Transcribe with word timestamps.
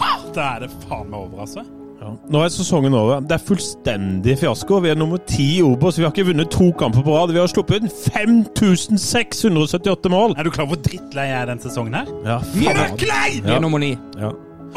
Da 0.36 0.56
er 0.56 0.66
det 0.66 0.72
faen 0.86 1.08
meg 1.10 1.20
over, 1.20 1.46
altså. 1.46 1.64
Nå 2.02 2.40
er 2.42 2.50
sesongen 2.50 2.94
over. 2.98 3.20
Det 3.22 3.36
er 3.36 3.44
fullstendig 3.46 4.34
fiasko. 4.40 4.80
Vi 4.82 4.90
er 4.90 4.98
nummer 4.98 5.20
ti 5.28 5.46
i 5.58 5.62
Obos. 5.62 6.00
Vi 6.00 6.06
har 6.06 6.14
ikke 6.14 6.30
vunnet 6.32 6.50
to 6.50 6.72
kamper 6.78 7.04
på 7.06 7.14
rad. 7.14 7.34
Vi 7.34 7.38
har 7.38 7.50
sluppet 7.50 7.82
inn 7.82 7.92
5678 7.92 10.12
mål. 10.12 10.34
Er 10.34 10.48
du 10.48 10.50
klar 10.50 10.66
over 10.66 10.74
hvor 10.74 10.82
drittlei 10.82 11.28
jeg 11.30 11.38
er 11.38 11.52
den 11.52 11.62
sesongen 11.62 11.94
her? 12.00 12.10
Ja. 12.26 12.40
Møkklei! 12.58 13.38
Vi 13.44 13.54
er 13.54 13.62
nummer 13.62 13.82
ni. 13.82 13.92
Ja. 14.18 14.32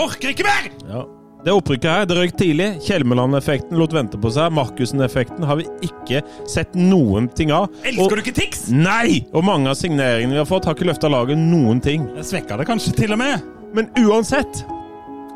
Orker 0.05 0.36
ikke 0.36 0.46
mer! 0.46 0.70
Ja. 0.90 1.05
Det 1.46 1.54
opprykket 1.54 1.91
her, 1.91 2.05
det 2.10 2.16
røyk 2.18 2.32
tidlig. 2.40 2.68
Kjelmeland-effekten 2.88 3.77
lot 3.77 3.94
vente 3.94 4.18
på 4.18 4.32
seg. 4.34 4.50
Markussen-effekten 4.58 5.46
har 5.46 5.60
vi 5.60 5.68
ikke 5.86 6.24
sett 6.50 6.74
noen 6.74 7.27
ting 7.38 7.52
av. 7.54 7.68
Elsker 7.86 8.18
du 8.18 8.24
ikke 8.24 8.34
Tix? 8.40 8.63
Nei! 8.74 9.20
Og 9.30 9.46
mange 9.46 9.70
av 9.70 9.77
signeringene 9.77 10.34
vi 10.34 10.41
har 10.41 10.49
fått, 10.49 10.66
har 10.66 10.77
ikke 10.77 10.90
løfta 10.90 11.12
laget 11.13 11.38
noen 11.38 11.84
ting. 11.86 12.08
Jeg 12.18 12.26
svekka 12.32 12.58
det 12.58 12.66
kanskje 12.70 12.96
til 12.98 13.13
og 13.13 13.21
med. 13.21 13.46
Men 13.77 13.91
uansett 14.08 14.63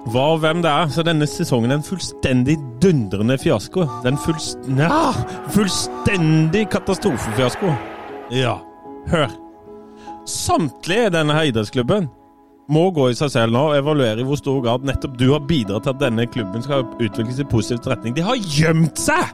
hva 0.08 0.24
og 0.34 0.40
hvem 0.44 0.62
det 0.64 0.72
er, 0.72 0.88
så 0.94 1.04
denne 1.06 1.28
sesongen 1.28 1.72
er 1.74 1.80
en 1.82 1.86
fullstendig 1.86 2.56
dundrende 2.82 3.36
fiasko. 3.38 3.84
Det 4.02 4.08
er 4.10 4.14
en 4.16 4.22
fullst... 4.24 4.70
Ja, 4.80 5.12
fullstendig 5.54 6.70
katastrofefiasko. 6.72 7.74
Ja, 8.34 8.56
hør. 9.12 9.28
Samtlige 10.30 11.10
i 11.10 11.14
denne 11.14 11.36
idrettsklubben 11.50 12.08
må 12.70 12.84
gå 12.94 13.08
i 13.10 13.18
seg 13.18 13.32
selv 13.34 13.56
nå 13.56 13.64
og 13.72 13.78
evaluere 13.80 14.22
i 14.22 14.26
hvor 14.28 14.38
stor 14.38 14.60
grad 14.62 14.84
nettopp 14.86 15.16
du 15.18 15.32
har 15.34 15.42
bidratt 15.50 15.88
til 15.88 15.96
at 15.96 16.02
denne 16.04 16.28
klubben 16.30 16.62
skal 16.62 16.86
utvikles 17.02 17.40
i 17.42 17.48
positiv 17.50 17.90
retning. 17.90 18.14
De 18.18 18.26
har 18.26 18.38
gjemt 18.38 19.00
seg! 19.02 19.32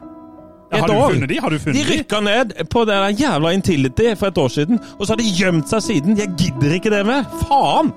Et 0.72 0.80
har 0.80 0.88
du 0.88 0.94
år. 0.96 1.12
funnet 1.12 1.30
de? 1.30 1.36
Har 1.38 1.52
du 1.52 1.58
funnet 1.62 1.76
De 1.76 1.82
de? 1.84 1.98
rykka 2.00 2.20
ned 2.26 2.54
på 2.72 2.82
det 2.88 2.96
der 2.96 3.20
jævla 3.20 3.52
Intility 3.54 4.08
for 4.18 4.32
et 4.32 4.38
år 4.42 4.48
siden, 4.50 4.80
og 4.98 5.04
så 5.06 5.12
har 5.12 5.20
de 5.20 5.28
gjemt 5.36 5.70
seg 5.70 5.84
siden. 5.84 6.16
Jeg 6.18 6.32
gidder 6.40 6.74
ikke 6.80 6.90
det 6.90 7.04
mer. 7.06 7.28
Faen! 7.44 7.92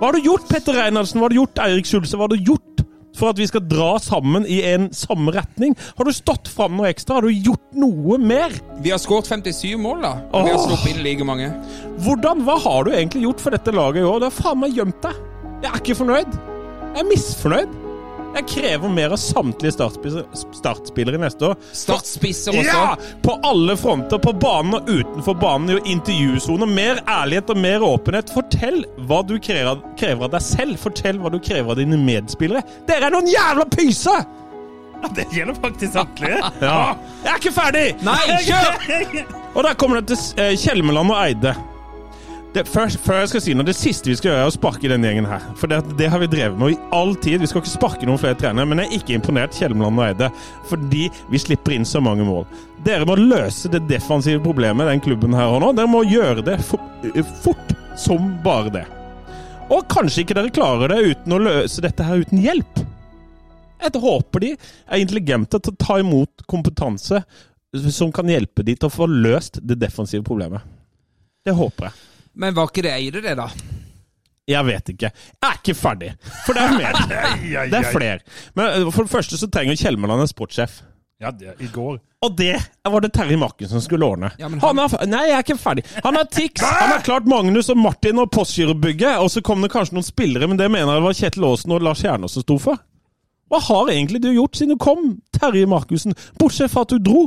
Hva 0.00 0.08
har 0.08 0.16
du 0.16 0.24
gjort, 0.24 0.46
Petter 0.48 0.72
Reinhardsen? 0.78 1.20
Hva 1.20 1.26
har 1.28 1.34
du 1.34 1.36
gjort, 1.42 1.58
Eirik 1.60 1.84
Skjulse? 1.84 2.16
Hva 2.16 2.24
har 2.24 2.32
du 2.32 2.40
gjort 2.40 2.78
for 3.20 3.28
at 3.34 3.40
vi 3.42 3.44
skal 3.50 3.60
dra 3.68 3.90
sammen 4.00 4.46
i 4.48 4.62
en 4.64 4.86
samme 4.96 5.34
retning? 5.34 5.74
Har 5.98 6.08
du 6.08 6.12
stått 6.16 6.48
fram 6.48 6.78
noe 6.78 6.88
ekstra? 6.88 7.18
Har 7.18 7.26
du 7.28 7.34
gjort 7.34 7.76
noe 7.76 8.16
mer? 8.16 8.54
Vi 8.80 8.94
har 8.94 9.02
skåret 9.02 9.28
57 9.28 9.74
mål, 9.82 10.00
da. 10.06 10.14
Og 10.32 10.46
vi 10.46 10.54
har 10.54 10.62
sluppet 10.62 10.94
inn 10.94 11.02
like 11.04 11.26
mange. 11.28 11.50
Hvordan? 12.00 12.46
Hva 12.48 12.56
har 12.64 12.88
du 12.88 12.94
egentlig 12.94 13.26
gjort 13.26 13.44
for 13.44 13.58
dette 13.58 13.76
laget 13.76 14.00
i 14.00 14.08
år? 14.08 14.22
Du 14.24 14.28
har 14.30 14.38
faen 14.38 14.62
meg 14.62 14.80
gjemt 14.80 15.04
deg. 15.04 15.20
Jeg 15.60 15.68
er 15.74 15.82
ikke 15.82 15.98
fornøyd. 16.00 16.40
Jeg 16.94 17.04
er 17.04 17.10
misfornøyd. 17.12 17.76
Jeg 18.30 18.46
krever 18.46 18.92
mer 18.94 19.12
av 19.14 19.18
samtlige 19.20 19.74
startspillere, 19.74 21.18
neste 21.18 21.48
år. 21.50 21.56
Startspisser 21.74 22.54
også. 22.54 22.66
Ja! 22.70 22.94
På 23.24 23.34
alle 23.46 23.74
fronter, 23.78 24.20
på 24.22 24.32
banen 24.38 24.76
og 24.78 24.90
utenfor 24.90 25.34
banen, 25.40 25.72
i 25.74 25.94
intervjusoner. 25.96 26.70
Mer 26.70 27.02
ærlighet 27.10 27.50
og 27.50 27.58
mer 27.58 27.82
åpenhet. 27.86 28.30
Fortell 28.34 28.84
hva 29.08 29.22
du 29.26 29.34
krever, 29.42 29.82
krever 29.98 30.28
av 30.28 30.34
deg 30.36 30.46
selv. 30.46 30.78
Fortell 30.82 31.18
hva 31.22 31.32
du 31.34 31.40
krever 31.42 31.74
av 31.74 31.80
dine 31.82 31.98
medspillere. 32.00 32.62
Dere 32.88 33.10
er 33.10 33.16
noen 33.16 33.30
jævla 33.30 33.66
pyser! 33.74 34.22
Det 35.16 35.24
gjelder 35.32 35.56
faktisk 35.62 35.94
samtlige. 35.96 36.40
Ja. 36.60 36.94
Jeg 37.24 37.32
er 37.32 37.38
ikke 37.40 37.54
ferdig! 37.56 37.84
Nei, 38.04 38.18
kjør! 38.46 39.36
Og 39.56 39.62
der 39.66 39.76
kommer 39.80 40.00
det 40.00 40.12
til 40.12 40.42
eh, 40.44 40.54
Kjelmeland 40.60 41.10
og 41.10 41.18
Eide. 41.24 41.54
Det, 42.50 42.64
før, 42.66 42.90
før 42.98 43.20
jeg 43.20 43.30
skal 43.30 43.42
si 43.44 43.52
noe, 43.54 43.66
det 43.68 43.76
siste 43.78 44.10
vi 44.10 44.16
skal 44.18 44.32
gjøre, 44.32 44.42
er 44.42 44.48
å 44.50 44.54
sparke 44.54 44.88
denne 44.90 45.06
gjengen 45.06 45.28
her. 45.30 45.44
For 45.58 45.70
det, 45.70 45.84
det 46.00 46.08
har 46.10 46.18
vi 46.18 46.26
drevet 46.32 46.58
med 46.58 46.72
i 46.72 46.78
all 46.96 47.12
tid. 47.22 47.38
Vi 47.38 47.46
skal 47.46 47.62
ikke 47.62 47.70
sparke 47.70 48.08
noen 48.08 48.18
flere 48.18 48.38
trenere, 48.40 48.66
men 48.66 48.82
jeg 48.82 48.90
er 48.90 48.96
ikke 48.98 49.14
imponert 49.14 49.54
Kjelmeland 49.54 50.00
og 50.00 50.06
Eide. 50.08 50.30
Fordi 50.66 51.04
vi 51.30 51.42
slipper 51.42 51.76
inn 51.76 51.86
så 51.86 52.02
mange 52.02 52.26
mål. 52.26 52.48
Dere 52.82 53.06
må 53.06 53.14
løse 53.20 53.70
det 53.70 53.84
defensive 53.86 54.42
problemet 54.42 54.90
den 54.90 55.04
klubben 55.04 55.36
her 55.38 55.46
har 55.52 55.62
nå. 55.62 55.70
Dere 55.78 55.92
må 55.92 56.02
gjøre 56.08 56.42
det 56.48 56.58
fort, 56.66 57.06
fort 57.44 57.76
som 58.00 58.32
bare 58.42 58.74
det. 58.80 58.84
Og 59.70 59.86
kanskje 59.92 60.24
ikke 60.24 60.40
dere 60.40 60.54
klarer 60.54 60.90
det 60.90 61.14
uten 61.14 61.36
å 61.36 61.42
løse 61.46 61.86
dette 61.86 62.02
her 62.02 62.24
uten 62.24 62.42
hjelp. 62.42 62.84
Jeg 63.80 64.02
håper 64.02 64.42
de 64.42 64.54
er 64.58 65.00
intelligente 65.00 65.62
til 65.62 65.70
å 65.70 65.80
ta 65.86 66.02
imot 66.02 66.42
kompetanse 66.50 67.22
som 67.94 68.10
kan 68.10 68.28
hjelpe 68.28 68.66
de 68.66 68.74
til 68.74 68.90
å 68.90 68.92
få 68.92 69.06
løst 69.06 69.62
det 69.62 69.78
defensive 69.78 70.26
problemet. 70.26 70.66
Det 71.46 71.54
håper 71.54 71.92
jeg. 71.92 72.09
Men 72.34 72.54
var 72.56 72.70
ikke 72.70 72.84
det 72.86 72.94
Eide, 72.94 73.22
det, 73.24 73.36
da? 73.38 73.48
Jeg 74.50 74.66
vet 74.66 74.92
ikke. 74.94 75.10
Jeg 75.14 75.46
er 75.46 75.58
ikke 75.60 75.74
ferdig. 75.78 76.12
For 76.46 76.56
det 76.56 76.62
er 76.62 76.78
mer. 76.78 77.00
Det 77.70 77.80
er 77.80 77.90
flere. 77.92 78.20
Men 78.58 78.70
eh, 78.72 78.88
for 78.90 79.06
det 79.06 79.12
første 79.12 79.38
så 79.38 79.48
trenger 79.50 79.78
Kjelmeland 79.78 80.24
en 80.24 80.30
sportssjef. 80.30 80.80
Ja, 81.20 81.30
det, 81.36 81.52
i 81.60 81.68
går. 81.68 81.98
Og 82.24 82.36
det 82.36 82.54
var 82.88 83.02
det 83.04 83.10
Terje 83.12 83.36
Marken 83.36 83.68
som 83.68 83.82
skulle 83.84 84.06
ordne. 84.08 84.30
Ja, 84.40 84.48
men 84.48 84.60
han 84.62 84.78
er, 84.80 84.94
nei, 85.08 85.26
jeg 85.28 85.36
er 85.36 85.44
ikke 85.44 85.56
ferdig. 85.60 85.84
Han 86.04 86.16
har 86.16 86.28
Tix, 86.32 86.62
han 86.64 86.94
har 86.94 87.02
klart 87.04 87.28
Magnus 87.28 87.68
og 87.72 87.76
Martin 87.80 88.22
og 88.22 88.30
Postgirobygget, 88.32 89.18
og 89.20 89.28
så 89.32 89.42
kom 89.44 89.60
det 89.60 89.70
kanskje 89.72 89.98
noen 89.98 90.06
spillere, 90.06 90.48
men 90.48 90.60
det 90.60 90.70
mener 90.72 90.96
jeg 90.96 91.04
var 91.04 91.18
Kjetil 91.18 91.46
Aasen 91.50 91.76
og 91.76 91.84
Lars 91.84 92.00
Kjernås 92.04 92.38
som 92.38 92.44
sto 92.46 92.56
for. 92.60 92.80
Hva 93.52 93.60
har 93.66 93.92
egentlig 93.92 94.22
du 94.24 94.30
gjort 94.32 94.56
siden 94.56 94.78
du 94.78 94.80
kom, 94.80 95.12
Terje 95.36 95.68
Markussen, 95.68 96.16
bortsett 96.40 96.72
fra 96.72 96.86
at 96.86 96.94
du 96.96 97.04
dro? 97.04 97.26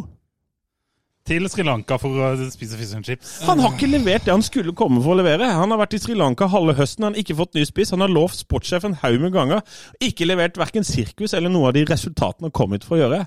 Til 1.23 1.45
Sri 1.47 1.63
Lanka 1.63 1.95
for 2.01 2.19
å 2.19 2.33
spise 2.51 2.75
fish 2.75 2.91
and 2.97 3.05
chips. 3.07 3.37
Han 3.47 3.61
har 3.63 3.71
ikke 3.71 3.87
levert 3.87 4.25
det 4.27 4.33
han 4.33 4.41
skulle 4.43 4.73
komme 4.75 4.99
for 4.99 5.13
å 5.13 5.19
levere. 5.21 5.47
Han 5.55 5.71
har 5.71 5.79
vært 5.79 5.95
i 5.95 5.99
Sri 6.03 6.17
Lanka 6.19 6.49
halve 6.51 6.75
høsten, 6.75 7.05
han 7.07 7.15
har 7.15 7.23
ikke 7.23 7.37
fått 7.39 7.53
ny 7.55 7.63
spiss. 7.63 7.93
Han 7.95 8.03
har 8.03 8.11
lovt 8.11 8.41
sportssjef 8.41 8.83
en 8.89 8.97
haug 8.99 9.21
med 9.23 9.31
ganger. 9.31 9.61
Ikke 10.03 10.27
levert 10.27 10.59
verken 10.59 10.83
sirkus 10.83 11.31
eller 11.37 11.53
noe 11.53 11.69
av 11.69 11.77
de 11.77 11.85
resultatene 11.87 12.49
han 12.49 12.55
kom 12.59 12.75
hit 12.75 12.83
for 12.83 12.97
å 12.97 13.05
gjøre. 13.05 13.21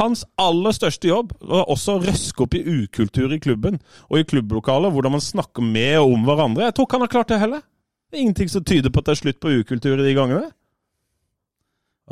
Hans 0.00 0.24
aller 0.40 0.72
største 0.78 1.10
jobb 1.10 1.34
var 1.44 1.68
også 1.68 1.98
å 1.98 2.02
røske 2.06 2.46
opp 2.46 2.56
i 2.56 2.64
ukultur 2.64 3.36
i 3.36 3.40
klubben 3.44 3.76
og 4.08 4.22
i 4.22 4.26
klubblokaler, 4.32 4.94
hvordan 4.94 5.18
man 5.18 5.24
snakker 5.24 5.66
med 5.66 5.98
og 6.00 6.16
om 6.16 6.24
hverandre. 6.30 6.70
Jeg 6.70 6.78
tror 6.78 6.88
ikke 6.88 7.00
han 7.02 7.04
har 7.04 7.16
klart 7.18 7.34
det 7.34 7.42
heller. 7.42 7.66
Det 8.08 8.16
er 8.16 8.24
ingenting 8.24 8.48
som 8.52 8.64
tyder 8.64 8.88
på 8.88 9.04
at 9.04 9.10
det 9.10 9.18
er 9.18 9.24
slutt 9.26 9.44
på 9.44 9.52
ukultur 9.60 10.00
i 10.00 10.06
de 10.08 10.16
gangene. 10.16 10.48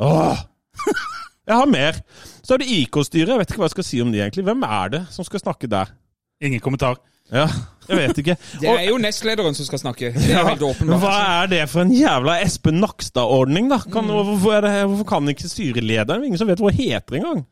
Åh! 0.05 0.45
Jeg 1.47 1.57
har 1.57 1.69
mer. 1.69 2.01
Så 2.45 2.55
er 2.55 2.61
det 2.61 2.69
IK-styret. 2.69 3.31
Jeg 3.33 3.41
vet 3.41 3.53
ikke 3.53 3.63
hva 3.63 3.69
jeg 3.69 3.77
skal 3.77 3.87
si 3.87 4.01
om 4.03 4.11
de 4.13 4.21
egentlig. 4.21 4.45
Hvem 4.45 4.65
er 4.67 4.93
det 4.93 5.01
som 5.13 5.25
skal 5.27 5.41
snakke 5.41 5.69
der? 5.71 5.93
Ingen 6.41 6.61
kommentar. 6.63 6.99
Ja, 7.31 7.45
jeg 7.87 7.95
vet 7.97 8.17
ikke. 8.19 8.35
Det 8.61 8.67
er 8.67 8.89
jo 8.89 8.97
nestlederen 8.99 9.55
som 9.55 9.67
skal 9.67 9.79
snakke. 9.79 10.11
Det 10.11 10.33
er 10.35 10.49
helt 10.49 10.65
åpenbart. 10.67 10.99
hva 10.99 11.13
er 11.41 11.51
det 11.53 11.61
for 11.71 11.85
en 11.85 11.93
jævla 11.95 12.37
Espen 12.43 12.81
Nakstad-ordning, 12.83 13.69
da? 13.71 13.79
Kan, 13.93 14.11
hvorfor, 14.11 14.57
er 14.57 14.65
det, 14.65 14.73
hvorfor 14.91 15.07
kan 15.13 15.31
ikke 15.31 15.49
styrelederen? 15.49 16.25
Ingen 16.27 16.41
som 16.41 16.51
vet 16.51 16.61
hva 16.61 16.73
heter 16.75 17.21
engang. 17.21 17.45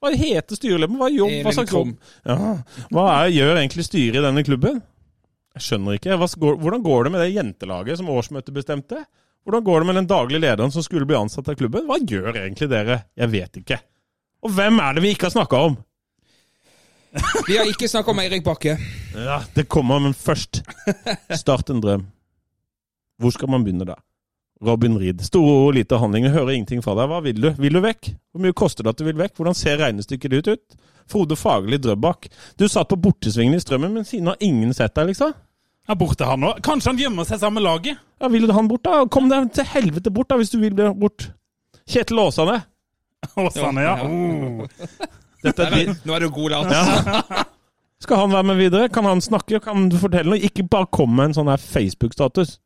Hva 0.00 0.14
heter 0.14 0.56
styrelederen? 0.56 0.96
Hva, 1.00 1.10
jobb, 1.12 1.34
hva, 1.44 1.54
slags 1.58 1.74
jobb? 1.74 1.92
Ja. 2.24 2.38
hva 2.94 3.08
er, 3.18 3.34
gjør 3.36 3.60
egentlig 3.60 3.84
styret 3.84 4.22
i 4.22 4.24
denne 4.24 4.46
klubben? 4.46 4.80
Jeg 5.56 5.64
skjønner 5.64 5.96
ikke. 5.98 6.16
Går- 6.38 6.58
hvordan 6.60 6.82
går 6.84 7.04
det 7.08 7.12
med 7.12 7.20
det 7.24 7.32
jentelaget 7.34 7.98
som 7.98 8.10
årsmøtet 8.12 8.54
bestemte? 8.54 9.04
Hvordan 9.46 9.64
går 9.64 9.80
det 9.80 9.86
med 9.86 9.94
den 9.96 10.06
daglige 10.10 10.40
lederen 10.44 10.70
som 10.74 10.82
skulle 10.84 11.06
bli 11.08 11.16
ansatt 11.16 11.48
av 11.48 11.56
klubben? 11.56 11.86
Hva 11.88 11.96
gjør 12.04 12.36
egentlig 12.36 12.68
dere? 12.70 12.98
Jeg 13.16 13.30
vet 13.32 13.56
ikke. 13.62 13.78
Og 14.44 14.52
hvem 14.54 14.78
er 14.84 14.94
det 14.94 15.02
vi 15.02 15.14
ikke 15.14 15.26
har 15.30 15.34
snakka 15.34 15.62
om? 15.70 15.78
Vi 17.48 17.56
har 17.56 17.64
ikke 17.64 17.88
snakka 17.88 18.12
om 18.12 18.18
Eirik 18.20 18.42
Bakke. 18.44 18.74
Ja, 19.16 19.38
det 19.56 19.64
kommer, 19.72 19.98
men 20.04 20.12
først 20.14 20.60
Start 21.40 21.70
en 21.72 21.80
drøm. 21.80 22.02
Hvor 23.18 23.32
skal 23.32 23.48
man 23.48 23.64
begynne 23.64 23.86
da? 23.88 23.96
Robin 24.64 24.96
Reed. 24.98 25.20
Store 25.26 25.52
ord, 25.66 25.74
lite 25.76 25.98
handling. 26.00 26.24
Jeg 26.26 26.34
hører 26.34 26.54
ingenting 26.56 26.82
fra 26.82 26.94
deg. 26.98 27.10
Hva 27.10 27.20
vil 27.24 27.40
du? 27.42 27.48
Vil 27.58 27.78
du 27.78 27.82
vekk? 27.84 28.12
Hvor 28.32 28.42
mye 28.42 28.56
koster 28.56 28.86
det 28.86 28.94
at 28.94 29.00
du 29.02 29.06
vil 29.06 29.18
vekk? 29.20 29.36
Hvordan 29.38 29.56
ser 29.56 29.78
regnestykket 29.78 30.34
ditt 30.34 30.50
ut? 30.50 30.78
Frode 31.08 31.38
Fagerli 31.38 31.78
Drøbak. 31.80 32.28
Du 32.58 32.66
satt 32.68 32.90
på 32.90 32.98
bortesvingen 33.00 33.56
i 33.56 33.62
Strømmen, 33.62 33.94
men 33.94 34.06
siden 34.08 34.32
har 34.32 34.40
ingen 34.44 34.74
sett 34.76 34.96
deg, 34.98 35.12
liksom. 35.12 35.32
Ja, 35.88 35.94
borte 35.96 36.26
han 36.28 36.42
nå. 36.44 36.50
Kanskje 36.64 36.90
han 36.92 36.98
gjemmer 37.00 37.24
seg 37.24 37.40
sammen 37.40 37.62
med 37.62 37.68
laget? 37.68 38.00
Ja, 38.20 38.28
Vil 38.28 38.44
du 38.44 38.52
han 38.52 38.68
bort, 38.68 38.84
da? 38.84 39.06
Kom 39.08 39.30
deg 39.30 39.52
til 39.56 39.64
helvete 39.70 40.12
bort, 40.12 40.28
da, 40.28 40.36
hvis 40.36 40.52
du 40.52 40.58
vil 40.60 40.74
det 40.76 40.90
bort. 41.00 41.30
Kjetil 41.88 42.20
Åsane. 42.20 42.58
Åsane, 43.40 43.86
ja. 43.86 43.94
Oh. 44.04 44.66
Dette 45.46 45.64
er 45.64 45.76
din. 45.78 45.94
Nå 46.04 46.18
er 46.18 46.26
du 46.26 46.30
god, 46.34 46.50
Lars. 46.52 47.46
Skal 48.04 48.20
han 48.20 48.34
være 48.34 48.46
med 48.50 48.60
videre? 48.60 48.88
Kan 48.92 49.08
han 49.08 49.22
snakke? 49.24 49.62
Kan 49.64 49.88
du 49.90 49.96
fortelle 49.98 50.34
noe? 50.34 50.42
Ikke 50.44 50.66
bare 50.68 50.90
kom 50.92 51.14
med 51.16 51.30
en 51.30 51.38
sånn 51.40 51.50
her 51.50 51.62
Facebook-status. 51.62 52.58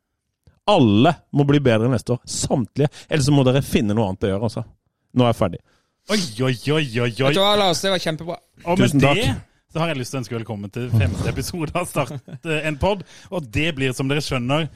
Alle 0.69 1.11
må 1.35 1.43
bli 1.47 1.59
bedre 1.63 1.89
neste 1.91 2.15
år. 2.15 2.21
Samtlige. 2.29 2.89
Ellers 3.09 3.29
må 3.35 3.43
dere 3.47 3.61
finne 3.65 3.95
noe 3.97 4.07
annet 4.11 4.27
å 4.27 4.33
gjøre, 4.33 4.49
altså. 4.49 4.63
Nå 5.13 5.25
er 5.25 5.33
jeg 5.33 5.39
ferdig. 5.41 5.59
Oi, 6.13 6.19
oi, 6.47 6.53
oi, 6.75 6.85
oi, 7.03 7.11
oi. 7.27 7.33
Lars, 7.59 7.81
det 7.83 7.91
var 7.93 8.01
kjempebra. 8.03 8.37
Og 8.63 8.79
med 8.79 8.87
Tusen 8.89 9.03
takk. 9.03 9.19
det 9.19 9.33
så 9.73 9.81
har 9.81 9.89
jeg 9.89 9.97
lyst 10.03 10.11
til 10.13 10.19
å 10.19 10.21
ønske 10.21 10.35
velkommen 10.37 10.69
til 10.69 10.83
femte 10.93 11.23
episode 11.31 11.71
av 11.79 11.87
Start 11.89 12.11
eh, 12.45 12.59
en 12.69 12.75
pod. 12.77 12.99
Og 13.33 13.47
det 13.55 13.71
blir, 13.73 13.89
som 13.97 14.05
dere 14.11 14.21
skjønner, 14.21 14.67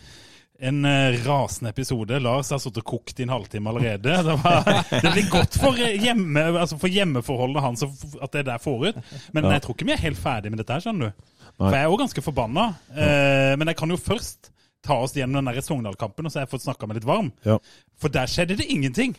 en 0.57 0.79
eh, 0.89 1.17
rasende 1.21 1.69
episode. 1.69 2.17
Lars 2.25 2.49
har 2.49 2.57
sittet 2.63 2.81
og 2.81 2.87
kokt 2.95 3.19
i 3.21 3.27
en 3.27 3.33
halvtime 3.35 3.69
allerede. 3.69 4.15
Det, 4.25 4.35
var, 4.41 4.65
det 4.89 5.11
blir 5.13 5.27
godt 5.29 5.59
for, 5.61 5.77
eh, 5.85 5.99
hjemme, 6.01 6.47
altså 6.63 6.79
for 6.81 6.89
hjemmeforholdene 6.89 7.61
hans 7.67 7.85
at 7.85 8.33
det 8.33 8.41
er 8.41 8.47
der 8.49 8.63
forut. 8.63 8.97
Men 9.37 9.45
Ja. 9.45 9.53
jeg 9.59 9.67
tror 9.67 9.77
ikke 9.77 9.85
vi 9.91 9.93
er 9.99 10.01
helt 10.07 10.23
ferdig 10.23 10.49
med 10.55 10.63
dette 10.63 10.73
her, 10.79 10.81
skjønner 10.87 11.11
du. 11.13 11.27
Nei. 11.45 11.53
For 11.61 11.77
jeg 11.77 11.83
er 11.85 11.93
òg 11.93 12.01
ganske 12.01 12.25
forbanna. 12.25 12.65
Ja. 12.97 13.55
men 13.61 13.69
jeg 13.69 13.77
kan 13.83 13.93
jo 13.93 14.01
først 14.01 14.49
ta 14.87 14.97
oss 15.03 15.15
gjennom 15.17 15.45
den 15.49 15.61
Sogndal-kampen, 15.65 16.25
og 16.27 16.33
så 16.33 16.39
har 16.41 16.47
jeg 16.47 16.53
fått 16.55 16.65
snakka 16.65 16.87
meg 16.89 16.99
litt 17.01 17.09
varm. 17.09 17.31
Ja. 17.47 17.59
For 17.99 18.13
der 18.13 18.31
skjedde 18.31 18.57
det 18.61 18.69
ingenting. 18.71 19.15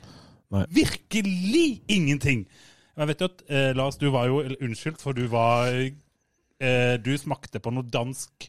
Nei. 0.55 0.65
Virkelig 0.73 1.67
ingenting. 1.93 2.47
Jeg 2.99 3.11
vet 3.13 3.23
jo 3.23 3.29
at 3.31 3.43
eh, 3.53 3.71
Lars, 3.79 3.99
du 4.01 4.09
var 4.11 4.27
jo 4.31 4.41
Unnskyld, 4.43 4.97
for 4.99 5.15
du 5.15 5.29
var 5.31 5.69
eh, 5.77 6.95
Du 7.05 7.13
smakte 7.21 7.61
på 7.63 7.71
noe 7.71 7.87
dansk 7.87 8.49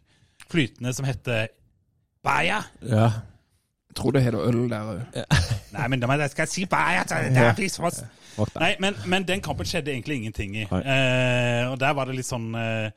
flytende 0.50 0.94
som 0.96 1.06
heter 1.06 1.52
Baya. 2.24 2.64
ja. 2.82 3.10
Jeg 3.90 3.96
tror 3.98 4.12
det 4.14 4.22
heter 4.22 4.44
øl 4.46 4.68
der 4.70 4.86
òg. 4.86 5.16
Nei, 5.74 5.86
men 5.90 6.02
da 6.04 6.28
skal 6.30 6.46
jeg 6.46 6.52
si 6.52 6.66
Baya! 6.70 7.02
Nei, 8.62 8.76
men, 8.80 8.98
men 9.10 9.26
den 9.26 9.42
kampen 9.42 9.66
skjedde 9.66 9.92
egentlig 9.92 10.20
ingenting 10.20 10.54
i. 10.62 10.68
Eh, 10.70 11.64
og 11.72 11.80
der 11.82 11.96
var 11.98 12.06
det 12.06 12.20
litt 12.20 12.28
sånn 12.30 12.54
eh, 12.56 12.92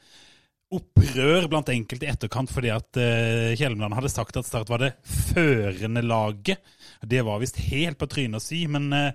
opprør 0.73 1.49
blant 1.51 1.71
enkelte 1.73 2.07
i 2.07 2.11
etterkant 2.13 2.51
fordi 2.53 2.73
at 2.73 2.99
uh, 3.01 3.53
Kjelmeland 3.59 3.97
hadde 3.99 4.13
sagt 4.13 4.39
at 4.41 4.49
Start 4.49 4.73
var 4.73 4.83
det 4.83 4.93
førende 5.05 6.05
laget. 6.05 6.63
Det 7.03 7.23
var 7.27 7.43
visst 7.43 7.61
helt 7.69 8.01
på 8.01 8.09
trynet 8.11 8.41
å 8.41 8.45
si, 8.45 8.65
men 8.71 8.89
uh, 8.95 9.11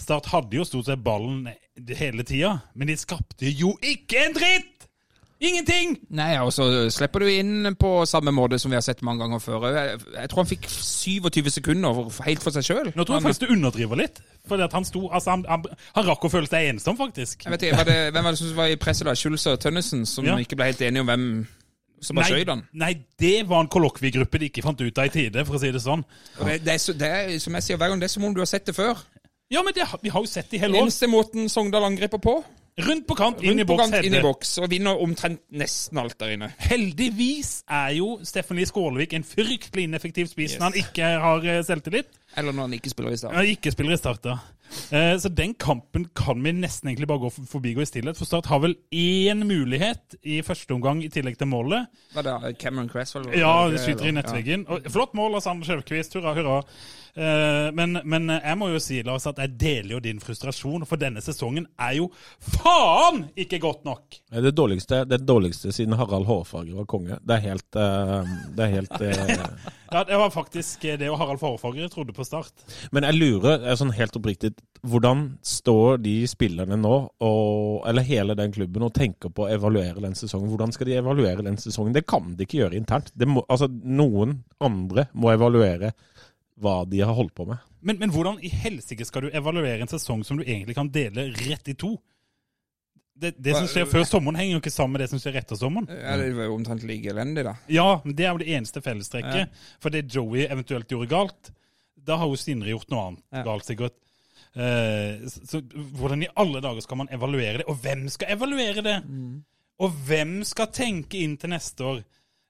Start 0.00 0.30
hadde 0.32 0.58
jo 0.58 0.66
stort 0.66 0.88
sett 0.88 1.04
ballen 1.04 1.46
hele 1.94 2.24
tida. 2.26 2.56
Men 2.74 2.90
de 2.90 2.96
skapte 2.98 3.50
jo 3.50 3.74
ikke 3.84 4.24
en 4.24 4.38
dritt! 4.38 4.88
Ingenting! 5.40 5.96
Nei, 6.14 6.36
og 6.40 6.52
så 6.54 6.64
slipper 6.94 7.24
du 7.24 7.28
inn 7.28 7.66
på 7.80 7.88
samme 8.08 8.30
måte 8.32 8.58
som 8.62 8.70
vi 8.70 8.76
har 8.78 8.84
sett 8.86 9.02
mange 9.04 9.24
ganger 9.24 9.42
før. 9.42 9.66
Jeg, 9.74 9.98
jeg 10.14 10.30
tror 10.30 10.40
han 10.44 10.50
fikk 10.50 10.68
27 10.70 11.50
sekunder 11.58 11.98
helt 12.24 12.44
for 12.44 12.54
seg 12.54 12.64
sjøl. 12.68 12.92
Nå 12.94 13.04
tror 13.04 13.18
jeg 13.18 13.26
faktisk 13.26 13.44
du 13.48 13.52
underdriver 13.56 14.00
litt. 14.04 14.20
Fordi 14.48 14.62
at 14.68 14.72
han 14.78 14.86
sto, 14.88 15.02
altså 15.10 15.34
han, 15.34 15.44
han, 15.50 15.66
han 15.96 16.06
rakk 16.08 16.24
å 16.28 16.30
føle 16.32 16.48
seg 16.48 16.70
ensom, 16.70 16.96
faktisk. 17.00 17.44
Jeg 17.44 17.52
vet 17.56 17.66
ikke, 17.66 17.80
var 17.82 17.90
det, 17.90 17.98
Hvem 18.14 18.24
var 18.28 18.36
det 18.36 18.40
som 18.40 18.54
var 18.56 18.72
i 18.72 18.78
presset 18.80 19.08
da? 19.10 19.14
Schulz 19.18 19.44
og 19.50 19.58
Tønnesen, 19.60 20.06
som 20.08 20.24
Ja. 20.28 20.38
ikke 20.40 20.56
ble 20.60 20.70
helt 20.70 20.82
enige 20.86 21.04
om 21.04 21.10
hvem 21.12 21.26
som 22.04 22.16
var 22.20 22.28
han? 22.28 22.62
nei, 22.76 22.92
det 23.20 23.48
var 23.48 23.62
en 23.64 23.70
kollokviegruppe 23.72 24.38
de 24.38 24.48
ikke 24.50 24.62
fant 24.64 24.80
ut 24.80 24.98
av 25.00 25.06
i 25.08 25.12
tide, 25.14 25.44
for 25.48 25.56
å 25.56 25.60
si 25.62 25.70
det 25.72 25.80
sånn. 25.80 26.02
Og 26.38 26.46
Det, 26.46 26.58
det, 26.64 26.74
er, 26.74 26.78
så- 26.82 26.92
det 27.00 27.08
er 27.10 27.38
som 27.40 27.54
jeg 27.58 27.62
sier 27.68 27.76
hver 27.80 27.88
gang, 27.92 28.00
det 28.00 28.10
er 28.10 28.14
som 28.14 28.24
om 28.28 28.34
du 28.34 28.40
har 28.44 28.50
sett 28.50 28.66
det 28.68 28.74
før. 28.76 29.00
Ja, 29.52 29.62
men 29.62 29.72
det, 29.76 29.84
vi 30.02 30.08
har 30.12 30.20
jo 30.20 30.28
sett 30.28 30.50
det 30.50 30.56
i 30.58 30.60
hele 30.60 30.78
år. 30.78 30.86
eneste 30.86 31.06
måten 31.08 31.48
Sogndal 31.52 31.84
angriper 31.84 32.18
på, 32.20 32.38
Rundt 32.74 33.04
på 33.06 33.14
kant, 33.14 33.38
inn 33.46 33.60
i 33.62 33.64
boks, 33.64 33.84
kant, 33.84 34.00
inn 34.02 34.16
i 34.18 34.20
boks, 34.24 34.56
og 34.58 34.64
vinner 34.72 34.98
omtrent 34.98 35.38
nesten 35.54 36.00
alt 36.00 36.16
der 36.18 36.32
inne. 36.34 36.48
Heldigvis 36.58 37.60
er 37.70 37.92
jo 37.94 38.16
Steffen 38.26 38.58
Lie 38.58 38.66
Skålevik 38.66 39.12
en 39.14 39.22
fryktelig 39.22 39.84
ineffektiv 39.86 40.26
spiss 40.26 40.56
Yes. 40.56 40.58
når 40.58 40.72
han 40.72 40.80
ikke 40.80 41.10
har 41.22 41.46
eh, 41.52 41.60
selvtillit. 41.62 42.10
Eller 42.34 42.50
når 42.56 42.66
han 42.66 42.74
ikke 42.74 42.90
spiller 42.90 43.14
i 43.14 43.20
start. 43.20 43.36
Han 43.38 43.46
ikke 43.46 43.70
spiller 43.70 43.94
i 43.94 44.00
Start, 44.00 44.24
da. 44.26 44.34
Eh, 44.90 45.14
Så 45.22 45.30
den 45.30 45.54
kampen 45.54 46.08
kan 46.18 46.42
vi 46.42 46.50
nesten 46.56 46.90
egentlig 46.90 47.06
bare 47.06 47.22
gå 47.22 47.30
forbi 47.30 47.46
forbigå 47.52 47.84
i 47.84 47.86
stillhet. 47.86 48.18
For 48.18 48.26
Start 48.26 48.50
har 48.50 48.58
vel 48.64 48.74
én 48.90 49.44
mulighet 49.46 50.18
i 50.26 50.40
første 50.42 50.74
omgang 50.74 51.04
i 51.04 51.12
tillegg 51.14 51.38
til 51.38 51.46
målet. 51.46 51.86
Hva 52.16 52.26
da, 52.26 52.34
Cameron 52.58 52.90
Cresswell? 52.90 53.30
Ja, 53.38 53.68
det- 53.70 53.84
skyter 53.86 54.10
i 54.10 54.16
nettveggen. 54.18 54.66
Og 54.68 54.82
Flott 54.90 55.14
mål 55.14 55.36
av 55.38 55.46
Sander 55.46 55.64
Skjevkvist, 55.70 56.18
hurra, 56.18 56.34
hurra. 56.34 56.58
Eh, 57.16 57.68
Men, 57.74 57.98
men 58.04 58.28
jeg 58.34 58.58
må 58.58 58.68
jo 58.72 58.80
si, 58.82 59.02
Lars, 59.06 59.26
at 59.30 59.38
jeg 59.38 59.54
deler 59.60 59.92
jo 59.96 60.00
din 60.02 60.20
frustrasjon, 60.22 60.86
for 60.88 60.98
denne 61.00 61.22
sesongen 61.22 61.66
er 61.78 61.96
jo 62.00 62.08
faen 62.40 63.24
ikke 63.38 63.60
godt 63.62 63.84
nok! 63.86 64.18
Det 64.32 64.42
det 64.48 64.54
dårligste, 64.58 65.04
det 65.08 65.20
dårligste 65.26 65.72
siden 65.74 65.94
Harald 65.98 66.26
Hårfager 66.26 66.74
var 66.80 66.88
konge. 66.90 67.18
Det 67.22 67.36
er 67.38 67.44
helt 67.48 67.78
eh, 67.78 68.34
Det 68.56 68.66
er 68.66 68.74
helt 68.74 69.00
eh, 69.00 69.48
Ja, 69.94 70.02
Det 70.04 70.16
var 70.18 70.30
faktisk 70.34 70.82
det 70.98 71.06
og 71.10 71.18
Harald 71.20 71.38
Forfager 71.38 71.88
trodde 71.92 72.12
på 72.16 72.24
start. 72.26 72.64
Men 72.90 73.04
jeg 73.06 73.14
lurer 73.14 73.62
er 73.62 73.76
sånn 73.78 73.92
helt 73.94 74.16
oppriktig 74.18 74.50
Hvordan 74.82 75.36
står 75.46 76.00
de 76.02 76.14
spillerne 76.28 76.74
nå, 76.80 76.94
og, 77.22 77.84
eller 77.88 78.04
hele 78.04 78.34
den 78.36 78.50
klubben, 78.52 78.82
og 78.84 78.92
tenker 78.96 79.30
på 79.30 79.46
å 79.46 79.52
evaluere 79.54 80.02
den 80.02 80.16
sesongen? 80.18 80.50
Hvordan 80.50 80.74
skal 80.74 80.90
de 80.90 80.98
evaluere 80.98 81.46
den 81.46 81.56
sesongen? 81.62 81.94
Det 81.94 82.02
kan 82.10 82.34
de 82.34 82.44
ikke 82.44 82.58
gjøre 82.64 82.76
internt. 82.80 83.12
Det 83.14 83.28
må, 83.30 83.44
altså, 83.48 83.70
noen 83.70 84.40
andre 84.60 85.06
må 85.14 85.30
evaluere 85.32 85.94
hva 86.60 86.84
de 86.86 87.00
har 87.02 87.14
holdt 87.16 87.34
på 87.34 87.46
med. 87.48 87.58
Men, 87.84 87.98
men 88.00 88.12
hvordan 88.14 88.38
i 88.44 88.48
helsike 88.48 89.04
skal 89.08 89.26
du 89.26 89.30
evaluere 89.36 89.80
en 89.82 89.90
sesong 89.90 90.22
som 90.24 90.38
du 90.38 90.44
egentlig 90.46 90.76
kan 90.78 90.90
dele 90.94 91.28
rett 91.34 91.68
i 91.68 91.74
to? 91.78 91.96
Det, 93.14 93.34
det 93.38 93.52
som 93.54 93.66
skjer 93.70 93.86
før 93.86 94.02
sommeren, 94.08 94.38
henger 94.40 94.56
jo 94.56 94.60
ikke 94.62 94.72
sammen 94.74 94.96
med 94.96 95.04
det 95.04 95.10
som 95.12 95.20
skjer 95.22 95.36
etter 95.38 95.58
sommeren. 95.58 95.86
Ja, 95.90 96.16
det 96.18 96.32
var 96.34 96.48
jo 96.48 96.56
omtrent 96.56 96.82
like 96.86 97.12
elendig, 97.12 97.44
da. 97.46 97.52
Ja, 97.70 98.00
men 98.04 98.16
det 98.18 98.26
er 98.26 98.32
jo 98.34 98.40
det 98.42 98.48
eneste 98.56 98.82
fellestrekket. 98.82 99.52
For 99.82 99.94
det 99.94 100.06
Joey 100.10 100.48
eventuelt 100.48 100.90
gjorde 100.90 101.10
galt, 101.12 101.52
da 101.94 102.16
har 102.20 102.30
jo 102.30 102.38
Sindre 102.40 102.72
gjort 102.74 102.90
noe 102.90 103.04
annet 103.08 103.22
Ja. 103.38 103.44
galt, 103.46 103.68
sikkert. 103.68 103.94
Eh, 104.54 105.22
så, 105.30 105.44
så 105.50 105.60
hvordan 105.98 106.22
i 106.26 106.32
alle 106.42 106.60
dager 106.62 106.82
skal 106.84 107.00
man 107.04 107.10
evaluere 107.14 107.62
det? 107.62 107.68
Og 107.70 107.78
hvem 107.82 108.06
skal 108.12 108.34
evaluere 108.34 108.82
det? 108.86 108.96
Og 109.82 109.94
hvem 110.08 110.40
skal 110.46 110.70
tenke 110.74 111.22
inn 111.22 111.36
til 111.38 111.50
neste 111.54 111.86
år? 111.86 112.02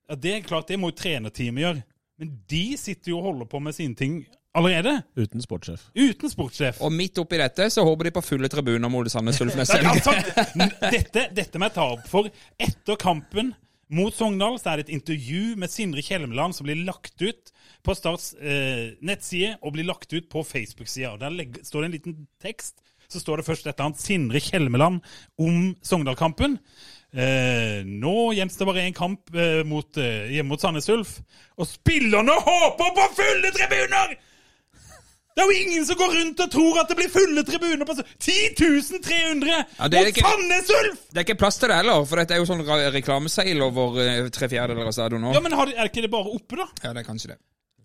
Ja, 0.09 0.17
Det 0.17 0.33
er 0.39 0.49
klart, 0.49 0.69
det 0.69 0.81
må 0.81 0.91
jo 0.93 0.97
trenerteamet 1.01 1.65
gjøre. 1.65 1.85
Men 2.21 2.33
de 2.51 2.65
sitter 2.79 3.13
jo 3.13 3.21
og 3.21 3.31
holder 3.31 3.51
på 3.51 3.61
med 3.63 3.75
sine 3.77 3.99
ting 3.99 4.23
allerede. 4.55 5.01
Uten 5.19 5.43
sportssjef. 5.43 5.89
Uten 5.99 6.31
sportssjef. 6.31 6.79
Og 6.85 6.95
midt 6.95 7.19
oppi 7.19 7.41
dette 7.41 7.67
så 7.75 7.83
håper 7.87 8.09
de 8.09 8.15
på 8.15 8.23
fulle 8.25 8.51
tribuner 8.53 8.93
mot 8.93 9.11
Sandnes 9.11 9.41
Ulf 9.43 9.57
neste 9.59 9.81
altså, 9.83 10.15
dette, 10.95 11.29
dette 11.35 11.59
må 11.59 11.69
jeg 11.69 11.77
ta 11.77 11.89
opp, 11.97 12.07
for 12.11 12.31
etter 12.63 13.01
kampen 13.01 13.53
mot 13.95 14.15
Sogndal 14.17 14.57
så 14.61 14.73
er 14.73 14.81
det 14.81 14.89
et 14.89 14.95
intervju 14.97 15.59
med 15.61 15.71
Sindre 15.71 16.03
Kjelmeland 16.03 16.57
som 16.57 16.67
blir 16.67 16.81
lagt 16.87 17.21
ut 17.21 17.53
på 17.85 17.95
Starts 17.99 18.33
eh, 18.41 18.95
nettside 19.05 19.59
og 19.61 19.75
blir 19.77 19.87
lagt 19.89 20.15
ut 20.15 20.31
på 20.33 20.43
Facebook-sida. 20.47 21.17
Der 21.21 21.35
legg, 21.35 21.61
står 21.67 21.85
det 21.85 21.91
en 21.91 21.97
liten 21.99 22.19
tekst. 22.43 22.79
Så 23.13 23.21
står 23.21 23.39
det 23.41 23.47
først 23.47 23.67
et 23.67 23.75
eller 23.75 23.91
annet 23.91 24.01
Sindre 24.01 24.41
Kjelmeland 24.43 25.03
om 25.39 25.75
Sogndal-kampen. 25.85 26.57
Eh, 27.15 27.85
nå 27.87 28.33
gjenstår 28.35 28.67
bare 28.67 28.83
én 28.89 28.95
kamp 28.97 29.31
eh, 29.39 29.61
mot, 29.65 29.97
eh, 30.03 30.43
mot 30.43 30.61
Sandnes 30.61 30.89
Ulf. 30.91 31.21
Og 31.59 31.69
spillerne 31.71 32.35
håper 32.43 32.95
på 32.97 33.09
fulle 33.21 33.53
tribuner! 33.55 34.17
Det 35.35 35.43
er 35.43 35.49
jo 35.51 35.63
ingen 35.65 35.87
som 35.87 35.99
går 35.99 36.13
rundt 36.15 36.41
og 36.45 36.51
tror 36.51 36.77
at 36.79 36.91
det 36.91 36.97
blir 36.99 37.09
fulle 37.11 37.43
tribuner 37.47 37.87
på 37.89 37.95
10 37.99 38.99
300 39.03 39.49
Ja, 39.51 39.89
mot 39.89 40.11
ikke- 40.11 40.27
Sandnes 40.27 40.71
Ulf! 40.71 41.01
Det 41.11 41.23
er 41.23 41.27
ikke 41.27 41.39
plass 41.39 41.59
til 41.59 41.71
det 41.71 41.79
heller, 41.81 42.05
for 42.07 42.17
dette 42.23 42.35
er 42.35 42.43
jo 42.43 42.47
sånn 42.51 42.63
reklameseil 42.95 43.63
over 43.63 43.99
eh, 44.03 44.29
tre 44.35 44.49
fjerdedeler 44.51 44.91
av 44.91 44.95
stadion 44.95 45.23
nå. 45.23 45.35
Ja, 45.35 45.41
men 45.43 45.53
har 45.53 45.71
Er 45.75 45.91
ikke 45.91 46.03
det 46.03 46.11
bare 46.11 46.31
oppe, 46.35 46.57
da? 46.59 46.67
Ja, 46.83 46.93
det 46.95 47.03
er 47.03 47.11
kanskje 47.13 47.35
det. 47.35 47.39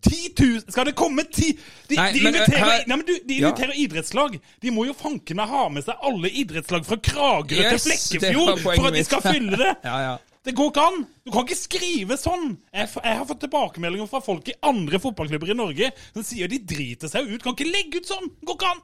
10 0.06 0.30
000 0.40 0.72
Skal 0.72 0.86
det 0.88 0.96
komme 0.96 1.26
ti 1.28 1.50
De, 1.90 1.96
Nei, 1.98 2.12
de 2.16 2.22
inviterer, 2.24 2.66
men, 2.66 2.88
nei, 2.88 2.98
men 3.02 3.06
du, 3.08 3.14
de 3.28 3.40
Ja. 3.42 3.52
idrettslag. 3.84 4.38
De 4.62 4.72
må 4.72 4.86
jo 4.88 4.94
fanken 4.96 5.36
meg 5.42 5.50
ha 5.52 5.66
med 5.70 5.84
seg 5.84 6.00
alle 6.08 6.32
idrettslag 6.32 6.86
fra 6.88 6.98
Kragerø 7.04 7.60
Yes, 7.66 7.84
til 7.84 8.20
Flekkefjord 8.22 8.62
for 8.64 8.88
at 8.92 8.96
de 8.96 9.04
skal 9.08 9.26
fylle 9.28 9.60
det! 9.60 9.76
Ja, 9.90 9.98
ja. 10.08 10.18
Det 10.46 10.54
går 10.56 10.70
ikke 10.72 10.84
an! 10.88 11.02
Du 11.28 11.34
kan 11.36 11.44
ikke 11.44 11.58
skrive 11.60 12.16
sånn! 12.18 12.54
Jeg, 12.72 12.88
jeg 12.96 13.18
har 13.20 13.26
fått 13.28 13.42
tilbakemeldinger 13.44 14.08
fra 14.08 14.22
folk 14.24 14.48
i 14.48 14.56
andre 14.64 15.02
fotballklubber 15.04 15.52
i 15.52 15.58
Norge 15.60 15.90
som 16.14 16.24
sier 16.24 16.48
de 16.48 16.62
driter 16.64 17.12
seg 17.12 17.28
ut. 17.28 17.44
Kan 17.44 17.58
ikke 17.58 17.68
legge 17.68 18.00
ut 18.00 18.08
sånn! 18.08 18.32
Det 18.40 18.48
går 18.48 18.56
ikke 18.62 18.72
an! 18.72 18.80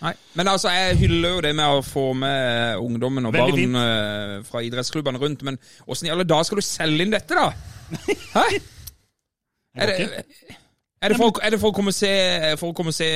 Nei. 0.00 0.14
Men 0.38 0.48
altså, 0.48 0.70
jeg 0.72 0.96
hyller 1.02 1.34
jo 1.34 1.40
det 1.44 1.50
med 1.58 1.66
å 1.76 1.82
få 1.84 2.06
med 2.16 2.78
ungdommen 2.80 3.26
og 3.28 3.34
Veldig 3.36 3.66
barn 3.74 3.74
fint. 3.74 4.46
fra 4.48 4.62
idrettsklubbene 4.64 5.20
rundt, 5.20 5.42
men 5.44 5.58
åssen 5.90 6.08
i 6.08 6.12
alle 6.14 6.24
dager 6.24 6.46
skal 6.48 6.62
du 6.62 6.64
selge 6.64 7.04
inn 7.04 7.12
dette, 7.12 7.36
da? 7.36 7.50
Hæ? 8.38 8.46
Er 9.76 9.86
det, 9.86 10.24
er 11.00 11.08
det, 11.08 11.16
for, 11.16 11.38
er 11.40 11.54
det 11.54 11.58
for 11.62 11.70
å 11.70 11.74
komme 11.76 11.92
og 11.92 11.96
se, 11.96 12.08
for 12.58 12.72
å 12.72 12.76
komme 12.76 12.92
se 12.92 13.06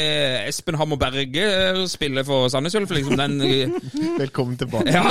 Espen 0.47 0.77
Hammer 0.79 1.01
Berge 1.01 1.43
eh, 1.43 1.81
spille 1.91 2.23
for 2.25 2.47
Sandnes 2.53 2.77
Ulf, 2.79 2.93
liksom? 2.95 3.17
Den 3.19 3.35
eh, 3.43 3.75
Velkommen 4.23 4.57
tilbake. 4.61 4.93
ja, 4.95 5.03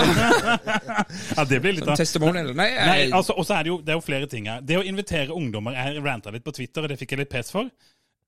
Ja, 1.37 1.45
det 1.49 1.59
blir 1.65 1.75
litt 1.77 1.89
av 1.91 1.99
testimonial? 1.99 2.53
Nei, 2.55 2.69
Nei, 2.79 2.95
altså, 3.11 3.35
og 3.35 3.45
så 3.49 3.57
er 3.57 3.67
det 3.67 3.73
jo 3.73 3.77
det 3.83 3.93
er 3.93 3.99
jo 3.99 4.05
flere 4.05 4.29
ting 4.31 4.47
her. 4.49 4.63
Det 4.63 4.79
å 4.79 4.85
invitere 4.87 5.35
ungdommer 5.35 5.75
Jeg 5.75 6.05
ranta 6.05 6.31
litt 6.33 6.47
på 6.47 6.55
Twitter, 6.55 6.87
og 6.87 6.93
det 6.93 6.99
fikk 7.01 7.17
jeg 7.17 7.25
litt 7.25 7.33
pes 7.33 7.51
for. 7.53 7.67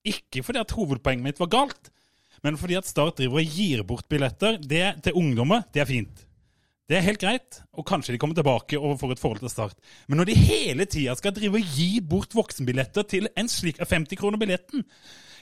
Ikke 0.06 0.44
fordi 0.46 0.62
at 0.62 0.76
hovedpoenget 0.76 1.30
mitt 1.32 1.42
var 1.42 1.54
galt, 1.56 1.90
men 2.44 2.60
fordi 2.60 2.76
at 2.78 2.92
Start 2.92 3.18
driver 3.24 3.42
og 3.42 3.58
gir 3.58 3.82
bort 3.88 4.06
billetter 4.12 4.60
det, 4.62 4.90
til 5.08 5.18
ungdommer. 5.24 5.64
Det 5.74 5.82
er 5.82 5.90
fint. 5.90 6.25
Det 6.86 7.00
er 7.00 7.02
helt 7.02 7.22
greit, 7.22 7.62
og 7.74 7.86
kanskje 7.90 8.14
de 8.14 8.20
kommer 8.22 8.38
tilbake 8.38 8.78
og 8.78 9.00
får 9.02 9.16
et 9.16 9.22
forhold 9.22 9.40
til 9.42 9.50
Start. 9.50 9.78
Men 10.08 10.20
når 10.22 10.28
de 10.30 10.36
hele 10.38 10.86
tida 10.86 11.16
skal 11.18 11.34
drive 11.34 11.58
og 11.58 11.72
gi 11.78 11.88
bort 12.06 12.36
voksenbilletter 12.38 13.08
til 13.10 13.26
en 13.34 13.50
slik 13.50 13.80
50 13.82 14.20
kroner 14.20 14.38
billetten 14.38 14.84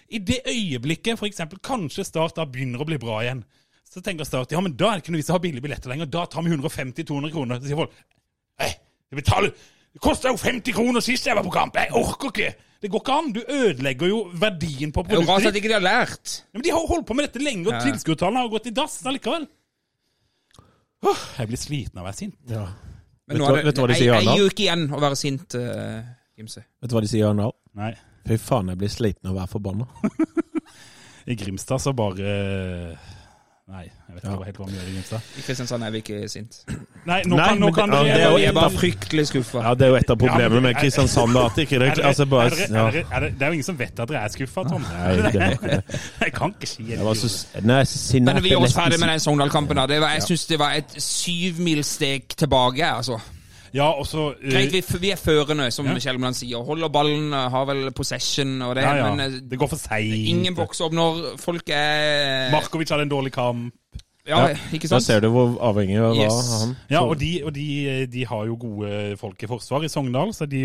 I 0.07 0.21
det 0.23 0.39
øyeblikket 0.47 1.19
eksempel, 1.27 1.59
kanskje 1.59 2.05
Start 2.07 2.37
da 2.39 2.45
begynner 2.47 2.79
å 2.79 2.87
bli 2.87 2.99
bra 3.01 3.19
igjen, 3.25 3.43
så 3.83 3.99
tenker 3.99 4.23
Start 4.27 4.55
ja, 4.55 4.61
men 4.63 4.77
da 4.79 4.93
er 4.93 5.01
det 5.01 5.03
ikke 5.03 5.15
noe 5.17 5.19
vits 5.19 5.31
i 5.31 5.33
å 5.33 5.35
ha 5.35 5.43
billige 5.43 5.65
billetter 5.65 5.91
lenger. 5.91 6.07
Da 6.15 6.23
tar 6.31 6.45
vi 6.45 6.53
150-200 6.55 7.33
kroner. 7.35 7.59
Så 7.59 7.67
sier 7.71 7.81
folk 7.81 7.97
Nei, 8.63 8.69
det 9.11 9.19
betaler 9.19 9.51
Det 9.93 10.01
kosta 10.01 10.31
jo 10.31 10.39
50 10.39 10.73
kroner 10.77 11.03
sist 11.03 11.27
jeg 11.27 11.35
var 11.35 11.43
på 11.45 11.51
kamp! 11.53 11.75
Jeg 11.75 11.91
orker 11.99 12.31
ikke! 12.31 12.53
Det 12.83 12.89
går 12.91 13.03
ikke 13.03 13.17
an! 13.19 13.33
Du 13.35 13.41
ødelegger 13.43 14.09
jo 14.09 14.21
verdien 14.39 14.95
på 14.95 15.03
Det 15.07 15.17
er 15.17 15.21
jo 15.21 15.27
rart 15.27 15.45
at 15.51 15.59
ikke 15.59 15.69
de 15.71 15.75
har 15.75 15.83
lært. 15.83 16.39
Ja, 16.39 16.55
Men 16.55 16.63
de 16.65 16.71
har 16.73 16.87
holdt 16.87 17.05
på 17.07 17.15
med 17.19 17.27
dette 17.27 17.43
lenge, 17.43 17.67
og 17.67 17.75
Ja. 17.75 17.83
tilskuertallene 17.83 18.41
har 18.43 18.49
gått 18.51 18.71
i 18.71 18.73
dass 18.75 18.97
allikevel. 19.07 19.45
Åh, 21.03 21.23
jeg 21.39 21.49
blir 21.51 21.59
sliten 21.59 21.99
av 21.99 22.05
å 22.05 22.07
være 22.09 22.19
sint. 22.19 22.35
Ja. 22.49 22.65
Men 23.27 23.37
Vet 23.37 23.41
nå 23.41 23.47
er 23.49 23.57
det 23.57 23.65
vet 23.67 23.75
du 23.77 23.81
hva 23.83 23.87
de 23.91 23.95
sier, 23.97 24.03
sier, 24.03 24.13
ei 24.15 24.27
Arendal? 24.27 24.49
uke 24.51 24.63
igjen 24.65 24.85
å 24.91 24.99
være 25.03 25.17
sint, 25.19 25.55
uh, 25.59 25.99
Gimse. 26.39 26.63
Vet 26.83 26.91
du 26.91 26.95
hva 26.97 27.03
de 27.03 27.11
sier 27.11 27.27
Arendal? 27.27 27.53
Nei. 27.79 27.93
Fy 28.27 28.37
faen, 28.39 28.71
jeg 28.71 28.79
blir 28.79 28.91
sliten 28.91 29.29
av 29.29 29.35
å 29.35 29.39
være 29.41 29.51
forbanna. 29.51 29.87
I 31.31 31.35
Grimstad 31.39 31.79
så 31.83 31.93
bare 31.95 32.33
Nei, 33.71 33.83
jeg 33.87 34.15
vet 34.15 34.23
Ja. 34.25 34.31
ikke 34.35 34.43
helt 34.45 34.57
hva 34.59 34.65
vi 34.67 34.73
gjør 34.75 34.87
i 34.89 34.93
Grimstad. 34.93 35.19
I 35.39 35.41
Kristiansand 35.45 35.83
er 35.87 35.91
vi 35.93 35.97
ikke 36.03 36.17
sint. 36.29 36.55
Nei, 37.07 37.21
nå 37.23 37.37
Nei, 37.37 37.45
kan, 37.47 37.59
nå 37.61 37.69
kan 37.73 37.89
det- 37.89 37.97
ja, 38.07 38.13
det 38.17 38.23
er 38.23 38.29
jo 38.31 38.35
Vi 38.37 38.55
var 38.55 38.69
fryktelig 38.69 39.27
skuffa. 39.27 39.61
Ja, 39.63 39.73
Det 39.73 39.81
er 39.85 39.87
jo 39.89 39.95
et 39.95 40.09
av 40.09 40.17
Ja, 40.21 40.27
problemene 40.27 40.49
men- 40.53 40.63
med 40.63 40.75
Kristiansand. 40.75 41.37
At 41.37 41.57
ikke 41.57 41.79
det, 41.79 41.97
Er 41.97 42.03
altså 42.09 42.25
bare, 42.25 42.51
ja. 42.69 42.91
det, 42.91 43.39
det 43.39 43.45
jo 43.47 43.51
ingen 43.53 43.63
som 43.63 43.79
vet 43.79 43.99
at 43.99 44.07
dere 44.09 44.19
er 44.23 44.27
skuffa, 44.27 44.63
Tom. 44.69 44.81
Nei, 44.81 45.15
det 45.15 45.23
var 45.23 45.29
ikke 45.51 45.67
det. 45.69 45.83
Jeg 46.21 46.33
kan 46.33 46.49
ikke 46.53 46.67
si 46.67 46.83
Jeg 46.89 46.99
var 47.05 47.13
så, 47.13 47.47
nei, 47.63 47.83
så 47.85 48.19
Men 48.21 48.43
vi 48.43 48.51
er 48.51 48.57
også 48.57 48.75
ferdig 48.81 48.99
med 48.99 49.09
den 49.09 49.19
Sogndal-kampen. 49.19 49.75
Det 49.87 50.01
Jeg 50.01 50.21
syns 50.27 50.45
det 50.47 50.59
var 50.59 50.71
et 50.71 50.91
syvmilssteg 50.97 52.27
tilbake. 52.35 52.83
altså. 52.83 53.19
Ja, 53.73 53.87
også, 53.97 54.27
uh, 54.37 54.49
Greit, 54.51 54.71
vi, 54.73 54.81
vi 55.01 55.09
er 55.11 55.17
førende, 55.17 55.71
som 55.73 55.87
Ja. 55.89 55.95
Kjellmann 55.97 56.35
sier. 56.37 56.61
Holder 56.63 56.89
ballen, 56.93 57.31
uh, 57.33 57.47
har 57.49 57.65
vel 57.65 57.87
possession 57.91 58.61
og 58.61 58.75
det. 58.77 58.83
ja, 58.85 58.95
ja. 59.01 59.07
Men 59.15 59.19
eh, 59.25 59.39
Det 59.49 59.57
går 59.59 59.67
for 59.71 59.81
seint. 59.81 60.27
ingen 60.29 60.53
bokser 60.55 60.85
opp 60.85 60.93
når 60.93 61.23
folk 61.41 61.69
er 61.73 62.51
Markovic 62.53 62.89
hadde 62.93 63.07
en 63.09 63.13
dårlig 63.15 63.33
kamp. 63.33 63.73
Ja, 64.25 64.45
ikke 64.71 64.87
sant? 64.87 64.93
Da 64.93 64.99
ser 65.03 65.19
du 65.19 65.27
hvor 65.33 65.57
avhengig 65.59 65.97
av 65.99 66.13
Yes. 66.15 66.37
han 66.61 66.77
Ja, 66.89 67.01
og, 67.03 67.17
de, 67.19 67.31
og 67.43 67.51
de, 67.57 68.05
de 68.07 68.21
har 68.29 68.45
jo 68.47 68.55
gode 68.55 69.17
folk 69.19 69.41
i 69.43 69.49
forsvar 69.51 69.83
i 69.83 69.89
Sogndal, 69.91 70.31
så 70.37 70.45
de, 70.47 70.61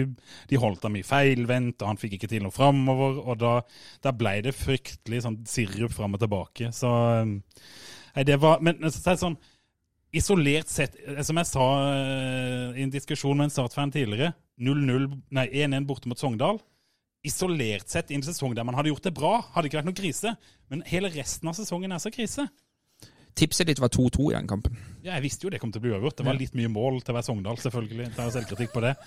de 0.46 0.56
holdt 0.62 0.84
ham 0.86 0.94
i 0.94 1.02
feilvendt, 1.02 1.82
og 1.82 1.88
han 1.90 1.98
fikk 1.98 2.12
ikke 2.20 2.28
til 2.30 2.44
noe 2.44 2.54
framover. 2.54 3.18
Og 3.26 3.40
da, 3.40 3.56
da 4.04 4.12
ble 4.14 4.36
det 4.46 4.54
fryktelig 4.54 5.24
sånn 5.24 5.40
sirup 5.50 5.90
fram 5.96 6.14
og 6.14 6.20
tilbake. 6.22 6.70
Så 6.70 6.92
Nei, 7.26 8.24
det 8.24 8.38
var 8.40 8.60
Men 8.62 8.78
så 8.90 9.02
er 9.10 9.16
det 9.16 9.22
sånn 9.26 9.36
Isolert 10.16 10.70
sett, 10.72 10.94
eh, 11.04 11.20
som 11.26 11.36
jeg 11.36 11.48
sa 11.50 11.66
eh, 11.92 12.78
i 12.80 12.84
en 12.86 12.92
diskusjon 12.94 13.36
med 13.36 13.48
en 13.48 13.54
Start-fan 13.54 13.92
tidligere, 13.92 14.32
0-0, 14.58 15.08
nei 15.36 15.46
1-1 15.64 15.84
borte 15.88 16.08
mot 16.10 16.18
Sogndal. 16.18 16.60
Isolert 17.26 17.90
sett 17.92 18.10
i 18.10 18.16
en 18.16 18.24
sesong 18.24 18.54
der 18.56 18.64
man 18.64 18.76
hadde 18.78 18.92
gjort 18.92 19.04
det 19.04 19.12
bra, 19.16 19.34
hadde 19.54 19.68
ikke 19.68 19.80
vært 19.80 19.90
noe 19.90 19.98
krise. 19.98 20.32
Men 20.72 20.82
hele 20.88 21.10
resten 21.12 21.50
av 21.50 21.56
sesongen 21.58 21.92
er 21.92 22.00
så 22.02 22.12
krise. 22.14 22.46
Tipset 23.38 23.68
ditt 23.68 23.78
var 23.82 23.92
2-2 23.94 24.30
i 24.32 24.34
den 24.34 24.48
kampen. 24.50 24.78
Ja, 25.04 25.12
jeg 25.18 25.28
visste 25.28 25.46
jo 25.46 25.50
det 25.52 25.60
kom 25.62 25.70
til 25.70 25.78
å 25.82 25.84
bli 25.84 25.92
uavgjort. 25.92 26.16
Det 26.18 26.26
var 26.26 26.38
litt 26.40 26.56
mye 26.58 26.70
mål 26.72 27.02
til 27.04 27.12
å 27.12 27.18
være 27.18 27.28
Sogndal, 27.28 27.60
selvfølgelig. 27.62 28.08
Tar 28.16 28.32
selvkritikk 28.34 28.72
på 28.76 28.86
det. 28.86 28.94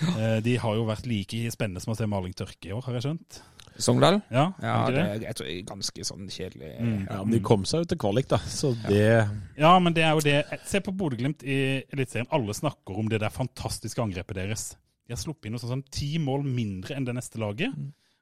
Eh, 0.00 0.38
De 0.40 0.54
har 0.56 0.76
jo 0.78 0.86
vært 0.88 1.04
like 1.04 1.36
spennende 1.52 1.80
som 1.84 1.90
å 1.92 1.94
se 1.98 2.06
maling 2.08 2.32
tørke 2.32 2.70
i 2.70 2.72
år, 2.72 2.80
har 2.86 2.94
jeg 2.96 3.02
skjønt. 3.04 3.36
Sogndal? 3.84 4.20
Ja, 4.30 4.46
Ja, 4.62 4.74
det 4.90 5.00
er 5.02 5.24
jeg 5.24 5.36
tror, 5.38 5.48
jeg 5.50 5.62
er 5.62 5.68
ganske 5.70 6.04
sånn 6.06 6.28
kjedelig. 6.30 6.70
Mm. 6.80 7.06
Ja, 7.08 7.22
men 7.24 7.32
De 7.34 7.40
kom 7.44 7.64
seg 7.68 7.84
jo 7.84 7.90
til 7.92 8.00
kvalik, 8.02 8.28
da. 8.30 8.38
Så 8.46 8.74
det 8.88 9.28
Ja, 9.58 9.72
men 9.78 9.96
det 9.96 10.04
er 10.04 10.12
jo 10.18 10.24
det. 10.24 10.60
Se 10.68 10.80
på 10.84 10.92
Bodø-Glimt 10.96 11.42
i 11.42 11.58
Eliteserien. 11.92 12.28
Alle 12.30 12.54
snakker 12.56 12.98
om 13.00 13.08
det 13.08 13.20
der 13.20 13.32
fantastiske 13.34 14.02
angrepet 14.02 14.36
deres. 14.36 14.70
De 15.06 15.16
har 15.16 15.20
sluppet 15.20 15.48
inn 15.48 15.56
noe 15.56 15.62
sånn 15.62 15.74
som 15.78 15.82
ti 15.90 16.12
mål 16.22 16.44
mindre 16.46 16.94
enn 16.94 17.08
det 17.08 17.16
neste 17.16 17.40
laget. 17.42 17.74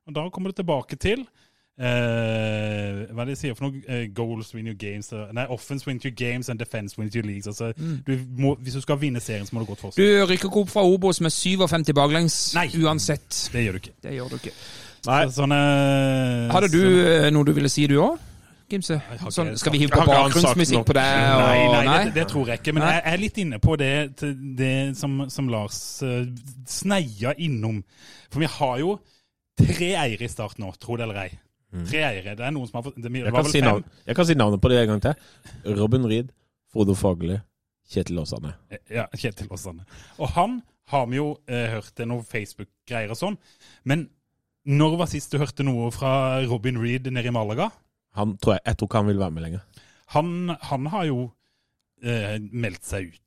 Og 0.09 0.15
da 0.17 0.25
kommer 0.33 0.50
det 0.55 0.62
tilbake 0.62 0.97
til 0.97 1.27
eh, 1.79 3.05
hva 3.12 3.23
er 3.23 3.29
det 3.29 3.35
de 3.35 3.38
sier 3.38 3.57
for 3.59 3.69
noe? 3.69 3.83
Eh, 3.88 4.07
goals 4.15 4.55
win 4.57 4.67
your 4.71 4.79
games 4.79 5.12
eh, 5.12 5.29
Nei, 5.37 5.45
offense 5.53 5.87
win 5.88 6.00
your 6.03 6.15
games 6.17 6.49
and 6.49 6.59
defense 6.61 6.99
win 6.99 7.11
your 7.15 7.27
leagues. 7.27 7.47
Altså, 7.47 7.73
du 7.77 8.15
må, 8.38 8.55
hvis 8.62 8.79
du 8.79 8.83
skal 8.85 9.00
vinne 9.00 9.21
serien, 9.21 9.47
så 9.47 9.57
må 9.57 9.65
du 9.65 9.71
gå 9.71 9.79
til 9.79 9.97
Du 9.99 10.27
rykker 10.33 10.49
ikke 10.50 10.62
opp 10.65 10.73
fra 10.73 10.85
Obos 10.87 11.21
med 11.25 11.35
57 11.35 11.93
baklengs 11.97 12.38
Nei. 12.59 12.69
uansett. 12.83 13.49
Det 13.53 13.65
gjør 13.67 13.79
du 13.79 13.83
ikke. 13.85 13.97
Det 14.03 14.17
gjør 14.17 14.33
du 14.33 14.38
ikke. 14.41 14.55
Nei. 15.07 15.21
Så, 15.28 15.43
sånn, 15.43 15.55
eh, 15.55 16.49
Hadde 16.52 16.71
du 16.73 16.81
så- 16.81 17.26
eh, 17.26 17.31
noe 17.31 17.45
du 17.45 17.52
ville 17.52 17.69
si, 17.69 17.87
du 17.87 17.97
òg? 18.02 18.19
Gimse? 18.69 19.00
Sånn, 19.33 19.57
skal 19.57 19.73
vi 19.73 19.78
hive 19.78 19.97
på 19.97 20.05
bakgrunnsmusikk 20.05 20.85
på 20.85 20.93
det? 20.93 21.02
Nei, 21.02 21.69
nei, 21.73 21.85
nei, 21.87 22.05
det, 22.05 22.14
det 22.19 22.26
tror 22.28 22.50
jeg 22.50 22.61
ikke. 22.61 22.75
Men 22.76 22.83
Nei. 22.85 22.90
jeg 22.99 23.02
er 23.12 23.23
litt 23.23 23.38
inne 23.40 23.59
på 23.64 23.76
det, 23.81 23.93
det 24.59 24.73
som, 24.99 25.23
som 25.33 25.49
Lars 25.49 26.02
uh, 26.05 26.26
sneia 26.69 27.33
innom. 27.38 27.83
For 28.28 28.45
vi 28.45 28.50
har 28.59 28.78
jo 28.83 28.99
tre 29.57 29.95
eiere 29.97 30.26
i 30.26 30.28
start 30.28 30.61
nå, 30.61 30.75
tro 30.76 30.99
det 31.00 31.07
eller 31.09 31.23
ei. 31.25 31.31
Tre 31.88 32.02
eiere. 32.11 32.37
Det 32.37 32.45
er 32.45 32.52
noen 32.52 32.69
som 32.69 32.78
har 32.78 32.87
fått 32.90 33.00
jeg 33.00 33.33
kan, 33.33 33.49
si 33.49 33.61
jeg 33.61 34.17
kan 34.17 34.28
si 34.28 34.37
navnet 34.37 34.61
på 34.61 34.69
det 34.73 34.83
en 34.83 34.93
gang 34.93 35.02
til. 35.05 35.14
Robin 35.78 36.05
Reed, 36.09 36.31
Frode 36.73 36.97
Fagerli, 36.97 37.40
Kjetil 37.88 38.21
Åsane. 38.21 38.52
Ja, 38.93 39.09
Kjetil 39.17 39.49
Åsane. 39.52 39.85
Og 40.19 40.28
han 40.37 40.61
har 40.93 41.09
vi 41.09 41.19
jo 41.19 41.35
eh, 41.49 41.67
hørt 41.75 41.93
det 41.97 42.07
noen 42.09 42.25
Facebook-greier 42.25 43.12
og 43.12 43.21
sånn. 43.21 43.37
Men 43.88 44.07
når 44.69 44.97
var 45.01 45.09
sist 45.11 45.33
du 45.33 45.39
hørte 45.41 45.65
noe 45.67 45.91
fra 45.95 46.13
Robin 46.49 46.79
Reed 46.83 47.09
nede 47.11 47.31
i 47.31 47.35
Malaga? 47.35 47.71
Han 48.19 48.37
tror 48.43 48.57
jeg, 48.59 48.65
jeg 48.67 48.79
tror 48.79 48.89
ikke 48.91 49.01
han 49.03 49.11
vil 49.13 49.21
være 49.23 49.35
med 49.37 49.45
lenger. 49.47 49.85
Han, 50.15 50.33
han 50.71 50.87
har 50.93 51.05
jo 51.09 51.19
eh, 52.03 52.39
meldt 52.53 52.85
seg 52.89 53.11
ut, 53.13 53.21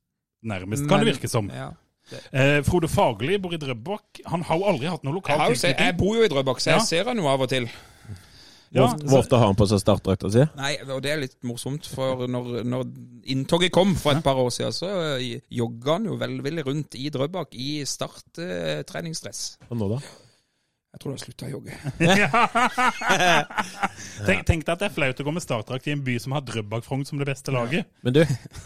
nærmest, 0.50 0.88
kan 0.90 1.02
det 1.04 1.14
virke 1.14 1.30
som. 1.32 1.50
Ja. 1.54 1.70
Eh, 2.34 2.58
Frode 2.68 2.90
Fagerli 2.92 3.38
bor 3.40 3.54
i 3.56 3.60
Drøbak. 3.62 4.24
Han 4.34 4.42
har 4.48 4.60
jo 4.60 4.68
aldri 4.72 4.90
hatt 4.92 5.06
noe 5.08 5.16
lokal 5.20 5.38
tilknytning. 5.46 5.86
jeg 5.86 5.98
bor 6.02 6.18
jo 6.18 6.26
i 6.26 6.32
Drøbak, 6.34 6.60
så 6.60 6.74
jeg 6.74 6.82
Ja. 6.82 6.86
ser 6.90 7.10
han 7.12 7.22
jo 7.22 7.30
av 7.32 7.42
og 7.46 7.50
til. 7.54 7.70
Ja, 8.72 8.86
Hvor, 8.88 9.20
ofte 9.20 9.36
har 9.36 9.50
han 9.50 9.56
på 9.60 9.66
seg 9.68 9.82
startdrakta 9.84 10.30
si? 10.32 10.46
Nei, 10.56 10.78
og 10.88 11.02
det 11.04 11.12
er 11.12 11.18
litt 11.20 11.36
morsomt, 11.44 11.86
for 11.92 12.24
når, 12.32 12.62
når 12.64 12.86
inntoget 13.34 13.72
kom 13.76 13.96
for 14.00 14.16
et 14.16 14.24
par 14.24 14.40
år 14.40 14.48
siden, 14.56 14.72
så 14.72 14.92
eh, 15.20 15.42
jogga 15.52 15.98
han 15.98 16.06
jo 16.08 16.16
velvillig 16.22 16.64
rundt 16.70 16.96
i 16.96 17.10
Drøbak 17.12 17.52
i 17.60 17.82
starttreningsdress. 17.88 19.42
Og 19.70 19.78
nå, 19.78 19.90
da? 19.92 20.00
Jeg 20.92 21.00
tror 21.00 21.14
han 21.14 21.22
slutta 21.22 21.46
å 21.48 21.52
jogge. 21.54 21.72
Tenk, 24.28 24.42
tenk 24.46 24.66
deg 24.66 24.72
at 24.74 24.82
det 24.82 24.88
er 24.90 24.94
flaut 24.94 25.22
å 25.22 25.26
gå 25.26 25.32
med 25.34 25.44
startdrakt 25.44 25.88
i 25.88 25.94
en 25.96 26.02
by 26.04 26.18
som 26.22 26.34
har 26.36 26.44
Drøbak-Frogn 26.46 27.06
som 27.08 27.18
det 27.22 27.28
beste 27.30 27.54
laget. 27.56 27.88
Men 28.04 28.12
du, 28.18 28.20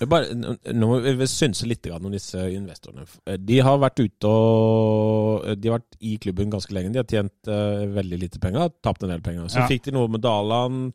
bare, 0.10 0.34
nå 0.74 0.89
må 0.89 0.98
vi 1.05 1.27
synse 1.29 1.67
litt 1.70 1.86
om 1.94 2.10
disse 2.12 2.41
investorene. 2.55 3.05
De 3.38 3.60
har 3.63 3.77
vært 3.84 4.01
ute 4.01 4.32
og 4.32 5.46
De 5.62 5.70
har 5.70 5.77
vært 5.77 6.00
i 6.01 6.15
klubben 6.25 6.50
ganske 6.53 6.74
lenge. 6.75 6.91
De 6.96 7.00
har 7.03 7.08
tjent 7.08 7.51
uh, 7.51 7.86
veldig 7.94 8.20
lite 8.25 8.41
penger, 8.41 8.74
tapt 8.84 9.05
en 9.05 9.13
del 9.13 9.22
penger. 9.25 9.46
Så 9.51 9.62
Ja. 9.62 9.67
fikk 9.70 9.84
de 9.88 9.91
noe 9.96 10.10
med 10.12 10.22
Daland. 10.25 10.91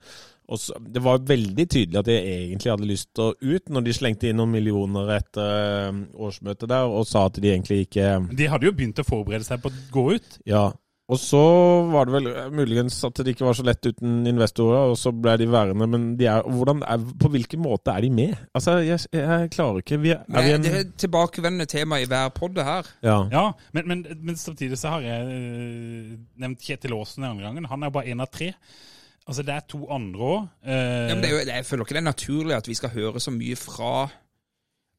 Og 0.51 0.59
så, 0.59 0.75
det 0.83 0.99
var 1.05 1.23
veldig 1.23 1.63
tydelig 1.71 1.99
at 2.01 2.09
de 2.11 2.17
egentlig 2.19 2.73
hadde 2.73 2.89
lyst 2.91 3.13
til 3.15 3.29
å 3.31 3.37
ut, 3.39 3.69
når 3.71 3.85
de 3.87 3.93
slengte 3.95 4.27
inn 4.27 4.35
noen 4.41 4.51
millioner 4.51 5.07
etter 5.15 5.47
eh, 5.87 6.01
årsmøtet 6.19 6.67
der 6.73 6.91
og 6.91 7.07
sa 7.07 7.29
at 7.31 7.39
de 7.39 7.53
egentlig 7.53 7.85
ikke 7.87 8.17
De 8.35 8.49
hadde 8.51 8.67
jo 8.67 8.75
begynt 8.75 8.99
å 8.99 9.07
forberede 9.07 9.47
seg 9.47 9.63
på 9.63 9.71
å 9.71 9.79
gå 9.95 10.05
ut. 10.19 10.41
Ja. 10.51 10.73
Og 11.11 11.19
så 11.19 11.40
var 11.90 12.07
det 12.07 12.14
vel 12.14 12.29
eh, 12.31 12.50
muligens 12.55 12.99
at 13.07 13.19
det 13.19 13.33
ikke 13.35 13.47
var 13.49 13.57
så 13.59 13.64
lett 13.67 13.88
uten 13.88 14.21
investorer, 14.31 14.93
og 14.93 14.99
så 15.00 15.11
ble 15.14 15.35
de 15.40 15.49
værende. 15.50 15.88
Men 15.90 16.05
de 16.21 16.29
er, 16.31 16.47
hvordan 16.47 16.85
er, 16.87 17.02
på 17.21 17.31
hvilken 17.33 17.62
måte 17.64 17.90
er 17.90 18.07
de 18.07 18.11
med? 18.14 18.37
Altså, 18.55 18.76
jeg, 18.87 19.00
jeg 19.17 19.50
klarer 19.55 19.83
ikke 19.83 19.99
vi 20.05 20.14
er, 20.14 20.23
er 20.29 20.47
vi 20.47 20.52
Det, 20.52 20.55
en, 20.61 20.69
det 20.69 20.75
er 20.79 20.93
tilbakevendende 21.05 21.67
tema 21.71 21.99
i 21.99 22.07
hver 22.11 22.31
podd 22.37 22.62
her. 22.62 22.87
ja. 23.02 23.19
Ja, 23.33 23.45
men, 23.75 23.88
men, 23.88 24.07
men 24.23 24.37
samtidig 24.38 24.79
så 24.79 24.95
har 24.97 25.05
jeg 25.05 25.26
øh, 25.35 26.14
nevnt 26.40 26.62
Kjetil 26.62 26.95
Aasen 26.95 27.23
den 27.25 27.31
andre 27.33 27.49
gangen. 27.49 27.69
Han 27.71 27.83
er 27.83 27.90
bare 27.95 28.11
én 28.14 28.23
av 28.23 28.31
tre. 28.33 28.52
Altså, 29.26 29.43
det 29.47 29.55
er 29.55 29.67
to 29.69 29.85
andre 29.93 30.33
òg. 30.33 30.49
Ja, 30.67 31.14
men 31.14 31.23
det 31.23 31.29
er 31.31 31.37
jo, 31.37 31.45
jeg 31.50 31.67
føler 31.67 31.85
ikke 31.85 31.95
det 31.99 32.02
er 32.05 32.11
naturlig 32.12 32.57
at 32.57 32.69
vi 32.71 32.75
skal 32.79 32.95
høre 32.95 33.21
så 33.23 33.31
mye 33.35 33.59
fra 33.59 34.09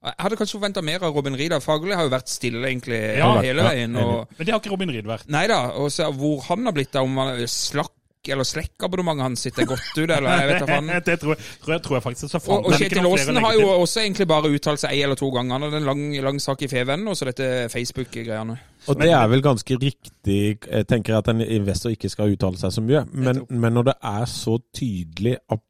Jeg 0.02 0.18
hadde 0.18 0.38
kanskje 0.40 0.58
forventa 0.58 0.82
mer 0.82 1.04
av 1.06 1.14
Robin 1.14 1.36
Reed. 1.38 1.54
Fagerli 1.62 1.94
har 1.94 2.08
jo 2.08 2.14
vært 2.16 2.32
stille 2.32 2.66
egentlig 2.66 2.98
Ja, 3.20 3.36
hele 3.38 3.66
veien. 3.68 3.94
Og, 4.02 4.32
men 4.34 4.48
det 4.48 4.54
har 4.56 4.62
ikke 4.62 4.74
Robin 4.74 4.94
Reed 4.96 5.06
vært. 5.10 5.28
nei 5.30 5.44
da. 5.52 5.60
Og 5.78 5.92
så 5.94 6.10
hvor 6.16 6.42
han 6.48 6.66
har 6.66 6.74
blitt 6.74 6.98
av, 6.98 7.06
om 7.06 7.20
han 7.22 7.36
er 7.36 7.52
slakk 7.52 7.94
eller 8.30 8.46
slekkabonnementet 8.46 9.24
hans 9.26 9.44
sitter 9.48 9.66
godt 9.66 9.96
ut, 9.98 10.04
eller 10.06 10.28
jeg 10.30 10.50
vet 10.52 10.60
da 10.62 10.66
faen. 10.70 10.90
det 11.08 11.16
tror 11.22 11.34
jeg, 11.34 11.46
tror 11.64 11.74
jeg, 11.74 11.84
tror 11.86 11.96
jeg 11.98 12.04
faktisk. 12.06 12.28
Så 12.30 12.42
Og, 12.54 12.68
og 12.70 12.76
Kjetil 12.78 13.08
Aasen 13.10 13.40
har 13.42 13.56
jo 13.58 13.70
også 13.72 14.04
egentlig 14.04 14.28
bare 14.30 14.52
uttalt 14.54 14.82
seg 14.84 14.94
ei 14.94 15.02
eller 15.06 15.18
to 15.18 15.32
ganger. 15.34 15.56
Han 15.58 15.66
hadde 15.66 15.82
en 15.82 15.90
lang, 15.90 16.04
lang 16.28 16.42
sak 16.42 16.62
i 16.62 16.70
Feven, 16.70 17.08
og 17.10 17.18
så 17.18 17.30
dette 17.32 17.50
Facebook-greiene. 17.74 18.58
Og 18.90 19.02
det 19.02 19.10
er 19.14 19.26
vel 19.30 19.42
ganske 19.46 19.78
riktig, 19.82 20.42
jeg 20.66 20.88
tenker 20.90 21.18
at 21.18 21.34
en 21.34 21.42
investor 21.42 21.94
ikke 21.94 22.10
skal 22.14 22.34
uttale 22.34 22.62
seg 22.62 22.74
så 22.78 22.86
mye. 22.86 23.04
Men, 23.14 23.44
men 23.50 23.78
når 23.78 23.92
det 23.92 23.98
er 24.14 24.30
så 24.30 24.58
tydelig 24.78 25.38
at 25.50 25.66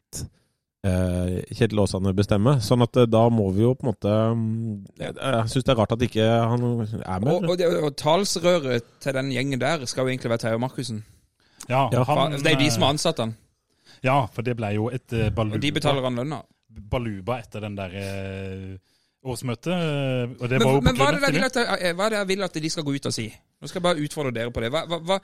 Kjetil 0.81 1.79
Aasane 1.83 2.13
bestemme. 2.17 2.55
sånn 2.65 2.81
at 2.81 2.97
eh, 2.97 3.05
da 3.05 3.27
må 3.29 3.51
vi 3.53 3.61
jo 3.61 3.73
på 3.77 3.85
en 3.85 3.91
måte 3.91 4.13
mm, 4.33 4.77
Jeg, 4.97 5.13
syns 5.53 5.65
det 5.67 5.73
er 5.73 5.77
rart 5.77 5.91
at 5.93 6.05
ikke 6.07 6.25
han 6.25 6.63
er 6.65 7.19
med. 7.21 7.31
Og, 7.35 7.49
og, 7.51 7.57
det, 7.59 7.67
og 7.85 7.95
talsrøret 8.01 8.87
til 9.03 9.13
den 9.13 9.29
gjengen 9.35 9.61
der 9.61 9.85
skal 9.85 10.07
jo 10.07 10.13
egentlig 10.15 10.31
være 10.33 10.43
Terje 10.47 10.61
Markussen. 10.63 11.03
Ja, 11.69 11.83
han, 11.93 12.33
Det 12.41 12.49
er 12.49 12.55
jo 12.57 12.63
de 12.63 12.71
som 12.73 12.81
har 12.87 12.95
ansatt 12.95 13.19
han, 13.21 13.35
Ja, 14.01 14.25
for 14.33 14.41
det 14.41 14.55
ble 14.57 14.71
jo 14.73 14.87
et 14.89 15.13
uh, 15.13 15.27
baluba, 15.29 15.59
og 15.59 15.61
de 15.61 15.71
betaler 15.75 16.01
han 16.07 16.17
lønna. 16.17 16.41
baluba 16.89 17.37
etter 17.43 17.61
den 17.61 17.75
der 17.77 17.93
eh, 18.01 18.71
årsmøtet. 19.21 19.69
eh, 19.69 20.31
Og 20.41 20.49
det 20.49 20.57
Men, 20.57 20.65
var 20.65 20.73
jo 20.73 20.79
på 20.81 20.85
men 20.87 20.95
hva, 20.97 21.05
er 21.11 21.19
grunn 21.19 21.21
det 21.21 21.21
av 21.21 21.29
jeg 21.29 21.35
vil 21.35 21.41
det. 21.45 21.49
at, 21.51 21.81
eh, 21.85 21.93
hva 21.93 22.05
er 22.07 22.09
det 22.15 22.17
jeg 22.23 22.27
vil 22.31 22.43
at 22.47 22.57
de 22.65 22.69
skal 22.73 22.83
gå 22.87 22.95
ut 22.97 23.05
og 23.05 23.13
si? 23.13 23.27
Nå 23.61 23.69
skal 23.69 23.79
jeg 23.79 23.83
bare 23.85 24.01
utfordre 24.07 24.33
dere 24.33 24.49
på 24.55 24.63
det. 24.65 24.71
Hva, 24.73 24.81
hva, 24.89 24.99
hva, 25.11 25.19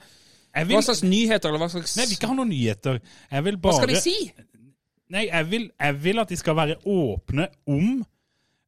vil, 0.62 0.76
hva 0.76 0.82
slags 0.86 1.02
nyheter, 1.02 1.48
eller 1.50 1.64
hva 1.64 1.70
slags 1.74 1.96
nei, 1.98 2.04
vi 2.06 2.12
vil 2.14 2.20
ikke 2.20 2.30
ha 2.30 2.36
noen 2.38 2.52
nyheter. 2.54 3.00
Jeg 3.34 3.44
vil 3.48 3.58
Hva 3.66 3.74
skal 3.80 3.90
de 3.90 4.00
si? 4.04 4.14
Nei, 5.14 5.26
jeg 5.30 5.48
vil, 5.48 5.68
jeg 5.72 6.00
vil 6.04 6.20
at 6.20 6.32
de 6.32 6.36
skal 6.36 6.56
være 6.58 6.80
åpne 6.84 7.48
om 7.70 8.02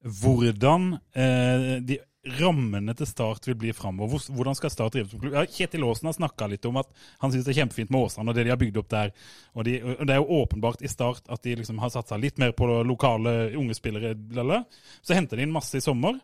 hvordan 0.01 0.95
eh, 1.13 1.75
de 1.85 1.99
rammene 2.41 2.93
til 2.97 3.09
Start 3.09 3.47
vil 3.49 3.57
bli 3.61 3.73
framover. 3.77 4.21
Hvordan 4.33 4.57
skal 4.57 4.73
Start 4.73 4.97
drives 4.97 5.13
som 5.13 5.21
klubb? 5.21 5.37
Ja, 5.37 5.45
Kjetil 5.49 5.85
Aasen 5.85 6.09
har 6.09 6.17
snakka 6.17 6.49
litt 6.53 6.65
om 6.69 6.81
at 6.81 6.89
han 7.23 7.33
syns 7.33 7.47
det 7.47 7.55
er 7.55 7.61
kjempefint 7.63 7.93
med 7.93 8.07
Åsane 8.07 8.33
og 8.33 8.37
det 8.37 8.45
de 8.47 8.53
har 8.53 8.61
bygd 8.61 8.81
opp 8.81 8.91
der. 8.93 9.13
Og, 9.55 9.65
de, 9.69 9.79
og 9.97 10.03
det 10.09 10.17
er 10.17 10.21
jo 10.21 10.41
åpenbart 10.43 10.85
i 10.85 10.91
Start 10.93 11.29
at 11.33 11.45
de 11.45 11.57
liksom 11.61 11.81
har 11.81 11.93
satsa 11.93 12.19
litt 12.21 12.41
mer 12.41 12.53
på 12.57 12.69
lokale 12.89 13.53
unge 13.57 13.77
spillere. 13.77 14.13
Lala. 14.37 14.63
Så 15.05 15.17
henter 15.17 15.41
de 15.41 15.49
inn 15.49 15.55
masse 15.55 15.77
i 15.77 15.85
sommer. 15.85 16.21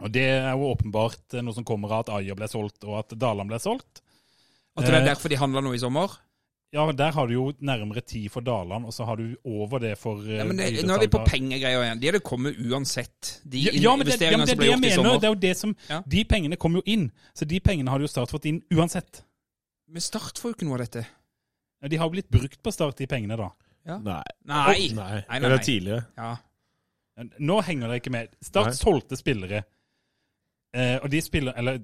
Og 0.00 0.12
det 0.12 0.26
er 0.32 0.52
jo 0.56 0.70
åpenbart 0.72 1.36
noe 1.44 1.56
som 1.56 1.66
kommer 1.68 1.92
av 1.92 2.06
at 2.06 2.14
Aya 2.16 2.36
ble 2.36 2.48
solgt, 2.48 2.84
og 2.88 3.02
at 3.02 3.12
Daland 3.20 3.52
ble 3.52 3.60
solgt. 3.60 4.00
At 4.76 4.86
det 4.86 4.94
er 4.94 5.02
Eh, 5.02 5.08
derfor 5.10 5.28
de 5.28 5.40
handla 5.40 5.60
nå 5.64 5.74
i 5.76 5.80
sommer? 5.82 6.12
Ja, 6.72 6.84
der 6.94 7.10
har 7.16 7.26
du 7.26 7.32
jo 7.34 7.44
nærmere 7.66 8.00
ti 8.06 8.28
for 8.30 8.44
Daland, 8.46 8.84
og 8.86 8.92
så 8.94 9.02
har 9.08 9.16
du 9.18 9.32
over 9.44 9.80
det 9.82 9.96
for 9.98 10.20
eh, 10.22 10.36
Ja, 10.38 10.44
men 10.46 10.56
det, 10.60 10.84
nå 10.86 10.94
er 10.94 11.02
vi 11.02 11.08
på 11.10 11.22
pengegreier 11.26 11.82
igjen. 11.82 11.98
De 12.02 12.06
hadde 12.12 12.20
kommet 12.22 12.60
uansett, 12.62 13.40
de 13.42 13.64
Ja, 13.64 13.72
ja, 13.74 13.94
men 13.98 14.06
det, 14.06 14.14
ja, 14.22 14.36
men 14.38 14.46
det 14.46 14.54
som 14.54 14.60
ble 14.60 14.68
gjort 14.68 14.78
i 14.78 14.84
mener. 14.84 14.94
sommer. 15.00 15.18
Det 15.18 15.26
er 15.26 15.34
jo 15.34 15.40
det 15.42 15.54
som, 15.58 15.72
Ja. 15.88 15.98
De 16.06 16.22
pengene 16.30 16.56
kom 16.62 16.78
jo 16.78 16.82
inn, 16.86 17.08
så 17.34 17.48
de 17.50 17.58
pengene 17.60 17.90
har 17.90 17.98
jo 18.04 18.06
Start 18.06 18.30
fått 18.30 18.46
inn 18.46 18.62
uansett. 18.70 19.24
Men 19.90 20.00
Start 20.06 20.38
får 20.38 20.52
jo 20.52 20.58
ikke 20.60 20.68
noe 20.70 20.78
av 20.78 20.84
dette. 20.86 21.02
Ja, 21.82 21.88
De 21.90 21.96
har 21.98 22.06
jo 22.06 22.14
blitt 22.14 22.30
brukt 22.30 22.62
på 22.62 22.72
Start, 22.72 22.96
de 23.02 23.08
pengene, 23.10 23.36
da. 23.40 23.50
Nei. 23.90 23.98
Nei. 24.06 24.22
Nei. 24.46 24.78
Nei, 24.94 25.20
nei, 25.26 25.36
Eller 25.40 25.58
tidligere. 25.58 26.04
Ja. 26.16 26.36
Nå 27.42 27.60
henger 27.66 27.88
det 27.90 27.98
ikke 28.04 28.12
med. 28.14 28.36
Start 28.44 28.70
Nei. 28.70 28.78
solgte 28.78 29.18
spillere. 29.18 29.64
Eh, 30.70 31.00
og 31.02 31.10
de 31.10 31.18
spiller 31.20 31.56
Eller 31.58 31.80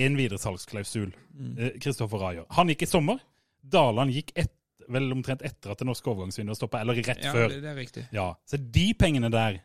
en 0.00 0.16
videresalgsklausul. 0.16 1.10
Eh, 1.58 1.74
Kristoffer 1.82 2.18
Raja. 2.22 2.46
Han 2.56 2.72
gikk 2.72 2.86
i 2.86 2.88
sommer. 2.88 3.20
Daland 3.62 4.12
gikk 4.14 4.32
et, 4.34 4.52
vel 4.90 5.10
omtrent 5.14 5.42
etter 5.46 5.70
at 5.72 5.78
det 5.78 5.86
norske 5.86 6.08
overgangsvinduet 6.10 6.56
stoppa, 6.58 6.80
eller 6.82 6.98
rett 6.98 7.22
ja, 7.22 7.32
før. 7.34 7.48
det, 7.52 7.60
det 7.62 7.70
er 7.70 7.76
riktig. 7.78 8.06
Ja, 8.14 8.30
Så 8.48 8.56
de 8.58 8.86
pengene 8.98 9.30
der 9.30 9.60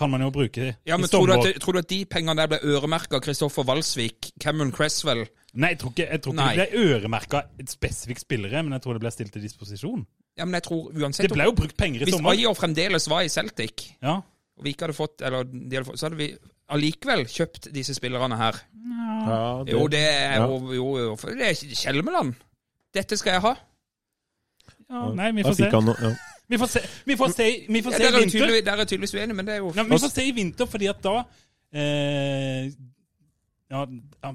kan 0.00 0.08
man 0.10 0.22
jo 0.24 0.30
bruke 0.32 0.70
Ja, 0.88 0.96
men 0.96 1.08
tror 1.12 1.26
du, 1.28 1.34
at, 1.34 1.60
tror 1.60 1.76
du 1.76 1.78
at 1.82 1.88
de 1.90 1.98
pengene 2.08 2.34
der 2.40 2.48
ble 2.48 2.58
øremerka 2.64 3.20
Kristoffer 3.20 3.66
Valsvik, 3.68 4.30
Cameron 4.40 4.72
Cresswell? 4.72 5.26
Nei, 5.52 5.74
jeg 5.74 5.80
tror 5.82 5.92
ikke, 5.92 6.06
jeg 6.08 6.22
tror 6.24 6.36
ikke 6.36 6.46
det 6.56 6.68
ble 6.72 6.84
øremerka 6.86 7.42
spesifikke 7.68 8.22
spillere, 8.22 8.62
men 8.64 8.76
jeg 8.78 8.84
tror 8.86 8.96
det 8.96 9.02
ble 9.04 9.12
stilt 9.12 9.32
til 9.34 9.44
disposisjon. 9.44 10.06
Ja, 10.38 10.46
men 10.46 10.56
jeg 10.56 10.64
tror 10.68 10.88
uansett 10.94 11.26
Det 11.28 11.34
ble 11.34 11.48
jo 11.50 11.52
brukt 11.58 11.76
penger 11.76 12.04
i 12.04 12.08
Hvis 12.08 12.16
sommer. 12.16 12.32
Ayer 12.32 12.54
fremdeles 12.56 13.08
var 13.10 13.26
i 13.26 13.28
Celtic, 13.32 13.90
Ja. 14.00 14.20
og 14.56 14.64
vi 14.64 14.72
ikke 14.72 14.86
hadde 14.86 14.96
fått 14.96 15.20
Eller 15.26 15.44
de 15.44 15.76
hadde 15.76 15.88
fått, 15.90 15.98
så 16.00 16.06
hadde 16.08 16.20
vi 16.20 16.30
allikevel 16.70 17.26
kjøpt 17.30 17.70
disse 17.74 17.94
spillerne 17.96 18.38
her. 18.40 18.60
Ja, 19.26 19.40
Jo, 19.68 19.86
det 19.92 20.00
er 20.00 20.38
ja. 20.40 20.46
jo, 20.46 20.72
jo, 20.74 20.86
jo 20.98 21.16
for 21.20 21.34
Det 21.36 21.50
er 21.50 21.74
Kjelmeland. 21.76 22.34
Dette 22.94 23.18
skal 23.20 23.36
jeg 23.36 23.44
ha. 23.44 23.54
ja 24.90 25.02
nei, 25.14 25.30
vi 25.36 25.44
får 25.46 25.58
se. 25.58 25.70
han. 25.70 25.92
Ja. 26.00 26.12
Vi 26.50 26.58
får 26.58 26.66
se, 26.72 26.80
vi 27.06 27.16
får 27.16 27.34
se, 27.36 27.48
vi 27.68 27.82
får 27.82 27.94
se 27.94 27.98
der, 28.02 28.08
i 28.08 28.14
er 28.14 28.18
vinter. 28.24 28.38
tydelig, 28.38 28.62
der 28.66 28.72
er 28.72 28.84
tydeligvis 28.84 29.14
uenig, 29.14 29.36
men 29.38 29.46
det 29.46 29.54
er 29.54 29.60
jo 29.60 29.68
nei, 29.76 29.84
vi 29.86 29.98
får 30.02 30.10
se 30.10 30.24
i 30.26 30.32
vinter, 30.34 30.66
fordi 30.66 30.88
at 30.90 31.04
da 31.04 31.12
eh, 31.70 32.72
ja, 33.70 33.84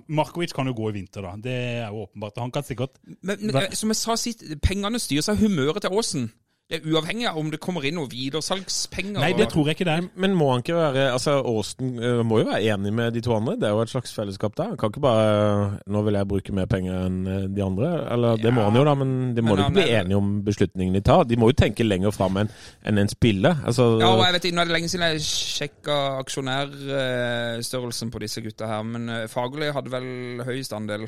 Markovic 0.08 0.54
kan 0.56 0.70
jo 0.70 0.74
gå 0.78 0.94
i 0.94 0.96
vinter, 1.02 1.26
da. 1.26 1.34
Det 1.44 1.56
er 1.82 1.90
jo 1.90 2.06
åpenbart. 2.06 2.40
Han 2.40 2.54
kan 2.56 2.64
sikkert 2.64 2.96
Men, 3.04 3.36
men 3.42 3.56
eh, 3.66 3.76
som 3.76 3.92
jeg 3.92 4.00
sa 4.00 4.16
sist, 4.16 4.46
pengene 4.64 5.02
styrer 5.02 5.26
seg 5.28 5.44
humøret 5.44 5.84
til 5.84 5.92
Åsen. 5.92 6.30
Det 6.66 6.80
er 6.80 6.86
uavhengig 6.90 7.28
av 7.30 7.36
om 7.38 7.52
det 7.54 7.60
kommer 7.62 7.84
inn 7.86 7.94
noen 7.94 8.10
videresalgspenger. 8.10 9.20
Nei, 9.22 9.34
det 9.38 9.46
tror 9.52 9.68
jeg 9.70 9.76
ikke 9.78 9.86
det 9.86 9.94
er. 10.00 10.06
Men 10.18 10.32
må 10.34 10.48
han 10.50 10.64
ikke 10.64 10.74
være 10.74 11.04
Altså, 11.14 11.36
Aasen 11.46 11.92
eh, 12.02 12.24
må 12.26 12.40
jo 12.42 12.48
være 12.48 12.64
enig 12.74 12.90
med 12.98 13.14
de 13.14 13.22
to 13.22 13.36
andre. 13.36 13.54
Det 13.62 13.68
er 13.70 13.76
jo 13.76 13.84
et 13.84 13.92
slags 13.92 14.16
fellesskap 14.18 14.56
der. 14.58 14.72
Han 14.72 14.78
kan 14.82 14.90
ikke 14.90 15.04
bare 15.04 15.78
'Nå 15.86 16.02
vil 16.08 16.18
jeg 16.18 16.28
bruke 16.32 16.56
mer 16.58 16.66
penger 16.66 17.06
enn 17.06 17.20
eh, 17.30 17.46
de 17.54 17.62
andre'. 17.62 17.92
Eller 18.16 18.38
det 18.42 18.54
må 18.56 18.64
han 18.66 18.74
jo, 18.80 18.84
da, 18.84 18.96
men 18.98 19.36
de 19.38 19.42
må 19.46 19.54
men 19.54 19.58
jo 19.62 19.64
ikke 19.68 19.74
bli 19.78 19.86
er- 19.94 20.02
enige 20.02 20.18
om 20.18 20.32
beslutningen 20.48 20.94
de 20.98 21.02
tar. 21.06 21.24
De 21.30 21.38
må 21.38 21.52
jo 21.54 21.58
tenke 21.62 21.86
lenger 21.86 22.12
fram 22.12 22.38
enn 22.42 22.50
en, 22.84 22.98
en 22.98 23.08
spiller. 23.14 23.62
Altså, 23.64 24.00
Ja, 24.02 24.10
og 24.16 24.26
jeg 24.26 24.34
vet 24.34 24.46
ikke, 24.50 24.56
Nå 24.56 24.62
er 24.62 24.66
det 24.66 24.74
lenge 24.80 24.90
siden 24.90 25.06
jeg 25.12 25.22
sjekka 25.22 26.00
aksjonærstørrelsen 26.26 28.10
på 28.14 28.20
disse 28.26 28.42
gutta 28.42 28.66
her, 28.70 28.82
men 28.84 29.10
eh, 29.10 29.28
Fagerli 29.32 29.70
hadde 29.76 29.92
vel 29.94 30.42
høyest 30.48 30.74
andel. 30.74 31.06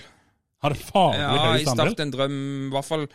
Har 0.61 0.69
det 0.73 0.79
faglig 0.85 1.19
Ja, 1.21 1.33
høy 1.51 1.59
i 1.61 1.65
standard? 1.65 1.91
Start 1.95 2.05
en 2.05 2.13
drøm, 2.13 2.37
i 2.69 2.71
hvert 2.73 2.85
fall 2.85 3.07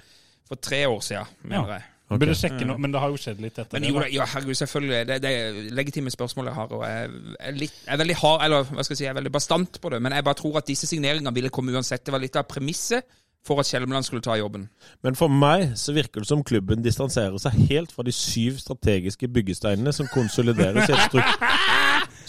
for 0.48 0.58
tre 0.62 0.84
år 0.90 1.00
siden, 1.06 1.26
mener 1.44 1.68
Ja. 1.68 1.78
jeg. 1.78 1.88
Vi 2.12 2.26
Burde 2.26 2.36
sjekke 2.38 2.66
noe, 2.68 2.78
men 2.82 2.92
det 2.94 3.00
har 3.02 3.12
jo 3.12 3.20
skjedd 3.20 3.40
litt 3.42 3.56
etter 3.58 3.78
Men 3.78 3.86
det. 3.86 3.92
jo, 3.92 3.98
da. 3.98 4.04
da, 4.06 4.12
ja, 4.16 4.26
herregud, 4.34 4.58
selvfølgelig. 4.60 5.00
Det, 5.08 5.16
det 5.24 5.32
er 5.38 5.58
legitime 5.78 6.12
spørsmål 6.14 6.50
jeg 6.50 6.58
har, 6.58 6.76
og 6.76 6.84
jeg 6.86 7.08
er, 7.38 7.56
litt, 7.56 7.80
jeg 7.86 7.94
er 7.96 8.02
veldig 8.04 8.18
hard, 8.22 8.44
eller 8.46 8.68
hva 8.68 8.84
skal 8.84 8.94
jeg 8.94 9.00
si, 9.00 9.06
jeg 9.08 9.14
er 9.14 9.18
veldig 9.22 9.34
bastant 9.38 9.80
på 9.82 9.92
det. 9.94 10.02
Men 10.04 10.16
jeg 10.16 10.28
bare 10.28 10.40
tror 10.42 10.60
at 10.62 10.68
disse 10.68 10.90
signeringene 10.90 11.34
ville 11.34 11.52
komme 11.54 11.74
uansett. 11.74 12.04
Det 12.06 12.14
var 12.14 12.22
litt 12.24 12.38
av 12.38 12.48
premisset 12.50 13.08
for 13.46 13.58
at 13.58 13.66
Kjelmeland 13.66 14.06
skulle 14.06 14.22
ta 14.22 14.36
jobben. 14.38 14.68
Men 15.02 15.16
for 15.18 15.32
meg 15.32 15.72
så 15.78 15.94
virker 15.96 16.22
det 16.22 16.28
som 16.30 16.44
klubben 16.46 16.84
distanserer 16.84 17.38
seg 17.42 17.56
helt 17.72 17.94
fra 17.94 18.04
de 18.06 18.14
syv 18.14 18.60
strategiske 18.62 19.28
byggesteinene 19.28 19.92
som 19.94 20.06
konsolideres 20.12 20.86
i 20.90 20.94
et 20.94 21.16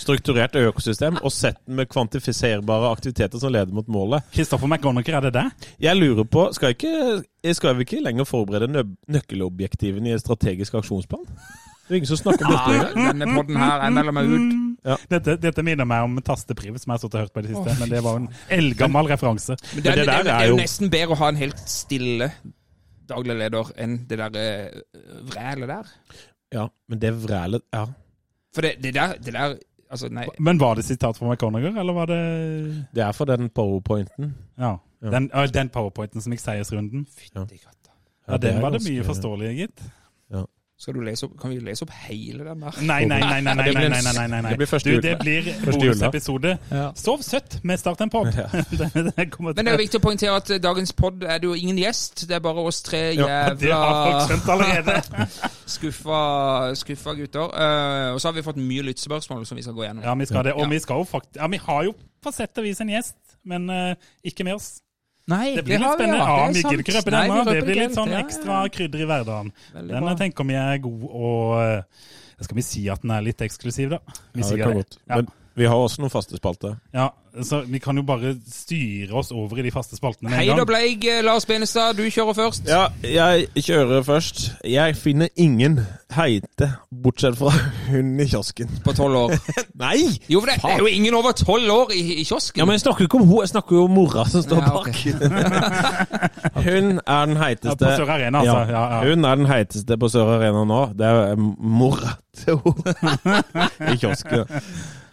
strukturert 0.03 0.55
økosystem, 0.59 1.17
og 1.23 1.33
setten 1.33 1.77
med 1.79 1.89
kvantifiserbare 1.91 2.91
aktiviteter 2.93 3.41
som 3.41 3.53
leder 3.53 3.73
mot 3.75 3.87
målet. 3.91 4.25
Kristoffer 4.35 4.69
McGonagher, 4.69 5.17
er 5.19 5.27
det 5.27 5.33
det? 5.37 5.69
Jeg 5.87 5.99
lurer 5.99 6.27
på, 6.27 6.49
skal, 6.55 6.75
ikke, 6.75 7.53
skal 7.55 7.77
vi 7.79 7.87
ikke 7.87 8.03
lenger 8.03 8.27
forberede 8.27 8.69
nø 8.71 8.85
nøkkelobjektivene 9.15 10.11
i 10.11 10.17
en 10.17 10.21
strategisk 10.21 10.75
aksjonsplan? 10.79 11.25
Det 11.83 11.91
er 11.91 11.99
ingen 11.99 12.11
som 12.13 12.19
snakker 12.19 12.47
om 12.47 12.53
dette 12.53 12.75
engang. 12.75 13.07
Denne 13.11 13.33
podden 13.35 13.57
her, 13.59 13.81
jeg 13.83 13.95
melder 13.97 14.15
meg 14.15 14.29
ut. 14.31 14.53
Ja. 14.83 14.95
Dette, 15.11 15.35
dette 15.39 15.63
minner 15.67 15.87
meg 15.87 16.05
om 16.05 16.19
Tastepriv, 16.23 16.77
som 16.79 16.91
jeg 16.91 16.95
har 16.95 17.01
stått 17.01 17.17
og 17.17 17.25
hørt 17.25 17.33
på 17.35 17.43
i 17.43 17.45
det 17.45 17.51
siste. 17.53 17.75
Men 17.79 17.91
det 17.91 18.03
var 18.05 18.19
en 18.21 18.29
eldgammel 18.55 19.09
referanse. 19.11 19.57
Men 19.73 19.83
det, 19.83 19.91
er, 19.91 19.99
det 19.99 20.05
det, 20.05 20.07
der 20.07 20.19
er, 20.19 20.27
det 20.27 20.35
er 20.35 20.51
jo 20.51 20.59
nesten 20.59 20.91
bedre 20.93 21.15
å 21.15 21.19
ha 21.19 21.31
en 21.33 21.41
helt 21.41 21.59
stille 21.71 22.29
daglig 23.11 23.35
leder 23.41 23.73
enn 23.83 23.97
det 24.07 24.19
der 24.21 24.39
eh, 24.39 24.79
vrælet 25.27 25.73
der. 25.73 25.91
Ja, 26.55 26.65
men 26.87 27.03
det 27.03 27.13
vrælet 27.23 27.67
Ja. 27.73 27.83
For 28.53 28.61
det, 28.61 28.75
det 28.83 28.93
der, 28.93 29.15
det 29.17 29.33
der 29.33 29.55
Altså, 29.93 30.09
nei. 30.09 30.25
Men 30.41 30.57
var 30.61 30.79
det 30.79 30.87
sitat 30.87 31.17
fra 31.19 31.27
McConagher, 31.29 31.75
eller 31.79 31.93
var 31.93 32.09
det 32.09 32.21
Det 32.95 33.03
er 33.05 33.11
for 33.13 33.29
den 33.29 33.51
powerpointen. 33.53 34.33
Ja. 34.57 34.77
Ja. 35.03 35.11
Den, 35.13 35.29
ja, 35.33 35.45
den 35.51 35.69
powerpointen 35.69 36.23
som 36.23 36.33
gikk 36.33 36.41
seiersrunden. 36.41 37.05
Fytti 37.11 37.59
katta. 37.59 37.91
Ja, 38.27 38.39
den 38.39 38.57
er 38.57 38.63
var 38.63 38.73
det 38.73 38.81
mye 38.87 39.03
forståelige, 39.05 39.53
gitt. 39.59 39.83
Skal 40.83 40.97
du 40.97 40.99
lese 40.99 41.23
opp, 41.29 41.37
kan 41.39 41.51
vi 41.53 41.61
lese 41.63 41.85
opp 41.85 41.91
hele 42.09 42.43
den 42.43 42.59
der? 42.59 42.77
Nei, 42.83 43.05
nei, 43.07 43.19
nei. 43.23 43.39
nei, 43.39 43.53
nei, 43.55 43.71
nei, 43.71 43.87
nei, 43.87 44.01
nei, 44.03 44.27
nei, 44.27 44.41
nei. 44.43 44.49
Det 44.51 44.57
blir 44.59 44.67
første 44.67 44.91
jul. 44.91 44.99
Det 45.03 45.13
blir 45.21 45.45
bonusepisode. 45.63 46.57
Ja. 46.71 46.89
Sov 46.99 47.21
søtt 47.23 47.55
med 47.63 47.79
Start 47.79 48.03
en 48.03 48.11
pod. 48.11 48.27
Ja. 48.35 48.49
Men 49.47 49.63
det 49.63 49.71
er 49.71 49.79
viktig 49.79 50.01
å 50.01 50.03
poengtere 50.03 50.35
at 50.41 50.51
dagens 50.59 50.91
pod 50.99 51.23
er 51.23 51.39
det 51.39 51.47
jo 51.47 51.55
ingen 51.55 51.79
gjest. 51.79 52.25
Det 52.27 52.35
er 52.35 52.43
bare 52.43 52.67
oss 52.67 52.81
tre 52.83 52.99
jævla 53.15 53.55
ja, 53.63 53.79
skuffa, 55.77 56.21
skuffa 56.83 57.15
gutter. 57.21 57.47
Uh, 57.47 58.11
og 58.13 58.19
så 58.19 58.27
har 58.27 58.35
vi 58.35 58.43
fått 58.43 58.59
mye 58.59 58.83
lyttespørsmål 58.89 59.47
som 59.47 59.55
vi 59.59 59.63
skal 59.63 59.79
gå 59.79 59.87
gjennom. 59.87 60.03
Ja, 60.03 60.19
vi 60.19 60.27
skal 60.27 60.49
det. 60.49 60.57
Og 60.59 60.67
vi 60.67 60.83
skal 60.83 60.99
jo 60.99 61.07
faktisk 61.07 61.39
Ja, 61.39 61.47
vi 61.47 61.63
har 61.63 61.87
jo 61.87 61.95
på 62.23 62.31
sett 62.35 62.59
og 62.59 62.67
vis 62.67 62.79
en 62.83 62.91
gjest, 62.91 63.19
men 63.47 63.71
uh, 63.71 63.95
ikke 64.23 64.43
med 64.47 64.59
oss. 64.59 64.73
Nei, 65.31 65.55
Det 65.55 65.63
blir 65.63 65.79
litt 65.79 65.87
har 65.87 65.97
vi, 65.97 66.03
spennende. 66.03 66.19
ja. 66.19 66.37
Ja, 66.37 66.47
Det 66.47 66.53
vi 66.53 66.61
gidder 66.63 66.83
ikke 66.83 66.95
røpe 66.97 67.11
den 67.13 67.29
nå. 67.31 67.43
Det 67.47 67.61
blir 67.63 67.77
litt 67.79 67.93
sånn 67.95 68.11
ekstra 68.19 68.57
ja. 68.65 68.71
krydder 68.75 68.99
i 68.99 69.05
hverdagen. 69.07 69.51
Den 69.73 69.87
bra. 69.93 70.09
jeg 70.11 70.17
tenker 70.23 70.49
vi 70.49 70.57
er 70.59 70.77
god 70.83 71.05
og 71.07 71.61
eh, 71.63 72.09
Skal 72.43 72.57
vi 72.57 72.65
si 72.67 72.81
at 72.91 73.01
den 73.05 73.11
er 73.15 73.21
litt 73.23 73.39
eksklusiv, 73.45 73.93
da? 73.93 73.99
Vi 74.33 74.41
Ja, 74.41 74.43
det 74.43 74.49
sier 74.49 74.63
kan 74.65 74.73
det. 74.73 74.81
godt. 74.83 74.97
Ja. 75.07 75.15
Men 75.21 75.27
vi 75.55 75.65
har 75.69 75.75
også 75.77 76.01
noen 76.01 76.09
faste 76.13 76.37
spalter. 76.39 76.75
Ja, 76.93 77.09
så 77.43 77.63
Vi 77.65 77.79
kan 77.81 77.97
jo 77.97 78.03
bare 78.05 78.35
styre 78.49 79.13
oss 79.17 79.31
over 79.33 79.57
i 79.57 79.63
de 79.65 79.71
faste 79.73 79.95
spaltene 79.97 80.29
med 80.29 80.37
Hei 80.37 80.45
en 80.49 80.57
da, 80.57 80.63
gang. 80.63 80.67
Bleig. 80.69 81.05
eh, 81.09 81.23
Lars 81.25 81.45
Benestad, 81.49 81.95
du 81.97 82.03
kjører 82.09 82.33
først. 82.37 82.67
Ja, 82.69 82.87
jeg 83.03 83.47
kjører 83.65 84.03
først. 84.05 84.51
Jeg 84.69 84.95
finner 84.97 85.27
ingen 85.35 85.79
heite, 86.13 86.67
bortsett 87.03 87.37
fra 87.39 87.49
hun 87.89 88.11
i 88.21 88.27
kiosken. 88.29 88.69
På 88.85 88.93
tolv 88.93 89.15
år. 89.17 89.33
Nei! 89.81 90.03
Jo, 90.29 90.41
for 90.43 90.49
det, 90.51 90.59
det 90.61 90.71
er 90.75 90.83
jo 90.83 90.91
ingen 90.93 91.13
over 91.17 91.31
tolv 91.37 91.71
år 91.73 91.93
i, 91.97 92.03
i 92.21 92.23
kiosken. 92.23 92.59
Ja, 92.61 92.65
men 92.69 92.77
jeg 92.77 92.83
snakker 92.85 93.05
jo 93.05 93.09
ikke 93.09 93.21
om 93.21 93.27
henne, 93.27 93.41
jeg 93.47 93.53
snakker 93.55 93.75
jo 93.79 93.83
om 93.89 93.95
mora 93.97 94.25
som 94.29 94.45
står 94.45 94.61
Ja, 94.61 94.73
ok. 94.77 94.85
bak. 94.85 96.03
Hun 96.65 96.99
er 97.07 97.25
den 97.25 97.37
Ja, 97.37 97.43
heiteste 97.43 97.77
på 97.85 97.95
Sør 97.97 98.09
Arena, 98.13 98.39
altså. 98.43 98.57
Ja, 98.57 98.81
Ja, 98.81 98.83
ja. 99.03 99.09
Hun 99.09 99.25
er 99.25 99.35
den 99.35 99.45
heiteste 99.49 99.97
på 99.97 100.09
Sør 100.09 100.35
Arena 100.37 100.63
nå. 100.69 100.81
Det 100.97 101.07
er 101.09 101.35
mora 101.59 102.13
til 102.37 102.61
henne 102.61 103.91
i 103.93 103.97
kiosken. 103.97 104.45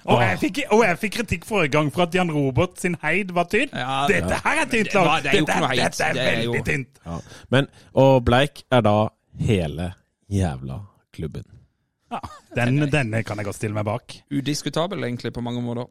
Og 0.06 0.20
jeg, 0.22 0.38
fikk, 0.40 0.58
og 0.72 0.82
jeg 0.84 0.98
fikk 0.98 1.12
kritikk 1.18 1.44
forrige 1.44 1.72
gang 1.74 1.90
for 1.92 2.02
at 2.06 2.14
Jan 2.14 2.30
Robert 2.32 2.78
sin 2.80 2.96
heid 3.02 3.32
var 3.36 3.44
tynn. 3.52 3.68
Ja, 3.72 4.06
Dette 4.08 4.38
her 4.44 4.60
er 4.62 4.68
tynt, 4.70 4.88
Det 4.92 4.94
var- 4.94 5.04
Lars! 5.04 5.22
det 5.22 5.30
er 5.30 5.40
Dette, 5.40 6.04
er 6.04 6.12
Det 6.12 6.22
er 6.22 6.42
jo- 6.42 6.52
veldig 6.52 6.64
tynt. 6.66 7.00
Ja. 7.06 7.18
Men, 7.50 7.66
og 7.94 8.24
Bleik 8.24 8.62
er 8.72 8.80
da 8.80 9.08
hele 9.38 9.92
jævla 10.30 10.78
klubben. 11.12 11.44
Ja, 12.10 12.18
den, 12.56 12.78
denne 12.90 13.22
kan 13.22 13.36
jeg 13.36 13.44
godt 13.44 13.56
stille 13.56 13.74
meg 13.74 13.84
bak. 13.84 14.16
Udiskutabel, 14.32 15.04
egentlig, 15.04 15.32
på 15.32 15.40
mange 15.40 15.62
måter. 15.62 15.86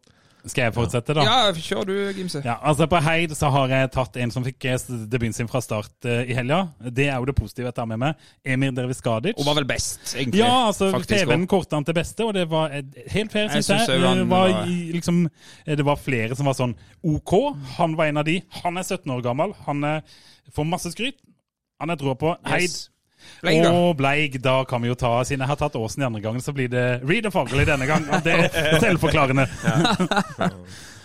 Skal 0.47 0.69
jeg 0.69 0.73
fortsette, 0.75 1.13
da? 1.17 1.23
Ja, 1.27 1.51
kjør 1.51 1.87
du, 1.89 1.93
Gimse. 2.15 2.39
Ja, 2.45 2.55
altså 2.63 2.87
På 2.87 3.01
Heid 3.03 3.33
så 3.35 3.49
har 3.51 3.71
jeg 3.73 3.89
tatt 3.91 4.15
en 4.23 4.31
som 4.31 4.45
fikk 4.45 4.67
eh, 4.71 4.85
debuten 5.11 5.35
sin 5.35 5.49
fra 5.51 5.59
start 5.63 6.07
uh, 6.07 6.21
i 6.23 6.35
helga. 6.37 6.61
Det 6.79 7.09
er 7.09 7.17
jo 7.17 7.27
det 7.27 7.35
positive 7.35 7.67
jeg 7.67 7.75
tar 7.75 7.89
med 7.89 7.99
meg. 8.01 8.27
Emir 8.47 8.71
Derviskadic. 8.75 9.35
Og 9.35 9.47
var 9.49 9.59
vel 9.59 9.67
best, 9.67 9.99
egentlig. 10.15 10.39
Ja, 10.39 10.69
altså 10.69 10.91
TV-en 11.03 11.47
kortet 11.49 11.75
han 11.75 11.87
til 11.87 11.97
beste, 11.97 12.27
og 12.27 12.35
det 12.37 12.45
var 12.51 12.71
helt 12.71 13.33
fair, 13.35 13.49
syns 13.51 13.67
jeg. 13.67 13.85
synes 13.89 13.89
jeg. 13.89 14.19
Det 14.21 14.29
var, 14.31 14.53
liksom, 14.95 15.25
eh, 15.65 15.75
det 15.79 15.87
var 15.87 15.99
flere 15.99 16.39
som 16.39 16.47
var 16.47 16.59
sånn 16.59 16.77
OK. 17.03 17.35
Han 17.79 17.97
var 17.99 18.13
en 18.13 18.23
av 18.23 18.29
de. 18.29 18.39
Han 18.63 18.79
er 18.79 18.87
17 18.87 19.11
år 19.17 19.25
gammel. 19.25 19.57
Han 19.67 19.83
får 20.55 20.71
masse 20.71 20.93
skryt. 20.95 21.19
Han 21.79 21.91
er 21.91 21.99
troa 21.99 22.15
på. 22.19 22.31
Heid 22.47 22.69
Yes. 22.69 22.87
Bleik, 23.41 23.63
da. 23.63 23.71
Og 23.71 23.95
Bleik, 23.99 24.37
da 24.43 24.57
kan 24.67 24.83
vi 24.83 24.91
jo 24.91 24.97
ta 24.99 25.13
Siden 25.27 25.45
jeg 25.45 25.51
har 25.51 25.59
tatt 25.59 25.77
Åsen 25.79 26.03
i 26.03 26.07
andre 26.09 26.21
gangen, 26.23 26.43
så 26.43 26.53
blir 26.55 26.69
det 26.71 26.85
Reader 27.07 27.33
Fagerli 27.33 27.65
denne 27.67 27.87
gang. 27.89 28.05
Og 28.11 28.23
det 28.25 28.35
er 28.35 28.77
selvforklarende. 28.83 29.47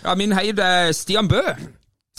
Ja, 0.05 0.15
min 0.19 0.35
heid 0.37 0.59
er 0.61 0.91
Stian 0.95 1.29
Bø. 1.31 1.41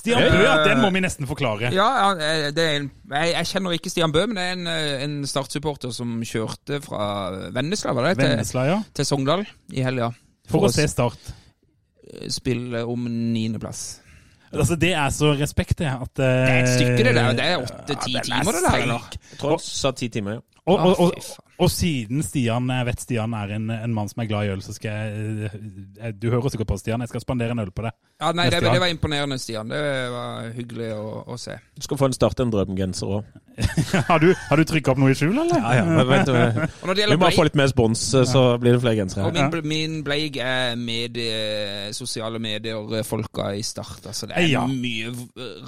Stian 0.01 0.23
Bø, 0.23 0.43
ja, 0.43 0.57
den 0.67 0.81
må 0.83 0.91
vi 0.95 1.03
nesten 1.03 1.29
forklare. 1.29 1.71
Ja, 1.75 1.89
er 2.15 2.49
en, 2.51 2.89
jeg, 3.11 3.33
jeg 3.33 3.51
kjenner 3.51 3.77
ikke 3.77 3.93
Stian 3.93 4.15
Bø, 4.15 4.25
men 4.29 4.39
det 4.39 4.47
er 4.47 4.57
en, 4.57 4.71
eh, 4.71 5.05
en 5.07 5.17
Start-supporter 5.27 5.95
som 5.95 6.17
kjørte 6.27 6.81
fra 6.85 7.03
Vennesla 7.55 7.95
var 7.97 8.11
det, 8.11 8.17
til, 8.21 8.33
Vennesla, 8.35 8.67
ja. 8.71 8.81
til 8.95 9.09
Sogndal 9.09 9.47
i 9.75 9.85
helga. 9.87 10.13
For 10.51 10.69
å 10.69 10.73
se 10.73 10.87
Start. 10.91 11.33
spille 12.31 12.85
om 12.87 13.09
niendeplass. 13.11 14.06
Altså, 14.59 14.77
det 14.77 14.93
er 14.93 15.09
så 15.11 15.33
respekt, 15.33 15.79
det. 15.79 15.87
At, 15.87 16.13
Det 16.17 16.27
er 16.27 16.63
et 16.63 16.69
stykke, 16.69 17.05
det 17.05 17.15
der. 17.15 17.33
Det 17.33 17.45
er 17.45 17.51
Ja, 17.51 17.63
åtte-ti 17.63 18.17
er 18.17 18.23
timer, 18.23 18.53
det 18.53 18.63
der. 18.71 18.77
Jeg 19.31 19.39
tror 19.41 19.51
han 19.57 19.59
sa 19.59 19.91
ti 19.91 20.09
timer, 20.09 20.39
ja. 20.39 20.39
Og, 20.67 20.81
og, 20.83 21.01
og, 21.01 21.13
og 21.63 21.69
siden 21.71 22.25
Stian, 22.27 22.65
jeg 22.75 22.87
vet 22.89 23.03
Stian 23.05 23.35
er 23.39 23.53
en, 23.55 23.69
en 23.71 23.93
mann 23.95 24.09
som 24.11 24.19
er 24.25 24.27
glad 24.27 24.49
i 24.49 24.51
øl, 24.51 24.63
så 24.67 24.73
skal 24.75 24.91
jeg 24.91 25.51
eh, 26.01 26.11
Du 26.19 26.27
hører 26.33 26.51
sikkert 26.51 26.73
på 26.73 26.79
Stian, 26.81 27.05
jeg 27.05 27.13
skal 27.13 27.23
spandere 27.23 27.55
en 27.55 27.63
øl 27.63 27.71
på 27.71 27.85
deg. 27.87 27.95
Ja, 28.19 28.33
nei, 28.35 28.49
det, 28.51 28.59
det 28.65 28.81
var 28.83 28.91
imponerende, 28.91 29.39
Stian. 29.39 29.71
Det 29.71 29.79
var 30.11 30.49
hyggelig 30.57 30.89
å, 30.99 31.05
å 31.31 31.37
se. 31.39 31.55
Du 31.79 31.85
skal 31.87 32.01
få 32.01 32.09
en 32.11 32.17
start 32.17 32.43
en 32.43 32.51
drømgenser 32.51 33.13
òg. 33.21 33.29
har 34.11 34.21
du, 34.21 34.27
har 34.51 34.61
du 34.61 34.65
trykka 34.69 34.93
opp 34.93 34.99
noe 35.01 35.15
i 35.15 35.17
skjul, 35.17 35.37
eller? 35.39 35.63
Ja, 35.63 35.77
ja. 35.79 35.85
Men 35.87 36.11
vent, 36.11 36.33
vi 36.35 36.67
Og 36.83 36.91
når 36.91 36.99
det 36.99 36.99
vi 36.99 37.05
gjelder 37.05 37.23
må 37.23 37.31
få 37.39 37.47
litt 37.47 37.61
mer 37.63 37.71
spons, 37.73 38.03
så 38.33 38.43
blir 38.61 38.75
det 38.77 38.83
flere 38.83 38.99
gensere. 39.05 39.31
og 39.31 39.39
min, 39.39 39.71
min 39.71 39.97
Bleik 40.07 40.41
er 40.43 40.75
med 40.81 41.21
eh, 41.23 41.87
sosiale 41.97 42.43
medier-folka 42.43 43.53
i 43.55 43.63
Start. 43.65 44.03
Altså, 44.11 44.27
det 44.33 44.37
er 44.43 44.51
Ja. 44.51 44.67
mye 44.67 45.15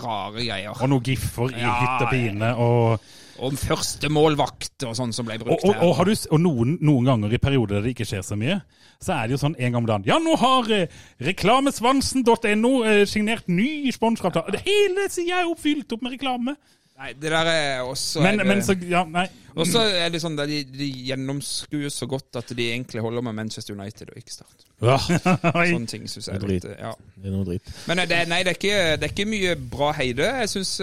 rare 0.02 0.42
greier. 0.42 0.74
Og 0.74 0.90
noen 0.90 1.06
giffer 1.06 1.54
i 1.54 1.62
Ja, 1.62 1.78
hytt 1.84 2.04
og 2.08 2.12
pine. 2.12 2.52
Og, 2.58 3.14
Om 3.38 3.57
førstemålvakt 3.61 4.85
og 4.88 4.96
sånn 4.98 5.12
som 5.14 5.29
ble 5.29 5.37
brukt 5.40 5.64
og, 5.64 5.77
og, 5.77 5.92
har 5.98 6.09
du, 6.09 6.14
og 6.35 6.40
noen, 6.42 6.77
noen 6.85 7.05
ganger 7.11 7.35
i 7.37 7.40
perioder 7.42 7.79
der 7.79 7.87
det 7.88 7.94
ikke 7.94 8.07
skjer 8.09 8.24
så 8.27 8.38
mye, 8.38 8.61
så 9.03 9.14
er 9.14 9.29
det 9.29 9.37
jo 9.37 9.42
sånn 9.44 9.55
en 9.59 9.72
gang 9.72 9.83
om 9.83 9.87
dagen 9.90 10.09
Ja, 10.09 10.18
nå 10.22 10.35
har 10.40 10.70
eh, 10.74 10.88
reklamesvansen.no 11.29 12.72
eh, 12.85 13.05
signert 13.07 13.46
ny 13.51 13.92
sponsoravtale. 13.94 14.62
Hele 14.66 15.07
sida 15.12 15.42
er 15.42 15.53
oppfylt 15.53 15.92
opp 15.94 16.03
med 16.07 16.16
reklame. 16.16 16.57
Nei, 16.98 17.12
det 17.14 17.31
der 17.31 17.46
er 17.46 17.85
også 17.87 18.22
Men, 18.24 18.40
er 18.40 18.42
det- 18.42 18.46
men 18.48 18.62
så 18.66 18.74
Ja, 18.90 19.05
nei. 19.05 19.29
Og 19.59 19.66
er 19.74 20.11
det 20.11 20.20
sånn 20.22 20.38
at 20.38 20.46
de, 20.48 20.64
de 20.64 20.87
gjennomskuer 21.09 21.90
så 21.90 22.07
godt 22.07 22.37
at 22.38 22.51
de 22.55 22.66
egentlig 22.72 23.03
holder 23.03 23.22
med 23.22 23.35
Manchester 23.35 23.74
United 23.74 24.11
og 24.11 24.18
ikke 24.18 24.33
Start. 24.35 24.66
Ja. 24.83 24.96
Sånne 24.98 25.87
ting 25.90 26.07
syns 26.07 26.29
jeg 26.29 26.37
er 26.38 26.46
litt 26.46 26.66
ja. 26.79 26.92
Det 27.16 27.27
er 27.27 27.35
noe 27.35 27.46
dritt. 27.46 27.70
Men 27.90 28.03
det, 28.07 28.18
nei, 28.31 28.42
det 28.46 28.53
er, 28.53 28.59
ikke, 28.59 28.96
det 28.98 29.09
er 29.09 29.14
ikke 29.14 29.27
mye 29.31 29.57
bra 29.70 29.92
heide. 29.98 30.29
Jeg 30.44 30.48
syns 30.53 30.77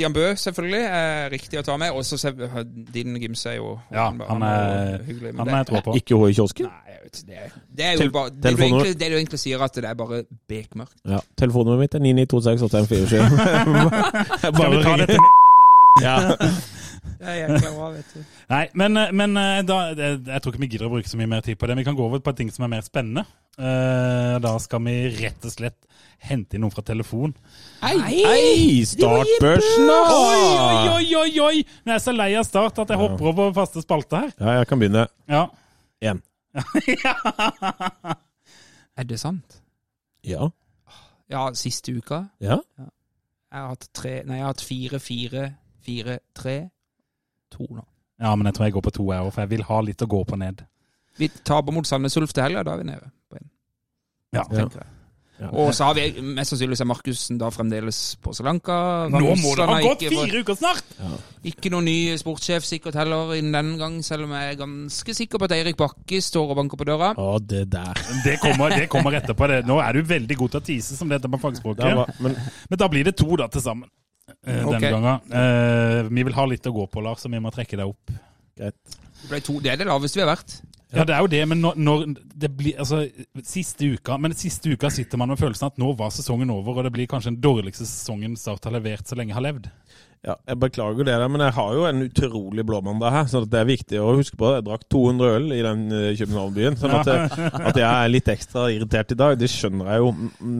Stian 0.00 0.14
Bø 0.16 0.30
selvfølgelig 0.40 0.80
er 0.88 1.26
riktig 1.28 1.58
å 1.60 1.62
ta 1.66 1.74
med. 1.76 1.92
Og 1.92 2.06
så 2.08 2.16
din 2.94 3.18
Gimse 3.20 3.50
er 3.52 3.58
jo 3.58 3.74
Ja, 3.92 4.06
han 4.08 4.42
er, 4.46 5.02
hyggelig. 5.04 5.34
Han 5.36 5.48
er 5.50 5.58
jeg 5.58 5.66
tror 5.68 5.82
på. 5.84 5.96
Ikke 6.00 6.16
hun 6.16 6.30
i 6.30 6.36
kiosken? 6.38 6.70
Nei, 6.70 6.94
jeg 6.94 7.00
vet, 7.04 7.20
det, 7.28 7.34
det 7.76 7.84
er 7.84 7.92
jo 7.92 7.98
Tel- 8.00 8.12
bare 8.14 8.32
det 8.32 8.54
du, 8.56 8.62
egentlig, 8.64 8.94
det 8.96 9.10
du 9.12 9.16
egentlig 9.18 9.40
sier, 9.42 9.60
at 9.66 9.76
det 9.76 9.84
er 9.90 9.98
bare 9.98 10.22
bekmørkt. 10.48 10.96
Ja. 11.04 11.20
Telefonnummeret 11.36 11.84
mitt 11.84 11.94
er 11.98 12.00
99268147. 12.00 13.20
Bare 14.60 15.04
ring. 15.04 15.30
Ja. 16.00 16.16
Ja. 16.30 16.36
Er 17.20 17.34
jeg 17.36 17.60
klar 17.60 17.92
vet 17.92 18.10
du. 18.14 18.20
Nei, 18.52 18.62
men, 18.78 18.96
men 19.16 19.36
eh, 19.40 19.60
da, 19.66 19.76
jeg, 19.96 20.20
jeg 20.28 20.42
tror 20.44 20.52
ikke 20.54 20.62
vi 20.62 20.68
gidder 20.70 20.86
å 20.88 20.92
bruke 20.92 21.08
så 21.10 21.18
mye 21.20 21.28
mer 21.32 21.42
tid 21.44 21.58
på 21.60 21.66
det. 21.68 21.76
Vi 21.80 21.84
kan 21.88 21.96
gå 21.98 22.04
over 22.06 22.20
på 22.24 22.32
ting 22.36 22.52
som 22.52 22.64
er 22.64 22.70
mer 22.76 22.84
spennende. 22.86 23.24
Eh, 23.58 24.36
da 24.40 24.52
skal 24.62 24.84
vi 24.86 24.94
rett 25.18 25.44
og 25.48 25.52
slett 25.52 25.76
hente 26.28 26.56
inn 26.56 26.62
noen 26.64 26.72
fra 26.74 26.82
telefon. 26.86 27.32
Hei! 27.80 28.82
Startbørsen, 28.88 29.86
da! 29.88 29.98
Oi, 30.12 30.88
oi, 30.94 31.06
oi, 31.22 31.32
oi! 31.46 31.62
Nå 31.84 31.92
er 31.92 31.96
jeg 31.98 32.04
så 32.04 32.14
lei 32.16 32.30
av 32.38 32.46
start 32.48 32.80
at 32.84 32.92
jeg 32.92 33.00
hopper 33.00 33.30
over 33.32 33.52
faste 33.56 33.82
spalte 33.84 34.20
her. 34.24 34.32
Ja, 34.36 34.58
jeg 34.60 34.68
kan 34.70 34.82
begynne. 34.82 35.06
Ja. 35.30 35.46
Én. 36.04 36.22
Er 39.00 39.06
det 39.08 39.20
sant? 39.22 39.60
Ja. 40.26 40.50
Ja, 41.30 41.46
siste 41.56 41.94
uka. 41.96 42.24
Ja. 42.42 42.58
Jeg 42.76 43.56
har 43.62 43.70
hatt 43.72 43.86
tre 43.96 44.18
Nei, 44.26 44.40
jeg 44.40 44.44
har 44.44 44.52
hatt 44.52 44.64
fire, 44.66 44.98
fire, 45.00 45.44
fire, 45.86 46.18
tre, 46.36 46.56
to 47.50 47.64
nå. 47.70 47.84
ja, 48.20 48.34
men 48.36 48.50
jeg 48.50 48.58
tror 48.58 48.66
jeg 48.68 48.74
går 48.76 48.84
på 48.84 48.92
to, 48.98 49.06
jeg 49.14 49.24
òg, 49.24 49.30
for 49.32 49.40
jeg 49.46 49.50
vil 49.54 49.64
ha 49.70 49.78
litt 49.86 50.04
å 50.04 50.10
gå 50.10 50.20
på 50.28 50.36
ned. 50.38 50.60
Vi 51.18 51.30
taper 51.46 51.74
mot 51.74 51.88
Sandnes 51.88 52.18
Ulf 52.20 52.34
til 52.36 52.44
helga, 52.44 52.62
da 52.66 52.74
er 52.76 52.82
vi 52.82 52.90
nede 52.90 53.08
på 53.30 53.40
en. 53.40 53.48
Ja. 54.36 54.44
tenker 54.50 54.82
jeg. 54.84 54.90
Ja. 55.40 55.48
Og 55.56 55.70
så 55.72 55.86
har 55.88 55.94
vi 55.96 56.20
mest 56.20 56.52
sannsynligvis 56.52 56.82
er 56.84 56.88
Markussen 56.90 57.38
da 57.40 57.48
fremdeles 57.48 57.98
på 58.20 58.34
Sri 58.36 58.44
Lanka. 58.44 58.74
Nå 59.08 59.20
må 59.40 59.54
det 59.56 59.66
ha 59.70 59.78
gått 59.80 60.02
fire 60.12 60.42
uker 60.42 60.58
snart! 60.58 60.90
Ikke 61.48 61.70
noen 61.72 61.86
ny 61.88 62.16
sportssjef 62.20 62.66
sikkert 62.68 62.98
heller 63.00 63.32
innen 63.38 63.54
denne 63.56 63.78
gang, 63.80 63.94
selv 64.04 64.26
om 64.26 64.34
jeg 64.36 64.50
er 64.52 64.58
ganske 64.60 65.14
sikker 65.16 65.40
på 65.40 65.48
at 65.48 65.54
Eirik 65.56 65.78
Bakke 65.80 66.20
står 66.20 66.52
og 66.52 66.60
banker 66.60 66.76
på 66.82 66.84
døra. 66.90 67.14
Å, 67.16 67.30
det 67.40 67.62
der. 67.72 68.02
Det 68.26 68.36
kommer, 68.42 68.74
det 68.76 68.90
kommer 68.92 69.16
etterpå. 69.16 69.48
Det. 69.48 69.62
Nå 69.70 69.78
er 69.80 69.96
du 69.96 70.02
veldig 70.12 70.36
god 70.42 70.52
til 70.56 70.60
å 70.60 70.66
tise, 70.68 70.98
som 70.98 71.08
det 71.08 71.22
heter 71.22 71.32
på 71.32 71.40
fagspråket. 71.46 71.96
var, 72.02 72.12
men 72.20 72.36
Men 72.68 72.82
da 72.84 72.88
blir 72.92 73.08
det 73.08 73.16
to 73.16 73.32
da 73.40 73.48
til 73.48 73.64
sammen. 73.64 73.88
eh, 74.44 74.60
Ok. 74.60 74.76
Denne 74.76 74.90
gangen. 74.92 75.20
Eh, 75.32 76.02
vi 76.12 76.22
vil 76.28 76.36
ha 76.36 76.44
litt 76.52 76.68
å 76.68 76.74
gå 76.76 76.84
på, 76.92 77.00
Lars, 77.02 77.24
så 77.24 77.32
vi 77.32 77.40
må 77.40 77.50
trekke 77.50 77.80
deg 77.80 77.88
opp. 77.88 78.12
greit. 78.60 78.76
Det, 79.30 79.40
det 79.64 79.72
er 79.72 79.76
det 79.80 79.86
laveste 79.88 80.20
vi 80.20 80.26
har 80.26 80.36
vært. 80.36 80.60
Ja, 80.92 81.04
det 81.06 81.14
er 81.14 81.20
jo 81.22 81.28
det, 81.30 81.40
men 81.48 81.60
når, 81.62 81.76
når 81.78 82.00
det 82.42 82.48
blir 82.58 82.78
Altså, 82.82 83.04
siste 83.46 83.86
uka 83.94 84.16
Men 84.18 84.32
siste 84.34 84.72
uka 84.74 84.88
sitter 84.90 85.20
man 85.20 85.28
med 85.30 85.38
følelsen 85.38 85.68
at 85.68 85.76
nå 85.78 85.92
var 85.98 86.10
sesongen 86.10 86.50
over, 86.50 86.80
og 86.80 86.84
det 86.88 86.90
blir 86.96 87.06
kanskje 87.06 87.30
den 87.30 87.40
dårligste 87.44 87.86
sesongen 87.86 88.34
Start 88.36 88.64
har 88.66 88.74
levert 88.74 89.06
så 89.06 89.14
lenge 89.18 89.30
jeg 89.30 89.38
har 89.38 89.44
levd. 89.46 89.68
Ja, 90.26 90.34
jeg 90.50 90.58
beklager 90.60 91.06
det, 91.06 91.14
men 91.32 91.40
jeg 91.40 91.54
har 91.56 91.70
jo 91.78 91.84
en 91.88 92.02
utrolig 92.04 92.64
blåmandag 92.68 93.14
her, 93.14 93.28
så 93.30 93.40
det 93.48 93.56
er 93.62 93.68
viktig 93.70 94.00
å 94.02 94.10
huske 94.18 94.36
på. 94.36 94.50
Jeg 94.52 94.66
drakk 94.66 94.82
200 94.92 95.30
øl 95.38 95.46
i 95.56 95.60
den 95.64 95.86
eh, 95.96 96.10
København-byen, 96.18 96.76
sånn 96.76 96.92
at, 96.98 97.08
jeg- 97.08 97.52
at 97.70 97.78
jeg 97.80 97.88
er 97.88 98.12
litt 98.12 98.28
ekstra 98.28 98.66
irritert 98.74 99.14
i 99.14 99.18
dag, 99.22 99.38
det 99.40 99.48
skjønner 99.48 99.88
jeg 99.94 100.02
jo. 100.02 100.10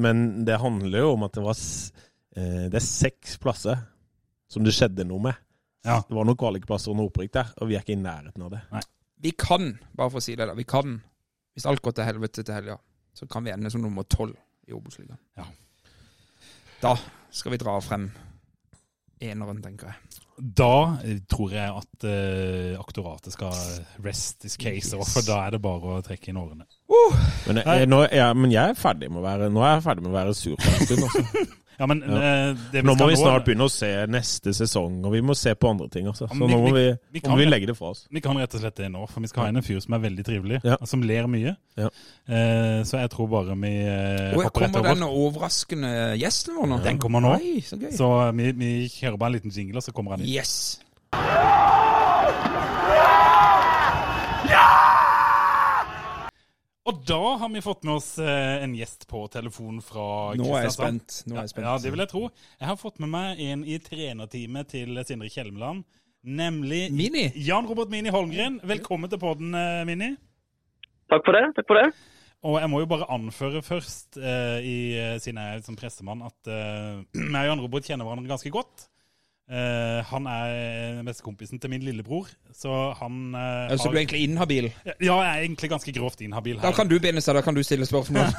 Men 0.07 0.23
det 0.49 0.57
handler 0.62 1.05
jo 1.05 1.11
om 1.19 1.27
at 1.27 1.37
det 1.37 1.45
var 1.45 1.59
eh, 1.61 2.71
Det 2.73 2.79
er 2.81 2.87
seks 2.87 3.37
plasser 3.43 3.83
som 4.49 4.64
det 4.64 4.73
skjedde 4.79 5.05
noe 5.11 5.27
med. 5.29 5.37
Ja. 5.85 5.99
Det 6.09 6.16
var 6.16 6.25
noen 6.31 6.40
kvalikplasser 6.40 6.95
under 6.95 7.11
opprykk 7.11 7.33
der, 7.37 7.53
og 7.61 7.69
vi 7.69 7.77
er 7.77 7.85
ikke 7.85 7.99
i 7.99 8.01
nærheten 8.01 8.47
av 8.49 8.55
det. 8.57 8.62
Vi 9.20 9.35
kan, 9.37 9.74
bare 9.96 10.12
for 10.12 10.20
å 10.20 10.24
si 10.24 10.37
det, 10.38 10.46
da, 10.48 10.56
vi 10.56 10.64
kan, 10.68 10.96
hvis 11.54 11.66
alt 11.68 11.83
går 11.85 11.96
til 11.98 12.09
helvete 12.09 12.44
til 12.44 12.56
helga, 12.56 12.78
så 13.16 13.26
kan 13.28 13.44
vi 13.44 13.52
ende 13.52 13.70
som 13.72 13.83
nummer 13.85 14.06
tolv 14.09 14.37
i 14.68 14.72
Obos-ligaen. 14.76 15.20
Ja. 15.37 15.44
Da 16.80 16.94
skal 17.35 17.52
vi 17.52 17.61
dra 17.61 17.74
frem 17.85 18.09
eneren, 19.20 19.61
tenker 19.62 19.90
jeg. 19.90 20.20
Da 20.40 20.96
eh, 21.04 21.18
tror 21.28 21.52
jeg 21.52 21.68
at 21.68 22.06
uh, 22.09 22.78
aktoratet 22.80 23.35
skal 23.35 23.52
rest 24.04 24.40
this 24.40 24.56
case, 24.56 24.96
Yes. 24.96 25.12
for 25.12 25.26
da 25.26 25.42
er 25.44 25.56
det 25.56 25.61
bare 25.64 25.98
å 25.98 26.04
trekke 26.04 26.33
inn 26.33 26.40
årene. 26.40 26.64
Men 27.44 27.61
jeg, 27.61 27.88
nå, 27.90 27.98
jeg, 28.09 28.37
men 28.40 28.54
jeg 28.54 28.72
er 28.72 28.78
ferdig 28.78 29.11
med 29.12 29.20
å 29.20 29.26
være, 29.26 29.50
nå 29.52 29.61
er 29.66 29.74
jeg 29.76 29.85
ferdig 29.90 30.06
med 30.06 30.14
å 30.14 30.16
være 30.16 30.37
sur 30.38 30.56
på 30.56 30.72
en 30.72 30.87
stund. 30.87 31.04
Altså. 31.11 31.44
Ja, 31.81 31.87
men 31.88 32.03
Ja. 32.05 32.19
eh, 32.21 32.55
det 32.75 32.83
vi 32.83 32.87
Nå 32.87 32.93
må 32.93 32.97
skal 32.99 33.09
vi 33.09 33.16
snart 33.16 33.45
begynne 33.47 33.64
å 33.64 33.71
se 33.73 33.88
neste 34.12 34.53
sesong, 34.53 34.99
og 35.09 35.12
vi 35.14 35.23
må 35.25 35.33
se 35.35 35.55
på 35.57 35.71
andre 35.71 35.88
ting. 35.88 36.07
Altså. 36.11 36.27
Så 36.29 36.37
vi, 36.37 36.47
nå 36.53 36.59
må 36.61 36.75
vi, 36.77 36.83
vi- 37.14 37.21
kan, 37.25 37.33
må 37.33 37.38
vi 37.40 37.47
legge 37.49 37.66
det 37.71 37.77
fra 37.79 37.95
oss. 37.95 38.03
Vi 38.12 38.21
kan 38.21 38.37
rett 38.37 38.55
og 38.55 38.61
slett 38.61 38.77
det 38.77 38.90
nå, 38.93 39.07
for 39.09 39.21
vi 39.25 39.31
skal 39.33 39.43
ha 39.45 39.49
inn 39.49 39.57
en 39.57 39.64
fyr 39.64 39.81
som 39.81 39.95
er 39.97 40.03
veldig 40.05 40.25
trivelig, 40.29 40.61
Ja. 40.62 40.77
og 40.81 40.87
som 40.87 41.01
ler 41.03 41.25
mye. 41.27 41.57
Ja. 41.81 41.88
Eh, 42.29 42.83
så 42.85 43.01
jeg 43.01 43.11
tror 43.11 43.31
bare 43.33 43.57
vi 43.57 43.73
eh, 43.81 44.35
Og 44.37 44.45
hopper 44.45 44.61
rett 44.66 44.73
kommer 44.75 44.85
denne 44.90 45.01
den 45.01 45.09
overraskende 45.09 46.19
gjesten 46.21 46.55
vår 46.61 46.69
nå? 46.69 46.83
Den 46.85 46.99
kommer 46.99 47.21
nå. 47.25 47.33
Oi, 47.40 47.61
så 47.64 47.81
gøy. 47.81 47.90
Så 47.97 48.29
eh, 48.29 48.33
vi, 48.37 48.53
vi 48.53 48.71
kjører 48.88 49.16
bare 49.19 49.33
en 49.33 49.38
liten 49.40 49.51
jingle, 49.57 49.77
og 49.81 49.83
så 49.88 49.93
kommer 49.97 50.11
han 50.19 50.21
inn. 50.21 50.29
Yes. 50.37 50.81
Og 56.90 57.05
da 57.07 57.18
har 57.38 57.50
vi 57.53 57.61
fått 57.62 57.85
med 57.87 58.00
oss 58.00 58.09
eh, 58.18 58.62
en 58.64 58.72
gjest 58.74 59.05
på 59.11 59.20
telefon 59.31 59.76
fra 59.85 60.35
Nå 60.35 60.42
er 60.48 60.64
jeg 60.64 60.72
Kristiansand. 60.72 61.03
spent. 61.07 61.29
Nå 61.31 61.37
er 61.37 61.44
jeg 61.44 61.53
spent. 61.53 61.66
Ja, 61.68 61.74
det 61.79 61.92
vil 61.94 62.03
jeg 62.03 62.11
tro. 62.11 62.22
Jeg 62.59 62.66
har 62.66 62.79
fått 62.81 62.98
med 63.05 63.12
meg 63.12 63.42
en 63.46 63.62
i 63.62 63.76
trenerteamet 63.85 64.72
til 64.72 64.98
Sindre 65.07 65.31
Kjelmeland, 65.31 65.85
nemlig 66.26 66.88
Mini. 66.90 67.29
Jan 67.46 67.68
Robert 67.70 67.92
Mini 67.94 68.11
Holmgren. 68.11 68.59
Velkommen 68.66 69.12
til 69.12 69.22
podden, 69.22 69.55
eh, 69.55 69.85
Mini. 69.87 70.11
Takk 71.11 71.22
for 71.29 71.38
det. 71.38 71.44
takk 71.61 71.70
for 71.70 71.79
det. 71.79 71.92
Og 72.50 72.59
jeg 72.59 72.70
må 72.72 72.81
jo 72.83 72.90
bare 72.90 73.07
anføre 73.12 73.62
først, 73.62 74.16
eh, 74.18 74.59
i, 74.64 74.76
eh, 74.98 75.18
siden 75.22 75.38
jeg 75.38 75.61
er 75.61 75.62
som 75.62 75.76
pressemann, 75.79 76.26
at 76.26 76.50
eh, 76.50 77.05
jeg 77.14 77.37
og 77.37 77.50
Jan 77.53 77.62
Robert 77.62 77.87
kjenner 77.87 78.09
hverandre 78.09 78.35
ganske 78.35 78.50
godt. 78.50 78.89
Eh, 79.51 79.99
han 80.07 80.27
er 80.31 81.01
bestekompisen 81.03 81.59
til 81.59 81.73
min 81.73 81.83
lillebror, 81.83 82.29
så 82.55 82.93
han 83.01 83.35
uh, 83.35 83.73
Så 83.75 83.91
du 83.91 83.97
er 83.97 84.05
egentlig 84.05 84.23
inhabil? 84.29 84.69
Ja, 84.87 84.95
jeg 85.03 85.19
er 85.19 85.43
egentlig 85.43 85.73
ganske 85.73 85.95
grovt 85.97 86.23
inhabil 86.23 86.61
her. 86.61 86.69
Da 86.69 86.71
kan 86.77 86.87
du 86.87 86.95
begynne, 87.01 87.23
seg, 87.25 87.35
da 87.35 87.43
kan 87.43 87.57
du 87.57 87.63
stille 87.67 87.89
spørsmål. 87.89 88.31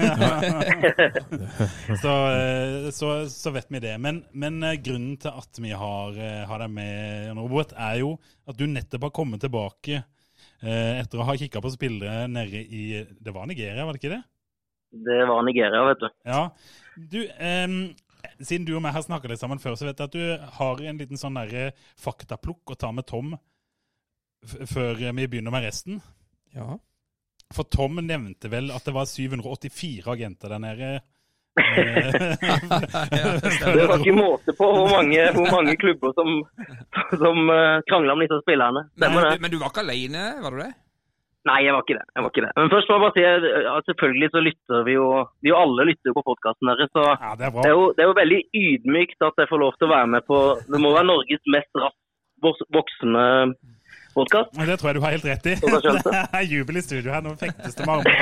Så, 2.01 2.11
uh, 2.11 2.87
så, 2.95 3.07
så 3.27 3.51
vet 3.51 3.67
vi 3.69 3.81
det. 3.83 3.97
Men, 4.01 4.23
men 4.31 4.63
eh, 4.63 4.77
grunnen 4.83 5.17
til 5.21 5.41
at 5.41 5.61
vi 5.61 5.73
har, 5.75 6.17
eh, 6.17 6.43
har 6.47 6.63
deg 6.63 6.73
med, 6.73 7.27
Jan 7.29 7.41
Robert, 7.41 7.75
er 7.77 8.01
jo 8.01 8.15
at 8.49 8.59
du 8.59 8.67
nettopp 8.69 9.07
har 9.07 9.15
kommet 9.15 9.43
tilbake 9.43 9.99
eh, 9.99 10.99
etter 10.99 11.21
å 11.21 11.27
ha 11.27 11.37
kikka 11.39 11.61
på 11.63 11.73
spillere 11.73 12.27
nede 12.31 12.61
i 12.61 12.83
Det 13.19 13.35
var 13.35 13.49
Nigeria, 13.49 13.85
var 13.85 13.95
det 13.95 14.03
ikke 14.03 14.15
det? 14.15 14.21
Det 14.91 15.19
var 15.29 15.43
Nigeria, 15.47 15.83
vet 15.87 16.01
du. 16.03 16.09
Ja. 16.27 16.41
Du, 17.11 17.21
em, 17.39 17.75
siden 18.41 18.65
du 18.67 18.73
og 18.75 18.83
meg 18.85 18.95
har 18.95 19.05
snakka 19.05 19.29
litt 19.31 19.41
sammen 19.41 19.61
før, 19.61 19.75
så 19.79 19.87
vet 19.87 20.01
jeg 20.01 20.09
at 20.09 20.17
du 20.17 20.51
har 20.57 20.75
en 20.89 20.99
liten 21.01 21.19
sånn 21.19 21.39
der 21.39 21.71
faktaplukk 22.01 22.73
å 22.73 22.79
ta 22.79 22.89
med 22.95 23.07
Tom 23.09 23.27
f 24.41 24.55
før 24.73 24.93
vi 24.97 25.27
begynner 25.29 25.53
med 25.53 25.67
resten. 25.67 25.99
Ja. 26.55 26.67
For 27.53 27.67
Tom 27.67 27.99
nevnte 28.01 28.49
vel 28.51 28.71
at 28.73 28.85
det 28.87 28.93
var 28.95 29.05
784 29.09 30.07
agenter 30.11 30.47
der 30.55 30.61
nede. 30.67 30.91
Eh, 31.61 31.67
Det 33.75 33.85
var 33.89 33.99
ikke 33.99 34.13
måte 34.15 34.53
på 34.55 34.67
hvor 34.71 34.87
mange, 34.87 35.19
hvor 35.35 35.49
mange 35.51 35.73
klubber 35.79 36.13
som, 36.15 36.29
som 37.11 37.41
uh, 37.51 37.83
krangla 37.89 38.15
om 38.15 38.21
disse 38.23 38.37
spillerne. 38.45 38.85
Men, 39.03 39.17
men 39.41 39.51
du 39.51 39.57
var 39.59 39.69
ikke 39.73 39.83
alene, 39.83 40.21
var 40.45 40.55
du 40.55 40.61
det? 40.63 40.69
Nei, 41.49 41.57
jeg 41.65 41.73
var 41.73 41.81
ikke 41.81 41.97
det. 41.97 42.05
jeg 42.13 42.23
var 42.23 42.31
ikke 42.31 42.43
det. 42.45 42.51
Men 42.59 42.69
først 42.69 42.89
må 42.89 42.97
jeg 42.97 43.03
bare 43.03 43.15
si 43.15 43.23
at 43.71 43.87
selvfølgelig 43.89 44.29
så 44.29 44.43
lytter 44.45 44.83
vi 44.85 44.93
jo 44.93 45.07
Vi 45.41 45.49
jo 45.49 45.57
alle 45.57 45.87
lytter 45.89 46.11
jo 46.11 46.17
på 46.19 46.27
podkasten 46.29 46.69
deres. 46.69 46.91
Så 46.93 47.05
ja, 47.09 47.31
det 47.39 47.47
er 47.47 47.55
det 47.57 47.71
er, 47.71 47.75
jo, 47.79 47.87
det 47.97 48.03
er 48.03 48.11
jo 48.11 48.19
veldig 48.21 48.41
ydmykt 48.61 49.25
at 49.25 49.41
jeg 49.41 49.49
får 49.49 49.63
lov 49.63 49.73
til 49.77 49.89
å 49.89 49.93
være 49.95 50.11
med 50.13 50.27
på 50.29 50.39
Det 50.69 50.81
må 50.83 50.93
være 50.93 51.09
Norges 51.09 51.51
mest 51.55 51.81
raskt 51.81 51.99
voksende 52.73 53.25
podkast. 54.15 54.53
Det 54.55 54.77
tror 54.79 54.91
jeg 54.91 54.95
du 54.97 55.01
har 55.03 55.15
helt 55.15 55.25
rett 55.25 55.45
i. 55.51 55.55
Det 55.61 56.21
er 56.39 56.45
jubel 56.47 56.77
i 56.79 56.83
studio 56.85 57.11
her. 57.13 57.21
Nå 57.25 57.35
fektes 57.39 57.75
det 57.77 57.87
med 57.87 57.93
armene. 57.95 58.13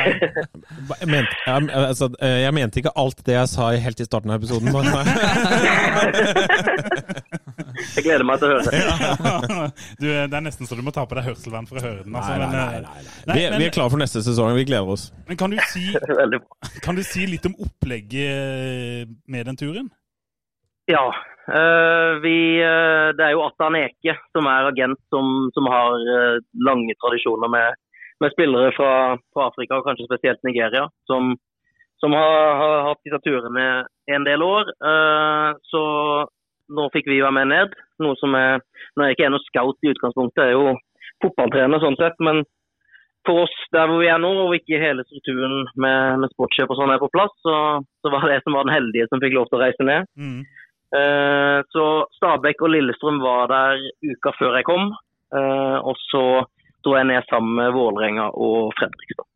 Jeg 0.99 1.28
jeg, 1.45 1.69
altså, 1.75 2.10
eh, 2.21 2.39
jeg 2.43 2.54
mente 2.58 2.82
ikke 2.82 2.93
alt 2.99 3.25
det 3.25 3.36
jeg 3.36 3.52
sa 3.52 3.69
helt 3.88 3.99
i 3.99 4.08
starten 4.08 4.34
av 4.34 4.39
episoden. 4.39 4.69
Jeg 7.95 8.04
gleder 8.04 8.25
meg 8.28 8.41
til 8.41 8.49
å 8.49 8.58
høre 8.58 8.63
det. 8.65 8.73
Du, 10.02 10.08
det 10.08 10.36
er 10.36 10.43
nesten 10.43 10.67
så 10.67 10.75
du 10.78 10.82
må 10.86 10.91
ta 10.95 11.06
på 11.08 11.15
deg 11.17 11.30
hørselvern 11.30 11.67
for 11.69 11.80
å 11.80 11.84
høre 11.84 12.04
den. 12.06 12.15
Altså. 12.15 12.36
Nei, 12.36 12.43
eh, 12.43 12.52
nei, 12.52 12.82
nei. 12.84 13.04
nei, 13.30 13.38
Vi, 13.38 13.45
vi 13.56 13.67
er 13.69 13.73
klare 13.75 13.93
for 13.93 14.02
neste 14.02 14.23
sesong. 14.25 14.52
Vi 14.58 14.65
gleder 14.67 14.91
oss. 14.95 15.10
Men 15.30 15.39
kan 15.39 15.54
du, 15.54 15.60
si, 15.71 15.86
kan 16.86 16.99
du 16.99 17.04
si 17.08 17.25
litt 17.30 17.47
om 17.49 17.56
opplegget 17.65 19.10
med 19.32 19.49
den 19.49 19.60
turen? 19.60 19.89
Ja. 20.89 21.15
eh, 21.54 22.12
vi, 22.23 22.38
eh, 22.62 23.10
det 23.17 23.25
er 23.25 23.36
jo 23.36 23.43
Atan 23.45 23.78
Eke 23.78 24.15
som 24.34 24.47
er 24.49 24.69
agent 24.71 24.99
som, 25.13 25.49
som 25.54 25.69
har 25.69 26.02
eh, 26.15 26.41
lange 26.65 26.95
tradisjoner 26.97 27.52
med, 27.54 27.78
med 28.21 28.34
spillere 28.34 28.73
fra, 28.78 28.93
fra 29.34 29.49
Afrika, 29.52 29.78
og 29.78 29.86
kanskje 29.86 30.08
spesielt 30.10 30.41
Nigeria, 30.47 30.88
som, 31.10 31.36
som 32.02 32.17
har, 32.17 32.36
har 32.62 32.75
hatt 32.89 33.02
disse 33.06 33.21
turene 33.25 33.69
en 34.10 34.25
del 34.25 34.43
år. 34.43 34.69
Så 35.69 35.82
nå 36.73 36.86
fikk 36.93 37.10
vi 37.12 37.21
være 37.21 37.36
med 37.38 37.49
ned. 37.52 37.73
Noe 38.02 38.17
som 38.19 38.34
er 38.38 38.62
Nå 38.95 39.04
er 39.04 39.12
jeg 39.12 39.19
ikke 39.19 39.30
noe 39.32 39.45
scout 39.45 39.86
i 39.86 39.91
utgangspunktet, 39.93 40.49
jeg 40.49 40.56
er 40.56 40.58
jo 40.58 40.73
fotballtrener 41.23 41.82
sånn 41.84 41.97
sett. 41.99 42.17
men 42.25 42.41
for 43.28 43.45
oss 43.45 43.56
der 43.75 43.89
hvor 43.89 43.99
vi 44.02 44.10
er 44.10 44.19
nå, 44.21 44.30
og 44.45 44.56
ikke 44.58 44.80
hele 44.82 45.04
strukturen 45.08 45.67
med, 45.75 46.21
med 46.23 46.32
sportskjøp 46.34 46.71
og 46.73 46.80
sånn 46.80 46.93
er 46.93 47.02
på 47.02 47.12
plass, 47.13 47.34
så, 47.45 47.56
så 48.02 48.13
var 48.13 48.25
det 48.25 48.38
jeg 48.38 48.45
som 48.45 48.56
var 48.58 48.67
den 48.67 48.75
heldige 48.75 49.10
som 49.10 49.21
fikk 49.23 49.36
lov 49.36 49.49
til 49.49 49.60
å 49.60 49.63
reise 49.63 49.88
ned. 49.88 50.08
Mm. 50.19 50.41
Eh, 50.97 51.60
så 51.73 51.86
Stabæk 52.17 52.62
og 52.65 52.71
Lillestrøm 52.73 53.19
var 53.21 53.52
der 53.54 53.82
uka 54.12 54.34
før 54.39 54.56
jeg 54.58 54.65
kom. 54.69 54.93
Eh, 55.38 55.78
og 55.89 55.95
så 56.12 56.23
dro 56.86 56.95
jeg 56.97 57.10
ned 57.10 57.28
sammen 57.30 57.54
med 57.60 57.75
Vålerenga 57.75 58.30
og 58.47 58.73
Fredrikstad. 58.80 59.28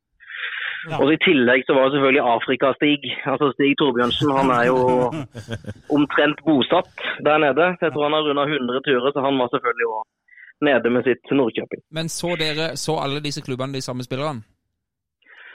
Ja. 0.92 0.98
Og 1.00 1.13
I 1.13 1.20
tillegg 1.24 1.63
så 1.63 1.76
var 1.76 1.86
det 1.86 1.96
selvfølgelig 1.96 2.24
Afrika-Stig. 2.36 3.06
Altså 3.32 3.52
Stig 3.54 3.78
Torbjørnsen 3.80 4.34
han 4.36 4.50
er 4.52 4.66
jo 4.68 4.80
omtrent 5.96 6.42
bosatt 6.48 7.06
der 7.28 7.38
nede. 7.46 7.70
Så 7.78 7.88
Jeg 7.88 7.94
tror 7.94 8.10
han 8.10 8.18
har 8.18 8.26
runda 8.28 8.44
100 8.50 8.84
turer, 8.88 9.12
så 9.12 9.24
han 9.28 9.39
var 9.39 9.54
selvfølgelig 9.54 9.88
òg 9.98 10.04
nede 10.68 10.89
med 10.96 11.08
sitt 11.08 11.32
Nordkjøping. 11.32 11.82
Men 11.92 12.10
så 12.10 12.36
dere 12.39 12.74
så 12.80 12.98
alle 13.04 13.24
disse 13.24 13.44
klubbene 13.46 13.78
de 13.78 13.86
samme 13.86 14.04
spillerne? 14.04 14.44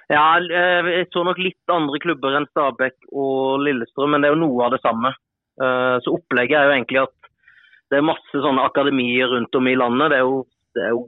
Ja, 0.08 0.40
eh, 0.40 0.88
jeg 0.96 1.10
så 1.12 1.22
nok 1.24 1.40
litt 1.42 1.72
andre 1.72 2.00
klubber 2.00 2.36
enn 2.38 2.48
Stabæk 2.48 3.10
og 3.12 3.60
Lillestrøm, 3.66 4.14
men 4.14 4.24
det 4.24 4.30
er 4.30 4.36
jo 4.36 4.44
noe 4.46 4.64
av 4.64 4.72
det 4.72 4.80
samme. 4.80 5.12
Eh, 5.62 5.96
Så 6.04 6.14
opplegget 6.18 6.58
er 6.58 6.68
jo 6.68 6.74
egentlig 6.76 7.02
at 7.02 7.14
det 7.90 7.98
er 7.98 8.04
masse 8.04 8.42
sånne 8.44 8.64
akademier 8.68 9.30
rundt 9.32 9.54
om 9.56 9.66
i 9.70 9.76
landet. 9.78 10.10
Det 10.12 10.18
er 10.18 10.26
jo, 10.26 10.42
det 10.76 10.82
er 10.84 10.90
jo 10.92 11.04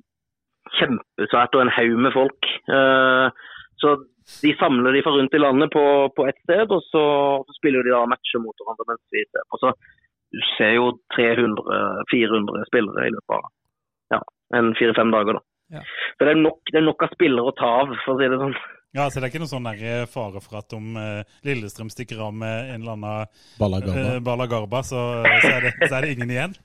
kjempesvært 0.79 1.57
og 1.59 1.63
en 1.67 1.75
haug 1.77 1.97
med 2.07 2.15
folk. 2.17 2.51
Eh, 2.69 3.29
Så 3.81 3.95
de 4.43 4.51
samler 4.61 4.93
de 4.95 5.01
fra 5.03 5.13
rundt 5.17 5.35
i 5.35 5.41
landet 5.41 5.71
på, 5.73 5.83
på 6.17 6.27
ett 6.29 6.37
sted, 6.45 6.71
og 6.71 6.83
så, 6.93 7.05
så 7.47 7.55
spiller 7.57 7.83
de 7.83 7.91
da 7.95 8.03
matcher 8.07 8.43
mot 8.45 8.55
hverandre 8.61 8.85
mens 8.93 9.01
vi 9.17 9.25
ser 9.27 9.47
på. 9.51 9.59
Så 9.63 9.73
du 10.31 10.39
ser 10.57 10.75
jo 10.77 10.91
300-400 11.17 12.67
spillere 12.69 13.07
i 13.09 13.15
løpet 13.15 13.37
av 13.39 13.49
ja, 14.15 14.21
en 14.59 14.69
fire-fem 14.79 15.11
dager. 15.15 15.39
da. 15.41 15.43
Ja. 15.79 15.83
Så 16.19 16.27
det 16.29 16.35
er, 16.35 16.43
nok, 16.45 16.61
det 16.71 16.79
er 16.81 16.87
nok 16.87 17.03
av 17.07 17.13
spillere 17.15 17.51
å 17.51 17.57
ta 17.59 17.71
av, 17.85 17.95
for 18.05 18.15
å 18.15 18.21
si 18.21 18.29
det 18.31 18.39
sånn. 18.43 18.55
Ja, 18.97 19.05
så 19.07 19.21
det 19.21 19.29
er 19.29 19.31
ikke 19.31 19.43
noen 19.45 19.53
sånn 19.53 19.69
der 19.69 19.83
eh, 19.87 20.09
fare 20.11 20.41
for 20.43 20.59
at 20.59 20.75
om 20.75 20.97
eh, 20.99 21.23
Lillestrøm 21.47 21.93
stikker 21.93 22.25
av 22.27 22.33
med 22.35 22.73
en 22.75 22.81
eller 22.81 22.97
annen 22.97 23.29
Balagarba, 23.61 24.17
eh, 24.17 24.19
Bala 24.27 24.83
så, 24.83 25.03
så, 25.23 25.53
er 25.53 25.67
det, 25.69 25.73
så 25.85 25.93
er 25.95 26.07
det 26.07 26.15
ingen 26.17 26.33
igjen? 26.35 26.57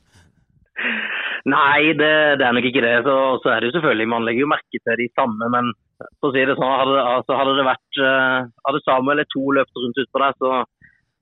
Nei, 1.46 1.94
det, 1.94 2.14
det 2.42 2.48
er 2.48 2.56
nok 2.58 2.66
ikke 2.66 2.82
det. 2.82 2.96
Så, 3.06 3.16
så 3.44 3.52
er 3.54 3.62
det 3.62 3.70
jo 3.70 3.76
selvfølgelig, 3.76 4.08
Man 4.10 4.26
legger 4.26 4.48
jo 4.48 4.50
merke 4.50 4.82
til 4.82 4.98
de 4.98 5.06
samme, 5.14 5.52
men 5.54 5.70
for 6.18 6.32
å 6.32 6.34
si 6.34 6.42
det 6.50 6.56
sånn, 6.58 6.74
hadde, 6.82 7.04
altså, 7.14 7.38
hadde 7.38 7.54
det 7.60 7.68
vært 7.68 8.00
Hadde 8.66 8.82
Samuel 8.84 9.22
to 9.30 9.44
løpt 9.56 9.78
rundt 9.84 10.02
utpå 10.02 10.24
der, 10.26 10.34
så 10.42 10.56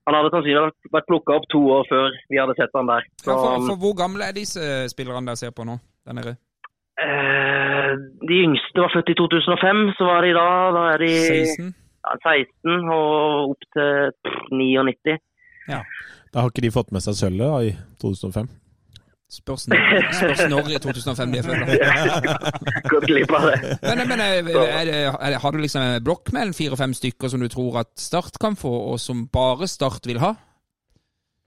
han 0.04 0.16
hadde 0.18 0.32
sannsynligvis 0.32 0.64
vært, 0.64 0.88
vært 0.96 1.06
plukka 1.08 1.36
opp 1.38 1.46
to 1.52 1.60
år 1.72 1.86
før 1.88 2.16
vi 2.32 2.40
hadde 2.40 2.56
sett 2.58 2.74
han 2.76 2.88
der. 2.88 3.06
Så, 3.20 3.28
Ja, 3.30 3.36
for, 3.36 3.68
for 3.70 3.80
hvor 3.84 3.94
gamle 4.00 4.26
er 4.28 4.36
disse 4.36 4.64
spillerne 4.92 5.28
dere 5.28 5.40
ser 5.40 5.54
på 5.56 5.64
nå? 5.68 5.78
Der 6.04 6.16
nede? 6.16 6.34
Eh, 7.02 7.92
de 8.28 8.36
yngste 8.46 8.80
var 8.84 8.92
født 8.94 9.10
i 9.14 9.16
2005, 9.18 9.84
så 9.98 10.04
var 10.10 10.20
de 10.26 10.32
da 10.36 10.48
Da 10.76 10.82
er 10.94 10.98
de 11.04 11.12
16? 11.14 11.74
ja, 12.04 12.16
16 12.22 12.90
og 12.92 13.54
opp 13.54 13.64
til 13.72 14.12
99. 14.52 15.18
Ja. 15.68 15.80
Da 16.34 16.42
har 16.42 16.50
ikke 16.50 16.64
de 16.66 16.74
fått 16.74 16.92
med 16.92 17.00
seg 17.04 17.14
sølvet 17.16 17.46
da, 17.46 17.58
i 17.70 17.72
2005. 18.02 18.48
Spørs, 19.34 19.64
når- 19.66 20.12
spørs 20.14 20.42
når 20.52 20.68
i 20.70 20.78
2005 20.78 21.32
de 21.32 21.38
er 21.40 21.46
født. 21.46 21.62
Gått 22.92 23.06
glipp 23.08 23.32
av 23.34 23.46
det. 23.50 23.56
Men, 23.82 24.02
men 24.10 24.20
er, 24.22 24.34
er 24.38 24.84
det, 24.86 24.98
er 25.08 25.30
det, 25.32 25.38
har 25.42 25.50
du 25.50 25.58
liksom 25.58 25.82
en 25.82 26.04
blokk 26.04 26.30
med 26.36 26.42
en 26.50 26.54
fire-fem 26.54 26.92
stykker 26.94 27.32
som 27.32 27.40
du 27.42 27.48
tror 27.50 27.80
at 27.82 27.90
Start 27.98 28.36
kan 28.42 28.54
få, 28.60 28.70
og 28.92 29.00
som 29.02 29.24
bare 29.32 29.66
Start 29.70 30.06
vil 30.06 30.20
ha? 30.22 30.34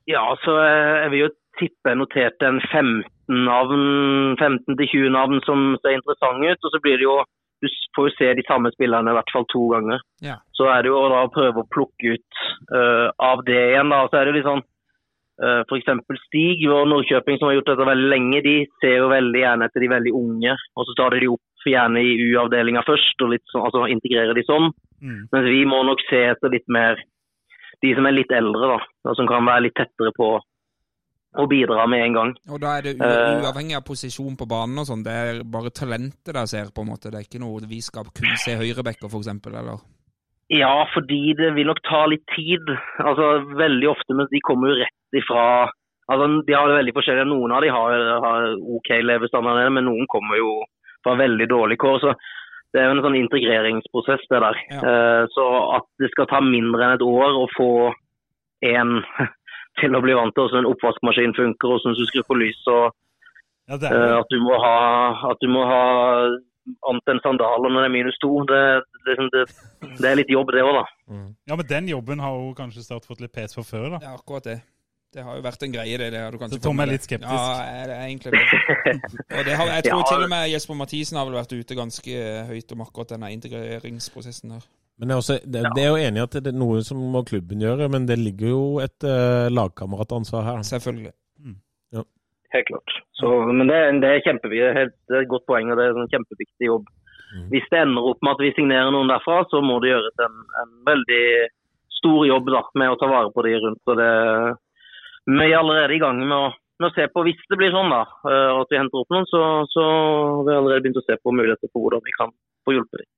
Ja, 0.09 0.23
så 0.43 0.57
eh, 0.63 0.95
jeg 1.03 1.11
vil 1.13 1.23
jo 1.27 1.29
tippe 1.59 1.93
jeg 1.93 1.99
noterte 2.01 2.49
en 2.49 2.59
15 2.71 2.81
navn, 2.87 3.03
15-20 3.29 5.09
navn 5.13 5.41
som 5.45 5.73
ser 5.81 5.97
interessante 5.97 6.53
ut. 6.53 6.63
Og 6.63 6.73
så 6.73 6.79
blir 6.83 6.97
det 7.01 7.07
jo 7.09 7.17
Du 7.57 7.65
får 7.97 8.05
jo 8.05 8.13
se 8.13 8.27
de 8.37 8.43
samme 8.45 8.69
spillerne 8.69 9.09
i 9.09 9.15
hvert 9.17 9.31
fall 9.33 9.45
to 9.49 9.63
ganger. 9.71 10.01
Ja. 10.21 10.35
Så 10.53 10.67
er 10.69 10.83
det 10.85 10.91
jo 10.91 10.99
å 10.99 11.07
da 11.09 11.23
prøve 11.33 11.63
å 11.63 11.69
plukke 11.73 12.11
ut 12.13 12.41
uh, 12.69 13.09
av 13.17 13.41
det 13.47 13.57
igjen. 13.71 13.89
da, 13.89 14.03
Så 14.05 14.19
er 14.19 14.29
det 14.29 14.35
litt 14.35 14.45
sånn 14.45 14.61
uh, 14.61 15.63
F.eks. 15.65 15.89
Stig 16.27 16.61
og 16.69 16.85
Nordkjøping, 16.91 17.39
som 17.39 17.49
har 17.49 17.57
gjort 17.57 17.71
dette 17.71 17.89
veldig 17.89 18.11
lenge, 18.13 18.43
de 18.45 18.55
ser 18.77 18.99
jo 18.99 19.09
veldig 19.09 19.41
gjerne 19.41 19.65
etter 19.65 19.81
de 19.81 19.89
veldig 19.95 20.13
unge. 20.21 20.53
Og 20.77 20.85
så 20.85 20.97
tar 21.01 21.17
de 21.17 21.23
de 21.25 21.31
opp 21.33 21.43
gjerne 21.67 22.03
i 22.03 22.15
U-avdelinga 22.29 22.83
først, 22.87 23.21
og 23.25 23.33
litt 23.33 23.45
sånn, 23.51 23.65
altså 23.67 23.87
integrerer 23.91 24.37
de 24.37 24.45
sånn. 24.47 24.69
Mm. 25.01 25.21
Mens 25.33 25.49
vi 25.49 25.63
må 25.69 25.81
nok 25.87 26.03
se 26.07 26.23
etter 26.31 26.53
litt 26.53 26.67
mer 26.71 27.01
de 27.83 27.93
som 27.97 28.07
er 28.09 28.15
litt 28.15 28.31
eldre, 28.33 28.69
da. 28.73 28.77
Og 29.09 29.17
som 29.19 29.29
kan 29.29 29.45
være 29.45 29.67
litt 29.67 29.77
tettere 29.77 30.13
på 30.17 30.35
å 31.35 31.47
bidra 31.49 31.87
med 31.89 32.05
en 32.05 32.13
gang. 32.13 32.31
Og 32.49 32.59
da 32.61 32.77
er 32.77 32.81
det 32.81 32.93
Eh. 33.01 33.41
uavhengig 33.43 33.75
av 33.75 33.83
posisjon 33.83 34.37
på 34.37 34.47
banen 34.47 34.79
og 34.79 34.85
sånn, 34.87 35.03
det 35.03 35.13
er 35.13 35.43
bare 35.43 35.69
talentet 35.69 36.23
dere 36.33 36.47
ser, 36.47 36.71
på 36.73 36.81
en 36.81 36.89
måte. 36.93 37.11
Det 37.11 37.19
er 37.19 37.27
ikke 37.27 37.41
noe 37.43 37.59
vi 37.67 37.81
skal 37.81 38.05
kun 38.15 38.35
se 38.37 38.55
høyrebacker, 38.55 39.09
for 39.09 39.19
eksempel, 39.19 39.53
eller? 39.53 39.77
Ja, 40.49 40.85
fordi 40.93 41.35
det 41.35 41.53
vil 41.55 41.67
nok 41.67 41.81
ta 41.83 42.05
litt 42.07 42.23
tid. 42.35 42.63
Altså, 42.99 43.43
Veldig 43.57 43.89
ofte, 43.91 44.15
men 44.15 44.27
de 44.31 44.39
kommer 44.39 44.69
jo 44.69 44.79
rett 44.79 45.13
ifra 45.13 45.69
altså, 46.09 46.45
De 46.47 46.53
har 46.53 46.67
det 46.67 46.77
veldig 46.79 46.93
forskjellig. 46.95 47.27
Noen 47.27 47.51
av 47.51 47.61
de 47.61 47.67
har, 47.67 47.91
har 48.23 48.55
OK 48.55 48.89
levestandard, 49.03 49.71
men 49.73 49.83
noen 49.85 50.07
kommer 50.07 50.37
jo 50.39 50.63
fra 51.03 51.15
veldig 51.19 51.47
dårlig 51.49 51.77
kår. 51.77 51.99
så 51.99 52.13
Det 52.73 52.79
er 52.81 52.85
jo 52.87 52.95
en 52.97 53.03
sånn 53.03 53.19
integreringsprosess, 53.19 54.23
det 54.31 54.39
der. 54.39 54.55
Ja. 54.71 54.79
Eh, 54.87 55.27
så 55.35 55.75
at 55.75 55.83
det 55.99 56.09
skal 56.11 56.27
ta 56.27 56.39
mindre 56.39 56.83
enn 56.83 56.95
et 56.95 57.01
år 57.03 57.35
å 57.43 57.47
få 57.57 57.93
en 58.63 59.03
til 59.81 59.95
å 59.97 60.01
bli 60.03 60.15
vant 60.17 60.33
til 60.35 60.45
hvordan 60.45 60.63
en 60.65 60.71
oppvaskmaskin 60.71 61.35
funker, 61.37 61.71
hvordan 61.73 61.97
du 61.97 62.05
skrur 62.09 62.27
på 62.29 62.39
lys 62.41 62.61
og 62.73 62.85
Ja, 63.67 63.75
det 63.81 63.89
eh, 63.91 63.97
er, 63.99 64.13
at 64.21 64.29
du 64.31 64.39
må 64.43 64.55
ha 64.63 64.77
at 65.31 65.41
du 65.43 65.49
må 65.51 65.65
ha 65.67 65.81
annet 66.87 67.11
enn 67.13 67.19
sandaler 67.23 67.71
når 67.71 67.83
det 67.85 67.89
er 67.89 67.93
minus 67.95 68.17
to. 68.23 68.31
Det, 68.47 68.61
det, 69.07 69.17
det, 69.33 69.43
det 70.01 70.07
er 70.09 70.17
litt 70.19 70.31
jobb, 70.31 70.49
det 70.55 70.63
òg, 70.65 70.73
da. 70.81 71.19
ja, 71.47 71.55
men 71.55 71.67
den 71.69 71.91
jobben 71.93 72.23
har 72.23 72.35
jo 72.35 72.49
kanskje 72.57 72.83
Start 72.83 73.07
fått 73.07 73.23
litt 73.23 73.35
pes 73.35 73.55
for 73.55 73.67
før, 73.67 73.93
da. 73.95 74.01
Ja, 74.03 74.15
akkurat 74.19 74.49
det. 74.49 74.57
Det 75.15 75.23
har 75.23 75.37
jo 75.37 75.43
vært 75.45 75.61
en 75.63 75.71
greie, 75.71 75.97
det. 75.97 76.09
det 76.11 76.19
har 76.19 76.35
du 76.35 76.37
kanskje 76.41 76.57
Så 76.59 76.63
Tom 76.65 76.81
er 76.83 76.89
litt 76.91 77.05
skeptisk? 77.07 77.31
Ja, 77.31 77.85
det 77.87 77.95
er 77.95 78.09
egentlig 78.09 78.33
det. 78.35 78.41
Og 79.37 79.45
det 79.47 79.53
har, 79.55 79.69
jeg 79.77 79.85
tror 79.87 80.01
Ja. 80.03 80.07
til 80.11 80.25
og 80.25 80.31
med 80.33 80.49
Jesper 80.51 80.77
Mathisen 80.77 81.17
har 81.19 81.29
vel 81.29 81.37
vært 81.39 81.55
ute 81.55 81.77
ganske 81.79 82.25
høyt 82.49 82.73
om 82.75 82.83
akkurat 82.83 83.13
denne 83.15 83.31
integreringsprosessen 83.37 84.57
her. 84.57 84.67
Men 84.97 85.11
jeg 85.11 85.15
er, 85.15 85.21
også, 85.21 85.35
det, 85.45 85.61
det 85.77 85.83
er 85.83 85.91
jo 85.91 85.97
enig 86.01 86.17
i 86.19 86.25
at 86.25 86.35
det 86.41 86.49
er 86.49 86.57
noe 86.57 86.81
som 86.81 86.97
må 87.13 87.21
klubben 87.27 87.61
gjøre, 87.61 87.85
men 87.93 88.07
det 88.09 88.17
ligger 88.17 88.49
jo 88.49 88.61
et 88.81 89.05
uh, 89.05 89.45
lagkameratansvar 89.53 90.45
her. 90.47 90.61
Selvfølgelig. 90.65 91.13
Helt 92.55 92.63
klart. 92.69 92.91
Så, 93.19 93.27
men 93.51 93.67
det, 93.67 93.75
det 93.99 94.07
er 94.07 94.21
kjempeviktig. 94.23 94.61
Det 94.63 94.69
er 94.71 94.77
helt- 94.79 94.93
det 95.11 95.15
er 95.17 95.25
et 95.25 95.31
godt 95.33 95.43
poeng, 95.51 95.67
og 95.67 95.75
det 95.77 95.83
er 95.89 95.97
en 95.99 96.07
kjempeviktig 96.13 96.69
jobb. 96.69 96.85
Mm. 97.35 97.47
Hvis 97.51 97.65
det 97.73 97.81
ender 97.81 98.05
opp 98.07 98.21
med 98.23 98.37
at 98.37 98.43
vi 98.45 98.51
signerer 98.55 98.93
noen 98.95 99.11
derfra, 99.11 99.41
så 99.51 99.59
må 99.59 99.81
det 99.83 99.89
gjøres 99.91 100.21
en, 100.23 100.37
en 100.61 100.71
veldig 100.87 101.25
stor 101.97 102.21
jobb 102.29 102.47
da, 102.55 102.61
med 102.79 102.93
å 102.93 102.95
ta 103.01 103.09
vare 103.11 103.33
på 103.35 103.43
de 103.43 103.51
rundt. 103.65 103.83
og 103.91 103.99
det 103.99 104.07
Vi 105.27 105.49
er 105.51 105.57
allerede 105.59 105.97
i 105.97 105.99
gang 105.99 106.21
med 106.23 106.37
å, 106.37 106.47
med 106.79 106.87
å 106.87 106.93
se 106.95 107.09
på, 107.11 107.25
hvis 107.27 107.43
det 107.51 107.59
blir 107.59 107.75
sånn 107.75 107.91
da, 107.91 108.01
eh, 108.31 108.51
at 108.63 108.71
vi 108.71 108.79
henter 108.79 109.03
opp 109.03 109.11
noen, 109.11 109.27
så, 109.27 109.43
så 109.75 109.83
har 109.83 110.47
vi 110.47 110.55
allerede 110.55 110.85
begynt 110.87 111.01
å 111.03 111.07
se 111.09 111.19
på 111.19 111.35
muligheter 111.35 111.67
for 111.73 111.83
hvordan 111.83 112.05
vi 112.07 112.15
kan 112.15 112.31
få 112.63 112.77
hjulpet 112.77 113.03
dem. 113.03 113.09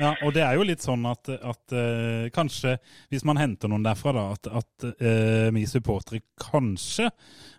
Ja, 0.00 0.14
og 0.24 0.32
det 0.34 0.42
er 0.44 0.56
jo 0.56 0.66
litt 0.66 0.84
sånn 0.84 1.04
at, 1.08 1.28
at 1.28 1.74
uh, 1.76 2.28
kanskje, 2.34 2.76
hvis 3.12 3.24
man 3.28 3.40
henter 3.40 3.70
noen 3.70 3.84
derfra, 3.84 4.14
da, 4.16 4.26
at, 4.34 4.50
at 4.62 4.86
uh, 4.90 5.48
vi 5.54 5.66
supportere 5.68 6.22
kanskje 6.40 7.10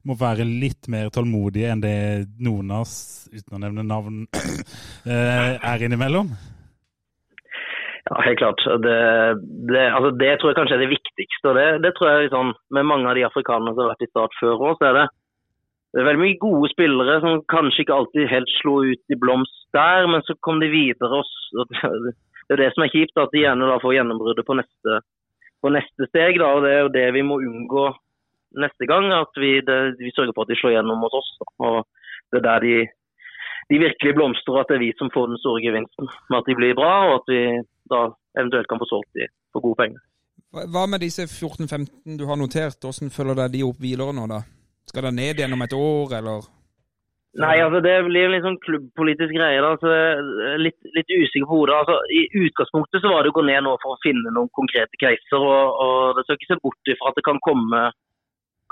må 0.09 0.17
være 0.17 0.47
litt 0.47 0.89
mer 0.91 1.11
tålmodige 1.13 1.69
enn 1.71 1.83
det 1.83 1.97
noen 2.41 2.73
av 2.73 2.87
oss, 2.87 3.27
uten 3.31 3.57
å 3.57 3.61
nevne 3.61 3.85
navn, 3.87 4.25
uh, 4.31 5.53
er 5.71 5.85
innimellom. 5.85 6.33
Ja, 8.09 8.21
helt 8.25 8.41
klart. 8.41 8.63
Det, 8.83 8.99
det, 9.69 9.83
altså 9.87 10.09
det 10.19 10.33
tror 10.39 10.51
jeg 10.51 10.57
kanskje 10.57 10.75
er 10.75 10.81
det 10.83 10.91
viktigste. 10.91 11.51
og 11.51 11.55
Det, 11.55 11.67
det 11.85 11.91
tror 11.95 12.09
jeg 12.09 12.25
liksom, 12.25 12.49
Med 12.75 12.87
mange 12.89 13.07
av 13.07 13.15
de 13.15 13.23
afrikanerne 13.27 13.71
som 13.75 13.85
har 13.85 13.93
vært 13.93 14.07
i 14.07 14.09
start 14.09 14.35
før 14.39 14.55
òg, 14.57 14.73
så 14.79 14.89
er 14.89 14.97
det, 14.97 15.05
det 15.91 15.99
er 15.99 16.07
veldig 16.07 16.23
mye 16.23 16.39
gode 16.39 16.69
spillere 16.71 17.17
som 17.19 17.41
kanskje 17.51 17.83
ikke 17.83 17.95
alltid 17.95 18.29
helt 18.31 18.51
slo 18.61 18.77
ut 18.87 19.11
i 19.11 19.17
blomst 19.19 19.65
der, 19.75 20.07
men 20.07 20.23
så 20.23 20.37
kom 20.39 20.61
de 20.63 20.69
videre. 20.71 21.19
Og, 21.19 21.73
det 22.47 22.55
er 22.55 22.61
det 22.63 22.69
som 22.75 22.85
er 22.85 22.93
kjipt, 22.93 23.19
at 23.19 23.33
de 23.33 23.43
gjerne 23.43 23.79
får 23.83 23.97
gjennombruddet 23.97 24.47
på 24.47 24.55
neste, 24.59 25.01
på 25.59 25.71
neste 25.75 26.07
steg. 26.07 26.39
Da, 26.39 26.53
og 26.55 26.63
Det 26.63 26.71
er 26.71 26.81
jo 26.85 26.93
det 26.95 27.05
vi 27.17 27.25
må 27.27 27.41
unngå 27.43 27.89
neste 28.63 28.87
gang. 28.87 29.11
At 29.17 29.35
vi, 29.43 29.57
det, 29.67 29.79
vi 29.99 30.13
sørger 30.15 30.31
for 30.37 30.47
at 30.47 30.53
de 30.53 30.59
slår 30.61 30.77
gjennom 30.77 31.03
hos 31.03 31.17
oss. 31.19 31.33
Da. 31.41 31.49
Og 31.67 32.31
Det 32.31 32.39
er 32.39 32.47
der 32.47 32.67
de, 32.67 32.77
de 33.73 33.81
virkelig 33.83 34.15
blomstrer, 34.15 34.55
og 34.55 34.63
at 34.63 34.71
det 34.71 34.79
er 34.79 34.85
vi 34.85 34.93
som 34.95 35.11
får 35.11 35.27
den 35.33 35.43
store 35.43 35.65
gevinsten. 35.65 36.07
Med 36.31 36.39
at 36.39 36.47
de 36.47 36.57
blir 36.61 36.79
bra, 36.79 36.93
og 37.09 37.17
at 37.19 37.35
vi 37.35 37.43
da 37.91 38.05
eventuelt 38.39 38.71
kan 38.71 38.79
få 38.79 38.87
solgt 38.87 39.11
de 39.19 39.27
for 39.51 39.67
gode 39.67 39.81
penger. 39.83 39.99
Hva 40.71 40.87
med 40.87 41.03
disse 41.03 41.27
14-15 41.27 42.15
du 42.19 42.25
har 42.27 42.39
notert? 42.39 42.79
Hvordan 42.79 43.11
følger 43.11 43.51
de 43.51 43.67
opp 43.67 43.83
videre 43.83 44.15
nå, 44.15 44.31
da? 44.31 44.39
Skal 44.91 45.07
det 45.07 45.13
ned 45.15 45.39
igjen 45.39 45.55
om 45.55 45.63
et 45.63 45.77
år, 45.77 46.17
eller? 46.17 46.47
Nei, 47.39 47.53
altså 47.63 47.79
det 47.79 47.93
blir 48.09 48.25
en 48.27 48.33
litt 48.33 48.43
sånn 48.43 48.59
klubbpolitisk 48.59 49.31
greie. 49.31 49.59
da, 49.63 49.69
så 49.79 49.91
litt, 50.59 50.75
litt 50.97 51.07
usikker 51.07 51.47
på 51.47 51.59
hodet. 51.61 51.77
Altså, 51.77 51.95
I 52.11 52.25
utgangspunktet 52.43 52.99
så 52.99 53.11
var 53.13 53.23
det 53.23 53.31
å 53.31 53.37
gå 53.37 53.45
ned 53.47 53.63
nå 53.63 53.77
for 53.79 53.95
å 53.95 54.01
finne 54.03 54.33
noen 54.35 54.51
konkrete 54.57 54.99
caser. 54.99 55.39
og, 55.39 55.79
og 55.85 56.17
Det 56.17 56.25
skal 56.25 56.39
ikke 56.39 56.49
se 56.49 56.59
bort 56.65 56.91
ifra 56.91 57.13
at 57.13 57.21
det 57.21 57.23
kan 57.29 57.39
komme, 57.47 57.85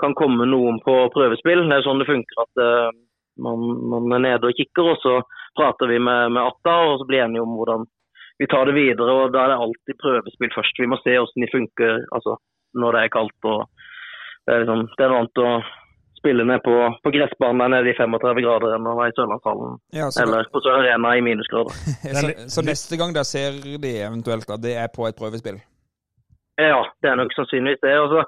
kan 0.04 0.16
komme 0.18 0.50
noen 0.50 0.82
på 0.84 0.98
prøvespill. 1.16 1.64
Det 1.72 1.80
er 1.80 1.88
sånn 1.88 2.04
det 2.04 2.10
funker. 2.12 2.44
at 2.44 2.60
uh, 2.60 2.92
man, 3.40 3.64
man 3.94 4.18
er 4.18 4.24
nede 4.28 4.52
og 4.52 4.60
kikker, 4.60 4.92
og 4.92 5.00
så 5.00 5.16
prater 5.56 5.88
vi 5.88 5.96
med, 5.96 6.36
med 6.36 6.44
Atta 6.44 6.76
og 6.90 7.00
så 7.00 7.08
blir 7.08 7.24
enige 7.24 7.48
om 7.48 7.56
hvordan 7.56 7.88
vi 8.40 8.48
tar 8.52 8.68
det 8.68 8.76
videre. 8.76 9.08
og 9.08 9.32
Da 9.32 9.46
er 9.46 9.54
det 9.54 9.60
alltid 9.64 10.02
prøvespill 10.04 10.52
først. 10.52 10.84
Vi 10.84 10.92
må 10.92 11.00
se 11.00 11.16
hvordan 11.16 11.48
de 11.48 11.54
funker 11.56 12.00
altså, 12.12 12.36
når 12.76 12.92
det 12.92 13.06
er 13.06 13.16
kaldt. 13.16 13.40
og 13.48 13.70
Det 14.44 14.52
er, 14.52 14.66
liksom, 14.66 14.90
det 14.98 15.06
er 15.06 15.14
noe 15.14 15.24
annet 15.24 15.46
å 15.48 15.52
spille 16.20 16.44
ned 16.44 16.60
på, 16.64 16.74
på 17.02 17.12
gressbanen 17.14 17.72
nede 17.72 17.90
i 17.90 17.96
35 17.96 18.42
grader 18.44 18.76
enn 18.76 18.88
å 18.88 18.96
være 18.98 19.12
i 19.12 19.16
Sørlandshallen 19.16 19.78
Ja, 19.96 20.10
så, 20.12 20.24
eller 20.24 20.48
på 20.52 20.60
Sør 20.64 20.82
Arena 20.82 21.14
i 21.16 21.24
minusgrader. 21.24 21.76
så, 22.20 22.32
så 22.56 22.64
neste 22.66 23.00
gang 23.00 23.14
dere 23.16 23.28
ser 23.28 23.56
de 23.64 23.94
eventuelt, 24.04 24.48
da, 24.48 24.58
det 24.60 24.76
er 24.82 24.92
på 24.92 25.08
et 25.08 25.18
prøvespill? 25.18 25.60
Ja, 26.60 26.82
det 27.00 27.08
er 27.08 27.16
nok 27.16 27.32
sannsynligvis 27.32 27.80
det. 27.84 27.94
Også, 28.04 28.26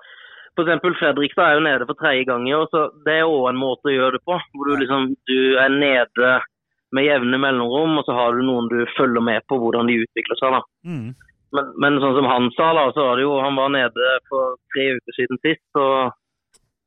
for 0.56 0.64
eksempel 0.64 0.96
Fredrikstad 1.00 1.50
er 1.50 1.58
jo 1.58 1.66
nede 1.66 1.88
for 1.88 2.00
tredje 2.00 2.24
gang 2.30 2.46
i 2.48 2.54
år, 2.56 2.64
så 2.72 2.86
det 3.04 3.18
er 3.20 3.28
òg 3.28 3.50
en 3.50 3.60
måte 3.60 3.90
å 3.90 3.96
gjøre 3.96 4.16
det 4.16 4.24
på. 4.28 4.38
Hvor 4.54 4.70
du 4.70 4.80
liksom 4.80 5.12
du 5.28 5.38
er 5.60 5.76
nede 5.76 6.32
med 6.96 7.08
jevne 7.08 7.40
mellomrom, 7.40 7.98
og 8.00 8.08
så 8.08 8.16
har 8.16 8.32
du 8.32 8.40
noen 8.44 8.72
du 8.72 8.80
følger 8.96 9.24
med 9.24 9.44
på 9.48 9.60
hvordan 9.60 9.88
de 9.88 10.00
utvikler 10.04 10.40
seg. 10.40 10.56
da. 10.56 10.62
Mm. 10.88 11.12
Men, 11.52 11.70
men 11.84 12.00
sånn 12.00 12.16
som 12.16 12.28
han 12.28 12.48
sa, 12.56 12.72
da, 12.76 12.88
så 12.96 13.04
var 13.04 13.20
det 13.20 13.26
jo, 13.26 13.36
han 13.44 13.56
var 13.60 13.72
nede 13.72 14.12
for 14.32 14.56
tre 14.72 14.88
uker 14.96 15.16
siden 15.18 15.40
sist. 15.44 15.68
og 15.76 16.12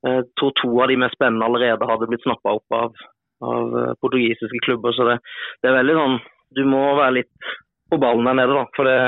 jeg 0.06 0.26
tror 0.40 0.54
to 0.60 0.72
av 0.84 0.92
de 0.92 0.98
mest 1.02 1.18
spennende 1.18 1.48
allerede 1.48 1.90
hadde 1.90 2.08
blitt 2.10 2.26
snappa 2.26 2.58
opp 2.60 2.76
av, 2.78 3.06
av 3.46 3.78
eh, 3.82 3.94
portugisiske 4.02 4.62
klubber. 4.66 4.94
Så 4.94 5.08
det, 5.08 5.20
det 5.64 5.72
er 5.72 5.80
veldig 5.80 5.96
sånn 6.00 6.20
Du 6.56 6.62
må 6.70 6.84
være 6.96 7.22
litt 7.22 7.50
på 7.90 7.98
ballen 8.02 8.28
der 8.30 8.38
nede, 8.38 8.54
da. 8.54 8.66
For 8.78 8.88
det, 8.88 9.00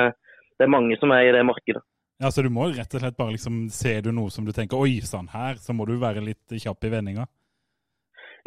det 0.57 0.65
er 0.65 0.73
mange 0.73 0.97
som 1.01 1.13
er 1.13 1.27
i 1.27 1.33
det 1.35 1.45
markedet. 1.47 1.83
Ja, 2.17 2.31
så 2.33 2.41
du 2.41 2.49
må 2.49 2.71
rett 2.73 2.95
og 2.97 3.03
slett 3.03 3.17
bare 3.17 3.35
liksom 3.35 3.67
Ser 3.69 4.01
du 4.01 4.09
noe 4.15 4.33
som 4.33 4.45
du 4.45 4.49
tenker 4.55 4.79
Oi 4.81 4.97
sann, 5.05 5.29
her, 5.29 5.59
så 5.61 5.75
må 5.77 5.85
du 5.85 5.99
være 6.01 6.23
litt 6.25 6.57
kjapp 6.57 6.87
i 6.87 6.93
vendinga. 6.93 7.27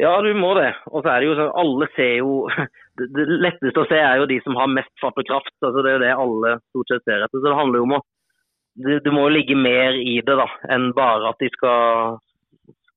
Ja, 0.01 0.15
du 0.25 0.33
må 0.35 0.55
det. 0.57 0.71
Og 0.89 1.03
så 1.03 1.11
er 1.13 1.21
det 1.21 1.29
jo 1.29 1.37
sånn 1.39 1.53
Alle 1.63 1.87
ser 1.95 2.15
jo 2.19 2.33
det 3.15 3.27
letteste 3.45 3.83
å 3.83 3.87
se 3.89 3.99
er 3.99 4.19
jo 4.19 4.27
de 4.29 4.41
som 4.43 4.57
har 4.59 4.71
mest 4.71 4.91
fart 4.99 5.19
og 5.19 5.27
kraft. 5.29 5.55
altså 5.61 5.79
Det 5.79 5.93
er 5.93 5.97
jo 5.97 6.03
det 6.03 6.17
alle 6.25 6.57
stort 6.71 6.91
sett 6.91 7.05
ser 7.07 7.23
etter. 7.23 7.39
Så 7.39 7.47
det 7.47 7.59
handler 7.59 7.79
jo 7.79 7.87
om 7.87 8.01
å 8.01 8.03
du, 8.79 8.91
du 9.03 9.09
må 9.11 9.25
jo 9.25 9.35
ligge 9.35 9.55
mer 9.59 9.97
i 9.99 10.21
det 10.23 10.35
da, 10.39 10.47
enn 10.71 10.93
bare 10.95 11.33
at 11.33 11.41
de 11.43 11.49
skal 11.51 12.19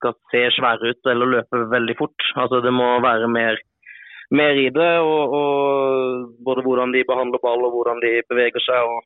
skal 0.05 0.17
se 0.33 0.43
svære 0.59 0.93
ut 0.93 1.11
eller 1.11 1.33
løpe 1.39 1.63
veldig 1.73 1.97
fort. 1.99 2.29
Altså 2.37 2.61
Det 2.61 2.73
må 2.73 3.01
være 3.01 3.29
mer, 3.29 3.57
mer 4.31 4.61
i 4.61 4.69
det. 4.69 4.93
Og, 5.01 5.35
og 5.39 6.37
Både 6.45 6.63
hvordan 6.63 6.93
de 6.93 7.05
behandler 7.09 7.41
ball 7.43 7.65
og 7.65 7.73
hvordan 7.73 8.03
de 8.05 8.13
beveger 8.29 8.61
seg. 8.67 8.85
og 8.85 9.01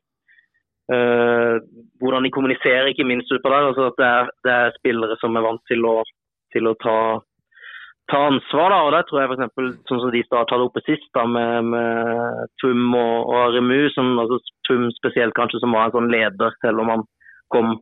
uh, 0.93 1.55
Hvordan 2.03 2.27
de 2.27 2.35
kommuniserer, 2.35 2.91
ikke 2.91 3.07
minst 3.07 3.31
utpå 3.31 3.49
der. 3.49 3.71
altså 3.71 3.91
det 3.97 4.05
er, 4.05 4.29
det 4.43 4.53
er 4.53 4.77
spillere 4.79 5.17
som 5.23 5.35
er 5.35 5.47
vant 5.47 5.63
til 5.71 5.85
å, 5.87 5.97
til 6.53 6.67
å 6.67 6.75
ta, 6.83 6.97
ta 8.11 8.25
ansvar. 8.33 8.69
da, 8.75 8.81
og 8.83 8.91
Der 8.97 9.07
tror 9.07 9.21
jeg 9.21 9.31
f.eks. 9.31 9.83
sånn 9.87 10.03
som 10.03 10.11
de 10.11 10.25
starta 10.27 10.59
oppe 10.59 10.83
sist, 10.83 11.07
da, 11.15 11.23
med, 11.25 11.71
med 11.71 12.51
Tum 12.59 12.91
og, 12.91 13.31
og 13.31 13.55
Remu. 13.55 13.87
Som, 13.95 14.17
altså, 14.19 14.41
Tum 14.67 14.89
spesielt 14.99 15.37
kanskje 15.39 15.63
som 15.63 15.71
var 15.77 15.87
en 15.87 15.97
sånn 15.99 16.11
leder, 16.11 16.59
selv 16.65 16.83
om 16.83 16.91
han 16.97 17.07
kom 17.53 17.79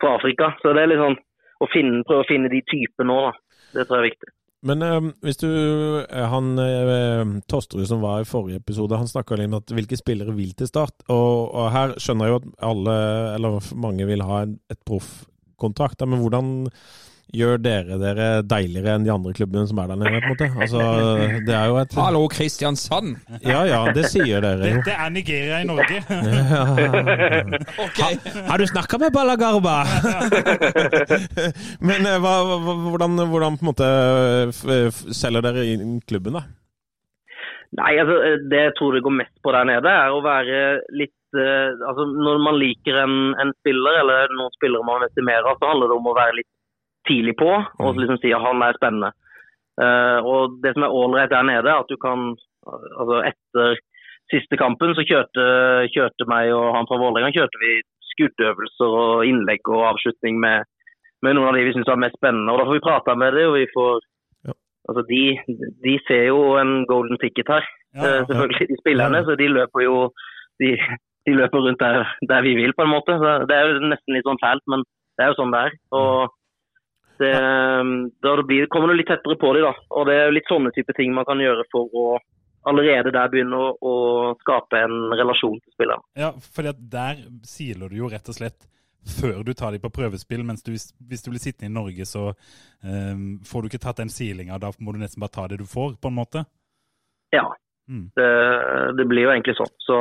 fra 0.00 0.16
Afrika. 0.16 0.54
Så 0.62 0.72
det 0.74 0.82
er 0.82 0.90
litt 0.90 1.02
sånn 1.02 1.20
å 1.66 1.72
finne, 1.72 2.04
prøve 2.06 2.24
å 2.24 2.28
finne 2.28 2.50
de 2.52 2.62
typene 2.70 3.10
nå, 3.10 3.20
da. 3.28 3.60
Det 3.74 3.86
tror 3.86 3.98
jeg 3.98 4.04
er 4.04 4.10
viktig. 4.12 4.34
Men 4.64 4.80
eh, 4.84 5.08
hvis 5.24 5.40
du 5.42 5.48
eh, 5.50 6.26
Han 6.32 6.54
eh, 6.60 7.32
Tosterud 7.50 7.88
som 7.88 8.04
var 8.04 8.22
i 8.22 8.28
forrige 8.28 8.62
episode, 8.62 8.96
han 8.96 9.10
snakka 9.10 9.36
litt 9.36 9.50
om 9.50 9.58
at 9.58 9.74
hvilke 9.76 9.98
spillere 10.00 10.34
vil 10.36 10.54
til 10.56 10.70
Start. 10.70 11.04
Og, 11.12 11.52
og 11.52 11.72
her 11.74 11.96
skjønner 12.00 12.30
jeg 12.30 12.34
jo 12.34 12.40
at 12.40 12.50
alle, 12.70 12.98
eller 13.36 13.72
mange, 13.76 14.08
vil 14.08 14.24
ha 14.24 14.44
en, 14.46 14.56
et 14.72 14.80
proffkontrakt. 14.88 16.06
Men 16.08 16.22
hvordan 16.22 16.54
gjør 17.34 17.60
dere 17.62 17.96
dere 18.00 18.26
deiligere 18.46 18.94
enn 18.98 19.06
de 19.06 19.12
andre 19.14 19.32
klubbene 19.36 19.66
som 19.70 19.80
er 19.82 19.90
der 19.90 20.00
nede? 20.00 20.10
på 20.12 20.18
en 20.20 20.32
måte? 20.34 20.48
Altså, 20.64 20.82
det 21.46 21.54
er 21.56 21.70
jo 21.70 21.78
et 21.80 21.94
Hallo, 21.98 22.22
Kristiansand! 22.32 23.14
Ja 23.42 23.64
ja, 23.68 23.80
det 23.96 24.06
sier 24.12 24.44
dere 24.44 24.70
jo. 24.70 24.82
Dette 24.82 24.94
er 24.94 25.14
Nigeria 25.14 25.62
i 25.62 25.68
Norge. 25.68 26.02
Ok. 27.84 28.00
Har 28.48 28.58
du 28.60 28.66
snakka 28.68 28.98
med 29.00 29.12
Balagarba? 29.14 29.76
Men 31.88 32.06
eh, 32.08 32.18
hva, 32.22 32.34
hva, 32.48 32.74
hvordan, 32.90 33.16
hvordan 33.30 33.58
på 33.58 33.64
en 33.64 33.70
måte 33.70 33.88
selger 35.14 35.44
dere 35.44 35.64
inn 35.74 35.98
klubben, 36.08 36.38
da? 36.38 36.44
Nei, 37.78 37.92
altså 37.98 38.16
Det 38.50 38.60
jeg 38.68 38.74
tror 38.78 38.94
det 38.94 39.02
går 39.04 39.16
mest 39.18 39.34
på 39.42 39.52
der 39.54 39.66
nede, 39.68 39.90
er 39.90 40.14
å 40.14 40.22
være 40.24 40.58
litt 40.94 41.38
eh, 41.38 41.70
altså 41.88 42.06
Når 42.12 42.42
man 42.44 42.58
liker 42.60 43.00
en, 43.02 43.16
en 43.42 43.52
spiller, 43.60 44.00
eller 44.02 44.34
noen 44.38 44.54
spillere 44.58 44.86
man 44.86 45.06
estimerer, 45.08 45.58
så 45.58 45.72
handler 45.72 45.90
det 45.90 45.98
om 45.98 46.10
å 46.12 46.18
være 46.18 46.38
litt 46.40 46.50
tidlig 47.08 47.36
på 47.40 47.50
og 47.52 47.98
liksom 48.00 48.18
si 48.22 48.32
at 48.34 48.42
han 48.44 48.62
er 48.64 48.76
spennende. 48.78 49.10
Uh, 49.80 50.18
og 50.22 50.60
Det 50.62 50.74
som 50.74 50.84
er 50.86 50.94
ålreit 50.94 51.32
der 51.32 51.42
nede, 51.42 51.66
er 51.66 51.82
at 51.82 51.90
du 51.90 51.96
kan 51.98 52.34
altså 52.64 53.16
Etter 53.28 53.74
siste 54.32 54.56
kampen 54.56 54.94
så 54.96 55.02
kjørte, 55.04 55.44
kjørte 55.92 56.24
meg 56.30 56.52
og 56.56 56.70
han 56.76 56.86
fra 56.88 56.96
Vålerenga 57.00 57.34
kjørte 57.34 57.60
vi 57.60 57.72
skuddøvelser 58.14 58.94
og 59.04 59.26
innlegg 59.28 59.68
og 59.68 59.82
avslutning 59.90 60.38
med, 60.40 60.64
med 61.26 61.36
noen 61.36 61.50
av 61.50 61.58
de 61.58 61.64
vi 61.66 61.74
syns 61.74 61.90
var 61.90 62.00
mest 62.00 62.16
spennende. 62.16 62.52
og 62.52 62.60
Da 62.62 62.66
får 62.68 62.78
vi 62.78 62.86
prata 62.86 63.16
med 63.20 63.34
dem, 63.36 63.50
og 63.50 63.58
vi 63.58 63.66
får 63.74 63.98
Ja. 64.48 64.54
Altså, 64.88 65.02
de, 65.08 65.22
de 65.84 65.94
ser 66.06 66.24
jo 66.28 66.38
en 66.60 66.86
golden 66.86 67.18
ticket 67.20 67.48
her, 67.48 67.64
Ja, 67.94 68.00
eh, 68.04 68.14
ja. 68.20 68.24
selvfølgelig, 68.28 68.68
de 68.70 68.80
spillerne. 68.80 69.24
Så 69.24 69.36
de 69.40 69.48
løper 69.48 69.80
jo 69.84 69.96
de, 70.60 70.70
de 71.26 71.36
løper 71.40 71.64
rundt 71.66 71.80
der, 71.80 72.04
der 72.30 72.40
vi 72.46 72.54
vil, 72.60 72.72
på 72.78 72.82
en 72.86 72.94
måte. 72.96 73.18
Så 73.20 73.28
det 73.48 73.56
er 73.56 73.64
jo 73.68 73.88
nesten 73.92 74.14
litt 74.16 74.28
sånn 74.28 74.40
fælt, 74.44 74.64
men 74.72 74.84
det 75.16 75.24
er 75.24 75.32
jo 75.32 75.38
sånn 75.40 75.54
det 75.54 75.62
er. 75.68 75.76
Og 76.00 76.32
det, 77.20 77.32
da 78.24 78.36
det 78.40 78.46
blir, 78.48 78.66
kommer 78.72 78.90
du 78.90 78.98
litt 78.98 79.10
tettere 79.10 79.36
på 79.40 79.52
dem, 79.56 79.66
da. 79.68 79.74
Og 79.94 80.08
det 80.08 80.16
er 80.20 80.34
litt 80.34 80.50
sånne 80.50 80.72
type 80.74 80.96
ting 80.96 81.14
man 81.14 81.26
kan 81.28 81.42
gjøre 81.42 81.66
for 81.72 81.90
å 81.92 82.06
allerede 82.68 83.12
der 83.12 83.32
begynne 83.32 83.58
å, 83.60 83.72
å 83.76 83.94
skape 84.40 84.80
en 84.86 85.12
relasjon 85.12 85.58
til 85.60 85.74
spilleren. 85.76 86.04
Ja, 86.16 86.32
at 86.34 86.86
der 86.92 87.20
siler 87.44 87.92
du 87.92 87.98
jo 88.00 88.08
rett 88.12 88.30
og 88.32 88.38
slett 88.38 88.68
før 89.04 89.42
du 89.44 89.52
tar 89.52 89.74
dem 89.74 89.82
på 89.84 89.92
prøvespill, 89.92 90.44
mens 90.48 90.64
du, 90.64 90.72
hvis 90.72 91.24
du 91.24 91.30
blir 91.30 91.42
sittende 91.42 91.68
i 91.68 91.74
Norge, 91.74 92.06
så 92.08 92.30
um, 92.32 93.24
får 93.44 93.62
du 93.62 93.68
ikke 93.68 93.82
tatt 93.84 94.00
den 94.00 94.12
silinga. 94.12 94.56
Da 94.60 94.72
må 94.80 94.94
du 94.94 95.00
nesten 95.02 95.20
bare 95.20 95.34
ta 95.34 95.46
det 95.50 95.60
du 95.60 95.66
får, 95.68 95.98
på 96.00 96.08
en 96.08 96.16
måte. 96.16 96.44
Ja. 97.34 97.44
Mm. 97.90 98.08
Det, 98.16 98.30
det 98.96 99.04
blir 99.10 99.26
jo 99.26 99.34
egentlig 99.34 99.58
sånn. 99.58 99.72
Så, 99.84 99.98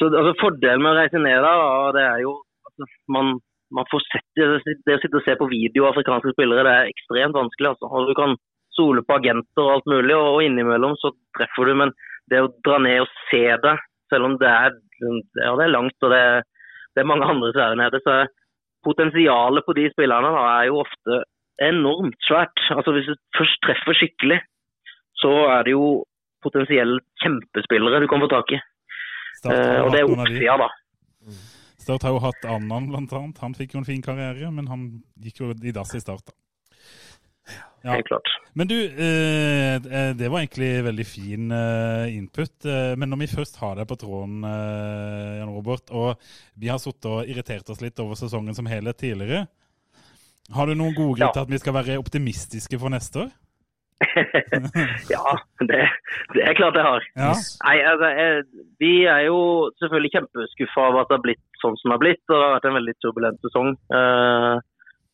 så 0.00 0.08
altså, 0.08 0.32
fordelen 0.40 0.80
med 0.80 0.94
å 0.94 1.02
reise 1.02 1.20
ned 1.20 1.36
der, 1.36 1.44
da, 1.44 1.90
det 1.98 2.06
er 2.08 2.22
jo 2.24 2.38
at 2.70 2.88
man, 3.12 3.36
man 3.74 3.88
får 3.90 4.02
sett 4.06 4.26
det, 4.38 4.48
det 4.86 4.96
å 4.98 5.02
sitte 5.02 5.20
og 5.20 5.26
se 5.26 5.36
på 5.38 5.50
video 5.50 5.86
av 5.86 5.94
afrikanske 5.94 6.34
spillere, 6.34 6.66
det 6.66 6.74
er 6.74 6.90
ekstremt 6.92 7.38
vanskelig. 7.38 7.72
Altså. 7.74 7.90
Og 7.90 8.10
du 8.10 8.14
kan 8.18 8.36
sole 8.74 9.04
på 9.06 9.16
agenter 9.16 9.62
og 9.62 9.76
alt 9.76 9.90
mulig, 9.90 10.14
og, 10.16 10.28
og 10.36 10.42
innimellom 10.44 10.96
så 11.00 11.12
treffer 11.38 11.70
du. 11.70 11.76
Men 11.84 11.94
det 12.30 12.42
å 12.44 12.50
dra 12.66 12.80
ned 12.82 13.04
og 13.04 13.14
se 13.30 13.44
det, 13.64 13.76
selv 14.12 14.28
om 14.28 14.36
det 14.40 14.50
er, 14.50 14.76
ja, 15.40 15.54
det 15.58 15.64
er 15.64 15.74
langt 15.74 16.06
og 16.06 16.12
det 16.12 16.24
det 16.94 17.02
er 17.02 17.10
mange 17.10 17.26
andre 17.26 17.50
er 17.50 17.78
nede. 17.78 18.00
Så 18.06 18.16
potensialet 18.86 19.66
på 19.66 19.74
de 19.78 19.88
spillerne 19.92 20.30
da, 20.36 20.42
er 20.60 20.68
jo 20.70 20.82
ofte 20.84 21.22
enormt 21.62 22.18
svært. 22.28 22.66
Altså 22.76 22.94
Hvis 22.94 23.10
du 23.10 23.16
først 23.38 23.62
treffer 23.66 23.98
skikkelig, 23.98 24.40
så 25.22 25.32
er 25.56 25.66
det 25.66 25.74
jo 25.74 26.04
potensielt 26.44 27.04
kjempespillere 27.24 28.02
du 28.02 28.08
kan 28.10 28.22
få 28.22 28.30
tak 28.30 28.56
i. 28.56 28.62
Starten, 29.40 29.58
Eh, 29.58 29.80
og 29.82 29.92
det 29.92 30.00
er 30.00 30.10
oppsida, 30.12 30.56
da. 30.60 30.68
Start 31.84 32.06
har 32.06 32.14
jo 32.16 32.22
hatt 32.24 32.46
Annan, 32.48 32.88
blant 32.90 33.12
annet. 33.12 33.40
Han 33.44 33.54
fikk 33.56 33.74
jo 33.76 33.82
en 33.82 33.88
fin 33.88 34.02
karriere, 34.04 34.48
men 34.54 34.68
han 34.70 34.86
gikk 35.20 35.42
jo 35.42 35.52
i 35.52 35.72
dass 35.74 35.92
i 35.94 36.00
start. 36.02 36.24
da. 36.30 36.36
Ja. 37.84 37.92
Helt 37.98 38.06
klart. 38.08 38.28
Men 38.56 38.68
du, 38.70 38.76
eh, 38.86 39.74
eh, 39.76 40.14
det 40.16 40.30
var 40.32 40.40
egentlig 40.40 40.70
veldig 40.86 41.04
fin 41.04 41.50
eh, 41.52 42.14
input. 42.16 42.64
Men 42.96 43.10
når 43.12 43.20
vi 43.24 43.28
først 43.34 43.58
har 43.60 43.76
deg 43.76 43.88
på 43.90 43.98
tråden, 44.00 44.40
Jan 44.46 45.52
Robert, 45.52 45.92
og 45.92 46.16
vi 46.56 46.70
har 46.72 46.80
sittet 46.80 47.10
og 47.10 47.28
irritert 47.28 47.68
oss 47.74 47.82
litt 47.84 48.00
over 48.00 48.16
sesongen 48.16 48.56
som 48.56 48.70
helhet 48.70 48.96
tidligere, 49.02 49.44
har 50.54 50.68
du 50.68 50.74
noen 50.76 50.96
gode 50.96 51.18
grunn 51.18 51.28
Ja. 51.28 51.32
til 51.36 51.44
at 51.44 51.52
vi 51.52 51.60
skal 51.60 51.76
være 51.76 51.98
optimistiske 52.00 52.78
for 52.80 52.92
neste 52.92 53.26
år? 53.26 53.32
ja, 55.14 55.24
det, 55.64 55.84
det 56.34 56.42
er 56.44 56.56
klart 56.58 56.76
jeg 56.76 56.84
har. 56.84 57.04
Ja. 57.16 57.30
Nei, 57.64 57.76
altså, 57.88 58.08
jeg, 58.18 58.42
Vi 58.82 58.92
er 59.08 59.20
jo 59.28 59.38
selvfølgelig 59.80 60.12
kjempeskuffa 60.16 60.88
over 60.88 61.04
at 61.04 61.12
det 61.12 61.16
har 61.18 61.24
blitt 61.28 61.44
sånn 61.64 61.76
som 61.80 61.90
det 61.90 61.96
har 61.96 62.04
blitt. 62.04 62.22
Det 62.28 62.38
har 62.38 62.54
vært 62.58 62.70
en 62.70 62.78
veldig 62.78 62.94
turbulent 63.02 63.44
sesong. 63.48 63.74
Eh, 63.98 64.54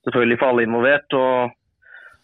selvfølgelig 0.09 0.38
for 0.40 0.53
alle 0.53 0.68
involvert. 0.68 1.18
og 1.18 1.57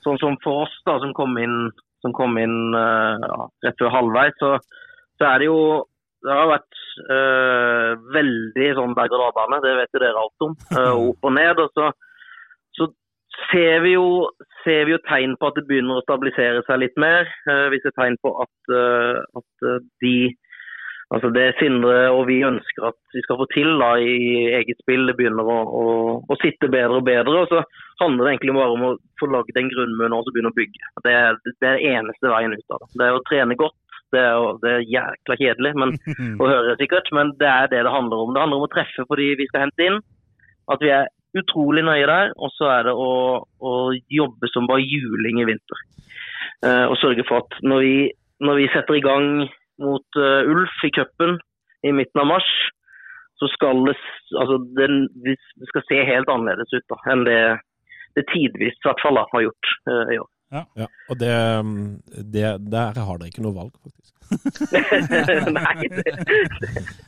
Sånn 0.07 0.21
som 0.23 0.37
for 0.45 0.67
oss 0.67 0.75
da, 0.87 1.01
som 1.03 1.15
kom 1.17 1.35
inn, 1.43 1.71
som 2.05 2.13
kom 2.15 2.37
inn 2.39 2.75
eh, 2.79 3.27
ja, 3.27 3.47
rett 3.67 3.81
før 3.81 3.95
halvveis, 3.95 4.37
så, 4.39 4.53
så 5.19 5.31
er 5.33 5.43
det 5.43 5.49
jo 5.49 5.61
det 6.27 6.35
har 6.35 6.49
vært 6.51 6.79
eh, 7.13 7.91
veldig 8.15 8.69
sånn 8.79 8.95
berg-og-dal-bane, 8.99 9.61
det 9.63 9.75
vet 9.79 9.95
jo 9.95 10.03
dere 10.03 10.23
alt 10.23 10.47
om. 10.47 10.55
eh, 10.75 10.93
opp 11.11 11.29
og 11.29 11.35
ned. 11.37 11.61
og 11.63 11.77
så, 11.77 11.91
så 12.79 12.89
ser 13.51 13.85
vi, 13.85 13.93
jo, 13.95 14.31
ser 14.65 14.89
vi 14.89 14.97
jo 14.97 15.03
tegn 15.07 15.37
på 15.39 15.51
at 15.51 15.59
det 15.59 15.67
begynner 15.69 16.01
å 16.01 16.07
stabilisere 16.07 16.65
seg 16.67 16.83
litt 16.83 16.99
mer. 17.03 17.31
Eh, 17.51 17.67
vi 17.75 17.83
ser 17.85 17.95
tegn 17.99 18.19
på 18.25 18.33
at, 18.43 18.75
at 19.39 19.69
de 20.03 20.17
Altså 21.15 21.29
det 21.31 21.53
Sindre 21.61 22.09
og 22.11 22.25
vi 22.27 22.41
ønsker 22.43 22.89
at 22.89 22.97
vi 23.15 23.23
skal 23.23 23.39
få 23.39 23.47
til 23.53 23.69
da, 23.79 23.93
i 24.03 24.47
eget 24.59 24.81
spill, 24.83 25.05
det 25.07 25.15
begynner 25.19 25.47
å, 25.47 25.59
å, 25.63 25.85
å 26.27 26.39
sitte 26.43 26.71
bedre 26.73 26.99
og 26.99 27.07
bedre. 27.07 27.45
og 27.45 27.53
Så 27.53 27.61
handler 28.03 28.25
det 28.25 28.33
egentlig 28.33 28.57
bare 28.57 28.75
om 28.75 28.87
å 28.89 28.93
få 29.21 29.29
lagd 29.31 29.61
en 29.61 29.71
grunnmur 29.71 30.17
og 30.17 30.33
begynne 30.33 30.51
å 30.51 30.57
bygge. 30.57 30.91
Det 31.07 31.13
er, 31.15 31.39
det 31.47 31.69
er 31.71 31.85
eneste 31.93 32.33
veien 32.33 32.57
ut 32.57 32.75
av 32.75 32.83
det. 32.83 32.91
Det 32.99 33.07
er 33.07 33.19
å 33.19 33.25
trene 33.29 33.59
godt. 33.61 33.79
Det 34.15 34.23
er, 34.23 34.49
det 34.63 34.73
er 34.73 34.85
jækla 34.87 35.37
kjedelig 35.39 35.73
men, 35.79 35.95
å 36.43 36.49
høre 36.51 36.75
sikkert, 36.81 37.11
men 37.15 37.31
det 37.39 37.51
er 37.51 37.71
det 37.71 37.85
det 37.87 37.95
handler 37.95 38.25
om. 38.25 38.33
Det 38.35 38.43
handler 38.43 38.63
om 38.63 38.67
å 38.67 38.73
treffe 38.75 39.07
på 39.07 39.19
de 39.21 39.29
vi 39.39 39.47
skal 39.51 39.69
hente 39.69 39.87
inn. 39.87 40.01
At 40.75 40.83
vi 40.83 40.91
er 40.91 41.07
utrolig 41.39 41.85
nøye 41.87 42.09
der. 42.11 42.33
Og 42.35 42.51
så 42.57 42.73
er 42.73 42.89
det 42.89 42.97
å, 42.99 43.13
å 43.47 43.77
jobbe 43.95 44.51
som 44.51 44.67
bare 44.67 44.83
juling 44.83 45.39
i 45.39 45.47
vinter. 45.53 45.87
Eh, 46.67 46.85
og 46.89 46.99
sørge 46.99 47.23
for 47.29 47.45
at 47.45 47.63
når 47.63 47.87
vi, 47.87 47.95
når 48.43 48.61
vi 48.63 48.69
setter 48.75 48.99
i 48.99 49.05
gang 49.05 49.47
mot 49.83 50.19
uh, 50.21 50.43
Ulf 50.53 50.83
i 50.87 50.93
cupen 50.95 51.37
i 51.87 51.93
midten 51.95 52.23
av 52.23 52.31
mars, 52.31 52.49
så 53.37 53.49
skal 53.53 53.83
det, 53.85 53.97
altså, 54.41 54.59
det, 54.79 54.89
det 55.27 55.37
skal 55.71 55.85
se 55.89 56.05
helt 56.09 56.31
annerledes 56.33 56.73
ut 56.73 56.87
da, 56.93 57.01
enn 57.13 57.27
det 57.29 57.41
det 58.17 58.25
tidvis 58.31 58.79
i 58.81 58.87
hvert 58.87 59.03
fall 59.05 59.19
da, 59.19 59.27
har 59.29 59.43
gjort 59.45 59.73
uh, 59.91 60.05
i 60.15 60.19
år. 60.23 60.29
Ja, 60.57 60.87
og 61.11 61.19
det, 61.21 61.33
det, 62.33 62.45
der 62.73 63.01
har 63.03 63.19
dere 63.19 63.29
ikke 63.29 63.43
noe 63.45 63.57
valg, 63.59 63.75
faktisk. 63.83 64.13
Nei, 65.59 65.89
det, 65.93 66.15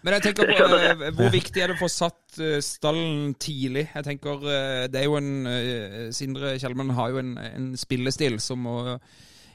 Men 0.04 0.16
jeg 0.18 0.24
tenker 0.26 0.50
på 0.50 0.66
uh, 0.68 1.06
hvor 1.16 1.32
viktig 1.32 1.62
er 1.64 1.72
det 1.72 1.78
å 1.78 1.80
få 1.80 1.88
satt 1.90 2.42
uh, 2.42 2.58
stallen 2.62 3.32
tidlig? 3.40 3.86
Jeg 3.94 4.06
tenker 4.10 4.44
uh, 4.44 4.84
det 4.90 5.00
er 5.00 5.08
jo 5.08 5.16
en 5.16 6.12
Sindre 6.14 6.58
Kjellmann 6.60 6.92
har 6.98 7.14
jo 7.14 7.22
en, 7.22 7.32
en 7.40 7.72
spillestil 7.80 8.36
som 8.42 8.60
må 8.68 8.76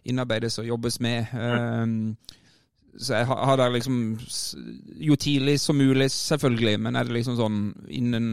innarbeides 0.10 0.60
og 0.60 0.68
jobbes 0.68 1.00
med. 1.04 1.32
Eh, 1.34 2.34
så 2.98 3.16
jeg 3.18 3.26
har, 3.26 3.56
der 3.58 3.74
liksom 3.74 3.96
Jo 5.02 5.16
tidlig 5.18 5.60
som 5.60 5.78
mulig, 5.78 6.12
selvfølgelig, 6.12 6.78
men 6.80 6.96
er 6.96 7.08
det 7.08 7.16
liksom 7.18 7.38
sånn 7.40 7.62
innen 7.90 8.28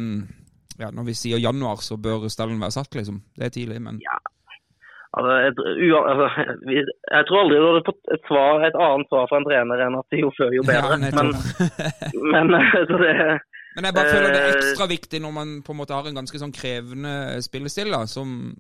ja, 0.80 0.90
Når 0.92 1.06
vi 1.11 1.14
sier 1.16 1.40
januar, 1.40 1.80
så 1.84 1.96
bør 2.00 2.28
stallen 2.32 2.61
være 2.61 2.76
satt, 2.76 2.94
liksom. 2.96 3.22
Det 3.36 3.48
er 3.48 3.54
tidlig, 3.54 3.80
men 3.84 4.00
altså, 5.18 5.34
et, 5.48 5.61
ua, 5.90 6.00
altså, 6.12 6.26
jeg 6.70 7.26
tror 7.28 7.42
aldri 7.42 7.58
du 7.61 7.66
hadde 7.66 7.84
fått 7.88 8.12
et, 8.14 8.24
svar, 8.30 8.64
et 8.66 8.78
annet 8.86 9.12
svar 9.12 9.28
fra 9.30 9.40
en 9.40 9.48
trener 9.48 9.84
enn 9.86 9.98
at 9.98 10.18
jo 10.22 10.32
før, 10.38 10.54
jo 10.56 10.64
bedre. 10.66 10.96
Ja, 10.96 11.12
men, 11.20 11.32
men 12.32 12.56
altså 12.80 13.00
det, 13.02 13.14
Men 13.76 13.88
jeg 13.88 13.96
bare 13.98 14.14
føler 14.14 14.28
det 14.32 14.40
er 14.40 14.50
Eh, 14.50 14.58
ekstra 14.58 14.88
viktig 14.90 15.22
når 15.22 15.36
man 15.36 15.54
på 15.66 15.74
en 15.74 15.80
måte 15.82 15.96
har 15.96 16.08
en 16.08 16.20
ganske 16.22 16.42
sånn 16.42 16.54
krevende 16.54 17.14
spillestil, 17.44 17.92
da, 17.92 18.04
som, 18.11 18.52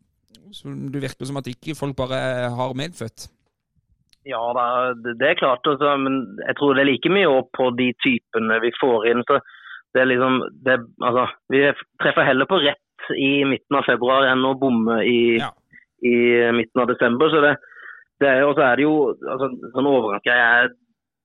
som 0.54 0.76
det 0.92 1.02
virker 1.06 1.28
som 1.28 1.40
at 1.40 1.50
ikke 1.50 1.78
folk 1.78 1.96
bare 1.98 2.20
har 2.52 2.76
medfødt. 2.78 3.30
Ja, 4.28 4.40
det 5.00 5.24
er 5.24 5.38
klart. 5.40 5.64
Altså, 5.66 5.94
men 5.98 6.36
jeg 6.46 6.56
tror 6.58 6.74
det 6.76 6.82
er 6.84 6.90
like 6.90 7.10
mye 7.12 7.30
opp 7.30 7.48
på 7.56 7.70
de 7.78 7.90
typene 8.04 8.60
vi 8.60 8.72
får 8.80 9.06
inn. 9.10 9.22
så 9.28 9.40
det 9.94 10.02
er 10.02 10.10
liksom, 10.12 10.36
det, 10.62 10.76
altså, 11.02 11.24
Vi 11.50 11.62
treffer 12.02 12.22
heller 12.28 12.46
på 12.46 12.60
rett 12.62 13.10
i 13.16 13.44
midten 13.48 13.76
av 13.78 13.86
februar 13.88 14.28
enn 14.28 14.44
å 14.44 14.54
bomme 14.60 15.00
i, 15.02 15.38
Ja. 15.40 15.48
i 16.04 16.52
midten 16.52 16.82
av 16.82 16.86
desember. 16.92 17.30
så 17.30 17.40
det, 17.40 17.56
det 18.20 18.28
er, 18.28 18.44
er 18.44 18.76
det 18.76 18.82
jo 18.84 19.14
altså, 19.16 19.48
sånn 19.74 19.88
overgangsgreie 19.88 20.64
er 20.64 20.70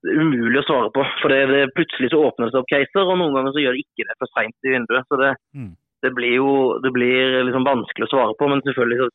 umulig 0.05 0.61
å 0.61 0.65
svare 0.65 0.89
på. 0.95 1.03
For 1.21 1.29
det, 1.29 1.47
det 1.51 1.73
plutselig 1.75 2.09
så 2.13 2.23
åpner 2.29 2.47
det 2.47 2.53
seg 2.55 2.61
opp 2.63 2.71
caser, 2.71 3.03
og 3.05 3.17
noen 3.19 3.35
ganger 3.35 3.51
så 3.53 3.61
gjør 3.63 3.75
det 3.75 3.83
ikke 3.85 4.07
det 4.07 4.17
for 4.21 4.31
seint 4.33 4.55
i 4.63 4.73
vinduet. 4.73 5.05
Så 5.09 5.19
det, 5.21 5.33
Mm. 5.55 5.73
Det 6.03 6.11
blir 6.15 6.35
jo 6.37 6.49
det 6.83 6.91
blir 6.95 7.45
liksom 7.47 7.65
vanskelig 7.67 8.07
å 8.07 8.11
svare 8.11 8.35
på, 8.39 8.49
men 8.51 8.63
selvfølgelig 8.65 8.99
så 9.03 9.09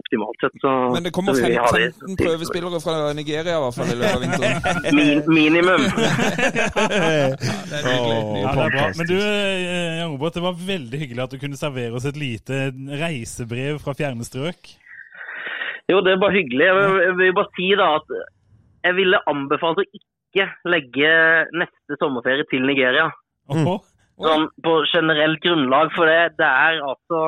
optimalt 0.00 0.38
sett 0.40 0.54
så 0.62 0.70
Men 0.94 1.04
det 1.06 1.12
kommer 1.12 1.36
så 1.36 1.44
vil 1.44 1.54
vi 1.54 1.60
ha 1.60 1.70
det 1.76 1.88
15 1.92 2.16
prøvespillere 2.20 2.80
fra 2.84 2.94
Nigeria 3.16 3.56
i 3.58 3.62
hvert 3.64 3.76
fall 3.76 3.92
i 3.92 3.96
løpet 4.00 4.16
av 4.16 4.22
vinteren. 4.24 4.60
Min, 4.98 5.22
minimum. 5.28 5.84
Det 6.82 6.98
er. 6.98 7.34
Ja, 7.72 7.98
det 8.12 8.42
er 8.42 8.72
bra. 8.72 8.86
Men 8.98 9.08
du, 9.08 9.16
eh, 9.16 9.98
Jan 10.00 10.12
Robert, 10.14 10.36
det 10.36 10.44
var 10.44 10.60
veldig 10.66 11.00
hyggelig 11.02 11.24
at 11.24 11.34
du 11.34 11.40
kunne 11.40 11.60
servere 11.60 11.96
oss 11.98 12.06
et 12.08 12.18
lite 12.20 12.68
reisebrev 13.02 13.80
fra 13.82 13.94
fjerne 13.96 14.26
strøk. 14.26 14.72
Jo, 15.90 16.00
det 16.04 16.14
er 16.14 16.22
bare 16.22 16.36
hyggelig. 16.36 16.66
Jeg 16.68 16.76
vil, 16.78 16.98
jeg 17.06 17.16
vil 17.20 17.36
bare 17.36 17.54
si 17.56 17.68
da 17.78 17.88
at 17.98 18.12
jeg 18.86 18.98
ville 18.98 19.22
anbefalt 19.30 19.82
å 19.82 19.86
ikke 19.88 20.48
legge 20.72 21.14
neste 21.58 21.98
sommerferie 22.00 22.46
til 22.50 22.64
Nigeria. 22.68 23.08
Åhå. 23.52 23.76
Sånn 24.22 24.44
på 24.62 24.72
generelt 24.92 25.40
grunnlag, 25.42 25.90
for 25.96 26.06
det, 26.06 26.36
det 26.38 26.46
er 26.48 26.80
altså 26.86 27.20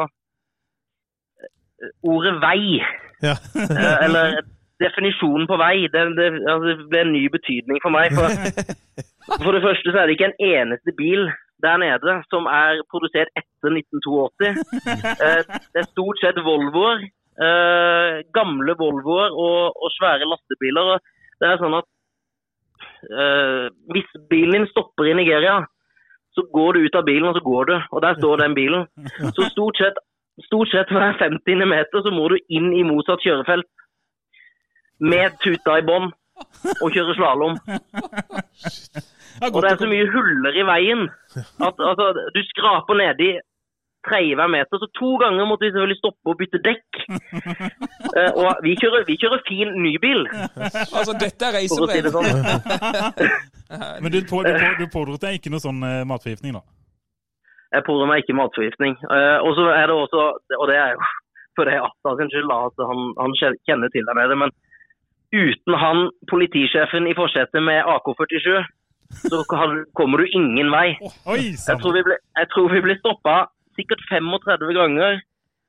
eh, 1.42 1.92
Ordet 2.06 2.36
vei, 2.42 2.80
Ja. 3.24 3.34
eh, 3.56 3.96
eller 4.04 4.38
definisjonen 4.82 5.46
på 5.48 5.56
vei, 5.60 5.86
det, 5.92 6.02
det, 6.18 6.26
altså, 6.50 6.74
det 6.82 6.88
ble 6.90 7.00
en 7.04 7.12
ny 7.14 7.24
betydning 7.32 7.78
for 7.82 7.94
meg. 7.94 8.12
For, 8.14 8.28
for 9.42 9.56
det 9.56 9.62
første 9.64 9.90
så 9.94 9.98
er 10.02 10.06
det 10.10 10.16
ikke 10.18 10.30
en 10.32 10.40
eneste 10.50 10.94
bil 10.98 11.26
der 11.64 11.78
nede 11.80 12.16
som 12.28 12.44
er 12.50 12.82
produsert 12.92 13.30
etter 13.38 13.70
1982. 13.72 14.50
Eh, 15.14 15.42
Det 15.72 15.82
er 15.82 15.90
stort 15.92 16.20
sett 16.20 16.40
Volvoer. 16.44 17.06
gamle 18.34 18.74
Volvoer 18.78 19.32
og, 19.34 19.72
og 19.82 19.90
svære 19.96 20.26
lastebiler. 20.28 20.92
og 20.94 21.00
Det 21.40 21.48
er 21.48 21.58
sånn 21.62 21.74
at 21.80 21.88
hvis 23.94 24.10
bilen 24.30 24.54
din 24.60 24.68
stopper 24.70 25.08
i 25.10 25.16
Nigeria, 25.18 25.56
så 26.34 26.42
går 26.56 26.72
du 26.72 26.86
ut 26.86 26.98
av 26.98 27.06
bilen, 27.06 27.28
og 27.28 27.36
så 27.36 27.42
går 27.44 27.70
du. 27.70 27.74
Og 27.94 28.02
der 28.02 28.18
står 28.18 28.42
den 28.42 28.54
bilen. 28.54 28.86
Så 29.36 29.46
stort 29.52 29.78
sett, 29.78 29.98
stort 30.48 30.70
sett 30.72 30.90
hver 30.90 31.16
50 31.20 31.66
meter 31.70 32.02
så 32.04 32.12
må 32.14 32.28
du 32.32 32.36
inn 32.48 32.72
i 32.74 32.82
motsatt 32.86 33.22
kjørefelt. 33.22 33.68
Med 34.98 35.38
tuta 35.44 35.78
i 35.78 35.86
bånn. 35.86 36.10
Og 36.82 36.90
kjøre 36.90 37.14
slalåm. 37.14 37.58
Og 39.54 39.58
det 39.62 39.70
er 39.70 39.78
så 39.78 39.86
mye 39.90 40.06
huller 40.10 40.56
i 40.58 40.64
veien 40.66 41.04
at 41.62 41.80
altså, 41.90 42.10
du 42.34 42.40
skraper 42.50 42.98
nedi 42.98 43.30
tredje 44.08 44.36
hver 44.38 44.50
meter. 44.52 44.80
Så 44.82 44.88
to 45.00 45.10
ganger 45.22 45.48
måtte 45.48 45.66
vi 45.66 45.72
selvfølgelig 45.72 46.00
stoppe 46.00 46.32
og 46.32 46.38
bytte 46.40 46.60
dekk. 46.68 47.00
uh, 47.08 48.30
og 48.42 48.62
vi 48.66 48.76
kjører, 48.80 49.08
vi 49.08 49.18
kjører 49.20 49.42
fin 49.48 49.74
nybil, 49.86 50.28
Altså, 50.98 51.16
dette 51.24 51.50
er 51.50 51.66
for 51.72 51.90
si 51.90 52.04
det 52.04 52.14
sånn. 52.14 52.30
Men 54.02 54.12
du, 54.12 54.20
på, 54.28 54.44
du, 54.46 54.52
på, 54.54 54.70
du 54.78 54.86
pådro 54.92 55.18
deg 55.20 55.40
ikke 55.40 55.50
noe 55.50 55.62
sånn 55.62 55.80
eh, 55.88 56.02
matforgiftning, 56.06 56.54
da? 56.54 56.62
Jeg 57.74 57.82
pådro 57.88 58.06
meg 58.06 58.22
ikke 58.22 58.36
matforgiftning. 58.38 58.94
Uh, 59.08 59.38
og 59.42 59.56
så 59.58 59.68
er 59.74 59.88
det 59.90 59.96
også, 59.98 60.26
og 60.60 60.66
det 60.70 60.78
er 60.78 60.94
jo 60.94 61.12
for 61.56 61.68
det 61.68 61.80
Atta 61.80 62.14
sin 62.18 62.30
skyld, 62.32 62.50
da, 62.50 62.58
at 62.68 62.86
han, 62.90 63.00
han 63.22 63.34
kjenner 63.66 63.92
til 63.94 64.06
der 64.08 64.18
nede. 64.20 64.38
Men 64.42 64.50
uten 65.34 65.78
han 65.84 66.08
politisjefen 66.32 67.08
i 67.10 67.16
forsetet 67.18 67.62
med 67.68 67.86
AK-47, 67.94 68.48
så 69.30 69.42
kommer 69.98 70.22
du 70.22 70.24
ingen 70.40 70.70
vei. 70.74 70.88
Jeg 70.98 71.78
tror 71.82 71.96
vi 71.96 72.04
ble, 72.06 72.18
jeg 72.40 72.50
tror 72.54 72.72
vi 72.74 72.84
ble 72.86 72.98
stoppa 73.00 73.36
sikkert 73.78 74.02
35 74.10 74.74
ganger 74.76 75.22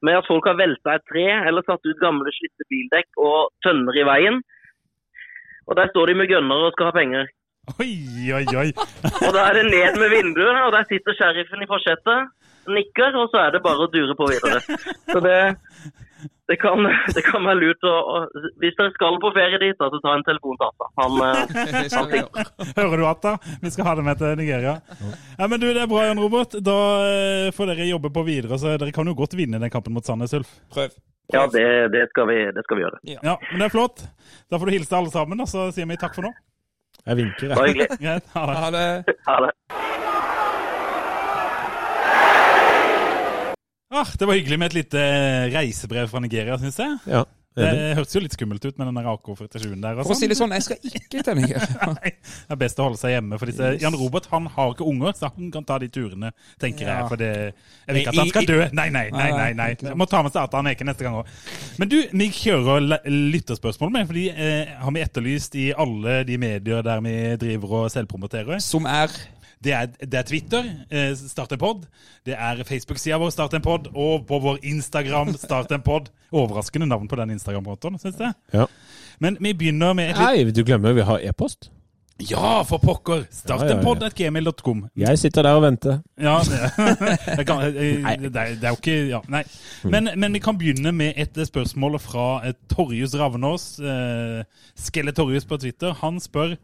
med 0.05 0.19
at 0.19 0.27
folk 0.27 0.45
har 0.49 0.57
velta 0.59 0.97
et 0.97 1.05
tre 1.09 1.25
eller 1.49 1.65
satt 1.65 1.85
ut 1.87 2.01
gamle 2.01 2.33
slitte 2.35 2.67
bildekk 2.71 3.21
og 3.21 3.51
tønner 3.65 3.97
i 3.97 4.05
veien. 4.07 4.41
Og 5.65 5.77
der 5.79 5.89
står 5.91 6.11
de 6.11 6.19
med 6.19 6.29
gønnere 6.29 6.69
og 6.69 6.75
skal 6.75 6.91
ha 6.91 6.95
penger. 6.95 7.29
Oi, 7.81 7.93
oi, 8.37 8.45
oi. 8.53 8.69
Og 9.25 9.31
da 9.33 9.47
er 9.49 9.57
det 9.57 9.65
ned 9.71 9.95
med 9.97 10.11
vinduet, 10.13 10.59
og 10.67 10.73
der 10.75 10.85
sitter 10.89 11.17
sheriffen 11.17 11.63
i 11.65 11.69
forsetet, 11.69 12.29
nikker, 12.69 13.15
og 13.17 13.31
så 13.33 13.47
er 13.47 13.55
det 13.55 13.63
bare 13.65 13.87
å 13.87 13.89
dure 13.89 14.13
på 14.17 14.27
videre. 14.29 14.61
Så 15.09 15.21
det, 15.25 15.39
det, 16.49 16.57
kan, 16.61 16.83
det 17.15 17.23
kan 17.25 17.41
være 17.47 17.57
lurt 17.61 17.85
å 17.89 17.93
å- 18.15 18.49
Hvis 18.61 18.75
dere 18.77 18.91
skal 18.93 19.17
på 19.23 19.31
ferie 19.33 19.57
dit, 19.63 19.77
så 19.79 19.89
ta 20.03 20.13
en 20.13 20.25
telefon 20.27 20.57
til 20.59 20.67
Atta. 20.67 20.89
Han, 21.01 21.17
eh, 21.25 22.19
gjøre. 22.19 22.45
Hører 22.77 23.01
du, 23.01 23.05
Atta? 23.09 23.33
Vi 23.63 23.71
skal 23.73 23.89
ha 23.89 23.95
det 23.99 24.05
med 24.05 24.21
til 24.21 24.35
Nigeria. 24.39 24.75
Ja, 25.39 25.47
men 25.47 25.59
du, 25.59 25.67
Det 25.73 25.81
er 25.83 25.89
bra, 25.91 26.05
Jan 26.05 26.21
Robert. 26.21 26.55
Da 26.65 26.77
eh, 27.09 27.49
får 27.55 27.71
dere 27.73 27.89
jobbe 27.89 28.13
på 28.13 28.25
videre. 28.27 28.59
så 28.61 28.75
Dere 28.77 28.93
kan 28.95 29.09
jo 29.09 29.17
godt 29.17 29.33
vinne 29.39 29.59
den 29.61 29.73
kampen 29.73 29.93
mot 29.97 30.05
Sandnes 30.05 30.33
Ulf. 30.37 30.53
Prøv. 30.73 30.93
ja, 31.33 31.47
det, 31.49 31.65
det, 31.95 32.05
skal 32.13 32.27
vi, 32.29 32.37
det 32.53 32.63
skal 32.67 32.77
vi 32.77 32.85
gjøre. 32.85 32.99
Ja, 33.15 33.37
men 33.51 33.63
det 33.63 33.69
er 33.71 33.73
flott. 33.73 34.05
Da 34.51 34.59
får 34.61 34.69
du 34.69 34.77
hilse 34.77 34.93
alle 34.99 35.09
sammen, 35.13 35.41
og 35.41 35.49
så 35.49 35.71
sier 35.73 35.89
vi 35.89 35.97
takk 35.97 36.13
for 36.17 36.29
nå. 36.29 36.33
Jeg 37.05 37.17
vinker, 37.19 37.51
jeg. 38.01 38.21
ha 38.33 38.45
det. 38.49 38.61
Ha 38.61 38.69
det. 38.73 39.17
Ha 39.27 39.41
det. 39.45 39.51
Ah, 43.93 44.07
det 44.17 44.25
var 44.27 44.33
hyggelig 44.39 44.57
med 44.59 44.71
et 44.73 44.79
lite 44.83 45.01
reisebrev 45.53 46.09
fra 46.09 46.19
Nigeria, 46.23 46.57
syns 46.57 46.77
jeg. 46.81 46.97
Ja, 47.05 47.23
Det 47.55 47.63
det 47.71 47.83
hørtes 47.95 48.15
jo 48.17 48.19
litt 48.19 48.33
skummelt 48.35 48.65
ut 48.65 48.77
med 48.81 48.87
den 48.89 48.97
der 48.97 49.05
AK-47-en 49.13 49.79
der. 49.79 49.99
og 50.01 50.07
For 50.09 50.11
å 50.11 50.17
si 50.19 50.27
det 50.27 50.35
sånn. 50.35 50.49
sånn, 50.49 50.55
jeg 50.57 50.63
skal 50.65 50.89
ikke 50.89 51.21
til 51.23 51.37
Nigeria. 51.39 51.85
Nei, 52.01 52.11
det 52.17 52.51
er 52.51 52.59
best 52.59 52.81
å 52.81 52.87
holde 52.89 52.99
seg 52.99 53.13
hjemme. 53.13 53.37
For 53.39 53.47
disse, 53.47 53.69
Jan 53.79 53.95
Robert 53.95 54.25
han 54.33 54.49
har 54.57 54.73
ikke 54.73 54.87
unger, 54.89 55.13
så 55.15 55.29
han 55.31 55.51
kan 55.53 55.63
ta 55.69 55.77
de 55.79 55.87
turene, 55.87 56.33
tenker 56.59 56.83
Ja. 56.89 56.97
jeg. 56.97 57.07
For 57.13 57.21
det, 57.21 57.29
jeg 57.85 57.93
vil 57.95 58.01
ikke 58.01 58.11
at 58.15 58.19
han 58.19 58.33
skal 58.33 58.49
dø. 58.49 58.57
Nei, 58.75 58.89
nei, 58.89 59.05
nei. 59.13 59.29
nei, 59.37 59.47
nei. 59.61 59.69
Jeg 59.85 59.95
må 60.01 60.09
ta 60.11 60.23
med 60.25 60.33
seg 60.35 60.41
Atan 60.49 60.67
Eke 60.73 60.83
neste 60.89 61.05
gang 61.07 61.15
òg. 61.21 61.31
Men 61.79 61.93
du, 61.93 61.95
vi 62.11 62.27
kjører 62.41 62.89
lytterspørsmål 63.07 63.93
med, 63.95 64.09
fordi 64.11 64.25
eh, 64.33 64.75
har 64.81 64.91
vi 64.97 65.05
etterlyst 65.05 65.55
i 65.61 65.69
alle 65.71 66.23
de 66.27 66.35
medier 66.41 66.83
der 66.83 66.99
vi 67.05 67.15
driver 67.45 67.77
og 67.85 67.87
selvpromoterer. 67.95 68.59
Som 68.65 68.89
er 68.89 69.13
Det 69.65 69.73
er, 69.73 69.87
det 69.97 70.19
er 70.19 70.27
Twitter, 70.29 70.67
eh, 70.93 71.11
Start 71.17 71.55
en 71.55 71.61
pod. 71.61 71.85
Det 72.25 72.35
er 72.37 72.61
Facebook-sida 72.67 73.17
vår, 73.21 73.31
Start 73.33 73.55
en 73.57 73.63
pod. 73.65 73.89
Og 73.93 74.27
på 74.29 74.39
vår 74.43 74.59
Instagram, 74.63 75.33
Start 75.41 75.73
en 75.73 75.85
pod. 75.85 76.11
Overraskende 76.31 76.89
navn 76.89 77.09
på 77.09 77.17
den 77.19 77.33
Instagram-kontoen, 77.37 77.97
syns 78.01 78.21
jeg. 78.21 78.37
Ja. 78.53 78.67
Men 79.19 79.39
vi 79.41 79.55
begynner 79.57 79.95
med 79.97 80.11
et 80.11 80.19
litt 80.19 80.45
Nei, 80.45 80.53
du 80.53 80.61
glemmer 80.67 80.93
vi 80.93 81.07
har 81.07 81.23
e-post. 81.23 81.71
Ja, 82.17 82.61
for 82.63 82.79
pokker! 82.79 83.25
Start 83.31 83.65
Ja, 83.65 83.75
ja, 83.75 83.95
ja. 84.01 84.09
gmail.com. 84.15 84.85
Jeg 84.95 85.19
sitter 85.19 85.43
der 85.43 85.57
og 85.57 85.65
venter. 85.65 85.97
Ja, 86.21 86.37
det, 86.47 86.59
det, 87.37 87.47
kan, 87.47 87.59
eh, 87.59 87.73
det, 87.73 88.31
er, 88.31 88.53
det 88.55 88.63
er 88.63 88.71
jo 88.71 88.79
ikke 88.79 88.95
ja, 89.09 89.19
Nei. 89.27 89.43
Men, 89.83 90.07
men 90.15 90.33
vi 90.33 90.39
kan 90.39 90.55
begynne 90.57 90.93
med 90.95 91.19
et 91.19 91.35
spørsmål 91.47 91.99
fra 91.99 92.47
eh, 92.47 92.55
Torjus 92.71 93.17
Ravnås. 93.19 93.67
Eh, 93.79 94.45
Skelle 94.79 95.11
Torjus 95.11 95.45
på 95.45 95.59
Twitter. 95.59 95.91
Han 96.05 96.21
spør 96.23 96.55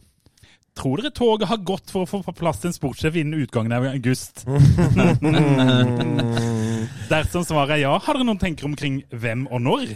Tror 0.78 1.02
dere 1.02 1.12
toget 1.12 1.50
har 1.50 1.60
gått 1.68 1.92
for 1.92 2.06
å 2.06 2.10
få 2.10 2.22
på 2.24 2.34
plass 2.38 2.64
en 2.66 2.76
sportssjef 2.76 3.18
innen 3.20 3.42
utgangen 3.44 3.74
av 3.76 3.86
august? 3.90 4.46
Dersom 7.12 7.44
svaret 7.44 7.76
er 7.76 7.82
ja, 7.84 7.98
har 8.00 8.18
dere 8.18 8.28
noen 8.28 8.40
tenker 8.40 8.70
omkring 8.70 9.02
hvem 9.12 9.48
og 9.52 9.64
når? 9.66 9.96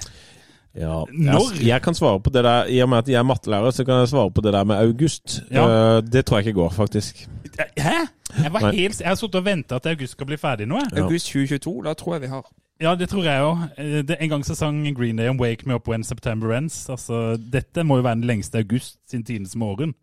Ja, 0.76 1.06
Når? 1.08 1.54
Jeg, 1.56 1.70
jeg 1.70 1.82
kan 1.86 1.96
svare 1.96 2.20
på 2.20 2.34
det 2.36 2.44
der, 2.44 2.68
I 2.68 2.82
og 2.84 2.90
med 2.92 3.06
at 3.06 3.08
jeg 3.08 3.22
er 3.22 3.24
mattelærer, 3.24 3.72
så 3.72 3.86
kan 3.88 4.02
jeg 4.02 4.12
svare 4.12 4.32
på 4.36 4.44
det 4.44 4.52
der 4.54 4.66
med 4.68 4.76
august. 4.76 5.38
Ja. 5.48 5.64
Eh, 5.64 6.02
det 6.04 6.26
tror 6.26 6.42
jeg 6.42 6.50
ikke 6.50 6.60
går, 6.60 6.74
faktisk. 6.76 7.24
Hæ? 7.80 7.96
Jeg, 8.44 8.52
var 8.52 8.68
Nei. 8.68 8.74
helt, 8.82 9.00
jeg 9.00 9.08
har 9.08 9.16
sittet 9.16 9.40
og 9.40 9.46
venta 9.46 9.80
at 9.80 9.88
august 9.88 10.18
skal 10.18 10.28
bli 10.28 10.38
ferdig 10.38 10.68
nå. 10.68 10.82
Ja. 10.92 11.06
august 11.06 11.32
2022. 11.32 11.78
Da 11.86 11.94
tror 11.96 12.18
jeg 12.18 12.26
vi 12.26 12.34
har 12.34 12.44
Ja, 12.84 12.92
det 13.00 13.08
tror 13.08 13.24
jeg 13.24 13.40
òg. 13.40 13.56
En 14.20 14.30
gang 14.30 14.44
så 14.44 14.56
sang 14.56 14.84
Green 14.98 15.16
Day 15.16 15.30
om 15.32 15.40
'Wake 15.40 15.64
Me 15.66 15.76
Up 15.76 15.88
When 15.88 16.04
September 16.04 16.52
Ends'. 16.52 16.92
Altså, 16.92 17.38
dette 17.40 17.84
må 17.84 17.96
jo 17.96 18.04
være 18.04 18.20
den 18.20 18.28
lengste 18.28 18.58
august 18.58 19.00
sin 19.08 19.24
tidens 19.24 19.56
morgen. 19.56 19.94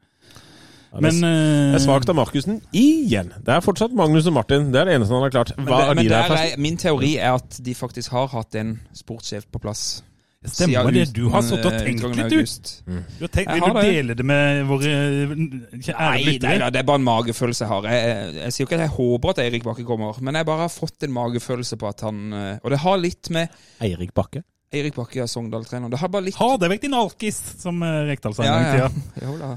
Men 1.00 1.18
det 1.22 1.32
eh, 1.32 1.74
er 1.78 1.80
svakt 1.80 2.10
av 2.12 2.16
Markussen 2.18 2.60
igjen. 2.76 3.32
Det 3.40 3.54
er 3.54 3.64
fortsatt 3.64 3.94
Magnus 3.96 4.28
og 4.28 4.36
Martin. 4.36 4.68
Det 4.74 4.82
er 4.82 4.90
det 4.90 4.98
eneste 4.98 5.16
han 5.16 5.24
har 5.24 5.32
klart. 5.32 5.52
Hva 5.56 5.64
Men, 5.64 5.88
er 5.88 5.94
men 5.96 6.08
der 6.10 6.32
der 6.32 6.38
er, 6.38 6.56
min 6.60 6.76
teori 6.76 7.14
er 7.16 7.38
at 7.38 7.60
de 7.64 7.74
faktisk 7.74 8.12
har 8.12 8.28
hatt 8.34 8.58
en 8.60 8.74
sportssjef 8.96 9.48
på 9.48 9.62
plass. 9.62 10.02
Stemmer 10.42 10.90
siden 10.90 10.94
det. 10.94 11.14
Du 11.14 11.28
har 11.30 11.44
sittet 11.46 11.68
og 11.68 11.76
eh, 11.76 11.84
tenkt 11.86 12.02
litt, 12.02 12.18
ut. 12.18 12.32
august. 12.34 12.70
du 12.84 13.22
har 13.22 13.30
tenkt, 13.30 13.52
vil 13.54 13.62
har 13.62 13.76
du 13.76 13.80
dele 13.86 14.16
det 14.18 14.24
med 14.26 14.64
våre 14.66 14.90
ære 14.90 15.36
Nei, 15.38 16.38
nei 16.42 16.56
da, 16.58 16.70
det 16.74 16.80
er 16.80 16.88
bare 16.88 16.98
en 16.98 17.06
magefølelse 17.06 17.62
jeg 17.62 17.70
har. 17.70 17.86
Jeg, 17.86 18.08
jeg, 18.10 18.32
jeg 18.40 18.56
sier 18.56 18.66
ikke 18.66 18.78
at 18.80 18.84
jeg 18.88 18.94
håper 18.96 19.32
at 19.32 19.42
Eirik 19.44 19.66
Bakke 19.68 19.86
kommer, 19.86 20.18
men 20.18 20.40
jeg 20.40 20.48
bare 20.48 20.66
har 20.66 20.72
fått 20.74 21.06
en 21.06 21.14
magefølelse 21.14 21.78
på 21.78 21.88
at 21.88 22.02
han 22.08 22.24
eh, 22.34 22.56
Og 22.58 22.74
det 22.74 22.82
har 22.82 22.98
litt 22.98 23.30
med 23.34 23.54
Eirik 23.86 24.10
Bakke. 24.18 24.42
Eirik 24.72 24.94
Bakke 24.96 25.20
er 25.22 25.28
Sogndal-trener. 25.28 25.90
Det 25.92 25.98
har 26.00 26.08
bare 26.08 26.24
litt 26.30 26.36
Har 26.40 26.56
det 26.58 26.70
vært 26.72 26.84
en 26.88 26.94
alkis, 26.96 27.38
som 27.60 27.82
eh, 27.84 27.98
Rekdal 28.08 28.34
sa 28.34 28.42
en 28.46 28.52
gang 28.52 28.64
i 28.64 29.20
tida. 29.20 29.50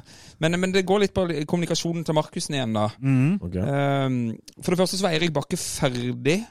Men, 0.43 0.59
men 0.59 0.73
det 0.75 0.85
går 0.85 0.99
litt 1.05 1.13
på 1.15 1.23
kommunikasjonen 1.47 2.03
til 2.03 2.17
Markussen 2.17 2.57
igjen, 2.57 2.73
da. 2.75 2.89
Mm. 2.99 3.37
Okay. 3.47 3.61
Um, 3.63 4.17
for 4.61 4.75
det 4.75 4.79
første 4.81 4.99
så 4.99 5.05
var 5.07 5.15
Eirik 5.15 5.31
Bakke 5.37 5.55
ferdig 5.61 6.41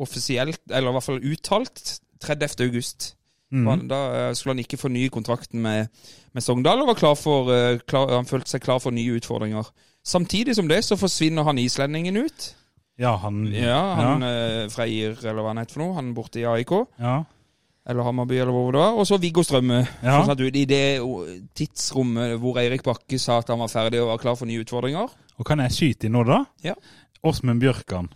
offisielt, 0.00 0.60
eller 0.70 0.90
i 0.90 0.96
hvert 0.96 1.06
fall 1.06 1.22
uttalt, 1.30 2.00
30. 2.20 2.64
august. 2.66 3.14
Mm. 3.52 3.66
Han- 3.66 3.88
Da 3.88 4.00
eh, 4.28 4.34
skulle 4.34 4.54
han 4.54 4.64
ikke 4.64 4.78
fornye 4.78 5.10
kontrakten 5.10 5.60
med, 5.62 5.88
med 6.34 6.42
Sogndal, 6.42 6.80
og 6.82 6.86
var 6.92 6.94
klar 6.98 7.14
for, 7.18 7.50
uh, 7.50 7.78
klar, 7.86 8.10
han 8.14 8.26
følte 8.26 8.50
seg 8.56 8.62
klar 8.62 8.78
for 8.82 8.90
nye 8.94 9.18
utfordringer. 9.18 9.66
Samtidig 10.06 10.54
som 10.56 10.68
det 10.68 10.82
så 10.86 10.96
forsvinner 10.96 11.44
han 11.44 11.58
islendingen 11.58 12.16
ut. 12.16 12.54
Ja, 13.00 13.14
han 13.16 13.46
Ja, 13.52 13.94
han 13.96 14.22
eh, 14.22 14.68
Freyr, 14.68 15.14
eller 15.24 15.40
hva 15.42 15.54
han 15.54 15.58
heter 15.62 15.72
for 15.78 15.82
noe. 15.86 15.94
Han 15.96 16.14
borte 16.14 16.40
i 16.40 16.44
AIK. 16.48 16.72
ja. 17.00 17.20
Eller 17.90 18.06
Hammarby, 18.06 18.38
eller 18.38 18.54
hvor 18.54 18.70
det 18.70 18.80
var. 18.80 18.96
Og 19.02 19.08
så 19.08 19.18
Viggo 19.18 19.42
Strømme. 19.42 19.82
Ja. 20.04 20.20
satt 20.26 20.40
ut 20.40 20.56
I 20.56 20.64
det 20.70 20.84
tidsrommet 21.58 22.36
hvor 22.38 22.60
Eirik 22.62 22.86
Bakke 22.86 23.18
sa 23.18 23.40
at 23.42 23.50
han 23.50 23.58
var 23.58 23.72
ferdig 23.72 24.00
og 24.02 24.12
var 24.12 24.22
klar 24.22 24.38
for 24.38 24.46
nye 24.46 24.62
utfordringer. 24.62 25.10
Og 25.40 25.46
kan 25.48 25.62
jeg 25.64 25.74
skyte 25.74 26.06
inn 26.06 26.14
nå, 26.14 26.22
da? 26.28 26.44
Ja. 26.62 26.76
Åsmund 27.26 27.60
Bjørkan. 27.62 28.08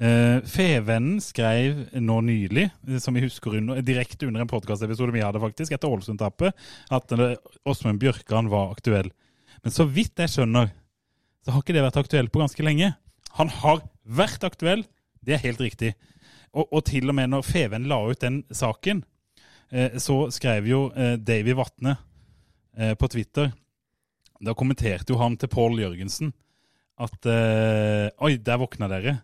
Uh, 0.00 0.40
Fevennen 0.48 1.18
skrev 1.20 1.82
nå 2.00 2.14
nylig, 2.24 2.70
eh, 2.88 3.00
som 3.04 3.12
vi 3.12 3.20
husker 3.26 3.58
under, 3.58 3.82
direkte 3.84 4.24
under 4.30 4.40
en 4.40 4.48
podkastepisode 4.48 5.12
vi 5.12 5.20
hadde 5.20 5.42
faktisk, 5.42 5.74
etter 5.76 5.92
Ålesund-tappet, 5.92 6.56
at 6.96 7.12
eh, 7.12 7.34
Åsmund 7.68 8.00
Bjørkan 8.00 8.48
var 8.48 8.72
aktuell. 8.72 9.10
Men 9.60 9.74
så 9.74 9.84
vidt 9.84 10.22
jeg 10.22 10.32
skjønner, 10.32 10.70
så 11.44 11.52
har 11.52 11.60
ikke 11.60 11.76
det 11.76 11.84
vært 11.84 12.00
aktuelt 12.00 12.32
på 12.32 12.40
ganske 12.40 12.64
lenge. 12.64 12.94
Han 13.36 13.52
har 13.60 13.84
vært 14.08 14.48
aktuell, 14.48 14.86
det 15.20 15.36
er 15.36 15.44
helt 15.44 15.60
riktig. 15.60 15.92
Og, 16.54 16.66
og 16.72 16.84
til 16.88 17.08
og 17.08 17.14
med 17.14 17.30
når 17.30 17.44
Feven 17.46 17.86
la 17.90 18.00
ut 18.10 18.20
den 18.24 18.40
saken, 18.50 19.04
eh, 19.70 19.98
så 20.02 20.24
skrev 20.34 20.66
jo 20.66 20.80
eh, 20.96 21.14
Davy 21.16 21.54
Vatne 21.58 21.96
eh, 22.76 22.94
på 22.98 23.08
Twitter 23.12 23.52
Da 24.42 24.54
kommenterte 24.58 25.12
jo 25.14 25.18
han 25.20 25.36
til 25.38 25.50
Pål 25.52 25.78
Jørgensen 25.84 26.32
at 27.00 27.26
eh, 27.32 28.08
Oi, 28.26 28.34
der 28.44 28.58
våkna 28.60 28.88
dere. 28.90 29.20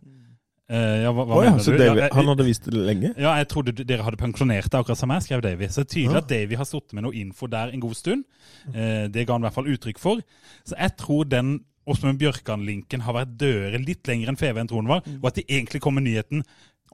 Ja, 0.66 1.12
hva, 1.14 1.22
hva 1.28 1.36
oh, 1.36 1.44
ja, 1.44 1.50
så? 1.62 1.76
David, 1.76 2.00
ja, 2.00 2.06
jeg- 2.08 2.14
han 2.16 2.26
hadde 2.32 2.44
visst 2.48 2.64
det 2.66 2.74
lenge? 2.74 3.10
ja, 3.14 3.36
jeg 3.38 3.46
trodde 3.52 3.84
dere 3.86 4.02
hadde 4.02 4.18
pensjonert 4.18 4.66
det, 4.66 4.78
akkurat 4.80 4.98
som 4.98 5.12
jeg, 5.14 5.22
skrev 5.22 5.42
Davy. 5.44 5.68
Så 5.70 5.84
det 5.84 5.86
er 5.86 5.92
tydelig 5.92 6.18
at 6.22 6.30
Davy 6.32 6.56
har 6.58 6.66
sittet 6.66 6.96
med 6.96 7.04
noe 7.06 7.14
info 7.20 7.46
der 7.52 7.70
en 7.70 7.82
god 7.84 7.94
stund. 7.94 8.24
Eh, 8.72 9.04
det 9.12 9.26
ga 9.28 9.36
han 9.36 9.44
i 9.44 9.46
hvert 9.46 9.54
fall 9.60 9.68
uttrykk 9.70 10.00
for. 10.02 10.24
Så 10.66 10.74
jeg 10.74 10.96
tror 10.98 11.28
den 11.30 11.52
Åsmund 11.86 12.18
Bjørkan-linken 12.18 13.04
har 13.06 13.14
vært 13.14 13.36
dødere 13.38 13.78
litt 13.78 14.08
lenger 14.10 14.32
enn 14.32 14.40
Feven 14.40 14.66
tror 14.66 14.82
den 14.82 14.90
var, 14.90 15.04
og 15.20 15.28
at 15.30 15.36
de 15.38 15.44
egentlig 15.46 15.78
kom 15.84 15.94
med 16.00 16.08
nyheten 16.08 16.42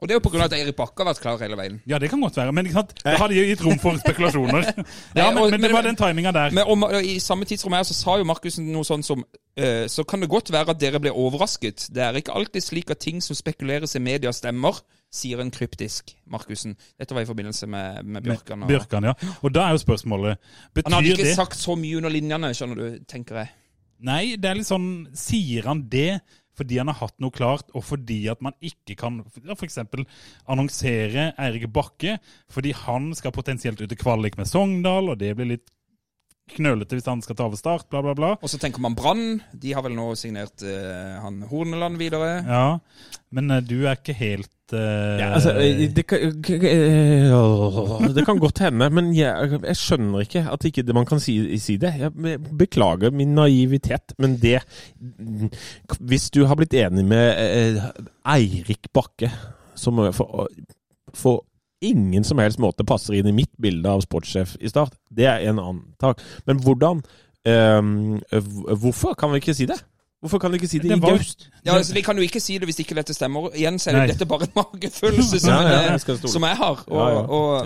Og 0.03 0.09
det 0.09 0.17
er 0.17 0.19
jo 0.19 0.31
av 0.35 0.41
at 0.49 0.53
Eirik 0.57 0.75
Bakke 0.75 0.99
har 0.99 1.07
vært 1.13 1.21
klar 1.23 1.39
hele 1.39 1.55
veien. 1.55 1.77
Ja, 1.87 1.95
det 2.01 2.09
kan 2.11 2.19
godt 2.19 2.35
være, 2.35 2.51
men 2.51 2.67
da 2.67 2.81
hadde 3.21 3.29
de 3.31 3.43
gitt 3.47 3.61
rom 3.63 3.77
for 3.79 3.95
spekulasjoner. 4.01 4.65
ja, 5.15 5.29
men, 5.31 5.53
men 5.53 5.63
det 5.63 5.69
var 5.71 5.87
den 5.87 5.95
timinga 5.95 6.33
der. 6.35 6.51
Men 6.51 6.67
om, 6.67 6.83
I 6.99 7.13
samme 7.23 7.47
tidsrom 7.47 7.77
her 7.77 7.85
så 7.87 7.95
sa 7.95 8.17
jo 8.19 8.25
Markussen 8.27 8.67
noe 8.73 8.83
sånn 8.83 9.05
som 9.05 9.23
eh, 9.55 9.85
Så 9.87 10.03
kan 10.03 10.19
det 10.19 10.27
godt 10.33 10.51
være 10.51 10.75
at 10.75 10.81
dere 10.81 10.99
ble 10.99 11.13
overrasket. 11.15 11.87
Det 11.95 12.03
er 12.03 12.19
ikke 12.19 12.35
alltid 12.35 12.67
slik 12.67 12.91
at 12.91 12.99
ting 13.05 13.23
som 13.23 13.39
spekuleres 13.39 13.95
i 13.95 14.03
media, 14.03 14.35
stemmer, 14.35 14.83
sier 15.13 15.39
en 15.39 15.53
kryptisk 15.55 16.11
Markussen. 16.27 16.75
Dette 16.99 17.15
var 17.15 17.23
i 17.23 17.31
forbindelse 17.31 17.71
med, 17.71 18.03
med 18.03 18.27
Bjørkan. 18.27 18.67
Og, 18.67 18.75
Bjørkan, 18.75 19.07
ja. 19.07 19.15
Og 19.39 19.55
da 19.55 19.69
er 19.69 19.77
jo 19.77 19.85
spørsmålet 19.85 20.35
Betyr 20.75 20.83
det 20.83 20.89
han 20.89 20.99
hadde 20.99 21.15
ikke 21.15 21.31
det 21.31 21.39
sagt 21.39 21.63
så 21.63 21.79
mye 21.79 22.03
under 22.03 22.11
linjene, 22.11 22.51
skjønner 22.59 22.83
du, 22.83 23.03
tenker 23.07 23.45
jeg. 23.45 23.55
Nei, 24.03 24.23
det 24.35 24.49
er 24.51 24.57
litt 24.59 24.67
sånn 24.67 24.87
Sier 25.15 25.69
han 25.69 25.85
det 25.87 26.17
fordi 26.57 26.79
han 26.81 26.91
har 26.91 26.99
hatt 27.01 27.15
noe 27.23 27.33
klart, 27.33 27.69
og 27.73 27.85
fordi 27.87 28.23
at 28.31 28.41
man 28.45 28.55
ikke 28.63 28.97
kan 28.99 29.21
f.eks. 29.57 29.79
annonsere 30.45 31.31
Eirik 31.41 31.69
Bakke 31.73 32.17
fordi 32.53 32.73
han 32.83 33.11
skal 33.17 33.35
potensielt 33.35 33.81
ut 33.81 33.91
i 33.91 33.99
kvalik 33.99 34.37
med 34.39 34.49
Sogndal, 34.49 35.11
og 35.13 35.21
det 35.21 35.33
blir 35.37 35.55
litt 35.55 35.69
knølete 36.53 36.97
hvis 36.97 37.07
han 37.07 37.21
skal 37.23 37.37
ta 37.39 37.45
over 37.47 37.57
start, 37.59 37.85
bla, 37.89 38.01
bla, 38.03 38.13
bla. 38.17 38.31
Og 38.43 38.51
så 38.51 38.59
tenker 38.61 38.81
man 38.83 38.95
Brann. 38.97 39.37
De 39.55 39.71
har 39.73 39.83
vel 39.85 39.95
nå 39.97 40.09
signert 40.19 40.63
uh, 40.65 41.21
han 41.23 41.41
Horneland 41.49 41.97
videre. 42.01 42.33
Ja, 42.43 42.65
men 43.33 43.49
uh, 43.53 43.61
du 43.63 43.85
er 43.87 43.95
ikke 43.95 44.15
helt 44.17 44.49
eh, 44.75 45.21
Ja, 45.21 45.29
altså, 45.37 45.53
det, 45.95 46.03
kan, 46.09 46.35
det 48.15 48.25
kan 48.27 48.41
godt 48.41 48.59
hende, 48.65 48.89
men 48.93 49.13
jeg, 49.15 49.59
jeg 49.63 49.79
skjønner 49.79 50.25
ikke 50.27 50.43
at 50.51 50.67
ikke 50.67 50.83
det- 50.85 50.95
man 50.97 51.07
kan 51.09 51.21
si, 51.23 51.37
si 51.63 51.77
det. 51.81 51.93
Jeg 52.01 52.11
beklager 52.59 53.13
min 53.15 53.33
naivitet, 53.37 54.13
men 54.19 54.35
det 54.41 54.59
Hvis 55.99 56.29
du 56.33 56.43
har 56.49 56.59
blitt 56.59 56.73
enig 56.77 57.05
med 57.07 57.81
Eirik 58.35 58.91
Bakke, 58.93 59.31
som 59.75 59.99
for, 60.13 60.47
for 61.17 61.41
ingen 61.83 62.25
som 62.27 62.41
helst 62.41 62.61
måte 62.63 62.85
passer 62.87 63.17
inn 63.17 63.29
i 63.29 63.35
mitt 63.35 63.51
bilde 63.61 63.89
av 63.89 64.03
sportssjef 64.05 64.55
i 64.61 64.71
Start, 64.71 64.95
det 65.13 65.27
er 65.29 65.47
en 65.49 65.61
annen 65.61 65.83
tak. 66.01 66.21
Men 66.47 66.61
hvordan 66.63 67.01
um, 67.47 68.21
hvorfor 68.81 69.17
kan 69.19 69.33
vi 69.33 69.43
ikke 69.43 69.57
si 69.57 69.67
det? 69.69 69.79
Hvorfor 70.23 70.39
kan 70.39 70.53
vi 70.53 70.55
ikke 70.61 70.67
si 70.71 70.79
det, 70.79 70.87
Det 70.89 70.97
i 70.97 70.99
Gaust? 71.03 71.49
Ja, 71.65 71.75
altså, 71.75 71.93
Vi 71.93 72.01
kan 72.01 72.15
jo 72.15 72.23
ikke 72.23 72.39
si 72.39 72.55
det 72.57 72.67
hvis 72.69 72.79
ikke 72.79 72.95
dette 72.95 73.13
stemmer. 73.13 73.49
Igjen 73.51 73.75
så 73.79 73.91
er 73.91 73.97
det 73.99 74.13
dette 74.13 74.25
bare 74.25 74.45
en 74.47 74.55
magefølelse 74.55 75.39
som, 75.43 75.51
Ja, 75.51 75.61
ja, 75.67 75.91
jeg 75.91 76.29
som 76.31 76.45
jeg 76.47 76.57
har. 76.61 76.83
Og, 76.87 76.99
Ja, 76.99 77.09
ja. 77.09 77.23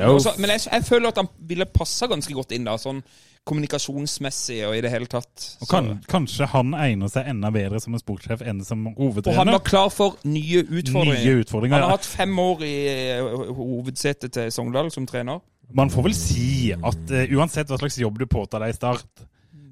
Og, 0.10 0.16
og 0.26 0.40
men 0.42 0.50
jeg, 0.56 0.66
jeg 0.72 0.86
føler 0.88 1.12
at 1.14 1.22
han 1.22 1.30
ville 1.38 1.68
passa 1.70 2.10
ganske 2.10 2.34
godt 2.34 2.56
inn, 2.58 2.66
da, 2.66 2.74
sånn 2.82 3.04
kommunikasjonsmessig 3.48 4.60
og 4.68 4.76
i 4.78 4.82
det 4.84 4.92
hele 4.94 5.10
tatt. 5.12 5.48
Og 5.64 5.70
kan, 5.72 5.90
kanskje 6.10 6.50
han 6.52 6.76
egner 6.78 7.12
seg 7.12 7.30
enda 7.32 7.52
bedre 7.54 7.82
som 7.84 7.96
en 7.96 8.02
sportssjef 8.04 8.44
enn 8.46 8.64
som 8.68 8.86
hovedtrener? 8.98 9.34
Og 9.34 9.42
han 9.42 9.54
var 9.56 9.64
klar 9.68 9.92
for 9.94 10.20
nye 10.28 10.64
utfordringer. 10.66 11.24
Nye 11.24 11.44
utfordringer. 11.46 11.78
Han 11.80 11.88
har 11.88 11.98
hatt 11.98 12.10
fem 12.10 12.34
år 12.44 12.66
i 12.68 12.76
eh, 12.92 13.30
hovedsetet 13.58 14.36
til 14.36 14.52
Sogndal 14.54 14.92
som 14.94 15.08
trener. 15.10 15.42
Man 15.76 15.92
får 15.92 16.06
vel 16.06 16.16
si 16.16 16.72
at 16.76 17.12
uh, 17.12 17.24
uansett 17.36 17.68
hva 17.68 17.80
slags 17.82 18.00
jobb 18.00 18.22
du 18.22 18.28
påtar 18.32 18.64
deg 18.64 18.72
i 18.72 18.78
start, 18.78 19.26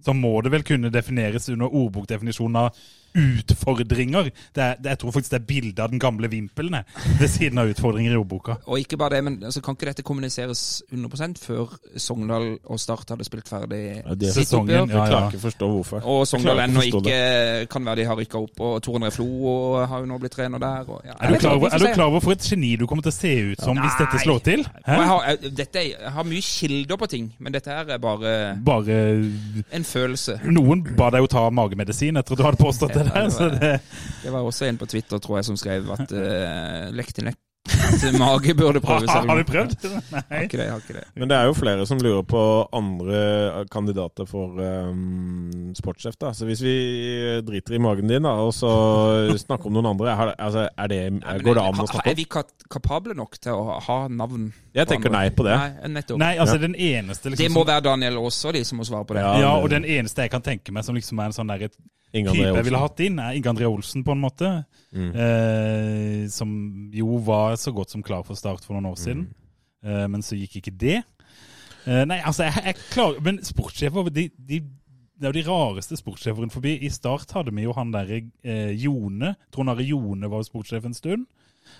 så 0.06 0.14
må 0.14 0.34
det 0.44 0.52
vel 0.54 0.66
kunne 0.68 0.92
defineres 0.94 1.48
under 1.54 1.72
ordbokdefinisjonen 1.72 2.66
av 2.66 2.86
utfordringer. 3.16 4.30
Det 4.56 4.64
er, 4.64 4.76
det, 4.82 4.90
jeg 4.96 5.00
tror 5.02 5.12
faktisk 5.16 5.32
det 5.34 5.40
er 5.42 5.46
bildet 5.50 5.80
av 5.84 5.92
den 5.94 6.00
gamle 6.02 6.30
vimpelen 6.32 6.76
ved 7.20 7.28
siden 7.32 7.60
av 7.62 7.70
utfordringer 7.72 8.14
i 8.16 8.20
ordboka. 8.20 8.58
Og 8.68 8.80
ikke 8.82 8.98
bare 9.00 9.16
det, 9.18 9.24
men 9.28 9.38
altså, 9.44 9.62
kan 9.66 9.76
ikke 9.78 9.90
dette 9.92 10.06
kommuniseres 10.06 10.84
100% 10.94 11.40
før 11.44 11.76
Sogndal 12.02 12.48
og 12.64 12.80
Start 12.82 13.10
hadde 13.14 13.26
spilt 13.28 13.50
ferdig 13.50 13.82
Ja, 14.06 14.14
det- 14.16 14.34
sitt 14.34 14.48
Sesongen, 14.48 14.82
oppgjør? 14.86 14.96
ja. 14.96 15.04
Jeg 15.06 15.12
klarer 15.12 15.30
ikke 15.32 15.42
å 15.42 15.46
forstå 15.48 15.70
hvorfor. 15.74 16.06
Og 16.16 16.28
Sogndal 16.28 16.60
ennå 16.66 16.82
ikke 16.86 17.02
ikke 17.06 17.68
kan 17.72 17.86
være 17.86 17.96
de 18.02 18.06
har 18.10 18.16
rykka 18.20 18.40
opp, 18.42 18.60
og 18.62 18.82
Tor 18.84 19.00
André 19.00 19.12
Flo 19.12 19.28
og 19.46 19.88
har 19.90 20.00
jo 20.00 20.06
nå 20.10 20.18
blitt 20.20 20.32
trener 20.36 20.60
der. 20.60 20.90
Og, 20.90 21.02
ja. 21.06 21.14
Er 21.22 21.34
du, 21.34 21.40
klar 21.40 21.60
er 21.72 21.78
du 21.80 21.88
klar 21.94 22.06
over 22.10 22.20
for 22.24 22.32
et 22.36 22.40
geni 22.50 22.76
du 22.80 22.86
kommer 22.88 23.04
til 23.04 23.12
å 23.12 23.16
se 23.16 23.34
ut 23.52 23.62
som 23.62 23.78
hvis 23.78 23.98
dette 24.00 24.20
slår 24.24 24.40
til? 24.44 24.66
Jeg, 24.88 25.08
har, 25.10 25.24
jeg, 25.30 25.56
dette, 25.56 25.76
er- 25.80 25.96
jeg 26.06 26.12
har 26.12 26.24
mye 26.24 26.42
kilder 26.42 26.98
på 26.98 27.08
ting, 27.10 27.32
men 27.40 27.54
dette 27.54 27.68
her 27.72 27.90
er 27.96 27.98
bare 28.02 28.36
Bare 28.66 28.96
en 29.72 29.84
følelse. 29.88 30.40
Noen 30.46 30.84
ba 30.98 31.10
deg 31.14 31.22
jo 31.26 31.28
ta 31.32 31.50
magemedisin 31.50 32.18
etter 32.18 32.34
at 32.36 32.38
du 32.38 32.44
hadde 32.44 32.58
påstått 32.62 32.94
det 32.94 33.05
der. 33.10 33.30
Så 33.34 33.50
det, 33.56 33.74
Det 34.24 34.32
var 34.36 34.42
også 34.46 34.70
en 34.70 34.78
på 34.82 34.86
Twitter, 34.92 35.18
tror 35.24 35.40
jeg, 35.42 35.46
som 35.52 35.58
skrev 35.58 35.90
at 35.98 36.12
uh, 36.12 36.92
lekk 36.96 37.14
til 37.16 37.32
løk 37.32 37.42
mage 38.20 38.54
burde 38.54 38.78
prøve 38.84 39.08
seg. 39.10 39.26
har 39.26 39.40
du 39.40 39.44
prøvd? 39.50 39.72
Har 40.30 40.44
ikke 40.46 40.58
det, 40.60 40.66
har 40.70 40.82
ikke 40.84 40.94
det. 41.00 41.04
Men 41.18 41.30
det 41.32 41.38
er 41.40 41.48
jo 41.50 41.56
flere 41.58 41.86
som 41.90 41.98
lurer 41.98 42.22
på 42.30 42.42
andre 42.78 43.66
kandidater 43.74 44.28
for 44.30 44.54
um, 44.62 45.72
sportssjef. 45.78 46.14
da. 46.22 46.30
Så 46.38 46.46
hvis 46.46 46.62
vi 46.62 46.76
driter 47.48 47.74
i 47.74 47.82
magen 47.82 48.08
din 48.12 48.22
da, 48.28 48.36
og 48.46 48.54
så 48.54 48.70
snakker 49.42 49.72
om 49.72 49.80
noen 49.80 49.90
andre, 49.96 50.14
er, 50.14 50.34
altså, 50.38 50.68
er 50.78 50.94
det, 50.94 51.00
Nei, 51.18 51.40
går 51.42 51.58
det 51.58 51.64
er- 51.64 51.72
an 51.72 51.82
å 51.82 51.88
Er 51.88 51.92
snakke 51.96 52.14
om? 52.14 52.20
vi 52.22 52.28
kapable 52.78 53.18
nok 53.18 53.40
til 53.42 53.58
å 53.58 53.80
ha 53.88 53.98
navn? 54.14 54.52
Jeg 54.78 54.86
tenker 54.92 55.10
andre? 55.10 55.18
nei 55.26 55.34
på 55.34 55.50
det. 55.50 55.58
Nei, 55.58 55.90
nettopp. 55.98 56.22
Nei, 56.22 56.34
altså 56.38 56.62
den 56.62 56.76
eneste 56.78 57.34
liksom, 57.34 57.44
Det 57.48 57.52
må 57.58 57.66
være 57.66 57.82
Daniel 57.90 58.22
også, 58.22 58.54
de 58.54 58.62
som 58.68 58.78
må 58.78 58.86
svare 58.86 59.10
på 59.10 59.18
det. 59.18 59.26
Ja. 59.26 59.36
Ja, 59.42 59.54
og 59.58 59.70
den 59.74 59.86
eneste 59.90 60.22
jeg 60.28 60.36
kan 60.38 60.46
tenke 60.46 60.70
meg 60.76 60.86
som 60.86 60.94
liksom 60.96 61.18
er 61.18 61.34
en 61.34 61.38
sånn 61.42 61.50
der 61.50 61.66
Inge 61.66 61.74
type 62.24 62.46
jeg 62.56 62.66
ville 62.68 62.80
hatt 62.82 63.00
inn, 63.06 63.20
er 63.20 63.36
Inge 63.38 63.52
André 63.52 63.68
Olsen, 63.68 64.04
på 64.08 64.14
en 64.16 64.22
måte. 64.24 64.52
Mm. 64.96 65.10
Eh, 65.16 66.28
som 66.32 66.54
jo 66.96 67.18
var 67.26 67.56
så 67.60 67.74
godt 67.76 67.92
som 67.92 68.04
klar 68.06 68.24
for 68.28 68.36
start 68.40 68.64
for 68.66 68.78
noen 68.78 68.92
år 68.94 68.98
siden. 69.02 69.28
Mm. 69.28 69.92
Eh, 69.92 70.08
men 70.14 70.24
så 70.26 70.38
gikk 70.40 70.60
ikke 70.62 70.76
det. 70.86 71.02
Eh, 71.86 72.04
nei, 72.10 72.22
altså, 72.26 72.48
jeg, 72.48 72.64
jeg 72.66 72.76
klarer 72.90 73.22
Men 73.22 73.44
sportssjefer, 73.46 74.08
de, 74.10 74.30
de, 74.50 74.60
det 75.16 75.28
er 75.28 75.32
jo 75.34 75.38
de 75.38 75.48
rareste 75.50 75.98
sportssjefene 76.00 76.50
forbi. 76.54 76.78
I 76.82 76.90
start 76.90 77.32
hadde 77.38 77.54
vi 77.54 77.68
jo 77.68 77.76
han 77.78 77.92
derre 77.94 78.24
eh, 78.44 78.72
Jone. 78.74 79.36
Trond 79.54 79.70
Are 79.76 79.84
Jone 79.86 80.30
var 80.32 80.42
jo 80.42 80.50
sportssjef 80.50 80.86
en 80.90 80.98
stund. 80.98 81.28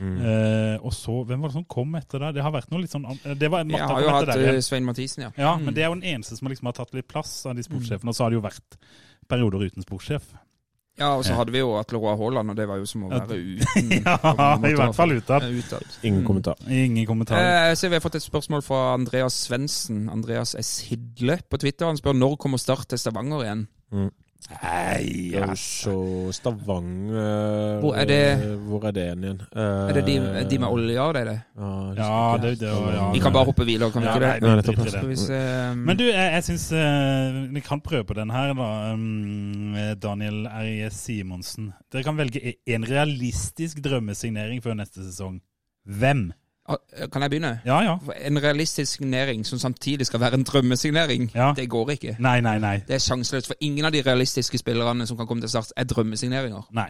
Mm. 0.02 0.16
Uh, 0.18 0.82
og 0.82 0.92
så, 0.98 1.14
hvem 1.30 1.44
var 1.44 1.52
det 1.52 1.56
som 1.60 1.66
kom 1.70 1.92
etter 1.96 2.20
deg? 2.20 2.34
Det 2.36 2.42
har 2.44 2.52
vært 2.52 2.72
noe 2.74 2.82
litt 2.82 2.92
sånn 2.92 3.06
Det 3.38 3.48
var 3.54 3.62
Jeg 3.70 3.86
har 3.86 4.02
jo 4.02 4.10
hatt 4.16 4.32
der 4.32 4.42
eh, 4.56 4.58
Svein 4.66 4.84
Mathisen, 4.84 5.28
ja. 5.28 5.30
Ja, 5.38 5.52
Mm. 5.56 5.68
men 5.68 5.76
det 5.78 5.84
er 5.84 5.92
jo 5.92 5.98
den 6.00 6.08
eneste 6.16 6.36
som 6.40 6.50
liksom 6.50 6.66
har 6.72 6.74
tatt 6.80 6.96
litt 6.98 7.08
plass 7.08 7.46
av 7.46 7.54
de 7.56 7.64
sportssjefene. 7.64 8.10
Og 8.10 8.18
så 8.18 8.26
har 8.26 8.34
det 8.34 8.40
jo 8.40 8.44
vært 8.44 8.80
perioder 9.30 9.68
uten 9.68 9.86
sportssjef. 9.86 10.34
Ja, 10.96 11.10
og 11.18 11.26
så 11.28 11.36
hadde 11.36 11.52
vi 11.52 11.60
jo 11.60 11.74
Atle 11.76 12.00
Roar 12.00 12.16
Haaland, 12.16 12.54
og 12.54 12.56
det 12.56 12.70
var 12.70 12.80
jo 12.80 12.86
som 12.88 13.04
å 13.04 13.10
være 13.12 13.36
uten. 13.36 13.90
Ja, 14.06 14.16
i 14.64 14.76
hvert 14.80 14.96
fall 14.96 15.12
utad. 15.18 15.44
Ingen 16.08 16.22
kommentar. 16.24 16.56
Ingen 16.72 17.04
kommentar. 17.10 17.42
Eh, 17.42 17.74
så 17.76 17.90
vi 17.92 17.98
har 17.98 18.04
fått 18.04 18.16
et 18.22 18.24
spørsmål 18.24 18.64
fra 18.64 18.94
Andreas 18.94 19.42
Svendsen. 19.50 20.06
Andreas 20.14 20.56
S. 20.56 20.78
Hidle 20.88 21.42
på 21.52 21.60
Twitter. 21.60 21.90
Han 21.90 22.00
spør 22.00 22.16
når 22.16 22.38
kommer 22.40 22.62
Start 22.64 22.88
til 22.94 23.02
Stavanger 23.02 23.44
igjen. 23.44 23.66
Nei, 24.46 25.34
se 25.58 25.94
Stavanger 26.38 27.80
Hvor 27.82 27.96
er 27.98 28.06
det- 28.06 28.60
Hvor 28.68 28.84
er 28.86 28.92
det 28.92 29.06
igjen? 29.18 29.40
Er 29.56 29.94
det 29.94 30.04
de, 30.06 30.46
de 30.50 30.60
med 30.60 30.68
olja, 30.70 31.08
det 31.14 31.22
er 31.22 31.26
det? 31.32 31.40
Ja, 31.58 31.72
det 31.98 32.06
er 32.06 32.38
det, 32.44 32.60
det 32.60 32.70
var, 32.70 32.92
ja. 32.94 33.12
Vi 33.12 33.20
kan 33.20 33.34
bare 33.34 33.46
hoppe 33.46 33.66
videre, 33.66 33.90
kan 33.92 34.02
vi 34.04 34.08
Ja, 34.08 34.14
ikke 34.14 34.22
nei, 34.22 34.40
det? 34.62 34.78
Nei, 34.78 35.02
det 35.02 35.08
vi 35.10 35.16
se 35.16 35.40
Men 35.76 35.98
du, 35.98 36.04
jeg, 36.04 36.32
jeg 36.36 36.44
syns 36.44 36.68
uh, 36.78 37.54
Vi 37.56 37.60
kan 37.66 37.82
prøve 37.82 38.04
på 38.06 38.14
den 38.14 38.30
her, 38.30 38.54
da. 38.54 38.94
Um, 38.94 39.76
Daniel 40.02 40.46
R.I.S. 40.48 40.94
Simonsen. 41.08 41.74
Dere 41.92 42.04
kan 42.04 42.18
velge 42.18 42.40
e- 42.46 42.58
en 42.76 42.84
realistisk 42.86 43.82
drømmesignering 43.82 44.62
før 44.64 44.78
neste 44.78 45.02
sesong. 45.04 45.42
Hvem? 45.86 46.32
Ah, 46.68 46.78
Kan 47.12 47.22
jeg 47.22 47.30
begynne? 47.30 47.60
Ja, 47.66 47.80
ja. 47.86 47.98
En 48.26 48.40
realistisk 48.42 48.98
signering 48.98 49.44
som 49.46 49.60
samtidig 49.60 50.06
skal 50.08 50.20
være 50.20 50.34
en 50.34 50.44
drømmesignering, 50.44 51.32
Ja. 51.36 51.54
det 51.56 51.70
går 51.70 51.90
ikke. 51.94 52.16
Nei, 52.20 52.40
nei, 52.42 52.58
nei. 52.60 52.78
Det 52.88 52.96
er 52.96 53.04
sjanseløst, 53.04 53.48
for 53.48 53.56
ingen 53.62 53.86
av 53.86 53.92
de 53.94 54.02
realistiske 54.02 54.58
spillerne 54.58 55.06
som 55.08 55.18
kan 55.18 55.28
komme 55.28 55.42
til 55.42 55.50
Start, 55.50 55.72
er 55.78 55.84
drømmesigneringer. 55.84 56.64
Nei. 56.72 56.90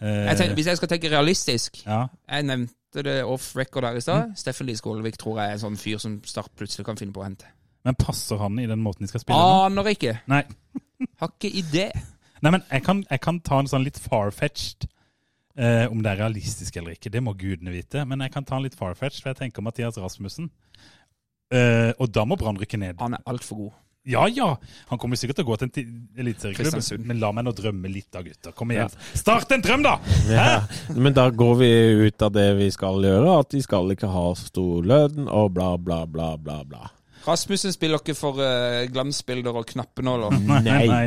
Eh, 0.00 0.08
Jeg 0.08 0.36
tenker, 0.38 0.54
hvis 0.54 0.66
jeg 0.66 0.76
skal 0.76 0.88
tenke 0.88 1.10
realistisk 1.10 1.84
ja. 1.86 2.06
Jeg 2.28 2.42
nevnte 2.48 3.02
det 3.04 3.24
off 3.24 3.52
record 3.56 3.84
her 3.84 3.96
i 3.96 4.00
stad. 4.00 4.32
Steffen 4.36 4.66
Lie 4.66 4.76
Skålevik 4.76 5.18
tror 5.18 5.38
jeg 5.40 5.48
er 5.48 5.52
en 5.52 5.58
sånn 5.62 5.76
fyr 5.78 5.98
som 6.02 6.20
Start 6.24 6.50
plutselig 6.58 6.84
kan 6.86 6.96
finne 6.96 7.12
på 7.12 7.20
å 7.22 7.24
hente. 7.28 7.44
Men 7.84 7.94
passer 7.94 8.36
han 8.38 8.58
i 8.58 8.66
den 8.66 8.82
måten 8.82 9.02
de 9.06 9.08
skal 9.08 9.20
spille? 9.20 9.38
Aner 9.38 9.84
ikke. 9.92 10.16
Nei. 10.30 10.42
Har 11.20 11.28
ikke 11.38 11.52
idé. 11.62 11.90
Nei, 12.42 12.50
men 12.50 12.62
jeg 12.70 12.82
kan, 12.84 13.04
jeg 13.10 13.20
kan 13.20 13.40
ta 13.40 13.58
en 13.62 13.66
sånn 13.70 13.84
litt 13.84 13.98
far-fetched 13.98 14.88
eh, 15.56 15.84
Om 15.90 16.02
det 16.02 16.12
er 16.12 16.22
realistisk 16.24 16.76
eller 16.80 16.96
ikke, 16.96 17.12
det 17.12 17.22
må 17.24 17.36
gudene 17.38 17.74
vite. 17.74 18.04
Men 18.08 18.24
jeg 18.24 18.34
kan 18.34 18.46
ta 18.48 18.58
en 18.58 18.66
litt 18.66 18.78
far-fetched, 18.78 19.22
for 19.22 19.32
jeg 19.32 19.40
tenker 19.44 19.64
Mathias 19.64 20.00
Rasmussen. 20.00 20.50
Eh, 21.52 21.92
og 21.98 22.12
da 22.12 22.24
må 22.24 22.38
Brann 22.40 22.60
rykke 22.60 22.80
ned. 22.80 23.00
Han 23.02 23.18
er 23.18 23.24
altfor 23.28 23.64
god. 23.64 23.72
Ja, 24.04 24.28
ja. 24.28 24.56
Han 24.90 24.98
kommer 24.98 25.18
sikkert 25.18 25.38
til 25.38 25.46
å 25.46 25.52
gå 25.52 25.56
til 25.60 25.68
en 25.68 26.22
eliteserieklubb, 26.24 27.04
men 27.06 27.20
la 27.22 27.28
meg 27.34 27.44
nå 27.46 27.52
drømme 27.54 27.90
litt 27.92 28.08
da, 28.10 28.24
gutter. 28.26 28.54
Kom 28.56 28.72
igjen. 28.74 28.90
Start 29.14 29.54
en 29.54 29.62
drøm, 29.62 29.84
da! 29.86 29.92
Ja. 30.26 30.46
Men 30.96 31.14
da 31.14 31.28
går 31.30 31.54
vi 31.60 31.68
ut 32.08 32.24
av 32.26 32.32
det 32.34 32.48
vi 32.58 32.66
skal 32.74 32.98
gjøre, 33.06 33.36
at 33.44 33.52
de 33.54 33.62
skal 33.62 33.94
ikke 33.94 34.10
ha 34.10 34.24
så 34.34 34.50
stor 34.50 34.90
lønn, 34.90 35.30
og 35.30 35.54
bla, 35.54 35.76
bla, 35.78 36.02
bla, 36.10 36.32
bla. 36.34 36.58
bla. 36.66 36.90
Rasmussen 37.22 37.70
spiller 37.70 38.02
ikke 38.02 38.16
for 38.18 38.42
uh, 38.42 38.82
glansbilder 38.90 39.54
og 39.54 39.68
knappenåler. 39.70 40.34
Nei. 40.50 40.62
nei. 40.66 41.04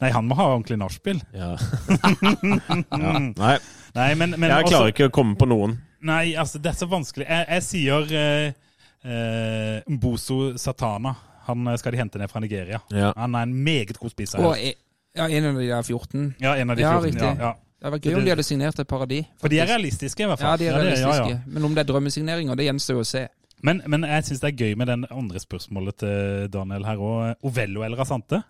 Nei, 0.00 0.10
han 0.14 0.28
må 0.28 0.38
ha 0.38 0.48
ordentlig 0.54 0.78
nachspiel. 0.80 1.20
Ja. 1.36 1.52
ja. 3.04 3.12
Nei, 3.28 3.58
Nei, 3.98 4.12
men, 4.14 4.34
men 4.38 4.50
jeg 4.50 4.64
også- 4.64 4.74
klarer 4.76 4.94
ikke 4.94 5.08
å 5.10 5.14
komme 5.18 5.34
på 5.40 5.48
noen. 5.50 5.76
Nei, 6.06 6.34
altså, 6.38 6.60
det 6.62 6.70
er 6.70 6.78
så 6.78 6.86
vanskelig. 6.90 7.26
Jeg, 7.26 7.46
jeg 7.50 7.62
sier 7.66 8.12
eh, 8.14 8.52
eh, 9.04 9.78
Mboso 9.90 10.52
Satana. 10.60 11.16
Han 11.48 11.66
eh, 11.66 11.78
skal 11.80 11.94
de 11.96 11.98
hente 12.02 12.20
ned 12.20 12.30
fra 12.30 12.42
Nigeria. 12.44 12.78
Ja. 12.94 13.12
Han 13.16 13.34
er 13.34 13.48
en 13.48 13.54
meget 13.66 13.98
god 13.98 14.12
spiser. 14.14 14.38
Og 14.44 14.54
e- 14.58 14.76
ja, 15.18 15.26
en 15.26 15.48
av 15.50 15.56
de 15.58 15.66
der 15.66 15.82
14. 15.82 16.28
Ja, 16.38 16.52
en 16.60 16.70
av 16.70 16.76
de 16.78 16.84
Ja, 16.84 16.92
14. 17.00 17.08
riktig. 17.10 17.24
Ja, 17.26 17.48
ja. 17.48 17.54
Det 17.78 17.86
hadde 17.86 17.94
vært 17.98 18.06
gøy 18.10 18.16
om 18.18 18.24
de 18.26 18.30
hadde 18.34 18.44
signert 18.46 18.78
et 18.82 18.88
paradis. 18.90 19.24
Faktisk. 19.26 19.40
For 19.42 19.52
de 19.54 19.58
er 19.62 19.68
realistiske, 19.70 20.22
i 20.22 20.26
hvert 20.26 20.40
fall. 20.42 20.50
Ja, 20.50 20.56
de 20.58 20.66
er 20.70 20.78
realistiske. 20.78 21.26
ja, 21.28 21.28
ja. 21.34 21.40
Men 21.46 21.66
om 21.68 21.74
det 21.76 21.82
er 21.84 21.92
drømmesigneringer, 21.92 22.56
det 22.58 22.66
gjenstår 22.66 22.98
jo 22.98 23.02
å 23.04 23.06
se. 23.06 23.22
Men, 23.62 23.82
men 23.90 24.02
jeg 24.06 24.26
syns 24.28 24.40
det 24.42 24.48
er 24.52 24.64
gøy 24.64 24.74
med 24.78 24.86
den 24.90 25.04
andre 25.10 25.38
spørsmålet 25.42 25.96
til 26.02 26.48
Daniel 26.54 26.86
her 26.86 26.96
òg. 27.02 27.36
Ovello 27.46 27.82
eller 27.86 28.02
Asante? 28.02 28.42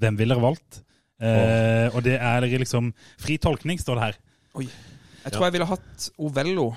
Hvem 0.00 0.16
ville 0.20 0.34
dere 0.36 0.44
valgt? 0.44 0.80
Eh, 1.24 1.88
og 1.94 2.02
det 2.04 2.16
er 2.20 2.44
liksom 2.58 2.92
Fri 3.22 3.36
tolkning, 3.40 3.78
står 3.80 4.00
det 4.00 4.04
her. 4.10 4.16
Jeg 4.62 5.32
tror 5.32 5.48
jeg 5.48 5.56
ville 5.56 5.66
hatt 5.68 6.08
Ovello. 6.20 6.70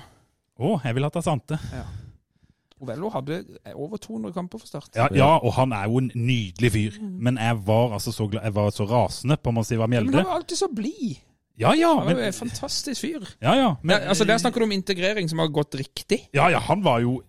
Å, 0.58 0.76
jeg 0.84 0.96
ville 0.96 1.08
hatt 1.10 1.18
Asante. 1.20 1.58
Ovello 2.78 3.10
hadde 3.10 3.40
over 3.74 3.98
200 3.98 4.32
kamper 4.34 4.60
for 4.62 4.70
Start. 4.70 4.90
Ja, 4.96 5.08
ja, 5.14 5.30
og 5.42 5.52
han 5.56 5.72
er 5.74 5.88
jo 5.90 6.02
en 6.02 6.10
nydelig 6.14 6.70
fyr. 6.74 6.98
Men 7.02 7.38
jeg 7.38 7.58
var 7.66 7.96
altså 7.98 8.14
så, 8.14 8.28
jeg 8.34 8.54
var 8.54 8.70
så 8.74 8.86
rasende 8.88 9.38
på 9.38 9.54
Mjelde. 9.54 10.10
Men 10.10 10.14
han 10.14 10.30
var 10.30 10.38
alltid 10.40 10.60
så 10.60 10.70
blid. 10.74 11.18
Ja, 11.58 11.72
ja. 11.74 11.90
Han 11.98 12.06
var 12.06 12.22
jo 12.22 12.28
en 12.28 12.36
fantastisk 12.36 13.00
fyr. 13.02 13.26
ja, 13.42 13.54
ja, 13.58 13.74
men, 13.82 13.96
Ja, 13.96 14.08
altså 14.08 14.24
Der 14.24 14.38
snakker 14.38 14.60
du 14.60 14.64
om 14.68 14.72
integrering 14.72 15.28
som 15.28 15.38
har 15.38 15.48
gått 15.48 15.74
riktig. 15.74 16.28
ja, 16.32 16.48
ja, 16.50 16.58
han 16.58 16.84
var 16.84 17.00
jo 17.00 17.22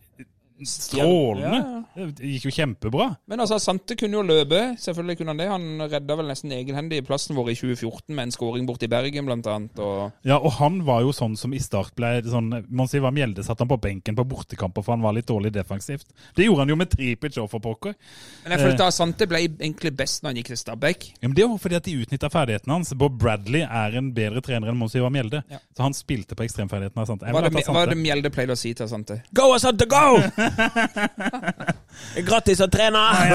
strålende. 0.67 1.59
Ja. 1.95 2.05
Det 2.15 2.29
gikk 2.33 2.47
jo 2.49 2.53
kjempebra. 2.53 3.07
Men 3.29 3.43
altså, 3.43 3.59
Sante 3.61 3.95
kunne 3.99 4.19
jo 4.19 4.23
løpe. 4.25 4.61
Selvfølgelig 4.81 5.19
kunne 5.19 5.33
han 5.33 5.41
det. 5.41 5.47
Han 5.51 5.83
redda 5.91 6.17
vel 6.19 6.29
nesten 6.31 6.53
egenhendig 6.55 7.01
plassen 7.07 7.37
vår 7.37 7.51
i 7.53 7.57
2014 7.59 8.15
med 8.15 8.27
en 8.27 8.33
scoring 8.35 8.67
borte 8.69 8.87
i 8.87 8.91
Bergen, 8.91 9.27
blant 9.29 9.47
annet. 9.47 9.79
Og 9.79 10.11
Ja, 10.27 10.37
og 10.39 10.51
han 10.59 10.81
var 10.87 11.03
jo 11.05 11.13
sånn 11.15 11.37
som 11.39 11.53
i 11.55 11.61
start 11.63 11.95
ble 11.97 12.19
sånn 12.27 12.51
Monsiva 12.69 13.11
Mjelde 13.15 13.43
satte 13.45 13.63
han 13.63 13.71
på 13.71 13.79
benken 13.81 14.17
på 14.17 14.25
bortekamper 14.27 14.85
for 14.85 14.95
han 14.95 15.05
var 15.05 15.15
litt 15.17 15.27
dårlig 15.29 15.51
defensivt. 15.55 16.07
Det 16.35 16.47
gjorde 16.47 16.65
han 16.65 16.73
jo 16.73 16.79
med 16.79 16.91
Tripic 16.91 17.37
og 17.41 17.49
for 17.51 17.63
pokker. 17.63 17.95
Men 18.43 18.55
jeg 18.55 18.65
følte 18.67 18.89
at 18.89 18.95
Sante 18.97 19.27
ble 19.29 19.43
egentlig 19.47 19.93
best 19.97 20.23
når 20.23 20.33
han 20.33 20.41
gikk 20.41 20.53
til 20.53 20.61
Stabæk. 20.63 21.09
Ja, 21.19 21.27
men 21.27 21.37
det 21.37 21.47
var 21.49 21.61
fordi 21.61 21.79
at 21.79 21.87
de 21.87 21.97
utnytta 22.03 22.31
ferdighetene 22.33 22.77
hans. 22.79 22.93
Bob 22.99 23.17
Bradley 23.19 23.63
er 23.65 23.99
en 23.99 24.11
bedre 24.15 24.41
trener 24.45 24.71
enn 24.71 24.79
Monsiva 24.79 25.09
Mjelde. 25.13 25.43
Ja. 25.51 25.61
Så 25.75 25.85
han 25.85 25.95
spilte 25.97 26.37
på 26.37 26.45
ekstremferdighetene. 26.47 27.03
av 27.03 27.09
Sante. 27.09 27.29
Hva 27.29 27.45
hva 27.49 27.63
Sante. 27.63 27.89
det 27.93 27.99
Mjelde 27.99 28.31
pleide 28.33 28.55
å 28.55 28.59
si 28.59 28.73
til 28.77 28.89
Sante? 28.89 29.21
Go, 29.35 29.51
Sante, 29.61 29.87
go! 29.89 30.19
Grattis 32.27 32.61
og 32.63 32.71
trener! 32.71 33.33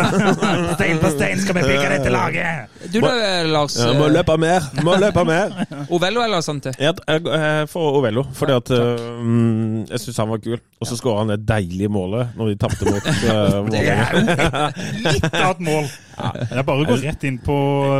Stein 0.74 1.00
på 1.02 1.10
stein 1.14 1.40
skal 1.42 1.58
vi 1.58 1.64
bygge 1.66 1.88
dette 1.92 2.12
laget! 2.12 2.72
Du 2.92 2.98
da, 3.02 3.12
Lars. 3.48 3.76
Ja, 3.78 3.92
må 3.96 4.08
løpe 4.12 4.36
mer! 4.40 4.66
Må 4.84 4.96
løpe 5.00 5.24
mer! 5.28 5.54
Ovello 5.94 6.24
eller 6.24 6.44
Sante? 6.44 6.74
Jeg, 6.80 6.96
jeg, 7.06 7.68
får 7.70 7.98
Ovello, 8.00 8.24
fordi 8.36 8.56
at 8.56 8.72
um, 8.74 9.84
jeg 9.90 10.02
syns 10.02 10.22
han 10.22 10.32
var 10.32 10.42
kul. 10.44 10.58
Og 10.80 10.88
så 10.88 10.98
skåra 10.98 11.22
han 11.22 11.34
det 11.34 11.42
deilige 11.48 11.92
målet 11.92 12.34
når 12.38 12.52
de 12.52 12.58
tapte 12.60 12.88
mot 12.88 13.10
uh, 13.28 13.60
Vålerenga. 13.68 14.64
Litt 15.06 15.28
av 15.30 15.54
et 15.54 15.64
mål. 15.64 15.90
Det 16.14 16.60
er 16.60 16.66
bare 16.66 16.84
å 16.84 16.88
gå 16.88 16.98
rett 17.02 17.26
inn 17.28 17.38
på, 17.42 17.58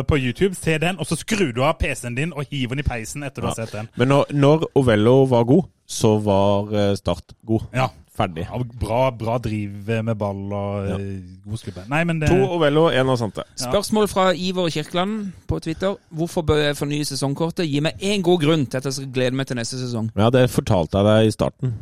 på 0.08 0.20
YouTube, 0.20 0.54
se 0.58 0.78
den, 0.82 0.98
og 1.00 1.08
så 1.08 1.18
skrur 1.18 1.52
du 1.54 1.64
av 1.64 1.78
PC-en 1.80 2.18
din 2.18 2.34
og 2.34 2.46
hiver 2.50 2.78
den 2.78 2.84
i 2.84 2.88
peisen 2.88 3.26
etter 3.26 3.42
du 3.44 3.50
har 3.50 3.58
sett 3.58 3.74
den. 3.74 3.90
Men 4.00 4.12
når, 4.12 4.34
når 4.34 4.68
Ovello 4.78 5.16
var 5.30 5.46
god, 5.48 5.70
så 5.84 6.16
var 6.22 6.72
eh, 6.72 6.94
Start 6.96 7.34
god. 7.44 7.66
Ja. 7.74 7.90
Ferdig. 8.14 8.44
Ja, 8.46 8.60
Bra, 8.78 8.98
bra 9.10 9.38
driv 9.42 9.88
med 10.06 10.14
ball 10.18 10.52
og 10.54 10.84
ja. 10.86 10.98
god 11.48 11.58
skubbe. 11.58 11.82
Nei, 11.90 12.04
men 12.06 12.20
det 12.22 12.28
To 12.30 12.44
Ovello, 12.54 12.84
én 12.94 13.08
av 13.10 13.18
Sante. 13.18 13.42
Spørsmål 13.58 14.06
fra 14.12 14.28
Ivor 14.38 14.68
Kirkeland 14.70 15.32
på 15.50 15.58
Twitter. 15.64 15.96
Hvorfor 16.14 16.44
bør 16.46 16.60
jeg 16.62 16.76
fornye 16.78 17.08
sesongkortet? 17.08 17.66
Gi 17.66 17.82
meg 17.82 17.98
én 17.98 18.22
god 18.22 18.44
grunn 18.44 18.68
til 18.70 18.78
at 18.78 18.86
jeg 18.86 19.00
skal 19.00 19.10
glede 19.16 19.34
meg 19.40 19.50
til 19.50 19.58
neste 19.58 19.80
sesong. 19.80 20.12
Ja, 20.14 20.30
det 20.30 20.46
fortalte 20.54 21.00
jeg 21.02 21.08
deg 21.10 21.26
i 21.26 21.34
starten. 21.34 21.74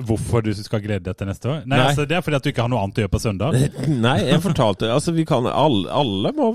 Hvorfor 0.00 0.42
du 0.42 0.50
skal 0.56 0.82
glede 0.82 1.04
deg 1.06 1.18
til 1.20 1.28
neste 1.28 1.50
år? 1.52 1.60
Nei, 1.68 1.76
Nei. 1.76 1.84
Altså, 1.92 2.06
Det 2.08 2.16
er 2.16 2.24
fordi 2.24 2.38
at 2.40 2.46
du 2.46 2.50
ikke 2.50 2.64
har 2.64 2.72
noe 2.72 2.82
annet 2.82 2.98
å 2.98 3.04
gjøre 3.04 3.12
på 3.12 3.20
søndag. 3.22 3.58
Nei, 4.06 4.16
jeg 4.26 4.42
fortalte 4.42 4.90
Altså, 4.90 5.14
vi 5.14 5.26
kan 5.28 5.46
alle, 5.46 5.84
alle 5.92 6.32
må 6.34 6.50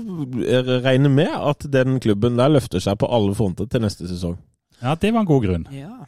regne 0.84 1.08
med 1.12 1.32
at 1.32 1.64
den 1.72 1.96
klubben 2.04 2.36
der 2.36 2.52
løfter 2.52 2.82
seg 2.84 2.98
på 3.00 3.08
alle 3.08 3.32
fronter 3.38 3.70
til 3.70 3.84
neste 3.86 4.10
sesong. 4.10 4.36
Ja, 4.82 4.92
det 5.00 5.14
var 5.14 5.24
en 5.24 5.30
god 5.30 5.46
grunn. 5.46 5.66
Ja. 5.72 6.04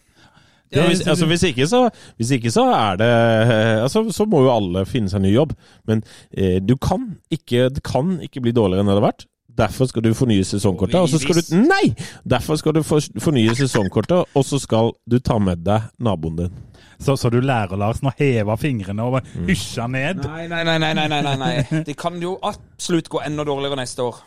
Ja, 0.74 0.84
hvis, 0.88 1.00
altså, 1.08 1.26
hvis, 1.30 1.42
ikke 1.48 1.66
så, 1.70 1.86
hvis 2.20 2.30
ikke 2.36 2.52
så 2.52 2.66
er 2.74 2.98
det 3.00 3.08
altså, 3.84 4.04
Så 4.12 4.26
må 4.28 4.42
jo 4.44 4.52
alle 4.52 4.84
finne 4.88 5.08
seg 5.08 5.24
ny 5.24 5.32
jobb. 5.32 5.54
Men 5.88 6.04
eh, 6.32 6.58
du 6.60 6.76
kan 6.76 7.14
ikke, 7.32 7.68
det 7.72 7.82
kan 7.86 8.18
ikke 8.24 8.44
bli 8.44 8.52
dårligere 8.56 8.84
enn 8.84 8.92
det 8.92 8.98
har 9.00 9.08
vært. 9.10 9.28
Derfor 9.58 9.88
skal 9.90 10.04
du 10.04 10.12
fornye 10.14 10.44
sesongkortet. 10.46 11.00
Og 11.00 11.08
så 11.10 11.18
skal 11.18 11.40
du 11.40 11.56
Nei! 11.66 11.94
Derfor 12.28 12.58
skal 12.60 12.76
du 12.76 12.82
for, 12.86 13.02
fornye 13.18 13.54
sesongkortet, 13.58 14.28
og 14.34 14.44
så 14.46 14.60
skal 14.62 14.92
du 15.08 15.18
ta 15.18 15.38
med 15.42 15.64
deg 15.66 15.88
naboen 15.98 16.36
din. 16.38 16.60
Så, 16.98 17.16
så 17.16 17.30
du 17.30 17.40
lærer 17.42 17.78
Larsen 17.78 18.10
å 18.10 18.14
heve 18.18 18.54
fingrene 18.58 19.06
og 19.06 19.18
hysje 19.46 19.86
ned? 19.90 20.22
Nei, 20.26 20.46
nei, 20.50 20.62
nei, 20.66 20.78
nei, 20.82 20.92
nei, 20.98 21.08
nei, 21.10 21.20
nei, 21.26 21.36
nei. 21.42 21.82
Det 21.86 21.94
kan 21.98 22.18
jo 22.22 22.36
absolutt 22.42 23.10
gå 23.10 23.22
enda 23.26 23.46
dårligere 23.46 23.78
neste 23.78 24.06
år. 24.06 24.22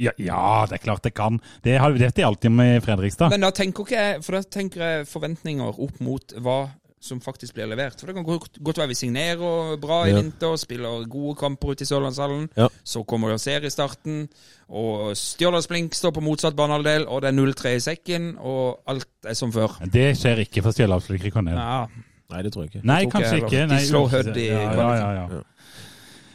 Ja, 0.00 0.10
ja, 0.18 0.66
det 0.68 0.80
er 0.80 0.84
klart 0.84 1.04
det 1.06 1.14
kan. 1.14 1.40
Det 1.62 1.76
har 1.78 1.92
vi 1.94 2.02
vet 2.02 2.16
de 2.16 2.24
alltid 2.26 2.50
med 2.50 2.82
Fredrikstad. 2.82 3.30
Men 3.30 3.44
da 3.46 3.50
tenker 3.54 3.84
ikke 3.86 4.00
jeg 4.00 4.24
For 4.24 4.38
da 4.38 4.42
tenker 4.42 4.82
jeg 4.82 5.06
forventninger 5.10 5.78
opp 5.84 6.00
mot 6.02 6.34
hva 6.42 6.64
som 7.04 7.20
faktisk 7.20 7.52
blir 7.54 7.68
levert. 7.68 8.00
For 8.00 8.08
det 8.08 8.14
kan 8.16 8.24
godt 8.24 8.58
godt 8.64 8.78
være 8.80 8.88
vi 8.94 8.96
signerer 8.96 9.76
bra 9.80 10.04
i 10.06 10.10
Ja. 10.10 10.20
vinter, 10.22 10.56
spiller 10.56 11.04
gode 11.04 11.36
kamper 11.36 11.74
ute 11.74 11.84
i 11.84 11.86
Sørlandshallen. 11.86 12.48
Ja. 12.56 12.68
Så 12.82 13.04
kommer 13.04 13.28
det 13.28 13.42
seriestarten, 13.44 14.28
og 14.70 15.12
Stjørdals 15.16 15.68
Blink 15.68 15.92
står 15.94 16.14
på 16.16 16.22
motsatt 16.24 16.56
banehalvdel, 16.56 17.04
og 17.06 17.20
det 17.22 17.28
er 17.28 17.36
0-3 17.36 17.74
i 17.76 17.84
sekken, 17.84 18.38
og 18.40 18.80
alt 18.88 19.06
er 19.26 19.34
som 19.34 19.52
før. 19.52 19.76
Det 19.84 20.16
skjer 20.16 20.46
ikke 20.46 20.62
for 20.62 20.72
Rikonell. 20.72 21.54
Ja, 21.60 21.86
Nei, 22.32 22.42
det 22.42 22.52
tror 22.54 22.64
jeg 22.64 22.70
ikke. 22.72 22.86
Nei, 22.88 23.00
jeg 23.04 23.10
kanskje 23.12 23.36
ikke. 23.42 23.66
De 23.68 23.80
slår. 23.84 24.08
Hødd 24.08 24.36
i 24.40 24.46
ja, 24.48 24.94
ja, 24.96 25.10
ja. 25.12 25.42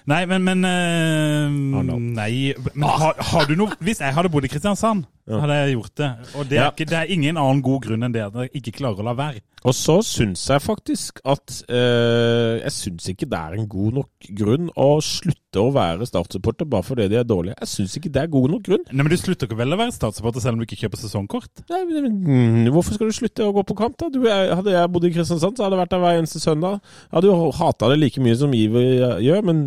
Nei, 0.10 0.24
men, 0.30 0.42
men 0.48 0.66
uh, 0.66 1.78
oh, 1.80 1.84
no. 1.86 2.00
Nei, 2.00 2.56
men 2.74 2.88
har, 2.90 3.20
har 3.32 3.46
du 3.50 3.56
noe 3.60 3.76
Hvis 3.84 4.02
jeg 4.02 4.16
hadde 4.16 4.32
bodd 4.34 4.48
i 4.48 4.52
Kristiansand, 4.52 5.06
Ja. 5.30 5.38
hadde 5.44 5.56
jeg 5.60 5.74
gjort 5.76 5.96
det. 6.02 6.08
Og 6.40 6.48
det 6.50 6.58
er, 6.58 6.64
Ja. 6.64 6.70
ikke, 6.74 6.88
det 6.90 6.98
er 6.98 7.12
ingen 7.14 7.38
annen 7.38 7.62
god 7.62 7.84
grunn 7.86 8.08
enn 8.08 8.14
det 8.16 8.24
at 8.26 8.38
jeg 8.48 8.50
ikke 8.64 8.80
klarer 8.80 9.04
å 9.04 9.06
la 9.06 9.14
være. 9.14 9.44
Og 9.68 9.76
så 9.76 9.98
syns 10.08 10.46
jeg 10.48 10.64
faktisk 10.64 11.20
at 11.28 11.58
uh, 11.68 12.56
Jeg 12.64 12.72
syns 12.72 13.10
ikke 13.12 13.28
det 13.30 13.38
er 13.38 13.58
en 13.60 13.68
god 13.70 13.98
nok 14.00 14.30
grunn 14.40 14.70
å 14.80 14.88
slutte 15.04 15.60
å 15.62 15.70
være 15.76 16.08
Start-supporter 16.08 16.66
bare 16.70 16.86
fordi 16.88 17.10
de 17.12 17.20
er 17.20 17.28
dårlige. 17.28 17.58
Jeg 17.60 17.70
syns 17.76 17.98
ikke 18.00 18.12
det 18.16 18.24
er 18.24 18.32
god 18.34 18.50
nok 18.56 18.64
grunn. 18.66 18.86
Nei, 18.90 19.04
Men 19.04 19.12
du 19.14 19.18
slutter 19.20 19.50
ikke 19.50 19.60
vel 19.60 19.76
å 19.76 19.80
være 19.82 19.94
statssupporter 19.94 20.42
selv 20.44 20.58
om 20.58 20.64
du 20.64 20.66
ikke 20.66 20.80
kjøper 20.86 21.02
sesongkort? 21.04 21.64
Nei, 21.70 21.82
men, 21.92 22.10
men, 22.26 22.72
hvorfor 22.74 22.98
skal 22.98 23.12
du 23.12 23.18
slutte 23.20 23.46
å 23.46 23.54
gå 23.54 23.66
på 23.70 23.78
kamp, 23.78 23.98
da? 24.02 24.10
Du, 24.14 24.24
jeg, 24.26 24.54
hadde 24.56 24.74
jeg 24.74 24.92
bodd 24.96 25.06
i 25.10 25.14
Kristiansand, 25.14 25.58
så 25.60 25.68
hadde 25.68 25.78
jeg 25.78 25.84
vært 25.84 25.94
der 25.94 26.04
hver 26.06 26.22
eneste 26.24 26.42
søndag. 26.42 26.80
Jeg 27.10 27.20
hadde 27.20 27.30
jo 27.30 27.52
hata 27.60 27.92
det 27.94 28.00
like 28.02 28.24
mye 28.24 28.40
som 28.40 28.56
Iver 28.56 29.20
gjør, 29.26 29.46
men 29.52 29.62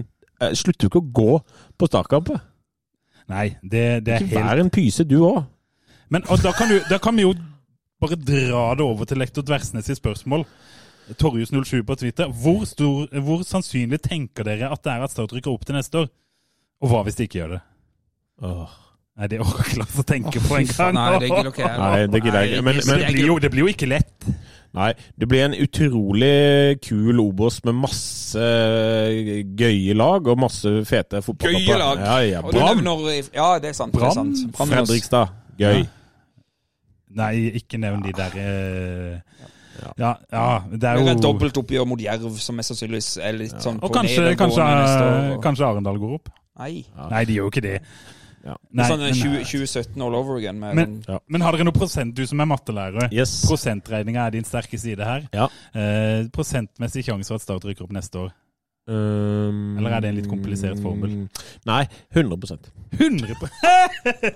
slutter 0.58 0.86
jo 0.86 0.90
ikke 0.90 1.02
å 1.02 1.12
gå 1.20 1.38
på 1.78 1.88
startkampet. 1.90 2.42
Nei, 3.32 3.52
det, 3.62 4.02
det 4.06 4.14
er 4.16 4.24
Ikke 4.24 4.36
helt 4.36 4.50
vær 4.50 4.62
en 4.64 4.72
pyse, 4.74 5.06
du 5.08 5.18
òg. 5.24 5.42
Men 6.12 6.26
og 6.28 6.42
da, 6.44 6.52
kan 6.56 6.68
du, 6.68 6.78
da 6.90 6.98
kan 7.00 7.16
vi 7.16 7.24
jo 7.24 7.32
bare 8.02 8.18
dra 8.18 8.64
det 8.76 8.84
over 8.84 9.08
til 9.08 9.20
lektor 9.22 9.44
Dversnes 9.46 9.88
i 9.88 9.96
spørsmål. 9.96 10.44
Torjus07 11.18 11.82
på 11.86 11.96
Twitter. 11.98 12.30
Hvor, 12.42 12.64
stor, 12.68 13.08
hvor 13.24 13.42
sannsynlig 13.46 14.00
tenker 14.04 14.46
dere 14.46 14.70
at 14.72 14.82
det 14.84 14.92
er 14.92 15.04
at 15.06 15.14
Start 15.14 15.34
rykker 15.34 15.52
opp 15.52 15.66
til 15.66 15.76
neste 15.76 16.04
år? 16.04 16.08
Og 16.82 16.90
hva 16.90 17.02
hvis 17.06 17.18
de 17.18 17.28
ikke 17.28 17.40
gjør 17.40 17.56
det? 17.56 17.62
Nei, 18.42 19.28
det 19.28 19.38
orker 19.44 19.76
jeg 19.76 19.86
ikke 19.86 20.02
å 20.02 20.06
tenke 20.08 20.40
på 20.42 20.58
en 20.58 20.70
gang. 20.70 20.94
Nei, 20.96 21.08
det 21.20 21.28
gidder 21.30 21.50
ikke 21.52 21.62
jeg. 21.66 22.52
Ikke. 22.52 22.62
Men, 22.64 22.80
men 22.80 23.02
det, 23.02 23.10
blir 23.12 23.28
jo, 23.28 23.36
det 23.44 23.50
blir 23.52 23.66
jo 23.66 23.72
ikke 23.74 23.88
lett. 23.90 24.30
Nei, 24.72 24.92
det 25.20 25.26
blir 25.28 25.42
en 25.44 25.54
utrolig 25.60 26.80
kul 26.80 27.18
Obos 27.20 27.58
med 27.66 27.74
masse 27.82 28.44
gøye 29.60 29.92
lag 29.98 30.26
og 30.32 30.38
masse 30.40 30.70
fete 30.88 31.20
fotballkamper. 31.24 31.66
Gøye 31.66 31.78
lag. 31.82 32.00
Ja, 32.00 32.14
ja. 32.38 32.40
Brann, 32.46 32.80
nevner 32.80 33.28
Ja, 33.34 33.58
det 33.60 33.68
er 33.68 33.76
sant. 33.76 33.92
Det 33.92 34.00
er 34.00 34.06
Brann, 34.06 34.32
sant. 34.36 34.54
Brann- 34.56 34.72
Fredrikstad. 34.72 35.34
Gøy. 35.60 35.82
Nei, 37.12 37.32
ikke 37.60 37.76
nevn 37.76 38.00
de 38.06 38.12
der 38.16 38.36
eh, 38.40 39.18
Ja, 40.00 40.14
ja 40.32 40.44
det 40.72 40.86
er 40.88 40.96
jo 40.96 41.04
Det 41.04 41.10
er 41.12 41.16
et 41.18 41.22
dobbeltoppgjør 41.26 41.84
mot 41.90 42.00
Jerv, 42.00 42.30
som 42.40 42.56
mest 42.56 42.72
sannsynligvis 42.72 43.10
er 43.20 43.36
litt 43.36 43.58
sånn 43.60 43.82
Og 43.84 43.92
kanskje, 43.92 44.30
kanskje, 44.40 44.64
neste 44.64 45.04
år. 45.04 45.36
og- 45.36 45.42
kanskje 45.44 45.66
Arendal 45.68 45.98
går 46.00 46.14
opp? 46.16 46.32
Nei. 46.58 46.84
Nei, 47.10 47.24
de 47.28 47.36
gjør 47.36 47.44
jo 47.48 47.50
ikke 47.52 47.62
det. 47.68 47.78
Ja. 48.44 48.56
Nei, 48.74 48.86
sånn 48.90 48.98
men- 49.04 49.14
20, 49.14 49.44
2017 49.46 50.02
all 50.02 50.14
over 50.18 50.36
again. 50.36 50.58
Med 50.58 50.74
Men, 50.74 51.04
ja. 51.08 51.18
men 51.28 51.40
har 51.46 51.52
dere 51.52 51.64
noe 51.68 51.72
prosent, 51.76 52.14
du 52.14 52.24
som 52.26 52.40
er 52.40 52.46
mattelærer? 52.50 53.12
Yes. 53.12 53.44
Prosentregninga 53.46 54.26
er 54.26 54.30
din 54.34 54.44
sterke 54.44 54.78
side 54.78 54.98
her. 55.06 55.28
Ja. 55.32 55.46
Eh, 55.74 56.24
prosentmessig 56.34 57.04
sjanse 57.06 57.28
for 57.28 57.36
at 57.38 57.42
Start 57.46 57.62
rykker 57.64 57.84
opp 57.86 57.92
neste 57.94 58.18
år? 58.18 58.32
Um, 58.84 59.76
Eller 59.78 59.92
er 59.94 60.00
det 60.02 60.08
en 60.10 60.16
litt 60.16 60.26
komplisert 60.26 60.80
formel? 60.82 61.28
Nei, 61.64 61.84
100% 62.16 62.64
100 62.98 63.36
på- 63.38 63.48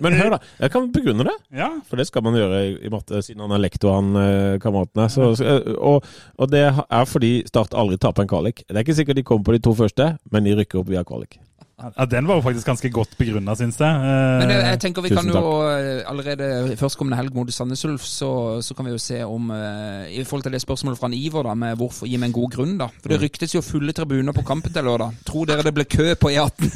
Men 0.00 0.12
hør, 0.14 0.30
da. 0.36 0.38
Jeg 0.60 0.70
kan 0.70 0.86
begrunne 0.94 1.24
det. 1.26 1.34
Ja. 1.58 1.66
For 1.88 1.96
det 1.98 2.06
skal 2.06 2.22
man 2.22 2.34
gjøre 2.38 2.60
i, 2.78 2.88
matte, 2.94 3.18
siden 3.26 3.42
han 3.42 3.50
er 3.56 3.58
lektor, 3.64 3.96
han 3.98 4.14
eh, 4.14 4.58
kameraten 4.62 5.02
her. 5.02 5.08
Så, 5.10 5.32
så, 5.40 5.56
og, 5.76 6.06
og 6.38 6.50
det 6.54 6.62
er 6.70 7.04
fordi 7.10 7.42
Start 7.50 7.74
aldri 7.74 7.98
taper 7.98 8.22
en 8.22 8.30
kvalik. 8.30 8.62
Det 8.68 8.76
er 8.78 8.84
ikke 8.86 8.94
sikkert 9.00 9.18
de 9.18 9.26
kommer 9.26 9.44
på 9.50 9.56
de 9.58 9.64
to 9.66 9.74
første, 9.74 10.12
men 10.30 10.46
de 10.46 10.54
rykker 10.62 10.78
opp 10.78 10.94
via 10.94 11.02
kvalik. 11.02 11.40
Ja, 11.76 12.06
Den 12.08 12.24
var 12.24 12.38
jo 12.38 12.40
faktisk 12.40 12.66
ganske 12.70 12.88
godt 12.88 13.10
begrunna, 13.18 13.52
syns 13.56 13.76
jeg. 13.76 13.88
Eh, 13.88 14.38
Men 14.40 14.52
jeg, 14.54 14.60
jeg 14.64 14.78
tenker 14.80 15.04
vi 15.04 15.10
kan 15.12 15.26
jo 15.28 15.42
eh, 15.68 16.00
allerede 16.08 16.76
førstkommende 16.80 17.18
helg 17.18 17.34
mot 17.36 17.50
Sandnes 17.52 17.84
Ulf, 17.84 18.06
så, 18.08 18.30
så 18.64 18.72
kan 18.74 18.88
vi 18.88 18.94
jo 18.94 19.00
se 19.02 19.18
om 19.28 19.50
eh, 19.52 20.14
I 20.16 20.24
forhold 20.24 20.46
til 20.46 20.56
det 20.56 20.62
spørsmålet 20.64 20.96
fra 20.96 21.10
en 21.10 21.16
Iver, 21.18 21.44
da, 21.44 21.52
med 21.52 21.76
hvorfor 21.76 22.08
gi 22.08 22.16
meg 22.16 22.30
en 22.30 22.36
god 22.38 22.54
grunn, 22.54 22.72
da. 22.80 22.88
For 23.02 23.12
det 23.12 23.18
ryktes 23.20 23.52
jo 23.52 23.60
fulle 23.64 23.92
tribuner 23.96 24.32
på 24.32 24.44
kampen 24.48 24.72
til 24.72 24.88
lørdag. 24.88 25.18
Tror 25.28 25.50
dere 25.50 25.66
det 25.66 25.74
blir 25.76 25.88
kø 25.96 26.14
på 26.16 26.32
E18? 26.32 26.72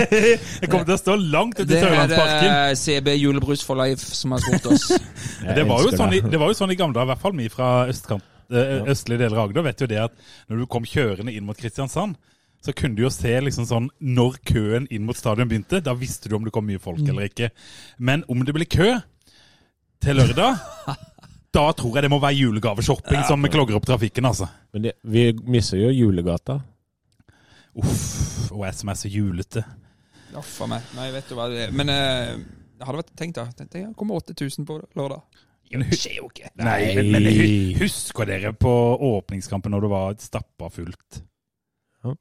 det 0.64 0.66
kommer 0.66 0.88
til 0.88 0.96
å 0.96 1.00
stå 1.04 1.16
langt 1.20 1.60
ute 1.60 1.68
i 1.70 1.84
Sørlandsparken. 1.84 2.42
Det 2.42 2.50
er 2.50 2.74
det 2.74 2.80
CB 2.82 3.14
Julebrus 3.20 3.62
for 3.66 3.78
life 3.78 4.18
som 4.18 4.34
har 4.34 4.42
spurt 4.42 4.66
oss. 4.74 4.88
Det 5.60 5.62
var, 5.66 5.82
jo 5.82 5.94
sånn 5.94 6.12
i, 6.14 6.18
det. 6.20 6.30
det 6.34 6.38
var 6.40 6.50
jo 6.50 6.56
sånn 6.58 6.72
i 6.74 6.76
gamle 6.78 6.94
dager, 6.94 7.06
i 7.06 7.10
hvert 7.14 7.22
fall 7.22 7.38
vi 7.38 7.46
fra 7.52 7.68
østkant, 7.90 8.26
eh, 8.52 8.82
østlige 8.92 9.22
deler 9.22 9.38
av 9.38 9.48
Agder, 9.48 9.64
vet 9.64 9.82
jo 9.82 9.88
det 9.90 9.98
at 10.02 10.28
når 10.50 10.62
du 10.62 10.66
kom 10.70 10.86
kjørende 10.86 11.32
inn 11.34 11.46
mot 11.46 11.58
Kristiansand, 11.58 12.18
så 12.60 12.74
kunne 12.76 12.96
du 12.98 13.02
jo 13.06 13.10
se 13.14 13.32
liksom 13.40 13.64
sånn 13.68 13.86
når 14.04 14.36
køen 14.50 14.88
inn 14.92 15.06
mot 15.08 15.16
stadion 15.16 15.48
begynte. 15.48 15.80
Da 15.84 15.94
visste 15.96 16.28
du 16.28 16.36
om 16.36 16.44
det 16.44 16.52
kom 16.52 16.66
mye 16.68 16.80
folk 16.82 17.00
eller 17.08 17.30
ikke. 17.30 17.48
Men 17.98 18.24
om 18.28 18.42
det 18.44 18.52
blir 18.56 18.68
kø 18.68 18.90
til 20.04 20.16
lørdag, 20.20 20.58
da 21.56 21.64
tror 21.76 21.96
jeg 21.96 22.04
det 22.06 22.10
må 22.12 22.20
være 22.22 22.36
julegaveshopping 22.40 23.24
som 23.28 23.42
klogger 23.52 23.78
opp 23.80 23.88
trafikken, 23.88 24.28
altså. 24.28 24.46
Men 24.74 24.84
det, 24.88 24.92
vi 25.02 25.30
misser 25.50 25.80
jo 25.82 25.90
Julegata. 25.92 26.60
Uff, 27.80 28.50
og 28.50 28.64
jeg 28.66 28.74
som 28.80 28.90
er 28.90 28.98
så 28.98 29.10
julete. 29.10 29.62
Uff 30.36 30.56
a 30.64 30.68
meg. 30.70 30.88
Nei, 30.98 31.08
vet 31.14 31.28
du 31.30 31.36
hva 31.38 31.46
det 31.50 31.68
er. 31.68 31.74
Men 31.74 31.90
eh, 31.92 32.32
det 32.78 32.86
hadde 32.86 33.00
vært 33.02 33.12
tenkt, 33.18 33.38
da. 33.38 33.46
Tenkte 33.56 33.80
jeg, 33.82 33.92
kommer 33.98 34.18
8000 34.20 34.66
på 34.68 34.80
lørdag. 34.98 35.22
Det 35.70 35.94
skjer 35.94 36.16
jo 36.18 36.26
ikke. 36.32 36.48
Nei, 36.66 36.78
men, 36.98 37.12
men 37.14 37.26
hu- 37.30 37.78
husker 37.84 38.26
dere 38.26 38.50
på 38.58 38.72
åpningskampen 39.06 39.70
når 39.70 39.84
det 39.86 39.90
var 39.92 40.16
stappa 40.22 40.70
fullt. 40.74 41.20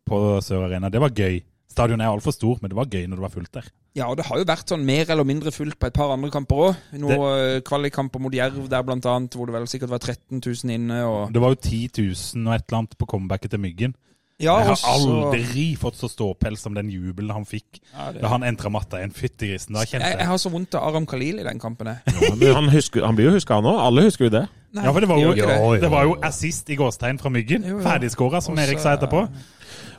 På 0.08 0.20
Sør 0.44 0.66
Arena? 0.68 0.90
Det 0.90 1.02
var 1.02 1.10
gøy. 1.16 1.42
Stadionet 1.70 2.02
er 2.08 2.10
altfor 2.12 2.34
stort, 2.34 2.62
men 2.64 2.72
det 2.72 2.76
var 2.80 2.90
gøy 2.90 3.06
når 3.08 3.20
det 3.20 3.26
var 3.28 3.30
fullt 3.36 3.52
der. 3.54 3.68
Ja, 3.96 4.08
og 4.10 4.18
det 4.18 4.26
har 4.26 4.38
jo 4.42 4.46
vært 4.50 4.70
sånn 4.72 4.84
mer 4.86 5.10
eller 5.14 5.26
mindre 5.28 5.52
fullt 5.54 5.78
på 5.80 5.88
et 5.90 5.94
par 5.94 6.12
andre 6.14 6.30
kamper 6.34 6.56
òg. 6.66 6.76
Noen 6.98 7.22
eh, 7.40 7.62
kvalikkamper 7.66 8.22
mot 8.22 8.34
Jerv 8.34 8.68
der 8.70 8.84
blant 8.86 9.06
annet, 9.10 9.34
hvor 9.38 9.50
det 9.50 9.54
vel 9.56 9.68
sikkert 9.70 9.90
var 9.94 10.02
13 10.02 10.42
000 10.42 10.74
inne. 10.76 11.00
og... 11.06 11.32
Det 11.34 11.42
var 11.42 11.54
jo 11.54 11.60
10 11.62 11.80
000 11.98 12.48
og 12.48 12.54
et 12.58 12.66
eller 12.68 12.78
annet 12.84 12.98
på 12.98 13.06
comebacket 13.10 13.52
til 13.54 13.62
Myggen. 13.64 13.96
Ja, 14.40 14.54
jeg 14.62 14.70
har 14.70 14.76
også- 14.78 14.92
aldri 14.94 15.64
fått 15.76 15.98
så 16.00 16.08
ståpels 16.08 16.62
som 16.64 16.74
den 16.74 16.88
jubelen 16.90 17.30
han 17.36 17.44
fikk 17.46 17.82
Ja, 17.92 18.12
det- 18.14 18.22
da 18.22 18.30
han 18.32 18.42
entra 18.48 18.70
matta 18.72 18.98
igjen. 19.02 19.12
Fytti 19.12 19.50
grisen, 19.52 19.74
da 19.76 19.82
kjente 19.84 20.00
Jeg, 20.06 20.14
jeg 20.16 20.20
jeg 20.20 20.28
har 20.28 20.38
så 20.38 20.50
vondt 20.54 20.76
av 20.80 20.88
Aram 20.88 21.06
Khalil 21.06 21.40
i 21.42 21.44
den 21.44 21.60
kampen. 21.60 21.88
jeg. 21.88 22.00
Ja, 22.40 22.54
han, 22.56 22.70
husker, 22.70 23.06
han 23.06 23.16
blir 23.18 23.26
jo 23.30 23.36
huska, 23.36 23.56
han 23.60 23.66
òg. 23.68 23.80
Alle 23.84 24.02
husker 24.08 24.26
jo 24.26 24.30
det. 24.38 24.46
Nei, 24.72 24.84
Ja, 24.86 24.92
for 24.94 25.00
det 25.02 25.10
var 25.10 25.18
jo, 25.20 25.34
det. 25.34 25.46
det. 25.48 25.82
det 25.82 25.92
var 25.92 26.04
jo 26.06 26.16
assist 26.24 26.70
i 26.70 26.76
gåstegn 26.80 27.20
fra 27.20 27.30
Myggen. 27.30 27.64
Ferdigskåra, 27.84 28.40
som 28.42 28.56
Også- 28.56 28.64
Erik 28.70 28.80
sa 28.80 28.96
etterpå. 28.96 29.28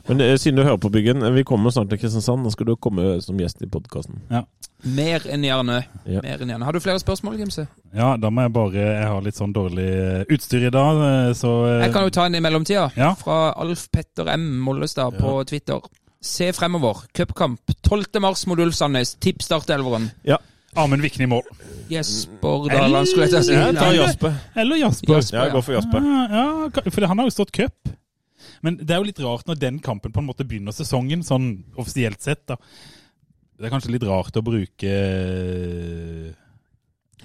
Men 0.07 0.21
eh, 0.21 0.35
siden 0.39 0.57
du 0.59 0.63
hører 0.63 0.79
på 0.81 0.89
Byggen, 0.93 1.23
eh, 1.23 1.33
vi 1.35 1.43
kommer 1.47 1.73
snart 1.73 1.89
til 1.91 1.99
Kristiansand. 2.01 2.45
Da 2.45 2.51
skal 2.53 2.71
du 2.71 2.75
komme 2.81 3.15
som 3.21 3.39
gjest 3.39 3.61
i 3.61 3.69
podkasten. 3.71 4.21
Mer 4.81 5.25
enn 5.29 5.45
gjerne. 5.45 5.81
Ja. 6.09 6.23
Mer 6.25 6.41
enn 6.41 6.53
gjerne. 6.53 6.65
Har 6.65 6.73
du 6.73 6.81
flere 6.81 7.01
spørsmål, 7.01 7.37
Gimse? 7.41 7.67
Ja, 7.93 8.15
da 8.17 8.31
må 8.33 8.47
jeg 8.47 8.53
bare 8.55 8.81
Jeg 8.81 9.07
har 9.11 9.21
litt 9.25 9.37
sånn 9.37 9.53
dårlig 9.53 9.87
eh, 9.87 10.23
utstyr 10.33 10.67
i 10.69 10.73
dag, 10.73 11.01
så 11.37 11.55
Jeg 11.83 11.93
kan 11.93 12.07
jo 12.07 12.13
ta 12.15 12.27
en 12.27 12.37
i 12.39 12.43
mellomtida. 12.43 12.89
Ja. 12.97 13.13
Fra 13.19 13.51
Alf 13.61 13.87
Petter 13.93 14.31
M. 14.33 14.47
Mollestad 14.65 15.19
på 15.19 15.35
Twitter. 15.49 15.81
Se 16.21 16.51
fremover. 16.53 17.05
Cupkamp 17.17 17.75
12. 17.81 18.21
mars 18.21 18.45
mot 18.49 18.59
Ulf 18.61 18.77
Sandnes. 18.77 19.15
Tipp 19.21 19.41
startelveren. 19.45 20.11
Amund 20.75 21.01
Vikne 21.03 21.25
i 21.25 21.27
mål. 21.27 21.47
Jesper 21.91 22.69
Daland, 22.71 23.07
skulle 23.09 23.27
jeg 23.27 23.33
til 23.33 23.39
å 23.41 23.43
si. 23.43 23.55
Ja, 23.57 23.71
ta 23.75 23.89
Jasper. 23.91 24.37
Eller 24.55 24.79
Jasper. 24.79 25.15
Jasper. 25.17 25.37
Ja, 25.37 25.43
jeg 25.43 25.55
går 25.57 25.65
for 25.65 25.75
Jasper. 25.75 26.05
Ja, 26.05 26.45
ja, 26.71 26.83
for 26.95 27.07
han 27.11 27.19
har 27.19 27.27
jo 27.27 27.33
stått 27.35 27.51
cup. 27.55 27.91
Men 28.65 28.77
det 28.79 28.93
er 28.93 29.01
jo 29.01 29.09
litt 29.09 29.21
rart 29.23 29.47
når 29.49 29.59
den 29.61 29.79
kampen 29.83 30.13
på 30.13 30.21
en 30.21 30.27
måte 30.29 30.45
begynner 30.47 30.75
sesongen, 30.75 31.23
sånn 31.25 31.63
offisielt 31.81 32.21
sett. 32.21 32.43
da. 32.49 32.57
Det 33.57 33.67
er 33.67 33.73
kanskje 33.73 33.93
litt 33.93 34.05
rart 34.07 34.37
å 34.37 34.45
bruke 34.45 34.93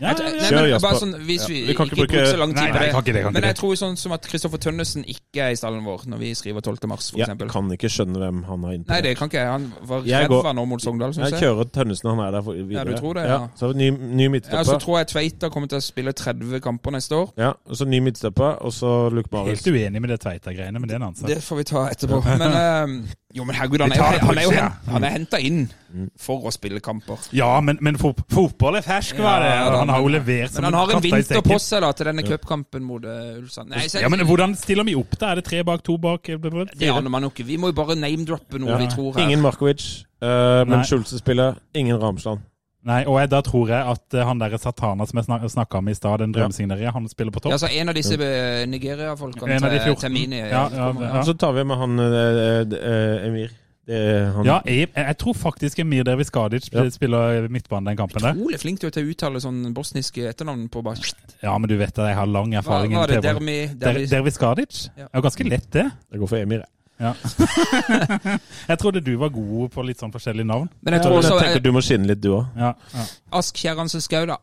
ja, 0.01 0.09
ja, 0.09 0.13
nei. 0.13 0.33
Kjør, 0.47 0.57
men 0.61 0.71
Jasper. 0.71 0.87
bare 0.89 1.01
sånn, 1.01 1.15
Hvis 1.27 1.45
vi, 1.49 1.61
vi 1.67 1.75
kan 1.75 1.87
ikke 1.87 1.97
ikke 1.97 2.07
bruke- 2.13 2.27
så 2.33 2.37
lang 2.39 2.53
tid 2.55 2.69
på 2.73 2.79
det. 2.81 2.91
kan 2.93 3.03
ikke 3.03 3.13
det, 3.17 3.23
kan 3.25 3.33
Men 3.33 3.43
jeg 3.49 3.57
tror 3.57 3.75
sånn 3.81 3.97
som 3.97 4.13
at 4.13 4.23
Kristoffer 4.29 4.59
Tønnesen 4.59 5.05
ikke 5.09 5.41
er 5.47 5.51
i 5.51 5.57
stallen 5.57 5.85
vår 5.85 6.05
når 6.07 6.19
vi 6.19 6.31
skriver 6.35 6.61
12. 6.61 6.87
mars, 6.89 7.11
for 7.11 7.19
Jeg 7.19 7.39
kan 7.49 7.71
ikke 7.73 7.89
skjønne 7.89 8.19
hvem 8.21 8.43
han 8.45 8.63
har 8.65 8.77
Nei, 8.87 9.01
det 9.01 9.17
kan 9.17 9.29
ikke 9.31 9.39
jeg. 9.41 9.49
Han 9.49 9.73
var 9.83 10.03
Jeg 10.05 10.29
går- 10.29 10.43
ræva 10.45 10.53
nå 10.55 10.67
mot 10.69 10.81
Sogndal, 10.83 11.15
syns 11.15 11.31
Jeg 11.31 11.41
jeg. 11.41 11.49
kjører 11.49 11.65
Tønnesen, 11.73 12.11
han 12.11 12.21
er 12.27 12.31
der 12.31 12.43
for 12.43 12.53
videre. 12.53 12.85
Ja, 12.85 12.85
du 12.85 12.97
tror 13.01 13.15
det, 13.15 13.25
ja. 13.25 13.49
Så 13.57 13.73
ny, 13.75 13.91
ny 13.91 14.27
Ja, 14.53 14.63
så 14.63 14.79
tror 14.79 14.99
jeg 14.99 15.07
Tveita 15.09 15.49
kommer 15.51 15.69
til 15.69 15.79
å 15.79 15.83
spille 15.83 16.13
30 16.13 16.61
kamper 16.61 16.91
neste 16.93 17.13
år. 17.17 17.33
Ja, 17.39 17.53
og 17.67 17.75
så 17.77 17.87
ny 17.87 18.01
midtstopper, 18.01 18.61
og 18.63 18.73
så 18.73 19.11
Luke 19.13 19.29
Marius. 19.33 19.65
Helt 19.65 19.75
uenig 19.75 20.01
med 20.01 20.11
det 20.11 20.21
Tveita-greiene, 20.21 20.73
men 20.79 20.83
det 20.89 20.93
er 20.93 20.97
en 20.97 21.03
annen 21.09 21.17
sak. 21.17 21.29
Det 21.29 21.39
får 21.39 21.57
vi 21.57 21.65
ta 21.65 21.89
etterpå. 21.89 22.23
Men 22.39 22.53
eh, 22.53 23.07
jo, 23.35 23.45
men 23.45 23.55
herregud, 23.55 23.81
han 23.81 23.93
er 23.93 24.19
han 24.21 24.39
er 24.39 24.43
jo 24.43 24.51
han 24.93 25.05
er 25.05 25.11
henta 25.11 25.39
inn 25.41 25.71
for 26.19 26.43
å 26.43 26.53
spille 26.53 26.81
kamper. 26.81 27.19
Ja, 27.33 27.61
men, 27.61 27.79
men 27.81 27.97
fotball 27.97 28.77
er 28.77 28.83
fersk, 28.83 29.17
var 29.19 29.41
det. 29.41 29.86
Han 29.87 29.95
har 29.95 30.03
jo 30.05 30.11
levert 30.15 30.53
som 30.53 30.65
Men 30.65 30.69
han 30.73 30.81
har 30.81 30.97
en 30.97 31.05
vinter 31.05 31.45
på 31.47 31.59
seg 31.63 31.85
da 31.85 31.93
til 31.97 32.11
denne 32.11 32.25
cupkampen 32.27 32.85
mot 32.87 33.07
uh, 33.07 33.39
Ulsand. 33.39 33.71
Nei, 33.73 33.87
så, 33.93 34.03
Ja, 34.03 34.11
men 34.13 34.25
hvordan 34.27 34.57
stiller 34.59 34.87
vi 34.89 34.97
opp 34.99 35.15
da? 35.17 35.33
Er 35.33 35.41
det 35.41 35.47
tre 35.49 35.63
bak, 35.67 35.85
to 35.87 35.97
bak? 36.03 36.27
det 36.27 36.91
aner 36.91 37.13
man 37.13 37.27
jo 37.27 37.33
ikke. 37.33 37.47
Vi 37.47 37.61
må 37.61 37.73
jo 37.73 37.79
bare 37.79 37.97
name-droppe 37.99 38.61
noe 38.63 38.75
Ja. 38.75 38.83
vi 38.83 38.91
tror 38.93 39.15
her. 39.15 39.25
Ingen 39.27 39.45
Markovic, 39.45 39.87
uh, 40.23 40.67
men. 40.67 40.83
Schulze 40.85 41.19
spiller. 41.23 41.57
Ingen 41.75 41.99
Ramsland. 42.03 42.45
Nei, 42.87 43.01
og 43.11 43.17
jeg, 43.19 43.31
da 43.33 43.41
tror 43.43 43.71
jeg 43.73 43.83
at 43.83 44.15
eh, 44.15 44.23
han 44.23 44.39
der 44.39 44.55
Satana 44.63 45.07
som 45.11 45.19
jeg 45.19 45.27
snak 45.27 45.43
snakka 45.51 45.81
om 45.81 45.89
i 45.91 45.95
stad, 45.97 46.21
den 46.23 46.35
drømmesigneriet, 46.35 46.93
han 46.95 47.09
spiller 47.11 47.35
på 47.35 47.43
topp. 47.43 47.57
Ja, 47.57 47.59
så 47.59 47.71
En 47.73 47.91
av 47.91 47.97
disse 47.99 48.15
eh, 48.15 48.63
Nigeria-folkene 48.71 49.57
En 49.57 49.67
av 49.67 49.75
de 49.75 49.81
til 49.81 49.97
14. 49.97 50.03
Termini. 50.05 50.39
Ja, 50.39 50.69
ja, 50.71 50.93
ja. 51.01 51.23
Så 51.27 51.35
tar 51.35 51.57
vi 51.57 51.65
med 51.67 51.81
han 51.81 51.99
eh, 51.99 52.63
eh, 52.63 53.27
Emir. 53.27 53.57
Det 53.87 53.99
han. 54.35 54.47
Ja, 54.49 54.57
jeg, 54.67 54.89
jeg 54.97 55.17
tror 55.23 55.35
faktisk 55.39 55.79
Emir 55.79 56.03
Derviskadic 56.05 56.69
Ja. 56.73 56.83
spiller 56.91 57.47
midtbane 57.49 57.87
den 57.93 57.97
kampen 58.01 58.23
der. 58.23 58.35
Utrolig 58.35 58.59
flink 58.61 58.81
til 58.83 58.91
å 58.91 59.05
uttale 59.13 59.43
sånn 59.43 59.61
bosniske 59.77 60.27
etternavn 60.27 60.67
på 60.69 60.83
bare 60.83 60.99
Ja, 61.43 61.57
men 61.59 61.71
du 61.71 61.77
vet 61.79 61.95
at 61.99 62.09
jeg 62.11 62.17
har 62.19 62.27
lang 62.27 62.51
Hva 62.51 62.63
erfaring 62.65 62.97
var 62.99 63.07
det? 63.07 63.23
Dermi, 63.23 63.59
Dervis 63.79 64.11
Der, 64.11 64.17
Dervis? 64.19 64.39
Kadic 64.43 64.81
Ja. 64.97 65.05
Det 65.07 65.13
er 65.13 65.21
jo 65.21 65.27
ganske 65.29 65.49
lett, 65.49 65.71
det. 65.71 65.87
Det 66.11 66.19
går 66.19 66.29
for 66.29 66.37
Emir. 66.37 66.65
jeg. 66.65 66.73
Ja. 66.99 67.13
jeg 68.71 68.79
trodde 68.81 69.03
du 69.05 69.17
var 69.21 69.29
god 69.35 69.71
på 69.75 69.85
litt 69.87 70.01
sånn 70.01 70.13
forskjellige 70.15 70.49
navn. 70.49 70.69
Men 70.81 70.97
jeg 70.97 71.03
Jeg 71.03 71.07
tror 71.07 71.19
også 71.21 71.39
tenker 71.43 71.63
du 71.63 71.73
må 71.77 71.83
skinne 71.85 72.09
litt, 72.09 72.23
du 72.25 72.31
òg. 72.39 72.47
Ja, 72.57 72.73
ja. 72.95 73.05
Ask 73.37 73.59
Kjerransen 73.61 74.01
Skau, 74.05 74.25
da. 74.27 74.39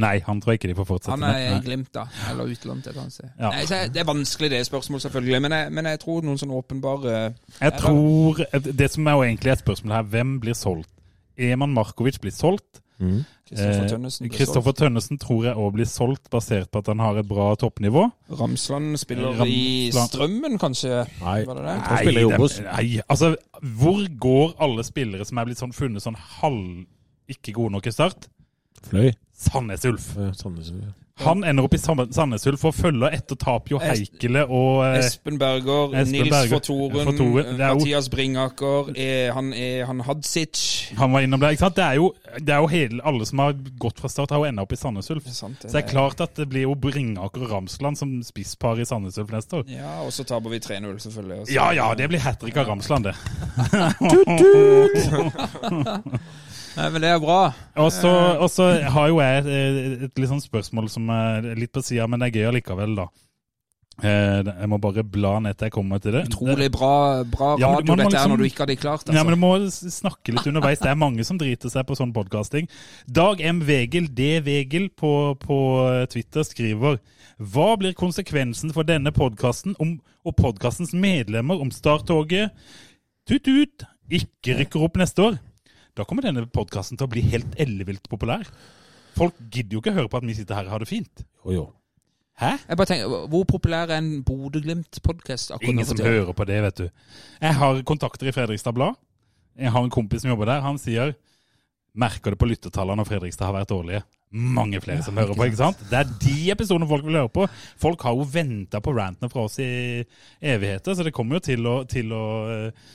Nei, 0.00 0.14
han 0.26 0.40
tror 0.40 0.52
jeg 0.54 0.60
ikke 0.60 0.70
de 0.72 0.76
får 0.80 0.86
fortsette 0.88 1.10
Han 1.14 1.22
er 1.28 1.54
med. 1.54 1.64
Glimt, 1.64 1.90
da. 1.92 2.04
Eller 2.30 2.44
utlånt 2.54 2.86
et 2.86 2.96
annet 2.96 3.12
sted. 3.12 3.30
Ja. 3.38 3.50
Nei, 3.50 3.64
så 3.68 3.74
jeg- 3.82 3.92
det 3.92 4.00
er 4.00 4.08
vanskelig, 4.08 4.50
det 4.50 4.62
spørsmålet, 4.66 5.02
selvfølgelig. 5.06 5.42
Men 5.42 5.52
jeg, 5.52 5.72
men 5.72 5.84
jeg 5.92 6.00
tror 6.00 6.22
noen 6.22 6.38
sånn 6.40 6.54
åpenbare 6.56 7.34
Jeg 7.60 7.72
tror 7.78 8.44
Det 8.76 8.90
som 8.90 9.06
er 9.06 9.12
jo 9.12 9.22
egentlig 9.22 9.52
et 9.52 9.58
spørsmål 9.64 9.92
her, 9.94 10.02
hvem 10.02 10.38
blir 10.40 10.54
solgt? 10.54 10.88
Eman 11.38 11.72
Markovic 11.72 12.18
blir 12.20 12.32
solgt. 12.32 12.80
Kristoffer 13.00 13.84
Eh, 13.84 13.88
Tønnesen 13.88 14.28
Kristoffer 14.30 14.72
Tønnesen 14.76 15.18
tror 15.18 15.44
jeg 15.46 15.54
òg 15.56 15.72
blir 15.72 15.86
solgt, 15.88 16.28
basert 16.30 16.68
på 16.70 16.78
at 16.82 16.86
han 16.86 16.98
har 17.00 17.16
et 17.18 17.26
bra 17.26 17.54
toppnivå. 17.56 18.10
Ramsland 18.38 18.98
spiller 19.00 19.40
i 19.46 19.90
Strømmen, 19.90 20.58
kanskje? 20.60 21.06
Nei. 21.22 21.44
Var 21.46 21.54
det 21.54 21.64
det? 21.64 21.76
Nei, 21.80 21.96
spiller 22.02 22.20
i 22.20 22.28
dem- 22.28 22.40
Obos. 22.40 22.60
Nei, 22.60 23.00
altså, 23.08 23.36
hvor 23.62 24.06
går 24.20 24.54
alle 24.60 24.84
spillere 24.84 25.24
som 25.26 25.38
er 25.38 25.44
blitt 25.46 25.58
sånn 25.58 25.72
funnet 25.74 26.02
sånn 26.04 26.16
halv 26.16 26.84
ikke 27.28 27.52
gode 27.56 27.72
nok 27.72 27.86
i 27.86 27.90
start? 27.90 28.28
Fløy. 28.86 29.14
Sandnes 29.40 29.84
Ulf. 29.88 30.10
Sandnes. 30.36 30.72
Han 31.20 31.44
ender 31.44 31.66
opp 31.66 31.74
i 31.76 31.78
Sandnes 31.80 32.46
Ulf 32.48 32.62
og 32.64 32.74
følger 32.74 33.12
etter 33.12 33.36
Tapio 33.40 33.78
Heikele 33.82 34.46
og 34.46 34.80
eh, 34.86 34.98
Espen 35.02 35.36
Berger, 35.40 35.92
Espen 36.00 36.14
Nils 36.14 36.30
Berger. 36.32 36.54
Fortoren, 36.54 37.06
Fortoren, 37.10 37.58
det 37.58 37.68
Mathias 37.76 38.08
Bringaker, 38.12 38.88
er, 38.96 39.32
han 39.36 39.52
er 39.52 39.84
han 39.88 40.00
Hadzic 40.06 40.62
Han 40.96 41.12
var 41.12 41.26
innom 41.26 41.40
der. 41.42 41.50
ikke 41.52 41.66
sant? 41.66 41.76
Det 41.76 41.84
er 41.84 41.98
jo, 42.00 42.06
det 42.38 42.54
er 42.54 42.64
jo 42.64 42.70
hele, 42.72 43.00
alle 43.04 43.28
som 43.28 43.42
har 43.44 43.52
gått 43.82 44.00
fra 44.00 44.08
start, 44.12 44.32
har 44.32 44.40
jo 44.40 44.48
enda 44.48 44.64
opp 44.64 44.72
i 44.72 44.80
Sandnes 44.80 45.10
Ulf. 45.12 45.24
Det 45.28 45.36
sant, 45.36 45.60
det. 45.60 45.68
Så 45.68 45.76
det 45.76 45.82
er 45.84 45.88
klart 45.92 46.24
at 46.24 46.32
det 46.40 46.48
blir 46.52 46.64
jo 46.68 46.74
Bringaker 46.88 47.44
og 47.44 47.52
Ramsland 47.52 48.00
som 48.00 48.16
spisspar 48.24 48.80
i 48.80 48.88
Sandnes 48.88 49.20
Ulf 49.20 49.30
neste 49.36 49.60
år. 49.60 49.68
Ja, 49.72 49.98
og 50.06 50.12
så 50.16 50.24
taper 50.28 50.48
vi 50.54 50.62
3-0, 50.64 50.88
selvfølgelig. 51.04 51.40
også. 51.44 51.52
Ja 51.56 51.68
ja, 51.76 51.90
det 51.98 52.08
blir 52.12 52.24
hat 52.24 52.40
trick 52.40 52.56
av 52.60 52.66
Ramsland, 52.72 53.10
det. 53.10 53.14
Nei, 56.80 56.88
men 56.94 57.02
det 57.04 57.10
er 57.12 57.18
bra. 57.20 57.40
Og 57.76 57.90
så 57.92 58.68
har 58.94 59.10
jo 59.10 59.18
jeg 59.20 59.40
et, 59.42 59.48
et 60.06 60.20
litt 60.22 60.30
sånn 60.30 60.40
spørsmål 60.40 60.88
som 60.92 61.10
er 61.12 61.50
litt 61.58 61.72
på 61.74 61.82
sida, 61.84 62.06
men 62.08 62.22
det 62.22 62.30
er 62.30 62.38
gøy 62.40 62.48
allikevel, 62.54 62.94
da. 63.02 63.10
Eh, 64.00 64.40
Jeg 64.48 64.68
må 64.72 64.78
bare 64.80 65.02
bla 65.04 65.34
ned 65.44 65.58
til 65.58 65.66
jeg 65.68 65.74
kommer 65.74 66.00
til 66.00 66.14
det. 66.16 66.22
Utrolig 66.30 66.70
bra, 66.72 67.20
bra 67.28 67.50
Ja, 67.60 67.74
radio 67.74 67.92
må 67.92 67.96
dette 67.98 68.06
er 68.06 68.14
liksom- 68.14 68.30
når 68.32 68.38
du 68.38 68.44
ikke 68.44 68.64
hadde 68.64 68.76
klart 68.80 69.04
altså. 69.04 69.12
Ja, 69.14 69.24
men 69.24 69.34
Du 69.34 69.40
må 69.40 69.50
snakke 69.68 70.32
litt 70.32 70.46
underveis. 70.46 70.78
Det 70.80 70.88
er 70.88 70.94
mange 70.94 71.24
som 71.24 71.36
driter 71.36 71.68
seg 71.68 71.84
på 71.86 71.96
sånn 71.98 72.14
podkasting. 72.14 72.68
Dag 73.06 73.40
M. 73.40 73.60
Vegel, 73.60 74.06
D. 74.08 74.40
Vegel, 74.40 74.88
på, 74.88 75.36
på 75.38 76.08
Twitter 76.08 76.42
skriver 76.42 76.98
Hva 77.40 77.76
blir 77.76 77.92
konsekvensen 77.92 78.72
for 78.72 78.84
denne 78.84 79.12
podkasten 79.12 79.76
og 80.24 80.36
podkastens 80.36 80.92
medlemmer 80.94 81.60
om 81.60 81.70
starttoget 81.70 82.50
tut-tut 83.28 83.84
ikke 84.10 84.56
rykker 84.60 84.82
opp 84.82 84.96
neste 84.96 85.18
år? 85.22 85.38
Da 85.98 86.06
kommer 86.08 86.26
denne 86.26 86.46
podkasten 86.46 86.98
til 86.98 87.08
å 87.08 87.12
bli 87.12 87.24
helt 87.32 87.56
ellevilt 87.60 88.08
populær. 88.10 88.48
Folk 89.16 89.36
gidder 89.50 89.76
jo 89.76 89.82
ikke 89.82 89.94
høre 89.96 90.10
på 90.10 90.20
at 90.20 90.26
vi 90.26 90.36
sitter 90.38 90.58
her 90.58 90.68
og 90.68 90.76
har 90.76 90.84
det 90.84 90.90
fint. 90.90 91.24
Jo, 91.44 91.54
jo. 91.56 91.64
Hæ? 92.40 92.54
Jeg 92.68 92.76
bare 92.78 92.88
tenker, 92.88 93.26
Hvor 93.28 93.44
populær 93.44 93.90
er 93.90 93.98
en 94.00 94.22
Bodø-Glimt-podkast 94.24 95.52
Ingen 95.60 95.84
som 95.84 95.98
hører 96.00 96.32
på 96.32 96.46
det, 96.48 96.62
vet 96.64 96.78
du. 96.78 96.86
Jeg 97.40 97.54
har 97.58 97.82
kontakter 97.84 98.30
i 98.30 98.32
Fredrikstad 98.32 98.72
Blad. 98.72 98.96
Jeg 99.58 99.72
har 99.74 99.84
en 99.84 99.92
kompis 99.92 100.22
som 100.22 100.30
jobber 100.32 100.48
der. 100.48 100.62
Han 100.64 100.78
sier 100.80 101.12
Merker 102.00 102.32
det 102.32 102.38
på 102.38 102.46
lyttertallene 102.46 103.02
når 103.02 103.08
Fredrikstad 103.08 103.50
har 103.50 103.56
vært 103.58 103.72
dårlige. 103.72 104.04
Mange 104.30 104.78
flere 104.78 105.02
som 105.02 105.16
hører 105.18 105.34
på, 105.34 105.42
ikke 105.48 105.58
sant? 105.58 105.80
Det 105.90 105.98
er 105.98 106.10
de 106.22 106.34
episodene 106.54 106.86
folk 106.86 107.02
vil 107.02 107.18
høre 107.18 107.32
på. 107.34 107.48
Folk 107.82 108.04
har 108.06 108.14
jo 108.14 108.28
venta 108.30 108.78
på 108.78 108.94
rantene 108.94 109.30
fra 109.32 109.48
oss 109.48 109.58
i 109.58 110.04
evigheter, 110.38 110.94
så 110.94 111.02
det 111.02 111.12
kommer 111.16 111.40
jo 111.40 111.46
til 111.48 111.66
å, 111.66 111.72
til 111.90 112.14
å 112.14 112.24
eh, 112.54 112.92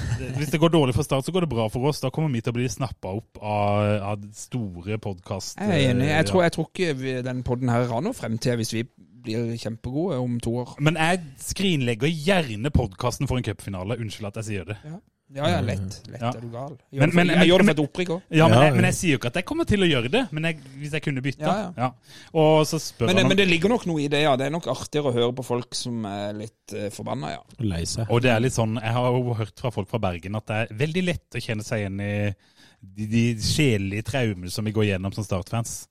Hvis 0.38 0.52
det 0.52 0.60
går 0.62 0.72
dårlig 0.72 0.96
for 0.96 1.06
Start, 1.06 1.26
så 1.26 1.34
går 1.34 1.46
det 1.46 1.52
bra 1.52 1.68
for 1.72 1.90
oss. 1.90 2.00
Da 2.02 2.10
kommer 2.14 2.32
vi 2.32 2.42
til 2.44 2.54
å 2.54 2.56
bli 2.56 2.68
snappa 2.70 3.12
opp 3.18 3.40
av, 3.40 3.92
av 4.12 4.26
store 4.36 4.98
podkast... 5.02 5.60
Jeg 5.60 5.86
er 5.86 5.92
enig. 5.92 6.08
Jeg 6.10 6.28
tror, 6.30 6.44
jeg 6.46 6.56
tror 6.56 6.70
ikke 6.70 7.22
den 7.26 7.42
podden 7.46 7.72
her 7.72 7.88
har 7.90 8.04
noe 8.04 8.16
fremtid 8.16 8.60
hvis 8.60 8.74
vi 8.76 8.86
blir 9.22 9.52
kjempegode 9.60 10.18
om 10.18 10.38
to 10.42 10.56
år. 10.64 10.74
Men 10.82 10.98
jeg 10.98 11.22
skrinlegger 11.42 12.10
gjerne 12.10 12.72
podkasten 12.74 13.30
for 13.30 13.38
en 13.38 13.46
cupfinale. 13.46 13.98
Unnskyld 14.02 14.32
at 14.32 14.40
jeg 14.42 14.48
sier 14.48 14.70
det. 14.72 14.78
Ja, 14.88 14.98
ja, 15.32 15.46
ja, 15.48 15.60
lett. 15.64 16.00
Lett 16.10 16.20
Ja. 16.20 16.28
er 16.34 16.40
du 16.40 16.48
gal. 16.52 16.76
Jeg 16.92 17.00
Men- 17.00 17.14
men- 17.14 17.28
jeg 17.28 17.48
gjør 17.48 17.58
det 17.58 17.66
for 17.66 17.72
et 17.72 17.88
opprykk 17.88 18.08
òg. 18.08 18.22
Ja, 18.30 18.48
men, 18.48 18.58
jeg, 18.62 18.74
men 18.74 18.84
jeg 18.84 18.94
sier 18.94 19.10
jo 19.12 19.18
ikke 19.18 19.26
at 19.26 19.34
jeg 19.34 19.44
kommer 19.44 19.64
til 19.64 19.80
å 19.80 19.88
gjøre 19.88 20.10
det. 20.10 20.32
Men 20.32 20.44
jeg, 20.44 20.58
hvis 20.78 20.92
jeg 20.92 21.02
kunne 21.02 21.22
bytta. 21.22 21.40
Ja, 21.40 21.72
ja. 21.76 21.90
Og 22.34 22.66
så 22.66 22.78
spør 22.78 23.06
Men, 23.06 23.16
han 23.16 23.24
om 23.24 23.28
men 23.28 23.36
det 23.36 23.48
ligger 23.48 23.68
nok 23.68 23.86
noe 23.86 24.00
i 24.02 24.08
det, 24.08 24.22
ja. 24.22 24.36
Det 24.36 24.46
er 24.46 24.50
nok 24.50 24.66
artigere 24.66 25.08
å 25.08 25.14
høre 25.14 25.32
på 25.32 25.44
folk 25.44 25.74
som 25.74 26.04
er 26.04 26.32
litt 26.34 26.74
uh, 26.74 26.90
forbanna, 26.90 27.30
ja. 27.30 27.42
Lei 27.60 27.84
seg. 27.84 28.06
Og 28.10 28.20
det 28.20 28.30
er 28.30 28.40
litt 28.40 28.52
sånn, 28.52 28.78
Jeg 28.82 28.92
har 28.92 29.10
jo 29.12 29.34
hørt 29.34 29.58
fra 29.58 29.70
folk 29.70 29.88
fra 29.88 29.98
Bergen 29.98 30.34
at 30.36 30.46
det 30.46 30.56
er 30.70 30.74
veldig 30.74 31.04
lett 31.04 31.30
å 31.34 31.40
kjenne 31.40 31.64
seg 31.64 31.78
igjen 31.86 32.00
i 32.00 32.34
de, 32.82 33.06
de 33.06 33.24
sjelelige 33.40 34.02
traumene 34.02 34.50
som 34.50 34.64
vi 34.64 34.72
går 34.72 34.84
gjennom 34.90 35.14
som 35.14 35.24
Start-fans. 35.24 35.86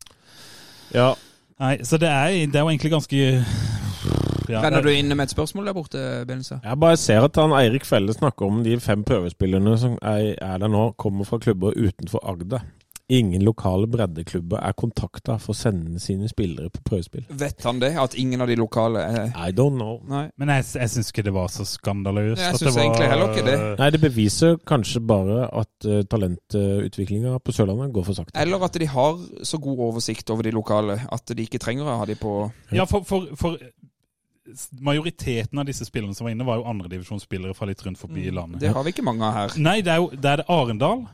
Ja. 0.93 1.15
Nei, 1.59 1.77
Så 1.85 1.97
det 1.97 2.09
er, 2.09 2.29
det 2.47 2.55
er 2.55 2.61
jo 2.65 2.69
egentlig 2.69 2.91
ganske 2.91 3.45
ja, 4.51 4.61
Renner 4.65 4.83
du 4.85 4.91
inn 4.91 5.09
med 5.15 5.25
et 5.27 5.33
spørsmål 5.35 5.71
der 5.71 5.77
borte, 5.77 6.03
Benza? 6.29 6.59
Jeg 6.63 6.79
bare 6.83 6.97
ser 6.99 7.23
at 7.27 7.35
han 7.41 7.55
Eirik 7.57 7.85
Felle 7.87 8.13
snakker 8.13 8.45
om 8.51 8.61
de 8.67 8.77
fem 8.83 9.03
prøvespillerne 9.07 9.77
som 9.81 9.97
er, 10.01 10.35
er 10.41 10.61
der 10.61 10.67
nå, 10.71 10.91
kommer 11.01 11.25
fra 11.27 11.39
klubber 11.41 11.73
utenfor 11.77 12.21
Agder. 12.27 12.61
ingen 13.11 13.41
lokale 13.43 13.87
breddeklubber 13.91 14.61
er 14.63 14.71
kontakta 14.79 15.33
for 15.37 15.51
å 15.51 15.57
sende 15.59 15.99
sine 15.99 16.29
spillere 16.31 16.69
på 16.71 16.79
prøvespill. 16.87 17.25
Vet 17.41 17.65
han 17.67 17.81
det? 17.81 17.89
At 17.99 18.13
ingen 18.15 18.39
av 18.39 18.47
de 18.47 18.55
lokale 18.55 19.01
er 19.03 19.33
I 19.35 19.51
don't 19.51 19.75
know. 19.75 19.97
Nei. 20.07 20.29
Men 20.39 20.47
jeg, 20.53 20.63
jeg 20.79 20.93
syns 20.93 21.09
ikke 21.11 21.25
det 21.27 21.33
var 21.35 21.49
så 21.51 21.65
skandaløst. 21.67 22.39
Jeg 22.39 22.53
syns 22.55 22.61
det 22.61 22.69
synes 22.69 22.77
var- 22.77 22.85
egentlig 22.85 23.09
heller 23.11 23.33
ikke 23.33 23.43
det. 23.49 23.57
Nei, 23.81 23.89
det 23.97 24.01
beviser 24.05 24.55
kanskje 24.71 25.03
bare 25.03 25.41
at 25.59 25.89
uh, 25.91 25.99
talentutviklinga 26.07 27.35
på 27.43 27.51
Sørlandet 27.55 27.91
går 27.93 28.07
for 28.07 28.21
sakte. 28.21 28.39
Eller 28.39 28.63
at 28.63 28.79
de 28.79 28.87
har 28.95 29.19
så 29.43 29.59
god 29.59 29.83
oversikt 29.91 30.31
over 30.31 30.47
de 30.47 30.55
lokale 30.55 30.99
at 31.11 31.35
de 31.35 31.43
ikke 31.43 31.59
trenger 31.59 31.91
å 31.91 31.99
ha 32.01 32.07
de 32.07 32.15
på 32.15 32.35
Ja, 32.71 32.85
for, 32.87 33.03
for, 33.03 33.27
for 33.35 33.59
majoriteten 34.81 35.59
av 35.61 35.65
disse 35.69 35.85
spillerne 35.87 36.15
som 36.17 36.25
var 36.27 36.31
inne, 36.35 36.45
var 36.47 36.59
jo 36.61 36.67
andredivisjonsspillere 36.71 37.55
fra 37.57 37.67
litt 37.69 37.81
rundt 37.85 37.99
forbi 38.01 38.27
i 38.27 38.35
landet. 38.35 38.61
Det 38.63 38.73
har 38.75 38.83
vi 38.85 38.93
ikke 38.95 39.05
mange 39.07 39.25
av 39.27 39.33
her. 39.37 39.57
Nei, 39.61 39.79
det 39.85 39.91
er 39.95 40.01
jo 40.03 40.09
det 40.13 40.31
er 40.35 40.41
det 40.43 40.47
Arendal, 40.51 41.05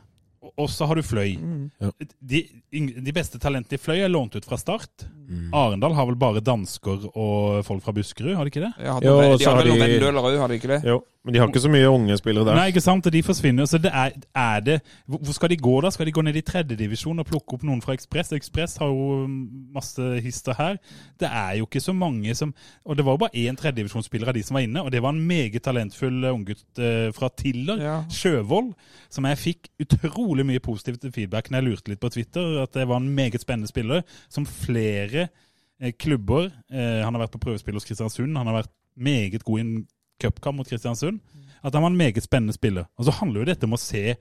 og 0.48 0.68
så 0.70 0.86
har 0.86 0.94
du 0.96 1.02
Fløy. 1.02 1.34
Ja. 1.82 1.90
De, 2.22 2.40
de 2.72 3.12
beste 3.12 3.40
talentene 3.42 3.74
i 3.76 3.82
Fløy 3.82 3.98
er 4.04 4.08
lånt 4.12 4.36
ut 4.38 4.46
fra 4.48 4.56
start. 4.60 5.04
Mm. 5.28 5.50
Arendal 5.52 5.92
har 5.98 6.06
vel 6.08 6.16
bare 6.16 6.40
dansker 6.40 7.08
og 7.10 7.64
folk 7.66 7.82
fra 7.84 7.92
Buskerud, 7.92 8.34
har 8.38 8.46
de 8.46 8.52
ikke 8.54 8.62
det? 8.64 8.70
Ja, 8.80 8.94
de, 9.02 9.10
Jo, 9.10 9.16
de, 9.20 9.34
de 9.42 9.48
har 9.50 9.58
vel 9.60 9.68
noen 9.74 9.82
de- 9.82 9.88
Vendøler 9.98 10.22
òg, 10.30 10.38
har 10.40 10.48
de 10.48 10.60
ikke 10.60 10.70
det? 10.76 10.80
Jo, 10.88 11.00
men 11.26 11.34
de 11.34 11.40
har 11.42 11.48
ikke 11.50 11.60
så 11.60 11.68
mye 11.68 11.88
unge 11.90 12.14
spillere 12.16 12.46
der. 12.46 12.56
Nei, 12.56 12.68
ikke 12.70 12.80
sant? 12.80 13.06
Og 13.08 13.12
de 13.12 13.20
forsvinner. 13.26 13.66
Så 13.68 13.80
det 13.82 13.90
er, 13.92 14.14
er 14.38 14.60
det 14.64 14.76
Hvor 15.04 15.34
skal 15.34 15.50
de 15.50 15.56
gå, 15.60 15.72
da? 15.84 15.90
Skal 15.92 16.06
de 16.06 16.12
gå 16.14 16.22
ned 16.24 16.36
i 16.38 16.42
tredjedivisjon 16.46 17.18
og 17.20 17.26
plukke 17.28 17.56
opp 17.58 17.64
noen 17.66 17.82
fra 17.84 17.92
Ekspress? 17.98 18.30
Ekspress 18.36 18.78
har 18.80 18.88
jo 18.88 19.26
masse 19.74 20.06
hister 20.24 20.56
her. 20.56 20.78
Det 21.20 21.28
er 21.28 21.58
jo 21.58 21.66
ikke 21.66 21.82
så 21.82 21.92
mange 21.92 22.32
som 22.38 22.54
Og 22.86 22.96
det 22.96 23.04
var 23.04 23.18
jo 23.18 23.22
bare 23.24 23.42
én 23.42 23.58
tredjedivisjonsspiller 23.58 24.30
av 24.30 24.38
de 24.38 24.44
som 24.46 24.56
var 24.56 24.64
inne, 24.68 24.84
og 24.86 24.94
det 24.94 25.02
var 25.04 25.12
en 25.12 25.20
meget 25.26 25.58
talentfull 25.66 26.22
eh, 26.24 26.32
unggutt 26.38 26.80
eh, 26.80 27.10
fra 27.18 27.28
Tiller, 27.36 27.82
Ja. 27.82 27.98
Sjøvold, 28.14 28.72
som 29.10 29.26
jeg 29.28 29.42
fikk 29.42 29.68
utrolig 29.84 30.46
mye 30.46 30.62
positivt 30.64 31.04
feedback 31.12 31.50
når 31.50 31.60
jeg 31.60 31.68
lurte 31.68 31.92
litt 31.92 32.00
på 32.00 32.12
Twitter, 32.14 32.62
at 32.62 32.72
det 32.78 32.86
var 32.88 33.02
en 33.02 33.10
meget 33.14 33.42
spennende 33.42 33.68
spiller, 33.68 34.06
som 34.30 34.46
flere 34.46 35.28
eh, 35.82 35.92
klubber 35.98 36.48
Han 36.70 37.12
har 37.12 37.26
vært 37.26 37.36
på 37.36 37.42
prøvespill 37.42 37.76
hos 37.76 37.84
Kristiansund, 37.84 38.36
han 38.38 38.46
har 38.46 38.62
vært 38.62 38.74
meget 38.96 39.44
god 39.44 39.58
i 39.58 39.66
en 39.66 39.78
cupkamp 40.22 40.58
mot 40.58 40.68
Kristiansund. 40.68 41.20
At 41.62 41.74
han 41.74 41.82
var 41.82 41.90
en 41.90 41.98
meget 41.98 42.22
spennende 42.22 42.54
spiller. 42.54 42.86
Og 42.96 43.06
så 43.06 43.14
handler 43.18 43.42
jo 43.42 43.50
dette 43.50 43.66
om 43.66 43.74
å 43.74 43.80
se 43.80 44.14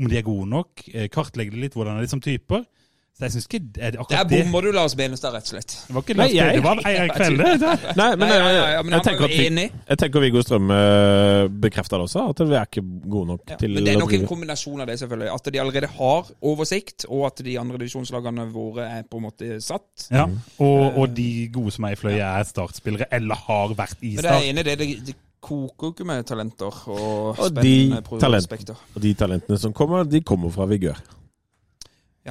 om 0.00 0.08
de 0.08 0.16
er 0.16 0.24
gode 0.26 0.48
nok, 0.48 0.82
eh, 0.94 1.08
kartlegge 1.12 1.58
litt, 1.60 1.74
hvordan 1.76 1.98
de 1.98 2.06
er 2.06 2.10
som 2.10 2.22
typer. 2.24 2.64
Så 3.20 3.26
jeg 3.26 3.32
syns 3.34 3.46
ikke 3.50 3.58
er 3.84 3.90
det 3.92 4.04
Der 4.08 4.24
bommer 4.30 4.62
du, 4.64 4.70
Lars 4.72 4.94
Benestad, 4.96 5.34
rett 5.34 5.44
og 5.44 5.50
slett. 5.52 5.72
Det 5.88 5.92
var 5.96 6.04
ikke 6.06 6.14
Nei, 6.16 6.24
Lars 6.24 6.32
jeg- 6.38 6.54
det 6.56 6.62
var 6.64 6.78
en 6.80 7.10
kveld, 7.10 7.42
det. 7.60 7.96
Nei, 7.98 8.06
men, 8.16 8.22
Nei, 8.22 8.28
ja, 8.30 8.38
ja, 8.38 8.48
jeg, 8.48 8.70
ja, 8.72 8.82
men 8.86 8.94
jeg, 8.94 8.96
han 8.96 9.04
tenker 9.04 9.28
vi, 9.28 9.64
jeg 9.90 9.98
tenker 10.00 10.24
Viggo 10.24 10.40
Strømme 10.46 10.78
eh, 10.78 11.48
bekrefter 11.66 12.00
det 12.00 12.06
også, 12.08 12.22
at 12.32 12.40
vi 12.48 12.56
er 12.56 12.64
ikke 12.70 12.84
gode 13.12 13.26
nok 13.34 13.42
Ja, 13.52 13.58
til 13.60 13.74
men 13.76 13.84
det 13.84 13.92
er 13.92 14.00
nok 14.00 14.14
en 14.16 14.24
kombinasjon 14.30 14.80
av 14.80 14.88
det, 14.88 14.96
selvfølgelig. 15.02 15.28
At 15.36 15.52
de 15.52 15.60
allerede 15.60 15.90
har 15.98 16.32
oversikt, 16.54 17.04
og 17.10 17.26
at 17.28 17.44
de 17.44 17.58
andre 17.60 17.78
divisjonslagene 17.82 18.48
våre 18.54 18.88
er 19.00 19.02
på 19.10 19.20
en 19.20 19.26
måte 19.28 19.60
satt. 19.60 20.06
Ja, 20.10 20.24
og, 20.58 20.96
og 21.04 21.14
de 21.20 21.28
gode 21.52 21.76
som 21.76 21.84
er 21.90 21.98
i 21.98 22.00
Fløy, 22.00 22.16
er 22.24 22.48
startspillere, 22.48 23.10
eller 23.20 23.34
har 23.46 23.76
vært 23.76 24.00
i 24.00 24.16
start. 24.16 24.24
Men 24.24 24.30
det 24.30 24.40
er 24.40 24.50
enig 24.54 24.64
det. 24.70 24.78
Det, 24.80 24.90
det 25.12 25.16
koker 25.44 25.90
jo 25.90 25.92
ikke 25.94 26.04
med 26.08 26.24
talenter 26.28 26.82
og, 26.88 27.36
Og 27.36 27.52
de 27.52 27.60
spennende 27.60 28.02
talent- 28.20 28.48
prospekter. 28.48 28.80
Og 28.96 29.02
de 29.04 29.12
talentene 29.14 29.58
som 29.60 29.72
kommer, 29.76 30.04
de 30.08 30.20
kommer 30.24 30.48
fra 30.56 30.64
Vigør. 30.72 30.96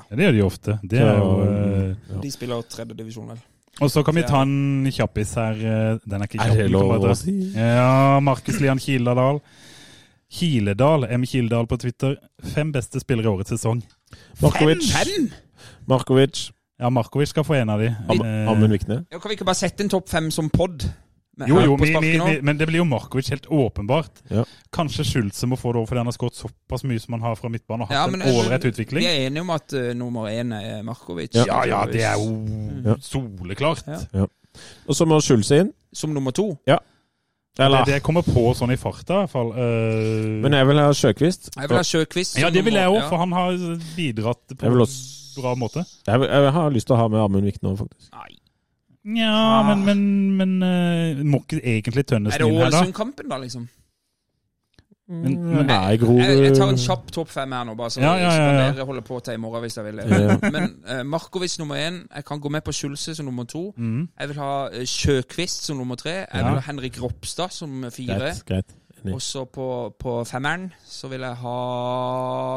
Ja, 0.10 0.16
det 0.16 0.26
gjør 0.28 0.36
de 0.38 0.44
ofte. 0.46 0.80
Det 0.84 1.00
er 1.04 1.18
jo, 1.18 1.30
eh, 1.46 1.96
ja. 2.14 2.20
De 2.24 2.32
spiller 2.32 2.62
tredje 2.70 2.96
divisjon, 2.98 3.28
vel. 3.34 3.40
og 3.82 3.90
så 3.92 4.04
kan 4.06 4.16
vi 4.16 4.24
ta 4.28 4.42
en 4.42 4.86
kjappis 4.92 5.34
her. 5.36 5.54
eh, 5.54 5.98
Den 6.08 6.22
er 6.22 6.28
ikke 6.28 6.42
Er 6.46 6.56
det 6.56 6.70
lov 6.72 6.92
å 7.00 7.16
si? 7.16 7.36
Ja, 7.56 8.20
Markus 8.20 8.60
Lian 8.60 8.80
Kiledal. 8.80 9.42
Kiledal, 10.30 11.06
M. 11.10 11.24
Kiledal 11.26 11.66
på 11.68 11.78
Twitter. 11.82 12.16
Fem 12.54 12.72
beste 12.72 13.00
spillere 13.02 13.26
i 13.26 13.34
årets 13.34 13.50
sesong. 13.56 13.82
Markovic. 14.42 14.92
Fem? 14.94 15.30
Markovic. 15.90 16.50
Ja, 16.80 16.90
Markovic 16.94 17.30
skal 17.34 17.44
få 17.44 17.56
en 17.58 17.70
av 17.74 17.80
de. 17.82 17.90
Am 18.10 18.22
Eh, 18.22 18.50
Amund 18.52 18.72
Vikne. 18.72 19.06
Ja, 19.12 19.18
kan 19.20 19.30
vi 19.30 19.36
ikke 19.36 19.46
bare 19.50 19.56
sette 19.58 19.82
en 19.84 19.90
topp 19.90 20.08
fem 20.10 20.30
som 20.32 20.50
pod? 20.50 20.86
Jo, 21.48 21.62
jo, 21.64 21.76
mi, 21.80 21.92
mi, 22.02 22.12
vi, 22.20 22.42
men 22.44 22.58
det 22.60 22.68
blir 22.68 22.82
jo 22.82 22.86
Markovic 22.90 23.30
helt 23.32 23.46
åpenbart. 23.48 24.20
Ja. 24.30 24.44
Kanskje 24.76 25.06
Schulze 25.08 25.48
må 25.48 25.56
få 25.60 25.72
det 25.72 25.80
over 25.80 25.88
fordi 25.88 26.02
han 26.04 26.10
har 26.12 26.16
skåret 26.18 26.36
såpass 26.36 26.84
mye 26.84 27.00
som 27.00 27.16
han 27.16 27.24
har 27.24 27.38
fra 27.40 27.50
midtbanen 27.54 27.86
og 27.88 27.94
Ja, 27.94 28.02
hatt 28.04 28.12
men, 28.12 28.22
en 28.26 28.36
ålreit 28.42 28.66
utvikling. 28.68 29.06
Vi 29.06 29.08
er 29.08 29.28
enige 29.30 29.46
om 29.46 29.54
at 29.56 29.74
uh, 29.78 29.94
nummer 29.96 30.28
én 30.32 30.52
er 30.58 30.82
Markovic. 30.84 31.38
Ja. 31.38 31.46
Ja, 31.48 31.62
ja, 31.70 31.86
det 31.92 32.04
er 32.04 32.20
jo 32.20 32.36
Ja. 32.90 32.96
soleklart. 33.00 33.86
Ja. 34.14 34.26
Og 34.88 34.96
så 34.98 35.08
må 35.08 35.22
Schulze 35.24 35.62
inn. 35.64 35.72
Som 35.94 36.12
nummer 36.14 36.32
to. 36.36 36.52
Det, 36.68 37.66
Eller 37.66 37.84
det 37.86 38.02
kommer 38.06 38.22
på 38.24 38.54
sånn 38.56 38.72
i 38.72 38.78
farta, 38.80 39.16
i 39.18 39.24
hvert 39.26 39.32
fall. 39.34 39.50
Uh, 39.56 40.40
Men 40.44 40.54
jeg 40.56 40.68
vil 40.70 40.80
ha 40.80 40.92
Sjøkvist. 40.96 41.50
Jeg 41.58 41.68
vil 41.72 41.78
ha 41.80 41.84
Sjøkvist. 41.84 42.38
ja, 42.40 42.50
det 42.54 42.64
vil 42.66 42.78
jeg 42.80 42.88
òg, 42.88 43.02
for 43.10 43.18
han 43.20 43.32
har 43.36 43.58
bidratt 43.98 44.54
på 44.56 44.70
en 44.70 44.78
bra 45.40 45.56
måte. 45.60 45.84
Jeg, 46.08 46.20
vil, 46.20 46.30
jeg 46.30 46.54
har 46.56 46.70
lyst 46.72 46.88
til 46.88 46.96
å 46.96 47.00
ha 47.02 47.08
med 47.12 47.20
Amund 47.24 47.48
Vikne 47.48 47.72
òg, 47.74 47.82
faktisk. 47.82 48.12
Nei. 48.16 48.38
Ja, 49.06 49.64
men, 49.64 49.86
men, 49.88 50.00
men 50.38 50.56
uh, 50.64 51.24
må 51.26 51.40
ikke 51.46 51.62
egentlig 51.64 52.04
Er 52.04 52.10
Tønnesen 52.16 52.40
det 52.42 52.48
inn 52.50 52.58
her, 52.60 52.70
da? 52.70 52.80
Ålesund-kampen, 52.82 53.30
da, 53.32 53.38
liksom? 53.40 53.68
Men- 55.10 55.38
men- 55.42 55.66
Nei, 55.66 55.96
Grorud 55.98 56.20
Jeg, 56.22 56.42
jeg 56.44 56.58
tar 56.58 56.70
en 56.70 56.78
kjapp 56.78 57.08
topp 57.16 57.30
fem 57.34 57.52
her 57.56 57.64
nå, 57.66 57.74
bare 57.80 57.90
så, 57.90 58.02
Ja, 58.04 58.12
ja, 58.20 58.34
ja, 58.36 58.52
ja. 58.54 58.72
dere 58.76 58.86
holder 58.86 59.02
på 59.08 59.18
til 59.26 59.34
i 59.34 59.38
morgen 59.42 59.64
hvis 59.64 59.74
dere 59.80 59.86
vil. 59.90 60.02
Ja. 60.06 60.36
Men 60.54 60.68
uh, 60.86 61.00
Markovic 61.08 61.56
nummer 61.60 61.80
én. 61.82 62.04
Jeg 62.16 62.26
kan 62.28 62.40
gå 62.44 62.50
med 62.54 62.62
på 62.62 62.72
Skjulse 62.76 63.16
som 63.16 63.26
nummer 63.26 63.44
to. 63.50 63.74
Mm. 63.78 64.04
Jeg 64.20 64.30
vil 64.30 64.38
ha 64.38 64.52
uh, 64.70 64.84
Sjøkvist 64.86 65.66
som 65.66 65.78
nummer 65.82 65.96
tre. 65.98 66.12
Jeg 66.28 66.44
vil 66.46 66.60
ha 66.60 66.66
Henrik 66.68 67.02
Ropstad 67.02 67.50
som 67.56 67.88
fire. 67.92 68.20
Greit. 68.20 68.44
greit. 68.46 68.76
Og 69.08 69.22
så 69.24 69.46
på, 69.48 69.66
på 70.00 70.16
femmeren 70.28 70.66
så 70.88 71.08
vil 71.12 71.24
jeg 71.24 71.38
ha 71.42 71.56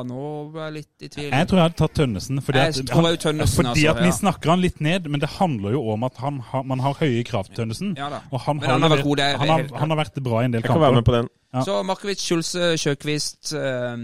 Nå 0.09 0.23
ble 0.53 0.65
jeg 0.67 0.75
litt 0.79 1.07
i 1.07 1.11
tvil. 1.13 1.29
Jeg 1.31 1.49
tror 1.51 1.61
jeg 1.61 1.69
hadde 1.69 1.79
tatt 1.79 1.95
Tønnesen. 1.99 2.41
Fordi 2.43 2.63
at, 2.63 2.81
han, 2.81 3.09
Tønnesen, 3.23 3.57
fordi 3.61 3.71
altså, 3.73 3.93
at 3.95 4.01
vi 4.03 4.11
ja. 4.11 4.17
snakker 4.19 4.55
han 4.55 4.65
litt 4.65 4.81
ned, 4.85 5.07
men 5.13 5.23
det 5.23 5.31
handler 5.39 5.77
jo 5.77 5.85
om 5.95 6.09
at 6.09 6.19
han 6.23 6.41
har, 6.51 6.67
man 6.69 6.83
har 6.83 6.99
høye 6.99 7.23
krav 7.29 7.47
til 7.51 7.63
Tønnesen. 7.63 7.95
Ja. 8.01 8.11
Og 8.33 8.43
han 8.47 8.59
Men 8.59 8.69
har, 8.69 8.79
han 8.79 8.89
har 8.89 8.97
vært 8.97 9.23
er- 9.29 9.39
han, 9.39 9.55
har, 9.55 9.65
han 9.85 9.95
har 9.95 10.03
vært 10.03 10.21
bra 10.27 10.43
i 10.43 10.51
en 10.51 10.57
del 10.57 10.65
Jeg 10.65 10.71
kan 10.71 10.81
være 10.83 10.99
med 10.99 11.05
kamper. 11.05 11.13
på 11.13 11.17
den. 11.21 11.33
Ja. 11.53 11.65
Så 11.69 11.79
Markovic, 11.87 12.21
Schulze, 12.25 12.73
Sjøkvist, 12.81 13.53
eh, 13.55 13.97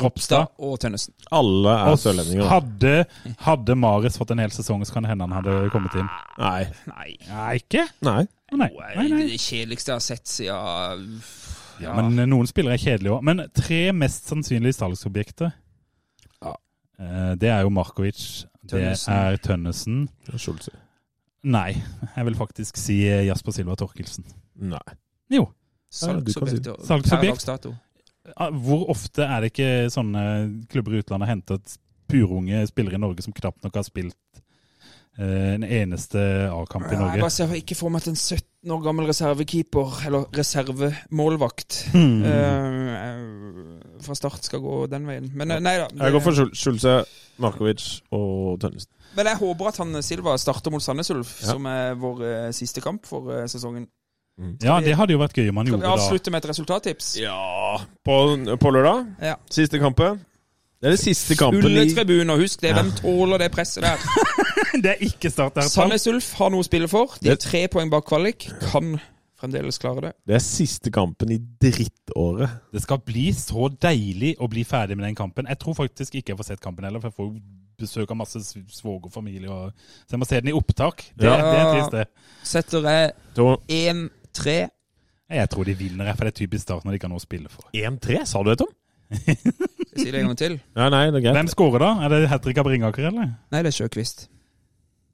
Ropstad. 0.00 0.46
Og 0.64 0.78
Tønnesen. 0.80 1.12
Alle 1.30 1.72
er 1.90 1.96
sørlendinger. 2.00 2.46
hadde, 2.48 2.92
hadde 3.44 3.74
Marius 3.76 4.16
fått 4.16 4.30
en 4.32 4.40
hel 4.40 4.52
sesong, 4.54 4.84
så 4.88 4.94
kan 4.94 5.04
det 5.04 5.10
hende 5.12 5.26
han 5.28 5.34
hadde 5.36 5.68
kommet 5.74 5.96
inn. 6.00 6.08
Nei. 6.38 6.62
Nei. 6.88 7.10
Nei, 7.28 7.50
ikke? 7.60 7.84
Nei. 8.00 8.22
Nei, 8.52 8.68
nei. 8.96 9.08
det 9.32 9.38
kjedeligste 9.40 9.92
jeg 9.92 9.96
har 9.96 10.04
sett 10.04 10.28
siden 10.28 11.20
Ja, 11.82 11.94
men 11.98 12.18
eh, 12.18 12.28
noen 12.30 12.46
spillere 12.50 12.76
er 12.78 12.82
kjedelige 12.82 13.16
òg. 13.16 13.22
Men 13.26 13.42
tre 13.56 13.80
mest 13.96 14.28
sannsynlige 14.30 14.76
salgsobjekter 14.78 15.52
Ja. 16.42 16.54
Eh, 16.98 17.34
Det 17.40 17.50
er 17.50 17.62
jo 17.66 17.70
Markovic, 17.74 18.44
det 18.64 18.84
er 19.08 19.36
Tønnesen 19.42 20.08
Schulze. 20.36 20.72
Nei, 21.42 21.72
jeg 22.16 22.24
vil 22.28 22.36
faktisk 22.38 22.76
si 22.78 23.00
eh, 23.10 23.24
Jasper 23.26 23.52
Silva 23.56 23.74
Torkelsen. 23.76 24.24
Nei. 24.62 24.84
Jo. 25.32 25.48
Salgsobjekt. 25.92 26.68
Salgsobjekt. 26.86 27.66
Ah, 28.36 28.50
Hvor 28.54 28.86
ofte 28.92 29.24
er 29.26 29.40
det 29.42 29.50
ikke 29.50 29.70
sånne 29.90 30.22
klubber 30.70 30.94
i 30.94 31.00
utlandet 31.02 31.28
hentet 31.28 31.74
purunge 32.12 32.60
spillere 32.70 32.94
i 32.94 33.02
Norge 33.02 33.24
som 33.24 33.34
knapt 33.34 33.64
nok 33.64 33.74
har 33.80 33.82
spilt 33.88 34.16
en 35.18 35.62
eneste 35.62 36.18
A-kamp 36.50 36.86
i 36.86 36.94
Jeg 36.94 36.98
Norge? 37.02 37.20
bare 37.20 37.30
ser 37.30 37.52
ikke 37.54 37.76
for 37.76 37.90
meg 37.92 38.00
at 38.02 38.08
en 38.08 38.16
17 38.16 38.70
år 38.72 38.82
gammel 38.82 39.06
reservekeeper, 39.10 40.06
eller 40.06 40.24
reservemålvakt, 40.32 41.90
Hmm. 41.92 42.24
eh, 42.24 44.00
fra 44.02 44.14
start 44.14 44.44
skal 44.44 44.60
gå 44.60 44.86
den 44.90 45.06
veien. 45.06 45.30
Men 45.34 45.50
eh, 45.50 45.60
nei 45.60 45.76
da. 45.78 45.88
Jeg 45.92 46.12
går 46.12 46.20
for 46.24 46.32
Schul- 46.32 46.54
Schulze, 46.54 47.04
Markovic 47.38 48.00
og 48.12 48.60
Tønnesen. 48.60 48.88
Men 49.16 49.26
jeg 49.26 49.36
håper 49.36 49.68
at 49.68 49.76
han 49.76 50.02
Silva 50.02 50.36
starter 50.38 50.70
mot 50.70 50.82
Sandnes 50.82 51.10
Ulf, 51.10 51.42
Ja. 51.42 51.46
som 51.52 51.66
er 51.66 51.94
vår 51.94 52.22
eh, 52.24 52.50
siste 52.52 52.80
kamp 52.80 53.04
for 53.06 53.30
eh, 53.32 53.44
sesongen. 53.46 53.86
Ja, 54.64 54.80
det 54.80 54.96
hadde 54.96 55.12
jo 55.12 55.18
vært 55.20 55.34
gøy 55.36 55.50
om 55.50 55.56
han 55.60 55.66
Skal 55.66 55.80
vi 55.80 55.86
avslutte 55.86 56.24
da. 56.24 56.30
med 56.30 56.44
et 56.44 56.48
resultattips? 56.50 57.16
Ja 57.20 57.76
På, 58.02 58.14
på 58.58 58.70
lørdag? 58.72 59.14
Ja. 59.20 59.34
Siste 59.50 59.78
kampen? 59.78 60.22
Det 60.80 60.88
er 60.88 60.90
det 60.96 60.98
siste 61.00 61.36
kampen 61.36 61.60
Fulle 61.62 61.84
tribuner, 61.94 62.36
husk 62.40 62.60
det. 62.64 62.70
Ja. 62.72 62.80
Hvem 62.80 62.90
tåler 62.96 63.38
det 63.38 63.52
presset 63.52 63.82
der? 63.84 63.98
Det 64.82 64.90
er 64.94 65.02
ikke 65.04 65.30
Start 65.30 65.54
der. 65.58 65.68
Sandnes 65.68 66.06
Ulf 66.10 66.32
har 66.38 66.50
noe 66.54 66.62
å 66.62 66.66
spille 66.66 66.88
for. 66.88 67.16
De 67.22 67.30
er 67.32 67.36
tre 67.40 67.66
poeng 67.72 67.90
bak 67.92 68.06
kvalik. 68.08 68.46
Kan 68.70 68.94
fremdeles 69.42 69.78
klare 69.82 70.00
det. 70.06 70.12
Det 70.28 70.36
er 70.38 70.42
siste 70.44 70.90
kampen 70.94 71.32
i 71.34 71.38
drittåret. 71.60 72.60
Det 72.72 72.82
skal 72.84 73.00
bli 73.04 73.26
så 73.34 73.68
deilig 73.82 74.36
å 74.40 74.46
bli 74.50 74.62
ferdig 74.64 74.96
med 74.96 75.08
den 75.08 75.16
kampen. 75.18 75.48
Jeg 75.50 75.58
tror 75.58 75.74
faktisk 75.80 76.14
ikke 76.20 76.32
jeg 76.32 76.38
får 76.38 76.52
sett 76.52 76.62
kampen 76.62 76.86
heller, 76.86 77.02
for 77.02 77.10
jeg 77.10 77.18
får 77.18 77.32
besøk 77.82 78.12
av 78.14 78.20
masse 78.20 78.38
svogerfamilie. 78.70 79.50
og 79.50 79.72
Så 80.06 80.14
jeg 80.14 80.20
må 80.22 80.28
se 80.30 80.38
den 80.40 80.52
i 80.52 80.56
opptak. 80.56 81.02
Det, 81.18 81.26
Ja. 81.26 81.36
det 81.42 81.58
er 81.58 81.72
trist, 81.74 81.90
det. 81.90 82.06
Setter 82.46 82.86
jeg 82.86 83.12
1-3. 83.68 84.68
Jeg 85.32 85.48
tror 85.50 85.64
de 85.64 85.74
vinner, 85.74 86.12
for 86.14 86.24
det 86.28 86.34
er 86.34 86.38
typisk 86.46 86.62
Start 86.62 86.84
når 86.84 86.92
de 86.92 86.98
ikke 87.00 87.08
har 87.08 87.14
noe 87.14 87.22
å 87.22 87.24
spille 87.26 87.48
for. 87.50 87.64
1-3, 87.74 88.24
sa 88.28 88.42
du 88.44 88.50
det, 88.52 88.58
Tom? 88.62 88.70
Jeg 89.12 89.36
sier 90.06 90.12
det 90.14 90.20
en 90.22 90.30
gang 90.30 90.38
til. 90.40 90.54
Ja, 90.76 90.86
nei, 90.92 91.02
det 91.10 91.18
er 91.18 91.24
greit. 91.26 91.36
Hvem 91.40 91.50
skårer 91.52 91.82
da? 91.82 91.90
Er 92.06 92.14
det 92.14 92.28
Hattrick 92.30 92.60
av 92.62 92.70
Ringaker, 92.70 93.08
eller? 93.10 93.32
Nei, 93.52 93.60
det 93.64 93.72
er 93.72 93.76
Sjøkvist. 93.82 94.28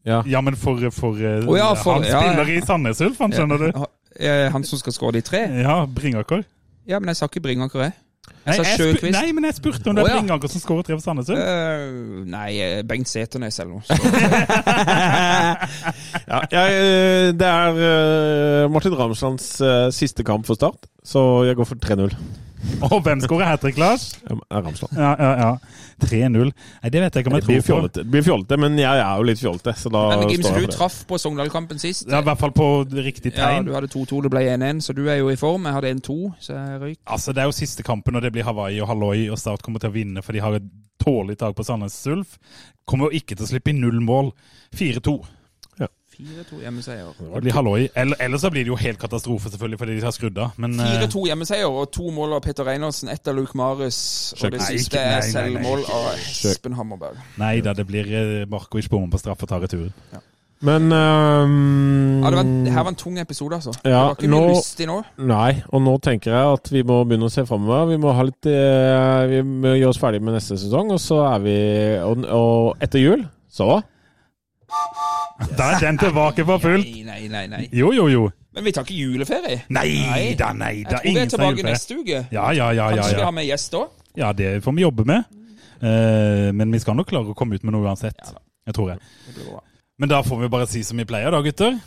Ja. 0.09 0.23
Ja, 0.27 0.41
men 0.45 0.57
for, 0.57 0.81
for, 0.95 1.15
oh, 1.15 1.21
ja, 1.59 1.73
for- 1.77 1.99
Han 1.99 2.09
ja, 2.09 2.21
spiller 2.23 2.49
ja. 2.49 2.59
i 2.59 2.65
Sandnes 2.65 3.01
Ulf, 3.05 3.19
han 3.21 3.35
skjønner 3.35 3.65
du. 3.67 3.71
Ja, 4.19 4.37
Han 4.55 4.65
som 4.67 4.81
skal 4.81 4.95
skåre 4.97 5.19
de 5.19 5.25
tre? 5.27 5.45
Ja, 5.63 5.83
Bringaker. 5.87 6.45
Ja, 6.89 6.99
men 6.99 7.13
jeg 7.13 7.21
sa 7.21 7.29
ikke 7.29 7.45
Bringaker, 7.45 7.85
jeg. 7.89 7.97
Nei, 8.49 8.55
sa 8.57 8.65
jeg 8.65 9.13
nei, 9.13 9.29
men 9.37 9.45
jeg 9.45 9.57
spurte 9.59 9.91
om 9.91 9.97
det 9.97 10.03
er 10.05 10.09
ja. 10.09 10.19
Bringaker 10.23 10.51
som 10.53 10.63
skårer 10.63 10.87
tre 10.87 10.97
for 10.97 11.05
Sandnes 11.05 11.29
Ulf. 11.33 11.41
Uh, 11.45 12.25
nei, 12.29 12.49
eh, 12.65 12.81
Bengt 12.89 13.09
Seternes 13.11 13.61
eller 13.61 13.73
noe. 13.77 13.85
Ja, 16.29 16.43
jeg, 16.53 17.37
det 17.41 17.49
er 17.49 18.69
Martin 18.73 18.97
Ramslands 18.97 19.47
siste 19.97 20.25
kamp 20.29 20.49
for 20.49 20.57
Start, 20.59 20.89
så 21.05 21.45
jeg 21.49 21.57
går 21.61 21.69
for 21.69 21.81
3-0. 21.85 22.17
Og 22.89 23.03
hvem 23.07 23.21
skårer 23.23 23.47
hat 23.49 23.61
trick, 23.63 23.79
Lars? 23.79 24.09
Ramsland. 24.51 24.97
Ja, 24.99 25.13
ja, 25.19 25.31
ja. 25.39 25.51
3-0. 26.03 26.51
Nei, 26.51 26.91
det 26.95 27.03
vet 27.03 27.17
jeg 27.17 27.25
ikke 27.25 27.31
om 27.33 27.37
jeg 27.39 27.47
blir 27.47 27.63
tror 27.67 27.87
på. 27.87 27.91
det 27.97 28.05
blir 28.11 28.25
fjollete, 28.27 28.59
men 28.61 28.79
jeg 28.79 29.03
er 29.03 29.17
jo 29.19 29.27
litt 29.27 29.41
fjollete, 29.41 29.75
så 29.79 29.91
da 29.95 30.03
Men 30.13 30.33
Gims, 30.33 30.47
står 30.47 30.67
du 30.67 30.75
traff 30.75 30.99
på 31.11 31.19
Sogndal-kampen 31.19 31.81
sist. 31.83 32.07
Ja, 32.11 32.21
I 32.23 32.27
hvert 32.29 32.43
fall 32.43 32.55
på 32.55 32.69
riktig 32.95 33.33
tegn. 33.35 33.63
Ja, 33.63 33.63
du 33.67 33.73
hadde 33.75 33.91
2-2, 33.95 34.23
det 34.27 34.33
ble 34.35 34.45
1-1, 34.55 34.83
så 34.87 34.95
du 34.95 35.05
er 35.09 35.21
jo 35.23 35.31
i 35.33 35.39
form. 35.41 35.67
Jeg 35.67 35.79
hadde 35.79 35.95
1-2, 35.97 36.19
så 36.45 36.55
jeg 36.59 36.83
røyk. 36.83 36.99
Altså, 37.07 37.35
Det 37.35 37.43
er 37.43 37.51
jo 37.51 37.57
siste 37.59 37.87
kampen, 37.87 38.19
og 38.19 38.23
det 38.23 38.33
blir 38.35 38.47
Hawaii 38.47 38.81
og 38.83 38.89
Halloi, 38.93 39.29
og 39.31 39.39
Start 39.39 39.63
kommer 39.63 39.83
til 39.83 39.91
å 39.91 39.97
vinne, 39.99 40.23
for 40.23 40.33
de 40.37 40.45
har 40.45 40.59
et 40.59 40.71
tålelig 41.03 41.39
tak 41.39 41.57
på 41.57 41.67
Sandnes 41.67 41.99
Ulf. 42.11 42.39
Kommer 42.87 43.09
jo 43.11 43.19
ikke 43.23 43.37
til 43.37 43.47
å 43.47 43.51
slippe 43.51 43.71
inn 43.71 43.83
null 43.83 44.01
mål. 44.03 44.33
4-2. 44.77 45.19
4-2 46.19 46.61
hjemmeseier. 46.64 47.11
Det 47.35 47.41
blir 47.45 47.55
Halloi. 47.55 47.89
Eller, 47.95 48.16
eller 48.25 48.39
så 48.43 48.51
blir 48.51 48.64
det 48.66 48.73
jo 48.73 48.79
helt 48.81 48.99
katastrofe, 48.99 49.51
selvfølgelig, 49.53 49.79
fordi 49.79 49.97
de 49.99 50.03
har 50.03 50.14
skrudd 50.16 50.39
av. 50.43 50.57
Eh, 50.59 51.05
4-2 51.07 51.27
hjemmeseier 51.31 51.69
og 51.71 51.91
to 51.95 52.11
mål 52.11 52.35
av 52.39 52.41
Peter 52.43 52.66
Reinersen, 52.66 53.09
ett 53.12 53.29
av 53.31 53.37
Luke 53.39 53.55
Marius, 53.59 54.35
Og 54.43 54.51
det 54.57 54.62
siste 54.66 54.99
er 54.99 55.21
selvmål 55.23 55.85
av 55.87 56.09
Espen 56.16 56.75
Hammerberg. 56.75 57.21
nei 57.39 57.61
da, 57.62 57.73
det 57.79 57.87
blir 57.87 58.11
eh, 58.11 58.47
Markovic 58.51 58.89
bommer 58.91 59.12
på 59.14 59.21
straff 59.23 59.43
og 59.47 59.49
tar 59.53 59.62
returen. 59.62 59.95
Men 60.61 60.91
um, 60.91 62.23
Ja, 62.25 62.31
det, 62.33 62.37
var, 62.41 62.49
det 62.64 62.73
her 62.75 62.83
var 62.83 62.91
en 62.91 62.97
tung 62.99 63.19
episode, 63.23 63.55
altså. 63.55 63.71
det 63.85 63.93
Ja, 63.93 64.01
var 64.09 64.16
ikke 64.16 64.27
mye 64.33 64.41
nå- 64.41 64.57
lystig 64.57 64.89
nå. 64.91 64.97
Nei, 65.23 65.53
og 65.71 65.83
nå 65.85 65.93
tenker 66.03 66.35
jeg 66.35 66.57
at 66.57 66.71
vi 66.75 66.83
må 66.83 66.97
begynne 67.07 67.29
å 67.29 67.31
se 67.31 67.45
framover. 67.47 67.85
Vi 67.93 67.99
må 68.03 68.11
ha 68.16 68.25
litt 68.27 68.49
eh, 68.51 69.27
Vi 69.31 69.43
må 69.47 69.77
gjøre 69.79 69.93
oss 69.95 70.01
ferdig 70.03 70.19
med 70.27 70.35
neste 70.35 70.59
sesong, 70.59 70.91
og 70.91 70.99
så 70.99 71.21
er 71.29 71.39
vi 71.47 71.55
Og, 72.03 72.25
og 72.27 72.83
etter 72.83 72.99
jul, 73.05 73.23
så 73.55 73.79
Da 75.59 75.71
er 75.75 75.81
den 75.81 75.99
tilbake 75.99 76.45
for 76.45 76.59
fullt. 76.62 76.87
Nei, 76.87 77.05
nei, 77.05 77.29
nei, 77.29 77.47
nei. 77.47 77.62
Jo, 77.73 77.93
jo, 77.93 78.09
jo. 78.12 78.27
Men 78.55 78.66
vi 78.66 78.73
tar 78.75 78.85
ikke 78.85 78.97
juleferie. 78.99 79.61
Nei 79.73 80.35
da, 80.39 80.51
nei 80.57 80.81
Jeg 80.83 80.89
tror 80.91 81.05
vi 81.05 81.21
er 81.21 81.31
tilbake 81.33 81.64
neste 81.66 81.97
uke. 82.01 82.25
Ja, 82.33 82.51
ja, 82.51 82.71
ja. 82.73 82.73
ja, 82.73 82.89
Kanskje 82.97 83.14
vi 83.14 83.21
ja. 83.21 83.29
har 83.29 83.37
med 83.37 83.49
gjest 83.49 83.73
da? 83.77 83.85
ja, 84.19 84.33
det 84.33 84.49
får 84.64 84.75
vi 84.75 84.83
jobbe 84.83 85.05
med. 85.07 85.39
Uh, 85.79 86.51
men 86.59 86.73
vi 86.75 86.81
skal 86.83 86.99
nok 86.99 87.07
klare 87.07 87.33
å 87.33 87.39
komme 87.39 87.55
ut 87.55 87.64
med 87.64 87.77
noe 87.77 87.87
uansett. 87.87 88.19
Ja. 88.19 88.43
Jeg 88.69 88.77
tror 88.77 88.91
jeg. 88.93 88.99
Men 89.99 90.11
da 90.11 90.21
får 90.27 90.43
vi 90.43 90.51
bare 90.53 90.66
si 90.71 90.83
som 90.85 90.99
vi 90.99 91.07
pleier, 91.09 91.31
da, 91.33 91.41
gutter. 91.43 91.79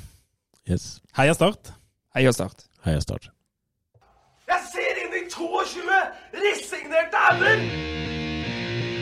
Yes. 0.69 1.01
Heia 1.17 1.35
Start. 1.35 1.73
Heia 2.15 2.33
Start. 2.35 2.65
Heia 2.85 3.03
Start. 3.03 3.29
Jeg 4.51 4.67
ser 4.71 5.01
inn 5.05 5.15
i 5.21 5.23
22 5.31 6.01
resignerte 6.41 7.25
ender! 7.31 7.65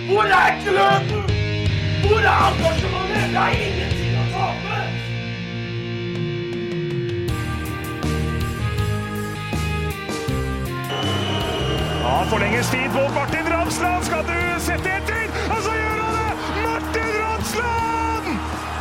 Hvor 0.10 0.26
er 0.26 0.64
gløden? 0.66 1.39
Hvor 2.04 2.20
er 2.20 2.38
engasjementet? 2.50 3.30
Vi 3.30 3.36
har 3.36 3.52
ingenting 3.68 4.14
å 4.20 4.26
tape! 4.34 4.78
Ja, 12.04 12.16
forlenges 12.32 12.70
tid 12.72 12.90
på 12.96 13.04
Martin 13.18 13.52
Ramsland. 13.54 14.04
Skal 14.08 14.24
du 14.30 14.40
sette 14.66 14.96
etter? 15.00 15.28
Og 15.50 15.60
så 15.66 15.76
gjør 15.76 16.00
han 16.06 16.16
det! 16.20 16.32
Martin 16.64 17.12
Ramsland! 17.24 18.28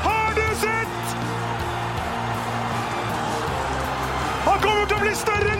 Har 0.06 0.38
du 0.38 0.46
sett? 0.62 1.16
Han 4.48 4.62
kommer 4.64 4.84
til 4.86 4.96
å 4.96 5.02
bli 5.04 5.14
større 5.24 5.57